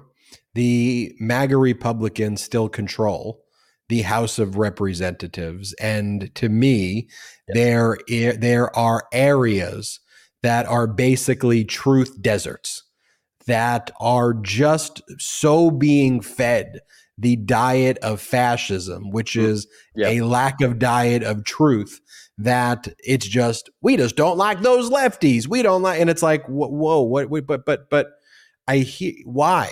the 0.53 1.15
MAGA 1.19 1.57
Republicans 1.57 2.41
still 2.41 2.69
control 2.69 3.43
the 3.89 4.01
House 4.01 4.39
of 4.39 4.57
Representatives, 4.57 5.73
and 5.73 6.33
to 6.35 6.49
me, 6.49 7.07
there 7.47 7.97
there 8.07 8.75
are 8.75 9.07
areas 9.13 9.99
that 10.43 10.65
are 10.65 10.87
basically 10.87 11.63
truth 11.63 12.21
deserts 12.21 12.83
that 13.47 13.91
are 13.99 14.33
just 14.33 15.01
so 15.19 15.71
being 15.71 16.21
fed 16.21 16.79
the 17.17 17.35
diet 17.35 17.97
of 17.99 18.21
fascism, 18.21 19.09
which 19.09 19.33
mm, 19.33 19.43
is 19.43 19.67
yep. 19.95 20.11
a 20.11 20.21
lack 20.21 20.61
of 20.61 20.79
diet 20.79 21.23
of 21.23 21.43
truth. 21.43 21.99
That 22.39 22.87
it's 22.99 23.25
just 23.25 23.71
we 23.81 23.97
just 23.97 24.15
don't 24.15 24.37
like 24.37 24.61
those 24.61 24.91
lefties. 24.91 25.47
We 25.47 25.63
don't 25.63 25.81
like, 25.81 25.99
and 25.99 26.07
it's 26.07 26.21
like 26.21 26.45
whoa, 26.45 26.67
whoa 26.67 27.01
what? 27.01 27.31
Wait, 27.31 27.47
but 27.47 27.65
but 27.65 27.89
but 27.89 28.09
I 28.67 28.77
hear 28.77 29.13
why. 29.25 29.71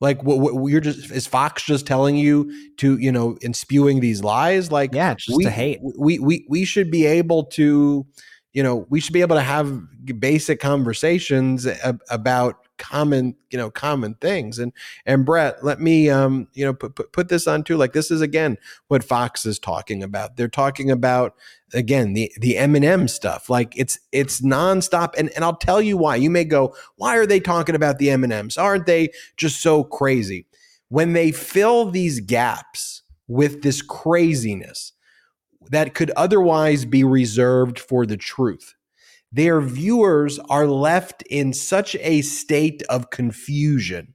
Like 0.00 0.22
what, 0.22 0.38
what, 0.38 0.70
you're 0.70 0.80
just 0.80 1.10
is 1.10 1.26
Fox 1.26 1.62
just 1.62 1.86
telling 1.86 2.16
you 2.16 2.50
to 2.78 2.96
you 2.96 3.12
know 3.12 3.36
and 3.42 3.54
spewing 3.54 4.00
these 4.00 4.24
lies? 4.24 4.72
Like 4.72 4.94
yeah, 4.94 5.12
just 5.12 5.36
we, 5.36 5.44
to 5.44 5.50
hate. 5.50 5.80
We 5.98 6.18
we 6.18 6.46
we 6.48 6.64
should 6.64 6.90
be 6.90 7.04
able 7.04 7.44
to 7.46 8.06
you 8.54 8.62
know 8.62 8.86
we 8.88 9.00
should 9.00 9.12
be 9.12 9.20
able 9.20 9.36
to 9.36 9.42
have 9.42 9.78
basic 10.18 10.58
conversations 10.58 11.68
about 12.08 12.66
common 12.80 13.36
you 13.50 13.58
know 13.58 13.70
common 13.70 14.14
things. 14.14 14.58
And 14.58 14.72
and 15.06 15.24
brett 15.24 15.62
let 15.62 15.80
me 15.80 16.08
um 16.08 16.48
you 16.54 16.64
know 16.64 16.72
put, 16.72 16.96
put, 16.96 17.12
put 17.12 17.28
this 17.28 17.46
on 17.46 17.62
too. 17.62 17.76
Like 17.76 17.92
this 17.92 18.10
is 18.10 18.20
again 18.20 18.56
what 18.88 19.04
fox 19.04 19.46
is 19.46 19.58
talking 19.58 20.02
about. 20.02 20.36
They're 20.36 20.48
talking 20.48 20.90
about 20.90 21.36
again 21.74 22.14
the 22.14 22.32
the 22.38 22.56
M&M 22.56 23.06
stuff. 23.06 23.48
Like 23.50 23.76
it's 23.76 24.00
it's 24.10 24.40
nonstop. 24.40 25.12
And 25.16 25.30
and 25.36 25.44
i'll 25.44 25.56
tell 25.56 25.80
you 25.80 25.96
why. 25.96 26.16
You 26.16 26.30
may 26.30 26.44
go 26.44 26.74
why 26.96 27.16
are 27.16 27.26
they 27.26 27.38
talking 27.38 27.74
about 27.74 27.98
the 27.98 28.10
M&Ms 28.10 28.58
aren't 28.58 28.86
they 28.86 29.10
just 29.36 29.60
so 29.60 29.84
crazy? 29.84 30.46
When 30.88 31.12
they 31.12 31.30
fill 31.30 31.90
these 31.90 32.18
gaps 32.18 33.02
with 33.28 33.62
this 33.62 33.80
craziness 33.82 34.92
that 35.70 35.94
could 35.94 36.10
otherwise 36.16 36.84
be 36.84 37.04
reserved 37.04 37.78
for 37.78 38.04
the 38.06 38.16
truth 38.16 38.74
their 39.32 39.60
viewers 39.60 40.38
are 40.48 40.66
left 40.66 41.22
in 41.22 41.52
such 41.52 41.94
a 41.96 42.22
state 42.22 42.82
of 42.88 43.10
confusion. 43.10 44.14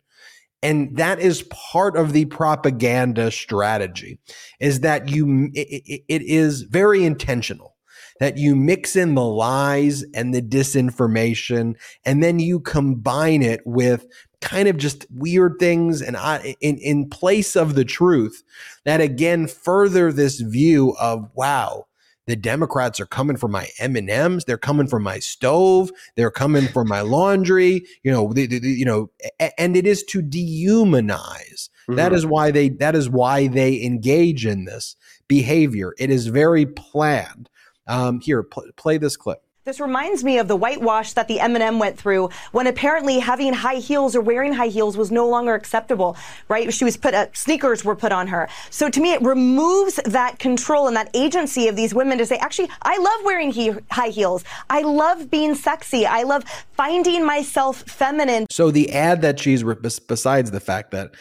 And 0.61 0.97
that 0.97 1.19
is 1.19 1.43
part 1.43 1.95
of 1.95 2.11
the 2.13 2.25
propaganda 2.25 3.29
strategy 3.31 4.19
is 4.59 4.79
that 4.79 5.09
you 5.09 5.51
it, 5.53 6.03
it 6.07 6.21
is 6.23 6.63
very 6.63 7.05
intentional 7.05 7.75
that 8.19 8.37
you 8.37 8.55
mix 8.55 8.95
in 8.95 9.13
the 9.15 9.23
lies 9.23 10.03
and 10.13 10.33
the 10.33 10.41
disinformation 10.41 11.75
and 12.05 12.23
then 12.23 12.39
you 12.39 12.59
combine 12.59 13.41
it 13.41 13.61
with 13.65 14.07
kind 14.41 14.67
of 14.67 14.77
just 14.77 15.05
weird 15.11 15.57
things 15.59 16.01
and 16.01 16.15
uh, 16.15 16.39
in 16.61 16.77
in 16.77 17.09
place 17.09 17.55
of 17.55 17.75
the 17.75 17.85
truth 17.85 18.43
that 18.85 19.01
again 19.01 19.47
further 19.47 20.11
this 20.11 20.39
view 20.39 20.95
of 20.99 21.29
wow 21.35 21.85
the 22.27 22.35
Democrats 22.35 22.99
are 22.99 23.05
coming 23.05 23.37
for 23.37 23.47
my 23.47 23.67
M 23.79 23.95
and 23.95 24.09
M's. 24.09 24.45
They're 24.45 24.57
coming 24.57 24.87
for 24.87 24.99
my 24.99 25.19
stove. 25.19 25.91
They're 26.15 26.31
coming 26.31 26.67
for 26.67 26.83
my 26.83 27.01
laundry. 27.01 27.85
You 28.03 28.11
know, 28.11 28.33
they, 28.33 28.47
they, 28.47 28.57
you 28.67 28.85
know, 28.85 29.11
and 29.57 29.77
it 29.77 29.85
is 29.85 30.03
to 30.05 30.21
dehumanize. 30.21 31.69
Mm-hmm. 31.87 31.95
That 31.95 32.13
is 32.13 32.25
why 32.25 32.51
they. 32.51 32.69
That 32.69 32.95
is 32.95 33.09
why 33.09 33.47
they 33.47 33.81
engage 33.83 34.45
in 34.45 34.65
this 34.65 34.95
behavior. 35.27 35.93
It 35.99 36.09
is 36.09 36.27
very 36.27 36.65
planned. 36.65 37.49
Um, 37.87 38.19
here, 38.19 38.41
pl- 38.41 38.71
play 38.75 38.97
this 38.97 39.15
clip. 39.15 39.44
This 39.65 39.79
reminds 39.79 40.23
me 40.23 40.37
of 40.37 40.47
the 40.47 40.55
whitewash 40.55 41.13
that 41.13 41.27
the 41.27 41.39
M&M 41.39 41.79
went 41.79 41.97
through 41.97 42.29
when 42.51 42.67
apparently 42.67 43.17
having 43.17 43.51
high 43.51 43.77
heels 43.77 44.15
or 44.15 44.21
wearing 44.21 44.53
high 44.53 44.67
heels 44.67 44.95
was 44.95 45.09
no 45.09 45.27
longer 45.27 45.55
acceptable, 45.55 46.15
right? 46.49 46.71
She 46.71 46.83
was 46.83 46.97
put, 46.97 47.15
uh, 47.15 47.33
sneakers 47.33 47.83
were 47.83 47.95
put 47.95 48.11
on 48.11 48.27
her. 48.27 48.47
So 48.69 48.91
to 48.91 49.01
me, 49.01 49.13
it 49.13 49.23
removes 49.23 49.99
that 50.05 50.37
control 50.37 50.85
and 50.85 50.95
that 50.95 51.09
agency 51.15 51.67
of 51.67 51.75
these 51.75 51.95
women 51.95 52.19
to 52.19 52.27
say, 52.27 52.35
actually, 52.35 52.69
I 52.83 52.95
love 52.99 53.25
wearing 53.25 53.49
he- 53.49 53.73
high 53.89 54.09
heels. 54.09 54.43
I 54.69 54.81
love 54.83 55.31
being 55.31 55.55
sexy. 55.55 56.05
I 56.05 56.21
love 56.21 56.43
finding 56.73 57.25
myself 57.25 57.81
feminine. 57.87 58.45
So 58.51 58.69
the 58.69 58.91
ad 58.91 59.23
that 59.23 59.39
she's, 59.39 59.63
re- 59.63 59.77
besides 59.81 60.51
the 60.51 60.59
fact 60.59 60.91
that 60.91 61.15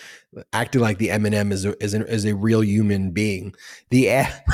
acting 0.53 0.83
like 0.83 0.99
the 0.99 1.11
M&M 1.12 1.51
is 1.51 1.65
a, 1.65 1.83
is, 1.83 1.95
is 1.95 2.27
a 2.27 2.35
real 2.35 2.62
human 2.62 3.11
being, 3.11 3.55
the 3.89 4.11
ad, 4.11 4.45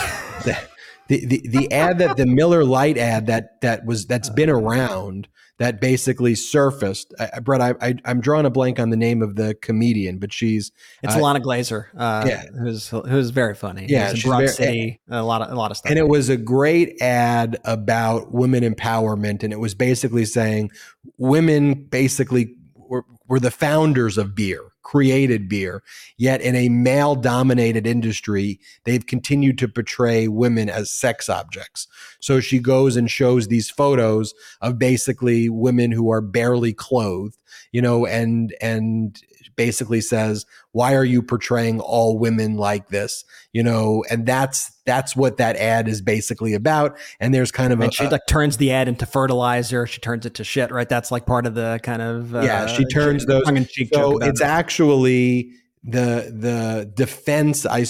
the, 1.11 1.27
the 1.27 1.43
the 1.49 1.73
ad 1.73 1.99
that 1.99 2.17
the 2.17 2.27
Miller 2.27 2.65
Lite 2.65 2.97
ad 2.97 3.27
that 3.27 3.61
that 3.61 3.85
was 3.85 4.07
that's 4.07 4.31
been 4.31 4.49
around 4.49 5.29
that 5.59 5.79
basically 5.79 6.35
surfaced. 6.35 7.13
I, 7.21 7.41
Brett, 7.41 7.61
I, 7.61 7.75
I 7.83 7.95
am 8.07 8.23
drawing 8.23 8.47
a 8.47 8.51
blank 8.51 8.81
on 8.81 8.89
the 8.89 8.97
name 8.97 9.21
of 9.21 9.37
the 9.37 9.55
comedian, 9.61 10.19
but 10.19 10.33
she's 10.33 10.73
it's 11.03 11.15
uh, 11.15 11.19
Ilana 11.19 11.43
Glazer. 11.43 11.89
Uh, 11.95 12.25
yeah, 12.27 12.45
who's 12.59 12.89
who's 12.89 13.31
very 13.31 13.55
funny. 13.55 13.87
Yeah, 13.89 14.15
she's 14.15 14.25
very, 14.25 14.49
City, 14.49 15.01
a 15.11 15.23
lot 15.23 15.43
of 15.43 15.53
a 15.53 15.55
lot 15.55 15.71
of 15.71 15.77
stuff. 15.77 15.91
And 15.91 15.99
it 15.99 16.09
was 16.09 16.29
a 16.31 16.37
great 16.37 17.03
ad 17.03 17.59
about 17.65 18.33
women 18.33 18.63
empowerment, 18.63 19.43
and 19.43 19.53
it 19.53 19.61
was 19.61 19.75
basically 19.75 20.25
saying 20.25 20.71
women 21.19 21.75
basically 21.75 22.55
were, 22.75 23.05
were 23.29 23.41
the 23.41 23.51
founders 23.51 24.17
of 24.17 24.35
beer 24.35 24.70
created 24.83 25.49
beer. 25.49 25.83
Yet 26.17 26.41
in 26.41 26.55
a 26.55 26.69
male 26.69 27.15
dominated 27.15 27.87
industry, 27.87 28.61
they've 28.85 29.07
continued 29.07 29.59
to 29.59 29.69
portray 29.69 30.29
women 30.29 30.69
as 30.69 30.91
sex 30.91 31.29
objects. 31.29 31.87
So 32.21 32.41
she 32.41 32.59
goes 32.59 32.97
and 32.97 33.11
shows 33.11 33.49
these 33.49 33.71
photos 33.71 34.35
of 34.61 34.79
basically 34.79 35.49
women 35.49 35.91
who 35.93 36.11
are 36.11 36.21
barely 36.21 36.73
clothed, 36.73 37.39
you 37.73 37.83
know, 37.83 38.07
and, 38.07 38.55
and 38.61 39.21
basically 39.61 40.01
says, 40.01 40.47
why 40.73 40.95
are 40.95 41.05
you 41.05 41.21
portraying 41.23 41.81
all 41.81 42.19
women 42.19 42.57
like 42.57 42.89
this? 42.89 43.27
You 43.53 43.63
know, 43.63 44.03
and 44.11 44.25
that's 44.25 44.73
that's 44.87 45.15
what 45.15 45.37
that 45.37 45.57
ad 45.57 45.87
is 45.87 46.01
basically 46.01 46.55
about. 46.55 46.97
And 47.21 47.35
there's 47.35 47.53
kind 47.53 47.71
of 47.71 47.81
and 47.81 47.93
a, 47.93 47.95
she 47.95 48.09
like 48.09 48.27
turns 48.27 48.57
the 48.57 48.73
ad 48.73 48.89
into 48.89 49.05
fertilizer. 49.05 49.87
She 49.87 50.01
turns 50.01 50.25
it 50.25 50.33
to 50.37 50.45
shit, 50.45 50.71
right? 50.71 50.89
That's 50.89 51.11
like 51.11 51.27
part 51.27 51.45
of 51.45 51.55
the 51.55 51.79
kind 51.83 52.01
of 52.01 52.35
uh, 52.35 52.41
yeah. 52.41 52.69
She 52.69 52.87
turns 52.87 53.27
those. 53.27 53.45
So 53.93 54.17
it's 54.17 54.41
actually 54.41 55.53
the 55.85 56.33
the 56.35 56.91
defense 56.95 57.67
I 57.67 57.85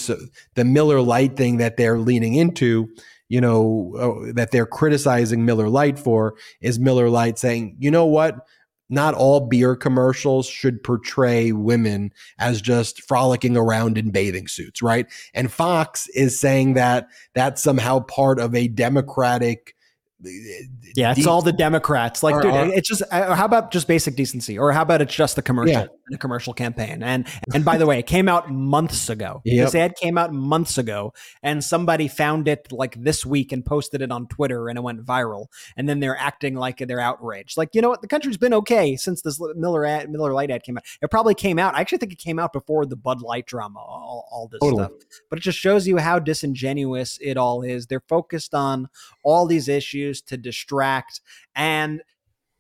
the 0.57 0.65
Miller 0.65 1.01
Lite 1.01 1.37
thing 1.37 1.59
that 1.59 1.77
they're 1.77 1.99
leaning 1.99 2.35
into 2.35 2.89
you 3.29 3.41
know, 3.41 3.95
uh, 3.97 4.33
that 4.35 4.51
they're 4.51 4.67
criticizing 4.67 5.45
Miller 5.45 5.69
Lite 5.69 6.01
for 6.01 6.35
is 6.61 6.81
Miller 6.81 7.09
Lite 7.09 7.39
saying, 7.39 7.77
you 7.79 7.89
know 7.89 8.05
what? 8.05 8.45
Not 8.91 9.15
all 9.15 9.47
beer 9.47 9.77
commercials 9.77 10.47
should 10.47 10.83
portray 10.83 11.53
women 11.53 12.13
as 12.39 12.61
just 12.61 13.03
frolicking 13.03 13.57
around 13.57 13.97
in 13.97 14.11
bathing 14.11 14.49
suits, 14.49 14.83
right? 14.83 15.07
And 15.33 15.51
Fox 15.51 16.09
is 16.09 16.39
saying 16.39 16.75
that 16.75 17.07
that's 17.35 17.63
somehow 17.63 18.01
part 18.01 18.39
of 18.41 18.55
a 18.55 18.69
democratic 18.69 19.75
yeah, 20.23 21.13
it's 21.13 21.25
De- 21.25 21.31
all 21.31 21.41
the 21.41 21.53
Democrats. 21.53 22.23
Like, 22.23 22.43
dude, 22.43 22.55
it's 22.75 22.89
just 22.89 23.03
uh, 23.11 23.35
how 23.35 23.45
about 23.45 23.71
just 23.71 23.89
basic 23.89 24.17
decency, 24.17 24.59
or 24.59 24.73
how 24.73 24.83
about 24.83 25.01
it's 25.01 25.15
just 25.15 25.39
a 25.39 25.43
commercial, 25.43 25.73
yeah. 25.73 25.87
a 26.13 26.19
commercial 26.19 26.53
campaign? 26.53 27.03
And 27.03 27.27
and 27.55 27.65
by 27.65 27.79
the 27.79 27.87
way, 27.87 27.99
it 27.99 28.07
came 28.07 28.29
out 28.29 28.51
months 28.51 29.09
ago. 29.09 29.43
Yep. 29.51 29.67
This 29.67 29.75
ad 29.75 29.97
came 29.97 30.17
out 30.17 30.33
months 30.33 30.79
ago, 30.79 31.13
and 31.43 31.65
somebody 31.65 32.07
found 32.07 32.47
it 32.47 32.71
like 32.71 33.03
this 33.03 33.27
week 33.27 33.51
and 33.53 33.65
posted 33.65 34.01
it 34.01 34.13
on 34.13 34.29
Twitter, 34.29 34.69
and 34.69 34.79
it 34.79 34.83
went 34.83 35.05
viral. 35.05 35.47
And 35.77 35.89
then 35.89 35.99
they're 35.99 36.17
acting 36.17 36.55
like 36.55 36.79
they're 36.79 37.01
outraged. 37.01 37.57
Like, 37.59 37.71
you 37.75 37.83
know 37.83 37.89
what? 37.89 38.01
The 38.01 38.07
country's 38.07 38.37
been 38.37 38.55
okay 38.55 38.97
since 38.97 39.23
this 39.23 39.41
Miller 39.57 39.85
ad, 39.85 40.09
Miller 40.09 40.33
Lite 40.33 40.53
ad 40.53 40.63
came 40.63 40.77
out. 40.77 40.85
It 41.03 41.11
probably 41.11 41.35
came 41.35 41.59
out. 41.59 41.75
I 41.75 41.81
actually 41.81 41.99
think 41.99 42.13
it 42.13 42.19
came 42.19 42.39
out 42.39 42.53
before 42.53 42.87
the 42.87 42.97
Bud 42.97 43.23
Light 43.23 43.47
drama, 43.47 43.81
all, 43.81 44.29
all 44.31 44.47
this 44.47 44.61
totally. 44.61 44.85
stuff. 44.85 44.93
But 45.29 45.41
it 45.41 45.43
just 45.43 45.59
shows 45.59 45.89
you 45.89 45.97
how 45.97 46.21
disingenuous 46.21 47.19
it 47.21 47.37
all 47.37 47.63
is. 47.63 47.87
They're 47.87 48.05
focused 48.09 48.55
on 48.55 48.89
all 49.25 49.47
these 49.47 49.69
issues 49.69 50.10
to 50.23 50.37
distract. 50.37 51.21
And 51.55 52.03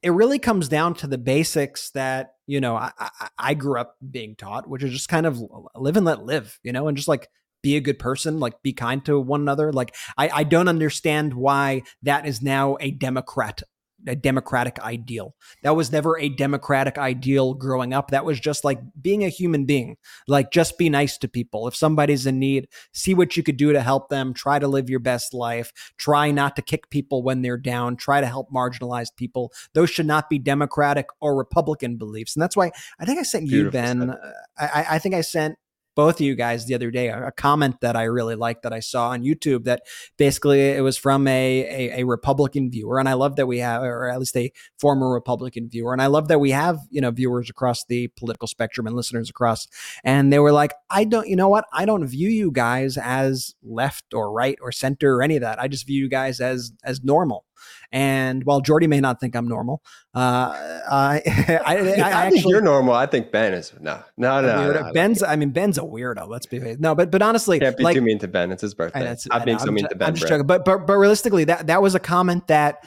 it 0.02 0.10
really 0.10 0.38
comes 0.38 0.68
down 0.68 0.94
to 0.94 1.06
the 1.06 1.18
basics 1.18 1.90
that, 1.90 2.34
you 2.46 2.60
know, 2.60 2.76
I, 2.76 2.90
I, 2.98 3.28
I 3.38 3.54
grew 3.54 3.78
up 3.78 3.96
being 4.10 4.34
taught, 4.34 4.68
which 4.68 4.82
is 4.82 4.92
just 4.92 5.08
kind 5.08 5.26
of 5.26 5.42
live 5.74 5.96
and 5.96 6.06
let 6.06 6.24
live, 6.24 6.58
you 6.62 6.72
know, 6.72 6.88
and 6.88 6.96
just 6.96 7.08
like 7.08 7.28
be 7.62 7.76
a 7.76 7.80
good 7.80 7.98
person, 7.98 8.40
like 8.40 8.62
be 8.62 8.72
kind 8.72 9.04
to 9.04 9.20
one 9.20 9.42
another. 9.42 9.72
Like 9.72 9.94
I, 10.16 10.28
I 10.28 10.44
don't 10.44 10.68
understand 10.68 11.34
why 11.34 11.82
that 12.02 12.26
is 12.26 12.40
now 12.40 12.76
a 12.80 12.90
Democrat 12.90 13.62
a 14.06 14.16
democratic 14.16 14.78
ideal. 14.80 15.34
That 15.62 15.76
was 15.76 15.92
never 15.92 16.18
a 16.18 16.28
democratic 16.28 16.98
ideal 16.98 17.54
growing 17.54 17.92
up. 17.92 18.10
That 18.10 18.24
was 18.24 18.40
just 18.40 18.64
like 18.64 18.80
being 19.00 19.24
a 19.24 19.28
human 19.28 19.66
being. 19.66 19.96
Like 20.26 20.50
just 20.50 20.78
be 20.78 20.88
nice 20.88 21.18
to 21.18 21.28
people. 21.28 21.68
If 21.68 21.76
somebody's 21.76 22.26
in 22.26 22.38
need, 22.38 22.68
see 22.92 23.14
what 23.14 23.36
you 23.36 23.42
could 23.42 23.56
do 23.56 23.72
to 23.72 23.80
help 23.80 24.08
them. 24.08 24.34
Try 24.34 24.58
to 24.58 24.68
live 24.68 24.90
your 24.90 25.00
best 25.00 25.34
life. 25.34 25.72
Try 25.96 26.30
not 26.30 26.56
to 26.56 26.62
kick 26.62 26.90
people 26.90 27.22
when 27.22 27.42
they're 27.42 27.56
down. 27.56 27.96
Try 27.96 28.20
to 28.20 28.26
help 28.26 28.50
marginalized 28.50 29.16
people. 29.16 29.52
Those 29.74 29.90
should 29.90 30.06
not 30.06 30.30
be 30.30 30.38
democratic 30.38 31.06
or 31.20 31.36
Republican 31.36 31.96
beliefs. 31.96 32.34
And 32.36 32.42
that's 32.42 32.56
why 32.56 32.70
I 32.98 33.04
think 33.04 33.18
I 33.18 33.22
sent 33.22 33.48
Beautiful 33.48 33.80
you, 33.80 33.86
Ben. 33.86 34.10
Uh, 34.10 34.32
I, 34.58 34.86
I 34.90 34.98
think 34.98 35.14
I 35.14 35.20
sent 35.20 35.56
both 35.94 36.16
of 36.16 36.20
you 36.20 36.34
guys 36.34 36.66
the 36.66 36.74
other 36.74 36.90
day 36.90 37.08
a, 37.08 37.30
comment 37.32 37.80
that 37.80 37.96
I 37.96 38.04
really 38.04 38.34
liked 38.34 38.62
that 38.62 38.72
I 38.72 38.80
saw 38.80 39.10
on 39.10 39.22
YouTube 39.22 39.64
that 39.64 39.82
basically 40.16 40.60
it 40.60 40.82
was 40.82 40.96
from 40.96 41.26
a, 41.26 41.90
a, 41.90 42.00
a 42.00 42.04
Republican 42.04 42.70
viewer, 42.70 42.98
and 42.98 43.08
I 43.08 43.14
love 43.14 43.36
that 43.36 43.46
we 43.46 43.58
have, 43.58 43.82
or 43.82 44.08
at 44.08 44.18
least 44.18 44.36
a 44.36 44.52
former 44.78 45.12
Republican 45.12 45.68
viewer, 45.68 45.92
and 45.92 46.02
I 46.02 46.06
love 46.06 46.28
that 46.28 46.38
we 46.40 46.50
have 46.50 46.78
you 46.90 47.00
know 47.00 47.10
viewers 47.10 47.50
across 47.50 47.84
the 47.84 48.08
political 48.08 48.48
spectrum 48.48 48.86
and 48.86 48.96
listeners 48.96 49.30
across, 49.30 49.66
and 50.04 50.32
they 50.32 50.38
were 50.38 50.52
like, 50.52 50.72
I 50.90 51.04
don't, 51.04 51.28
you 51.28 51.36
know 51.36 51.48
what, 51.48 51.64
I 51.72 51.84
don't 51.84 52.06
view 52.06 52.28
you 52.28 52.50
guys 52.50 52.96
as 52.96 53.54
left 53.62 54.14
or 54.14 54.32
right 54.32 54.58
or 54.60 54.72
center 54.72 55.16
or 55.16 55.22
any 55.22 55.36
of 55.36 55.42
that. 55.42 55.60
I 55.60 55.68
just 55.68 55.86
view 55.86 56.02
you 56.02 56.08
guys 56.08 56.40
as 56.40 56.72
as 56.84 57.02
normal. 57.02 57.44
And 57.92 58.44
while 58.44 58.60
Jordy 58.60 58.86
may 58.86 59.00
not 59.00 59.20
think 59.20 59.34
I'm 59.34 59.48
normal, 59.48 59.82
uh, 60.14 60.52
I, 60.90 61.22
I, 61.26 61.60
I, 61.66 61.76
I 61.76 62.10
actually, 62.10 62.40
think 62.40 62.50
you're 62.50 62.60
normal. 62.60 62.94
I 62.94 63.06
think 63.06 63.30
Ben 63.32 63.54
is 63.54 63.72
no, 63.80 64.02
no, 64.16 64.40
no. 64.40 64.72
no 64.72 64.92
Ben's. 64.92 65.22
I 65.22 65.36
mean, 65.36 65.50
Ben's 65.50 65.78
a 65.78 65.82
weirdo. 65.82 66.28
Let's 66.28 66.46
be 66.46 66.58
no, 66.78 66.94
but 66.94 67.10
but 67.10 67.22
honestly, 67.22 67.58
can't 67.58 67.76
be 67.76 67.84
like, 67.84 67.94
too 67.94 68.02
mean 68.02 68.18
to 68.20 68.28
Ben. 68.28 68.52
It's 68.52 68.62
his 68.62 68.74
birthday. 68.74 69.16
I'm 69.30 69.44
being 69.44 69.58
so 69.58 69.70
mean 69.70 69.88
to 69.88 69.94
Ben. 69.94 70.08
I'm 70.08 70.14
just 70.14 70.28
joking, 70.28 70.46
but 70.46 70.64
but 70.64 70.86
but 70.86 70.96
realistically, 70.96 71.44
that 71.44 71.66
that 71.66 71.82
was 71.82 71.94
a 71.94 72.00
comment 72.00 72.46
that 72.48 72.84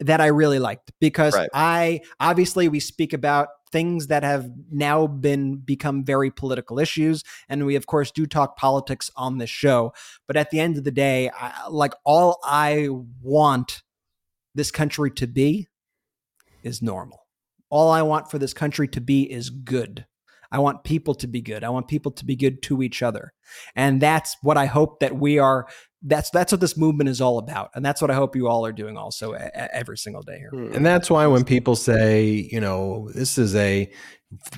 that 0.00 0.20
I 0.20 0.26
really 0.26 0.58
liked 0.58 0.92
because 1.00 1.34
right. 1.34 1.48
I 1.52 2.00
obviously 2.20 2.68
we 2.68 2.80
speak 2.80 3.12
about 3.12 3.48
things 3.70 4.06
that 4.06 4.22
have 4.22 4.48
now 4.70 5.06
been 5.06 5.56
become 5.56 6.04
very 6.04 6.30
political 6.30 6.78
issues 6.78 7.22
and 7.48 7.66
we 7.66 7.74
of 7.74 7.86
course 7.86 8.10
do 8.10 8.26
talk 8.26 8.56
politics 8.56 9.10
on 9.16 9.38
this 9.38 9.50
show 9.50 9.92
but 10.26 10.36
at 10.36 10.50
the 10.50 10.60
end 10.60 10.78
of 10.78 10.84
the 10.84 10.90
day 10.90 11.30
I, 11.38 11.68
like 11.68 11.94
all 12.04 12.38
I 12.44 12.88
want 13.22 13.82
this 14.58 14.70
country 14.70 15.10
to 15.12 15.26
be 15.26 15.68
is 16.62 16.82
normal. 16.82 17.26
All 17.70 17.90
I 17.90 18.02
want 18.02 18.30
for 18.30 18.38
this 18.38 18.52
country 18.52 18.88
to 18.88 19.00
be 19.00 19.30
is 19.30 19.50
good. 19.50 20.06
I 20.50 20.58
want 20.58 20.84
people 20.84 21.14
to 21.16 21.26
be 21.26 21.42
good. 21.42 21.62
I 21.62 21.68
want 21.68 21.88
people 21.88 22.10
to 22.12 22.24
be 22.24 22.34
good 22.34 22.62
to 22.62 22.82
each 22.82 23.02
other. 23.02 23.32
And 23.76 24.00
that's 24.00 24.36
what 24.42 24.56
I 24.56 24.66
hope 24.66 25.00
that 25.00 25.18
we 25.18 25.38
are 25.38 25.66
that's 26.02 26.30
that's 26.30 26.52
what 26.52 26.60
this 26.60 26.76
movement 26.76 27.08
is 27.08 27.20
all 27.20 27.38
about 27.38 27.70
and 27.74 27.84
that's 27.84 28.00
what 28.00 28.10
i 28.10 28.14
hope 28.14 28.36
you 28.36 28.46
all 28.46 28.64
are 28.64 28.72
doing 28.72 28.96
also 28.96 29.32
a, 29.32 29.36
a, 29.36 29.74
every 29.74 29.98
single 29.98 30.22
day 30.22 30.38
here. 30.38 30.50
And 30.72 30.86
that's 30.86 31.10
why 31.10 31.26
when 31.26 31.44
people 31.44 31.74
say 31.74 32.48
you 32.50 32.60
know 32.60 33.10
this 33.14 33.36
is 33.36 33.56
a 33.56 33.90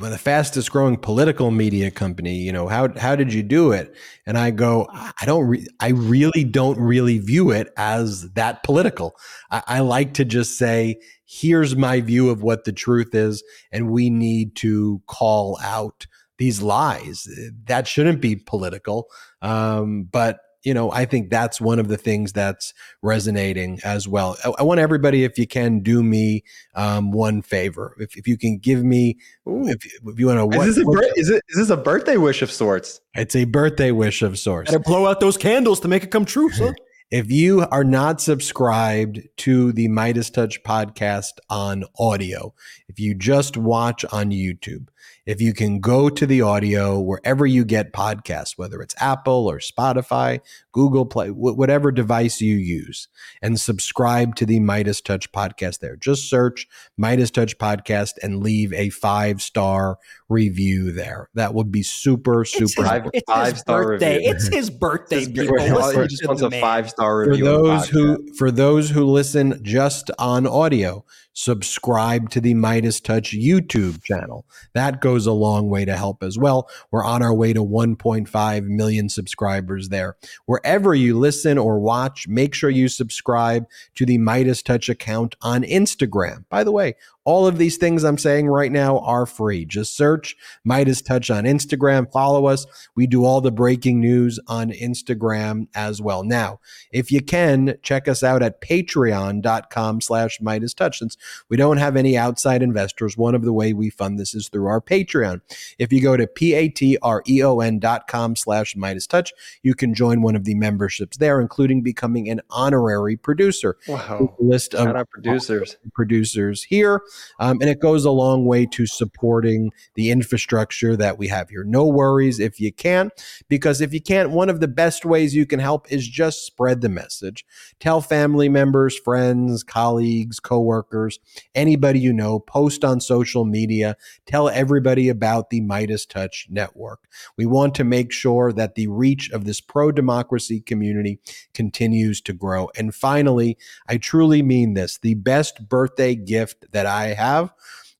the 0.01 0.19
fastest 0.19 0.71
growing 0.71 0.97
political 0.97 1.51
media 1.51 1.91
company 1.91 2.35
you 2.35 2.53
know 2.53 2.69
how 2.69 2.89
how 2.99 3.17
did 3.17 3.33
you 3.33 3.43
do 3.43 3.73
it? 3.73 3.95
And 4.27 4.37
i 4.37 4.51
go 4.51 4.87
i 4.91 5.25
don't 5.25 5.47
re- 5.47 5.67
i 5.79 5.89
really 5.89 6.45
don't 6.45 6.79
really 6.79 7.19
view 7.19 7.51
it 7.51 7.73
as 7.77 8.31
that 8.33 8.63
political. 8.63 9.15
I, 9.51 9.63
I 9.67 9.81
like 9.81 10.15
to 10.15 10.25
just 10.27 10.59
say 10.59 11.01
here's 11.25 11.75
my 11.75 12.03
view 12.03 12.29
of 12.29 12.43
what 12.43 12.65
the 12.65 12.73
truth 12.73 13.15
is 13.15 13.43
and 13.73 13.91
we 13.91 14.11
need 14.11 14.57
to 14.57 15.01
call 15.07 15.59
out 15.63 16.07
these 16.37 16.61
lies. 16.63 17.29
That 17.67 17.87
shouldn't 17.87 18.21
be 18.21 18.37
political 18.37 19.07
um, 19.41 20.09
but 20.11 20.41
you 20.63 20.75
know, 20.75 20.91
I 20.91 21.05
think 21.05 21.31
that's 21.31 21.61
one 21.61 21.79
of 21.79 21.89
the 21.89 21.97
things 21.97 22.33
that's 22.33 22.75
resonating 23.03 23.81
as 23.85 24.07
well. 24.07 24.37
I, 24.45 24.53
I 24.59 24.63
want 24.63 24.81
everybody, 24.81 25.25
if 25.25 25.39
you 25.39 25.47
can, 25.47 25.81
do 25.81 26.03
me 26.03 26.45
um, 26.75 27.13
one 27.13 27.43
favor. 27.43 27.97
If, 27.99 28.17
if 28.17 28.29
you 28.29 28.37
can 28.37 28.59
give 28.59 28.85
me, 28.85 29.19
if, 29.47 29.85
if 29.85 30.19
you 30.19 30.27
want 30.27 30.53
to, 30.53 30.61
is, 30.61 30.77
this 30.77 30.85
a 30.85 30.87
bir- 30.87 31.13
is, 31.17 31.31
it, 31.31 31.43
is 31.49 31.57
this 31.57 31.71
a 31.71 31.77
birthday 31.77 32.17
wish 32.17 32.43
of 32.43 32.51
sorts? 32.51 33.01
It's 33.15 33.35
a 33.35 33.45
birthday 33.45 33.91
wish 33.91 34.23
of 34.23 34.39
sorts. 34.39 34.71
Better 34.71 34.83
blow 34.83 35.07
out 35.07 35.21
those 35.21 35.37
candles 35.37 35.81
to 35.81 35.89
make 35.89 36.05
it 36.05 36.11
come 36.11 36.25
true, 36.25 36.51
son. 36.51 36.75
If 37.11 37.29
you 37.33 37.67
are 37.73 37.83
not 37.83 38.21
subscribed 38.21 39.19
to 39.39 39.73
the 39.73 39.89
MeidasTouch 39.89 40.63
podcast 40.63 41.41
on 41.49 41.83
audio, 41.99 42.55
if 42.89 43.01
you 43.01 43.17
just 43.17 43.57
watch 43.57 44.05
on 44.13 44.31
YouTube, 44.31 44.87
if 45.27 45.41
you 45.41 45.53
can 45.53 45.81
go 45.81 46.09
to 46.09 46.27
the 46.27 46.43
audio 46.43 46.99
wherever 46.99 47.47
you 47.47 47.65
get 47.65 47.93
podcasts, 47.93 48.57
whether 48.57 48.81
it's 48.81 48.95
Apple 49.01 49.47
or 49.47 49.59
Spotify, 49.59 50.41
Google 50.73 51.07
Play, 51.07 51.29
whatever 51.31 51.93
device 51.93 52.41
you 52.41 52.57
use, 52.57 53.09
and 53.43 53.59
subscribe 53.59 54.37
to 54.37 54.47
the 54.47 54.61
MeidasTouch 54.61 55.31
podcast 55.31 55.81
there. 55.81 55.97
Just 55.97 56.29
search 56.29 56.67
MeidasTouch 57.01 57.57
podcast 57.57 58.13
and 58.23 58.43
leave 58.43 58.73
a 58.73 58.91
five 58.91 59.43
star 59.43 59.99
review 60.29 60.93
there. 60.93 61.29
That 61.35 61.55
would 61.55 61.71
be 61.71 61.83
super, 61.83 62.45
super. 62.45 62.65
It's 62.65 62.81
his, 62.81 63.11
it's 63.15 63.33
five 63.33 63.53
his 63.53 63.61
star 63.61 63.85
birthday. 63.85 64.17
Review. 64.17 64.31
It's 64.31 64.49
his 64.49 64.71
birthday. 64.71 65.27
people. 65.27 65.59
He 65.59 66.07
just 66.09 66.27
wants 66.27 66.43
a 66.43 66.51
five 66.51 66.89
star 66.89 67.21
review. 67.21 67.45
For 67.45 67.51
those 67.51 67.89
who, 67.89 68.33
for 68.35 68.51
those 68.51 68.91
who 68.91 69.05
listen 69.05 69.61
just 69.63 70.11
on 70.19 70.47
audio, 70.47 71.05
subscribe 71.33 72.31
to 72.31 72.41
the 72.41 72.55
MeidasTouch 72.55 73.41
YouTube 73.41 74.03
channel. 74.03 74.45
That 74.75 75.01
goes 75.01 75.27
a 75.27 75.33
long 75.33 75.69
way 75.69 75.85
to 75.85 75.97
help 75.97 76.23
as 76.23 76.39
well. 76.39 76.69
We're 76.91 77.05
on 77.05 77.23
our 77.23 77.35
way 77.35 77.53
to 77.53 77.65
1.5 77.65 78.65
million 78.65 79.09
subscribers 79.09 79.89
there. 79.89 80.17
Wherever 80.47 80.95
you 80.95 81.19
listen 81.19 81.59
or 81.59 81.81
watch, 81.81 82.29
make 82.29 82.55
sure 82.55 82.71
you 82.71 82.89
subscribe 82.89 83.67
to 83.95 84.07
the 84.07 84.19
MeidasTouch 84.19 84.89
account 84.89 85.37
on 85.41 85.63
Instagram. 85.63 86.45
By 86.49 86.65
the 86.65 86.73
way, 86.73 86.97
all 87.25 87.47
of 87.47 87.59
these 87.59 87.77
things 87.77 88.03
I'm 88.03 88.19
saying 88.19 88.49
right 88.49 88.73
now 88.73 88.99
are 89.01 89.27
free. 89.27 89.65
Just 89.65 89.97
search 89.97 90.37
MeidasTouch 90.67 91.35
on 91.35 91.45
Instagram, 91.45 92.11
follow 92.11 92.47
us. 92.47 92.67
We 92.97 93.07
do 93.07 93.25
all 93.25 93.41
the 93.41 93.53
breaking 93.53 94.01
news 94.01 94.41
on 94.47 94.71
Instagram 94.71 95.69
as 95.75 96.01
well. 96.01 96.25
Now, 96.25 96.61
if 96.93 97.13
you 97.13 97.21
can, 97.21 97.77
check 97.83 98.09
us 98.09 98.23
out 98.23 98.43
at 98.43 98.61
patreon.com 98.61 100.01
slash 100.01 100.39
MeidasTouch. 100.41 100.95
Since 100.95 101.17
we 101.49 101.57
don't 101.57 101.77
have 101.77 101.97
any 101.97 102.17
outside 102.17 102.63
investors, 102.63 103.17
one 103.17 103.35
of 103.35 103.43
the 103.43 103.53
way 103.53 103.73
we 103.73 103.91
fund 103.91 104.19
this 104.19 104.35
is 104.35 104.49
through 104.49 104.67
our 104.67 104.81
Patreon. 104.81 105.41
If 105.79 105.93
you 105.93 106.01
go 106.01 106.17
to 106.17 106.27
P-A-T-R-E-O-N 106.27 107.79
dot 107.79 108.09
com 108.09 108.35
slash 108.37 108.75
MeidasTouch, 108.75 109.31
you 109.63 109.75
can 109.75 109.95
join 109.95 110.23
one 110.23 110.37
of 110.37 110.45
the 110.45 110.55
memberships 110.55 111.19
there, 111.19 111.41
including 111.41 111.83
becoming 111.83 112.29
an 112.29 112.41
honorary 112.51 113.17
producer. 113.17 113.77
Wow. 113.87 114.35
List 114.39 114.75
of 114.75 115.09
producers. 115.11 115.77
Producers 115.93 116.65
here. 116.65 117.03
Um, 117.39 117.59
and 117.61 117.71
it 117.71 117.81
goes 117.81 118.05
a 118.05 118.11
long 118.11 118.45
way 118.45 118.67
to 118.67 118.87
supporting 118.87 119.71
the 119.95 120.11
infrastructure 120.11 120.97
that 120.97 121.19
we 121.19 121.29
have 121.29 121.51
here. 121.51 121.65
No 121.65 121.87
worries 121.87 122.41
if 122.41 122.61
you 122.61 122.73
can't, 122.73 123.13
because 123.49 123.81
if 123.81 123.93
you 123.93 124.01
can't, 124.01 124.31
one 124.31 124.49
of 124.49 124.61
the 124.61 124.69
best 124.69 125.05
ways 125.05 125.35
you 125.35 125.47
can 125.47 125.61
help 125.61 125.91
is 125.91 126.09
just 126.09 126.45
spread 126.45 126.81
the 126.81 126.89
message. 126.89 127.45
Tell 127.79 128.01
family 128.01 128.49
members, 128.49 128.99
friends, 128.99 129.63
colleagues, 129.63 130.41
coworkers, 130.41 131.19
anybody 131.55 132.01
you 132.01 132.13
know, 132.13 132.39
post 132.39 132.85
on 132.85 133.01
social 133.01 133.45
media, 133.45 133.97
tell 134.27 134.49
everybody 134.49 135.09
about 135.09 135.51
the 135.51 135.61
MeidasTouch 135.61 136.51
network. 136.51 137.09
We 137.37 137.47
want 137.47 137.75
to 137.77 137.85
make 137.85 138.13
sure 138.13 138.53
that 138.53 138.75
the 138.75 138.89
reach 138.89 139.31
of 139.31 139.45
this 139.45 139.61
pro 139.61 139.93
democracy 139.93 140.61
community 140.61 141.21
continues 141.55 142.21
to 142.23 142.33
grow. 142.33 142.71
And 142.77 142.95
finally, 142.95 143.57
I 143.89 143.97
truly 143.97 144.43
mean 144.43 144.75
this 144.75 144.99
the 144.99 145.15
best 145.15 145.69
birthday 145.69 146.15
gift 146.15 146.67
that 146.73 146.87
I 146.87 147.00
have 147.09 147.53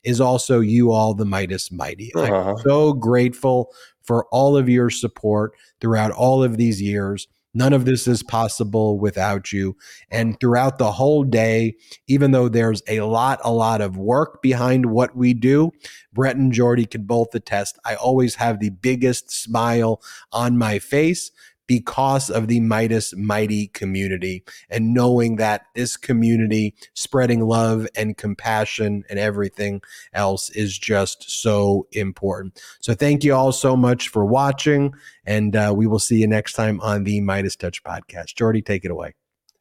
is 0.03 0.21
also 0.21 0.61
you 0.61 0.93
all, 0.93 1.15
the 1.15 1.25
Meidas 1.25 1.71
Mighty. 1.71 2.13
Uh-huh. 2.15 2.53
I'm 2.53 2.59
so 2.59 2.93
grateful 2.93 3.73
for 4.03 4.27
all 4.33 4.57
of 4.57 4.69
your 4.69 4.91
support 4.91 5.53
throughout 5.81 6.11
all 6.13 6.43
of 6.43 6.57
these 6.57 6.81
years. 6.81 7.29
None 7.53 7.73
of 7.73 7.85
this 7.85 8.07
is 8.07 8.23
possible 8.23 8.99
without 8.99 9.53
you. 9.53 9.77
And 10.11 10.39
throughout 10.39 10.79
the 10.79 10.93
whole 10.93 11.25
day, 11.25 11.75
even 12.07 12.31
though 12.31 12.49
there's 12.49 12.81
a 12.89 13.01
lot, 13.01 13.41
a 13.43 13.53
lot 13.53 13.81
of 13.81 13.97
work 13.97 14.41
behind 14.41 14.87
what 14.87 15.17
we 15.17 15.35
do, 15.35 15.73
Brett 16.13 16.37
and 16.37 16.53
Jordy 16.53 16.87
could 16.87 17.09
both 17.09 17.35
attest. 17.35 17.79
I 17.85 17.97
always 17.97 18.37
have 18.37 18.61
the 18.61 18.71
biggest 18.71 19.33
smile 19.33 20.01
on 20.33 20.59
my 20.59 20.79
face 20.79 21.33
because 21.71 22.31
of 22.31 22.49
the 22.49 22.59
Meidas 22.59 23.17
Mighty 23.17 23.69
community 23.69 24.43
and 24.71 24.93
knowing 24.93 25.37
that 25.37 25.67
this 25.77 25.97
community 25.97 26.75
spreading 26.95 27.43
love 27.43 27.87
and 27.95 28.17
compassion 28.17 29.05
and 29.09 29.21
everything 29.21 29.81
else 30.13 30.51
is 30.51 30.77
just 30.77 31.31
so 31.31 31.87
important. 31.93 32.61
So 32.81 32.93
thank 32.93 33.23
you 33.23 33.37
all 33.37 33.53
so 33.53 33.77
much 33.77 34.09
for 34.09 34.25
watching, 34.25 34.93
and 35.25 35.55
uh, 35.55 35.73
we 35.77 35.87
will 35.87 36.01
see 36.01 36.17
you 36.17 36.27
next 36.27 36.55
time 36.55 36.81
on 36.81 37.05
the 37.05 37.21
MeidasTouch 37.21 37.83
podcast. 37.83 38.35
Jordy, 38.35 38.63
take 38.63 38.85
it 38.85 38.91
away. 38.91 39.15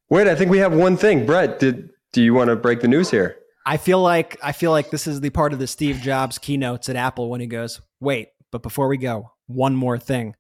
Wait, 0.10 0.26
I 0.26 0.34
think 0.34 0.50
we 0.50 0.58
have 0.58 0.74
one 0.74 0.98
thing. 0.98 1.28
Brett, 1.28 1.60
did 1.60 1.92
do 2.12 2.24
you 2.24 2.34
want 2.34 2.50
to 2.50 2.56
break 2.56 2.82
the 2.82 2.88
news 2.88 3.12
here? 3.12 3.38
I 3.68 3.78
feel 3.78 4.02
like 4.02 4.36
I 4.42 4.52
feel 4.52 4.72
like 4.72 4.90
this 4.90 5.06
is 5.06 5.22
the 5.22 5.30
part 5.30 5.54
of 5.54 5.60
the 5.60 5.68
Steve 5.68 5.98
Jobs 5.98 6.40
keynotes 6.40 6.90
at 6.90 6.96
Apple 6.96 7.30
when 7.30 7.40
he 7.40 7.46
goes, 7.46 7.82
"Wait, 8.00 8.30
but 8.50 8.64
before 8.64 8.88
we 8.88 8.98
go, 8.98 9.34
one 9.46 9.76
more 9.76 10.00
thing." 10.00 10.34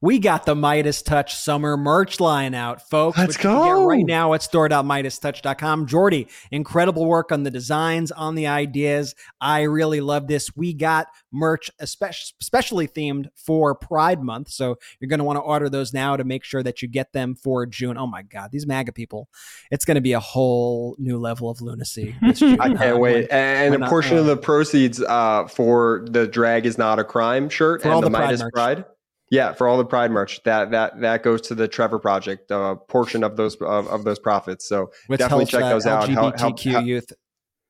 We 0.00 0.18
got 0.18 0.46
the 0.46 0.54
MeidasTouch 0.54 1.30
summer 1.30 1.76
merch 1.76 2.20
line 2.20 2.54
out, 2.54 2.88
folks. 2.88 3.18
Let's 3.18 3.36
go. 3.36 3.84
right 3.84 4.04
now 4.04 4.34
at 4.34 4.42
store.meidastouch.com. 4.42 5.86
Jordy, 5.86 6.28
incredible 6.50 7.06
work 7.06 7.32
on 7.32 7.42
the 7.42 7.50
designs, 7.50 8.10
on 8.12 8.34
the 8.34 8.46
ideas. 8.46 9.14
I 9.40 9.62
really 9.62 10.00
love 10.00 10.26
this. 10.26 10.54
We 10.56 10.74
got 10.74 11.06
merch 11.30 11.70
especially, 11.78 12.34
especially 12.40 12.88
themed 12.88 13.28
for 13.34 13.74
Pride 13.74 14.22
Month. 14.22 14.50
So 14.50 14.78
you're 15.00 15.08
going 15.08 15.18
to 15.18 15.24
want 15.24 15.36
to 15.36 15.42
order 15.42 15.68
those 15.68 15.92
now 15.92 16.16
to 16.16 16.24
make 16.24 16.44
sure 16.44 16.62
that 16.62 16.82
you 16.82 16.88
get 16.88 17.12
them 17.12 17.34
for 17.34 17.66
June. 17.66 17.96
Oh 17.96 18.06
my 18.06 18.22
God, 18.22 18.50
these 18.52 18.66
MAGA 18.66 18.92
people. 18.92 19.28
It's 19.70 19.84
going 19.84 19.94
to 19.96 20.00
be 20.00 20.12
a 20.12 20.20
whole 20.20 20.96
new 20.98 21.18
level 21.18 21.50
of 21.50 21.60
lunacy. 21.60 22.14
I 22.22 22.32
can't 22.74 22.98
wait. 22.98 23.30
And 23.30 23.74
a 23.74 23.88
portion 23.88 24.16
of 24.16 24.26
the 24.26 24.36
proceeds 24.36 25.02
uh, 25.02 25.46
for 25.46 26.06
the 26.08 26.26
Drag 26.26 26.66
is 26.66 26.78
Not 26.78 26.98
a 26.98 27.04
Crime 27.04 27.48
shirt 27.48 27.82
For 27.82 27.88
and 27.88 27.94
all 27.94 28.00
the, 28.00 28.08
the 28.08 28.16
Pride 28.16 28.34
Meidas 28.34 28.40
merch. 28.40 28.52
Pride. 28.52 28.84
Yeah, 29.32 29.54
for 29.54 29.66
all 29.66 29.78
the 29.78 29.84
Pride 29.86 30.10
merch, 30.10 30.42
that 30.42 30.72
that 30.72 31.00
that 31.00 31.22
goes 31.22 31.40
to 31.42 31.54
the 31.54 31.66
Trevor 31.66 31.98
Project, 31.98 32.50
a 32.50 32.76
portion 32.76 33.24
of 33.24 33.38
those 33.38 33.56
of, 33.56 33.88
of 33.88 34.04
those 34.04 34.18
profits. 34.18 34.68
So 34.68 34.90
Which 35.06 35.20
definitely 35.20 35.46
check 35.46 35.62
uh, 35.62 35.70
those 35.70 35.86
out. 35.86 36.06
Help- 36.06 36.38
help- 36.38 36.58
LGBTQ 36.58 36.70
help- 36.70 36.84
youth. 36.84 37.12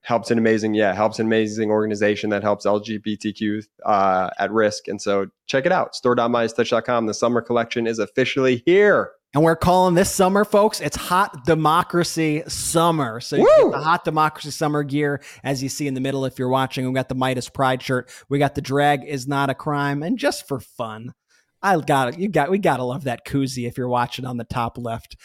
helps 0.00 0.32
an 0.32 0.38
amazing, 0.38 0.74
yeah, 0.74 0.92
helps 0.92 1.20
an 1.20 1.26
amazing 1.26 1.70
organization 1.70 2.30
that 2.30 2.42
helps 2.42 2.66
LGBTQ 2.66 3.62
uh, 3.86 4.30
at 4.40 4.50
risk. 4.50 4.88
And 4.88 5.00
so 5.00 5.28
check 5.46 5.64
it 5.64 5.70
out, 5.70 5.94
store.meidastouch.com. 5.94 7.06
The 7.06 7.14
summer 7.14 7.40
collection 7.40 7.86
is 7.86 8.00
officially 8.00 8.64
here. 8.66 9.12
And 9.32 9.44
we're 9.44 9.54
calling 9.54 9.94
this 9.94 10.10
summer, 10.10 10.44
folks, 10.44 10.80
it's 10.80 10.96
Hot 10.96 11.46
Democracy 11.46 12.42
Summer. 12.48 13.20
So 13.20 13.36
you 13.36 13.46
get 13.46 13.70
the 13.70 13.78
Hot 13.78 14.04
Democracy 14.04 14.50
Summer 14.50 14.82
gear, 14.82 15.22
as 15.44 15.62
you 15.62 15.68
see 15.68 15.86
in 15.86 15.94
the 15.94 16.00
middle 16.00 16.24
if 16.24 16.40
you're 16.40 16.48
watching. 16.48 16.88
We 16.88 16.92
got 16.92 17.08
the 17.08 17.14
Meidas 17.14 17.54
Pride 17.54 17.80
shirt. 17.82 18.10
We 18.28 18.40
got 18.40 18.56
the 18.56 18.60
Drag 18.60 19.04
is 19.04 19.28
Not 19.28 19.48
a 19.48 19.54
Crime. 19.54 20.02
And 20.02 20.18
just 20.18 20.48
for 20.48 20.58
fun, 20.58 21.14
I 21.62 21.78
got 21.78 22.08
it. 22.08 22.18
You 22.18 22.28
got 22.28 22.50
we 22.50 22.58
gotta 22.58 22.84
love 22.84 23.04
that 23.04 23.24
koozie 23.24 23.66
if 23.66 23.78
you're 23.78 23.88
watching 23.88 24.24
on 24.24 24.36
the 24.36 24.44
top 24.44 24.78
left. 24.78 25.16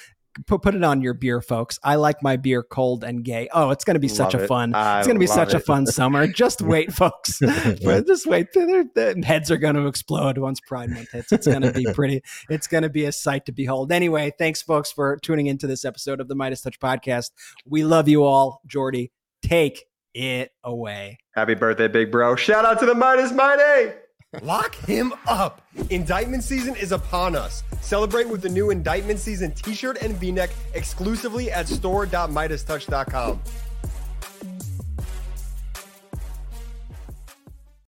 Put, 0.46 0.62
put 0.62 0.76
it 0.76 0.84
on 0.84 1.02
your 1.02 1.16
beer, 1.16 1.42
folks. 1.42 1.80
I 1.84 1.96
like 1.96 2.22
my 2.22 2.38
beer 2.38 2.62
cold 2.62 3.04
and 3.04 3.24
gay. 3.24 3.50
Oh, 3.52 3.72
it's 3.72 3.84
going 3.84 3.96
to 3.96 4.00
be 4.00 4.08
such 4.08 4.34
Love 4.34 4.44
a 4.44 4.48
fun. 4.48 4.76
I 4.76 5.00
it's 5.00 5.08
going 5.08 5.16
to 5.16 5.20
be 5.20 5.26
love 5.26 5.36
such 5.36 5.54
a 5.54 5.60
fun 5.60 5.88
summer. 5.88 6.28
Just 6.28 6.62
wait, 6.62 6.94
folks. 6.94 7.40
Just 7.82 8.28
wait. 8.28 8.54
Their, 8.54 8.86
their 8.94 9.16
heads 9.24 9.50
are 9.50 9.58
going 9.58 9.76
to 9.76 9.88
explode 9.88 10.38
once 10.38 10.60
Pride 10.60 10.92
Month 10.92 11.12
hits. 11.12 11.32
It's 11.32 11.48
going 11.48 11.64
to 11.64 11.72
be 11.72 11.86
pretty. 11.92 12.22
It's 12.50 12.68
going 12.68 12.84
to 12.84 12.90
be 12.90 13.06
a 13.06 13.12
sight 13.12 13.48
to 13.48 13.52
behold. 13.52 13.92
Anyway, 13.92 14.32
thanks, 14.38 14.62
folks, 14.62 14.92
for 14.92 15.18
tuning 15.18 15.48
into 15.48 15.66
this 15.66 15.84
episode 15.84 16.22
of 16.22 16.28
the 16.28 16.36
MeidasTouch 16.36 16.78
podcast. 16.78 17.32
We 17.66 17.84
love 17.84 18.08
you 18.08 18.24
all. 18.24 18.62
Jordy, 18.68 19.12
take 19.42 19.86
it 20.14 20.52
away. 20.64 21.18
Happy 21.32 21.56
birthday, 21.56 21.88
big 21.88 22.12
bro. 22.12 22.36
Shout 22.36 22.66
out 22.66 22.80
to 22.80 22.86
the 22.86 22.94
Meidas 22.94 23.34
Mighty. 23.34 23.94
Lock 24.42 24.76
him 24.76 25.14
up. 25.26 25.62
Indictment 25.90 26.44
season 26.44 26.76
is 26.76 26.92
upon 26.92 27.34
us. 27.34 27.64
Celebrate 27.80 28.28
with 28.28 28.42
the 28.42 28.50
new 28.50 28.72
Indictment 28.72 29.20
season 29.20 29.54
t 29.54 29.74
shirt 29.74 29.98
and 30.02 30.16
v 30.18 30.34
neck 30.34 30.50
exclusively 30.74 31.50
at 31.50 31.68
store.meidastouch.com. 31.68 33.40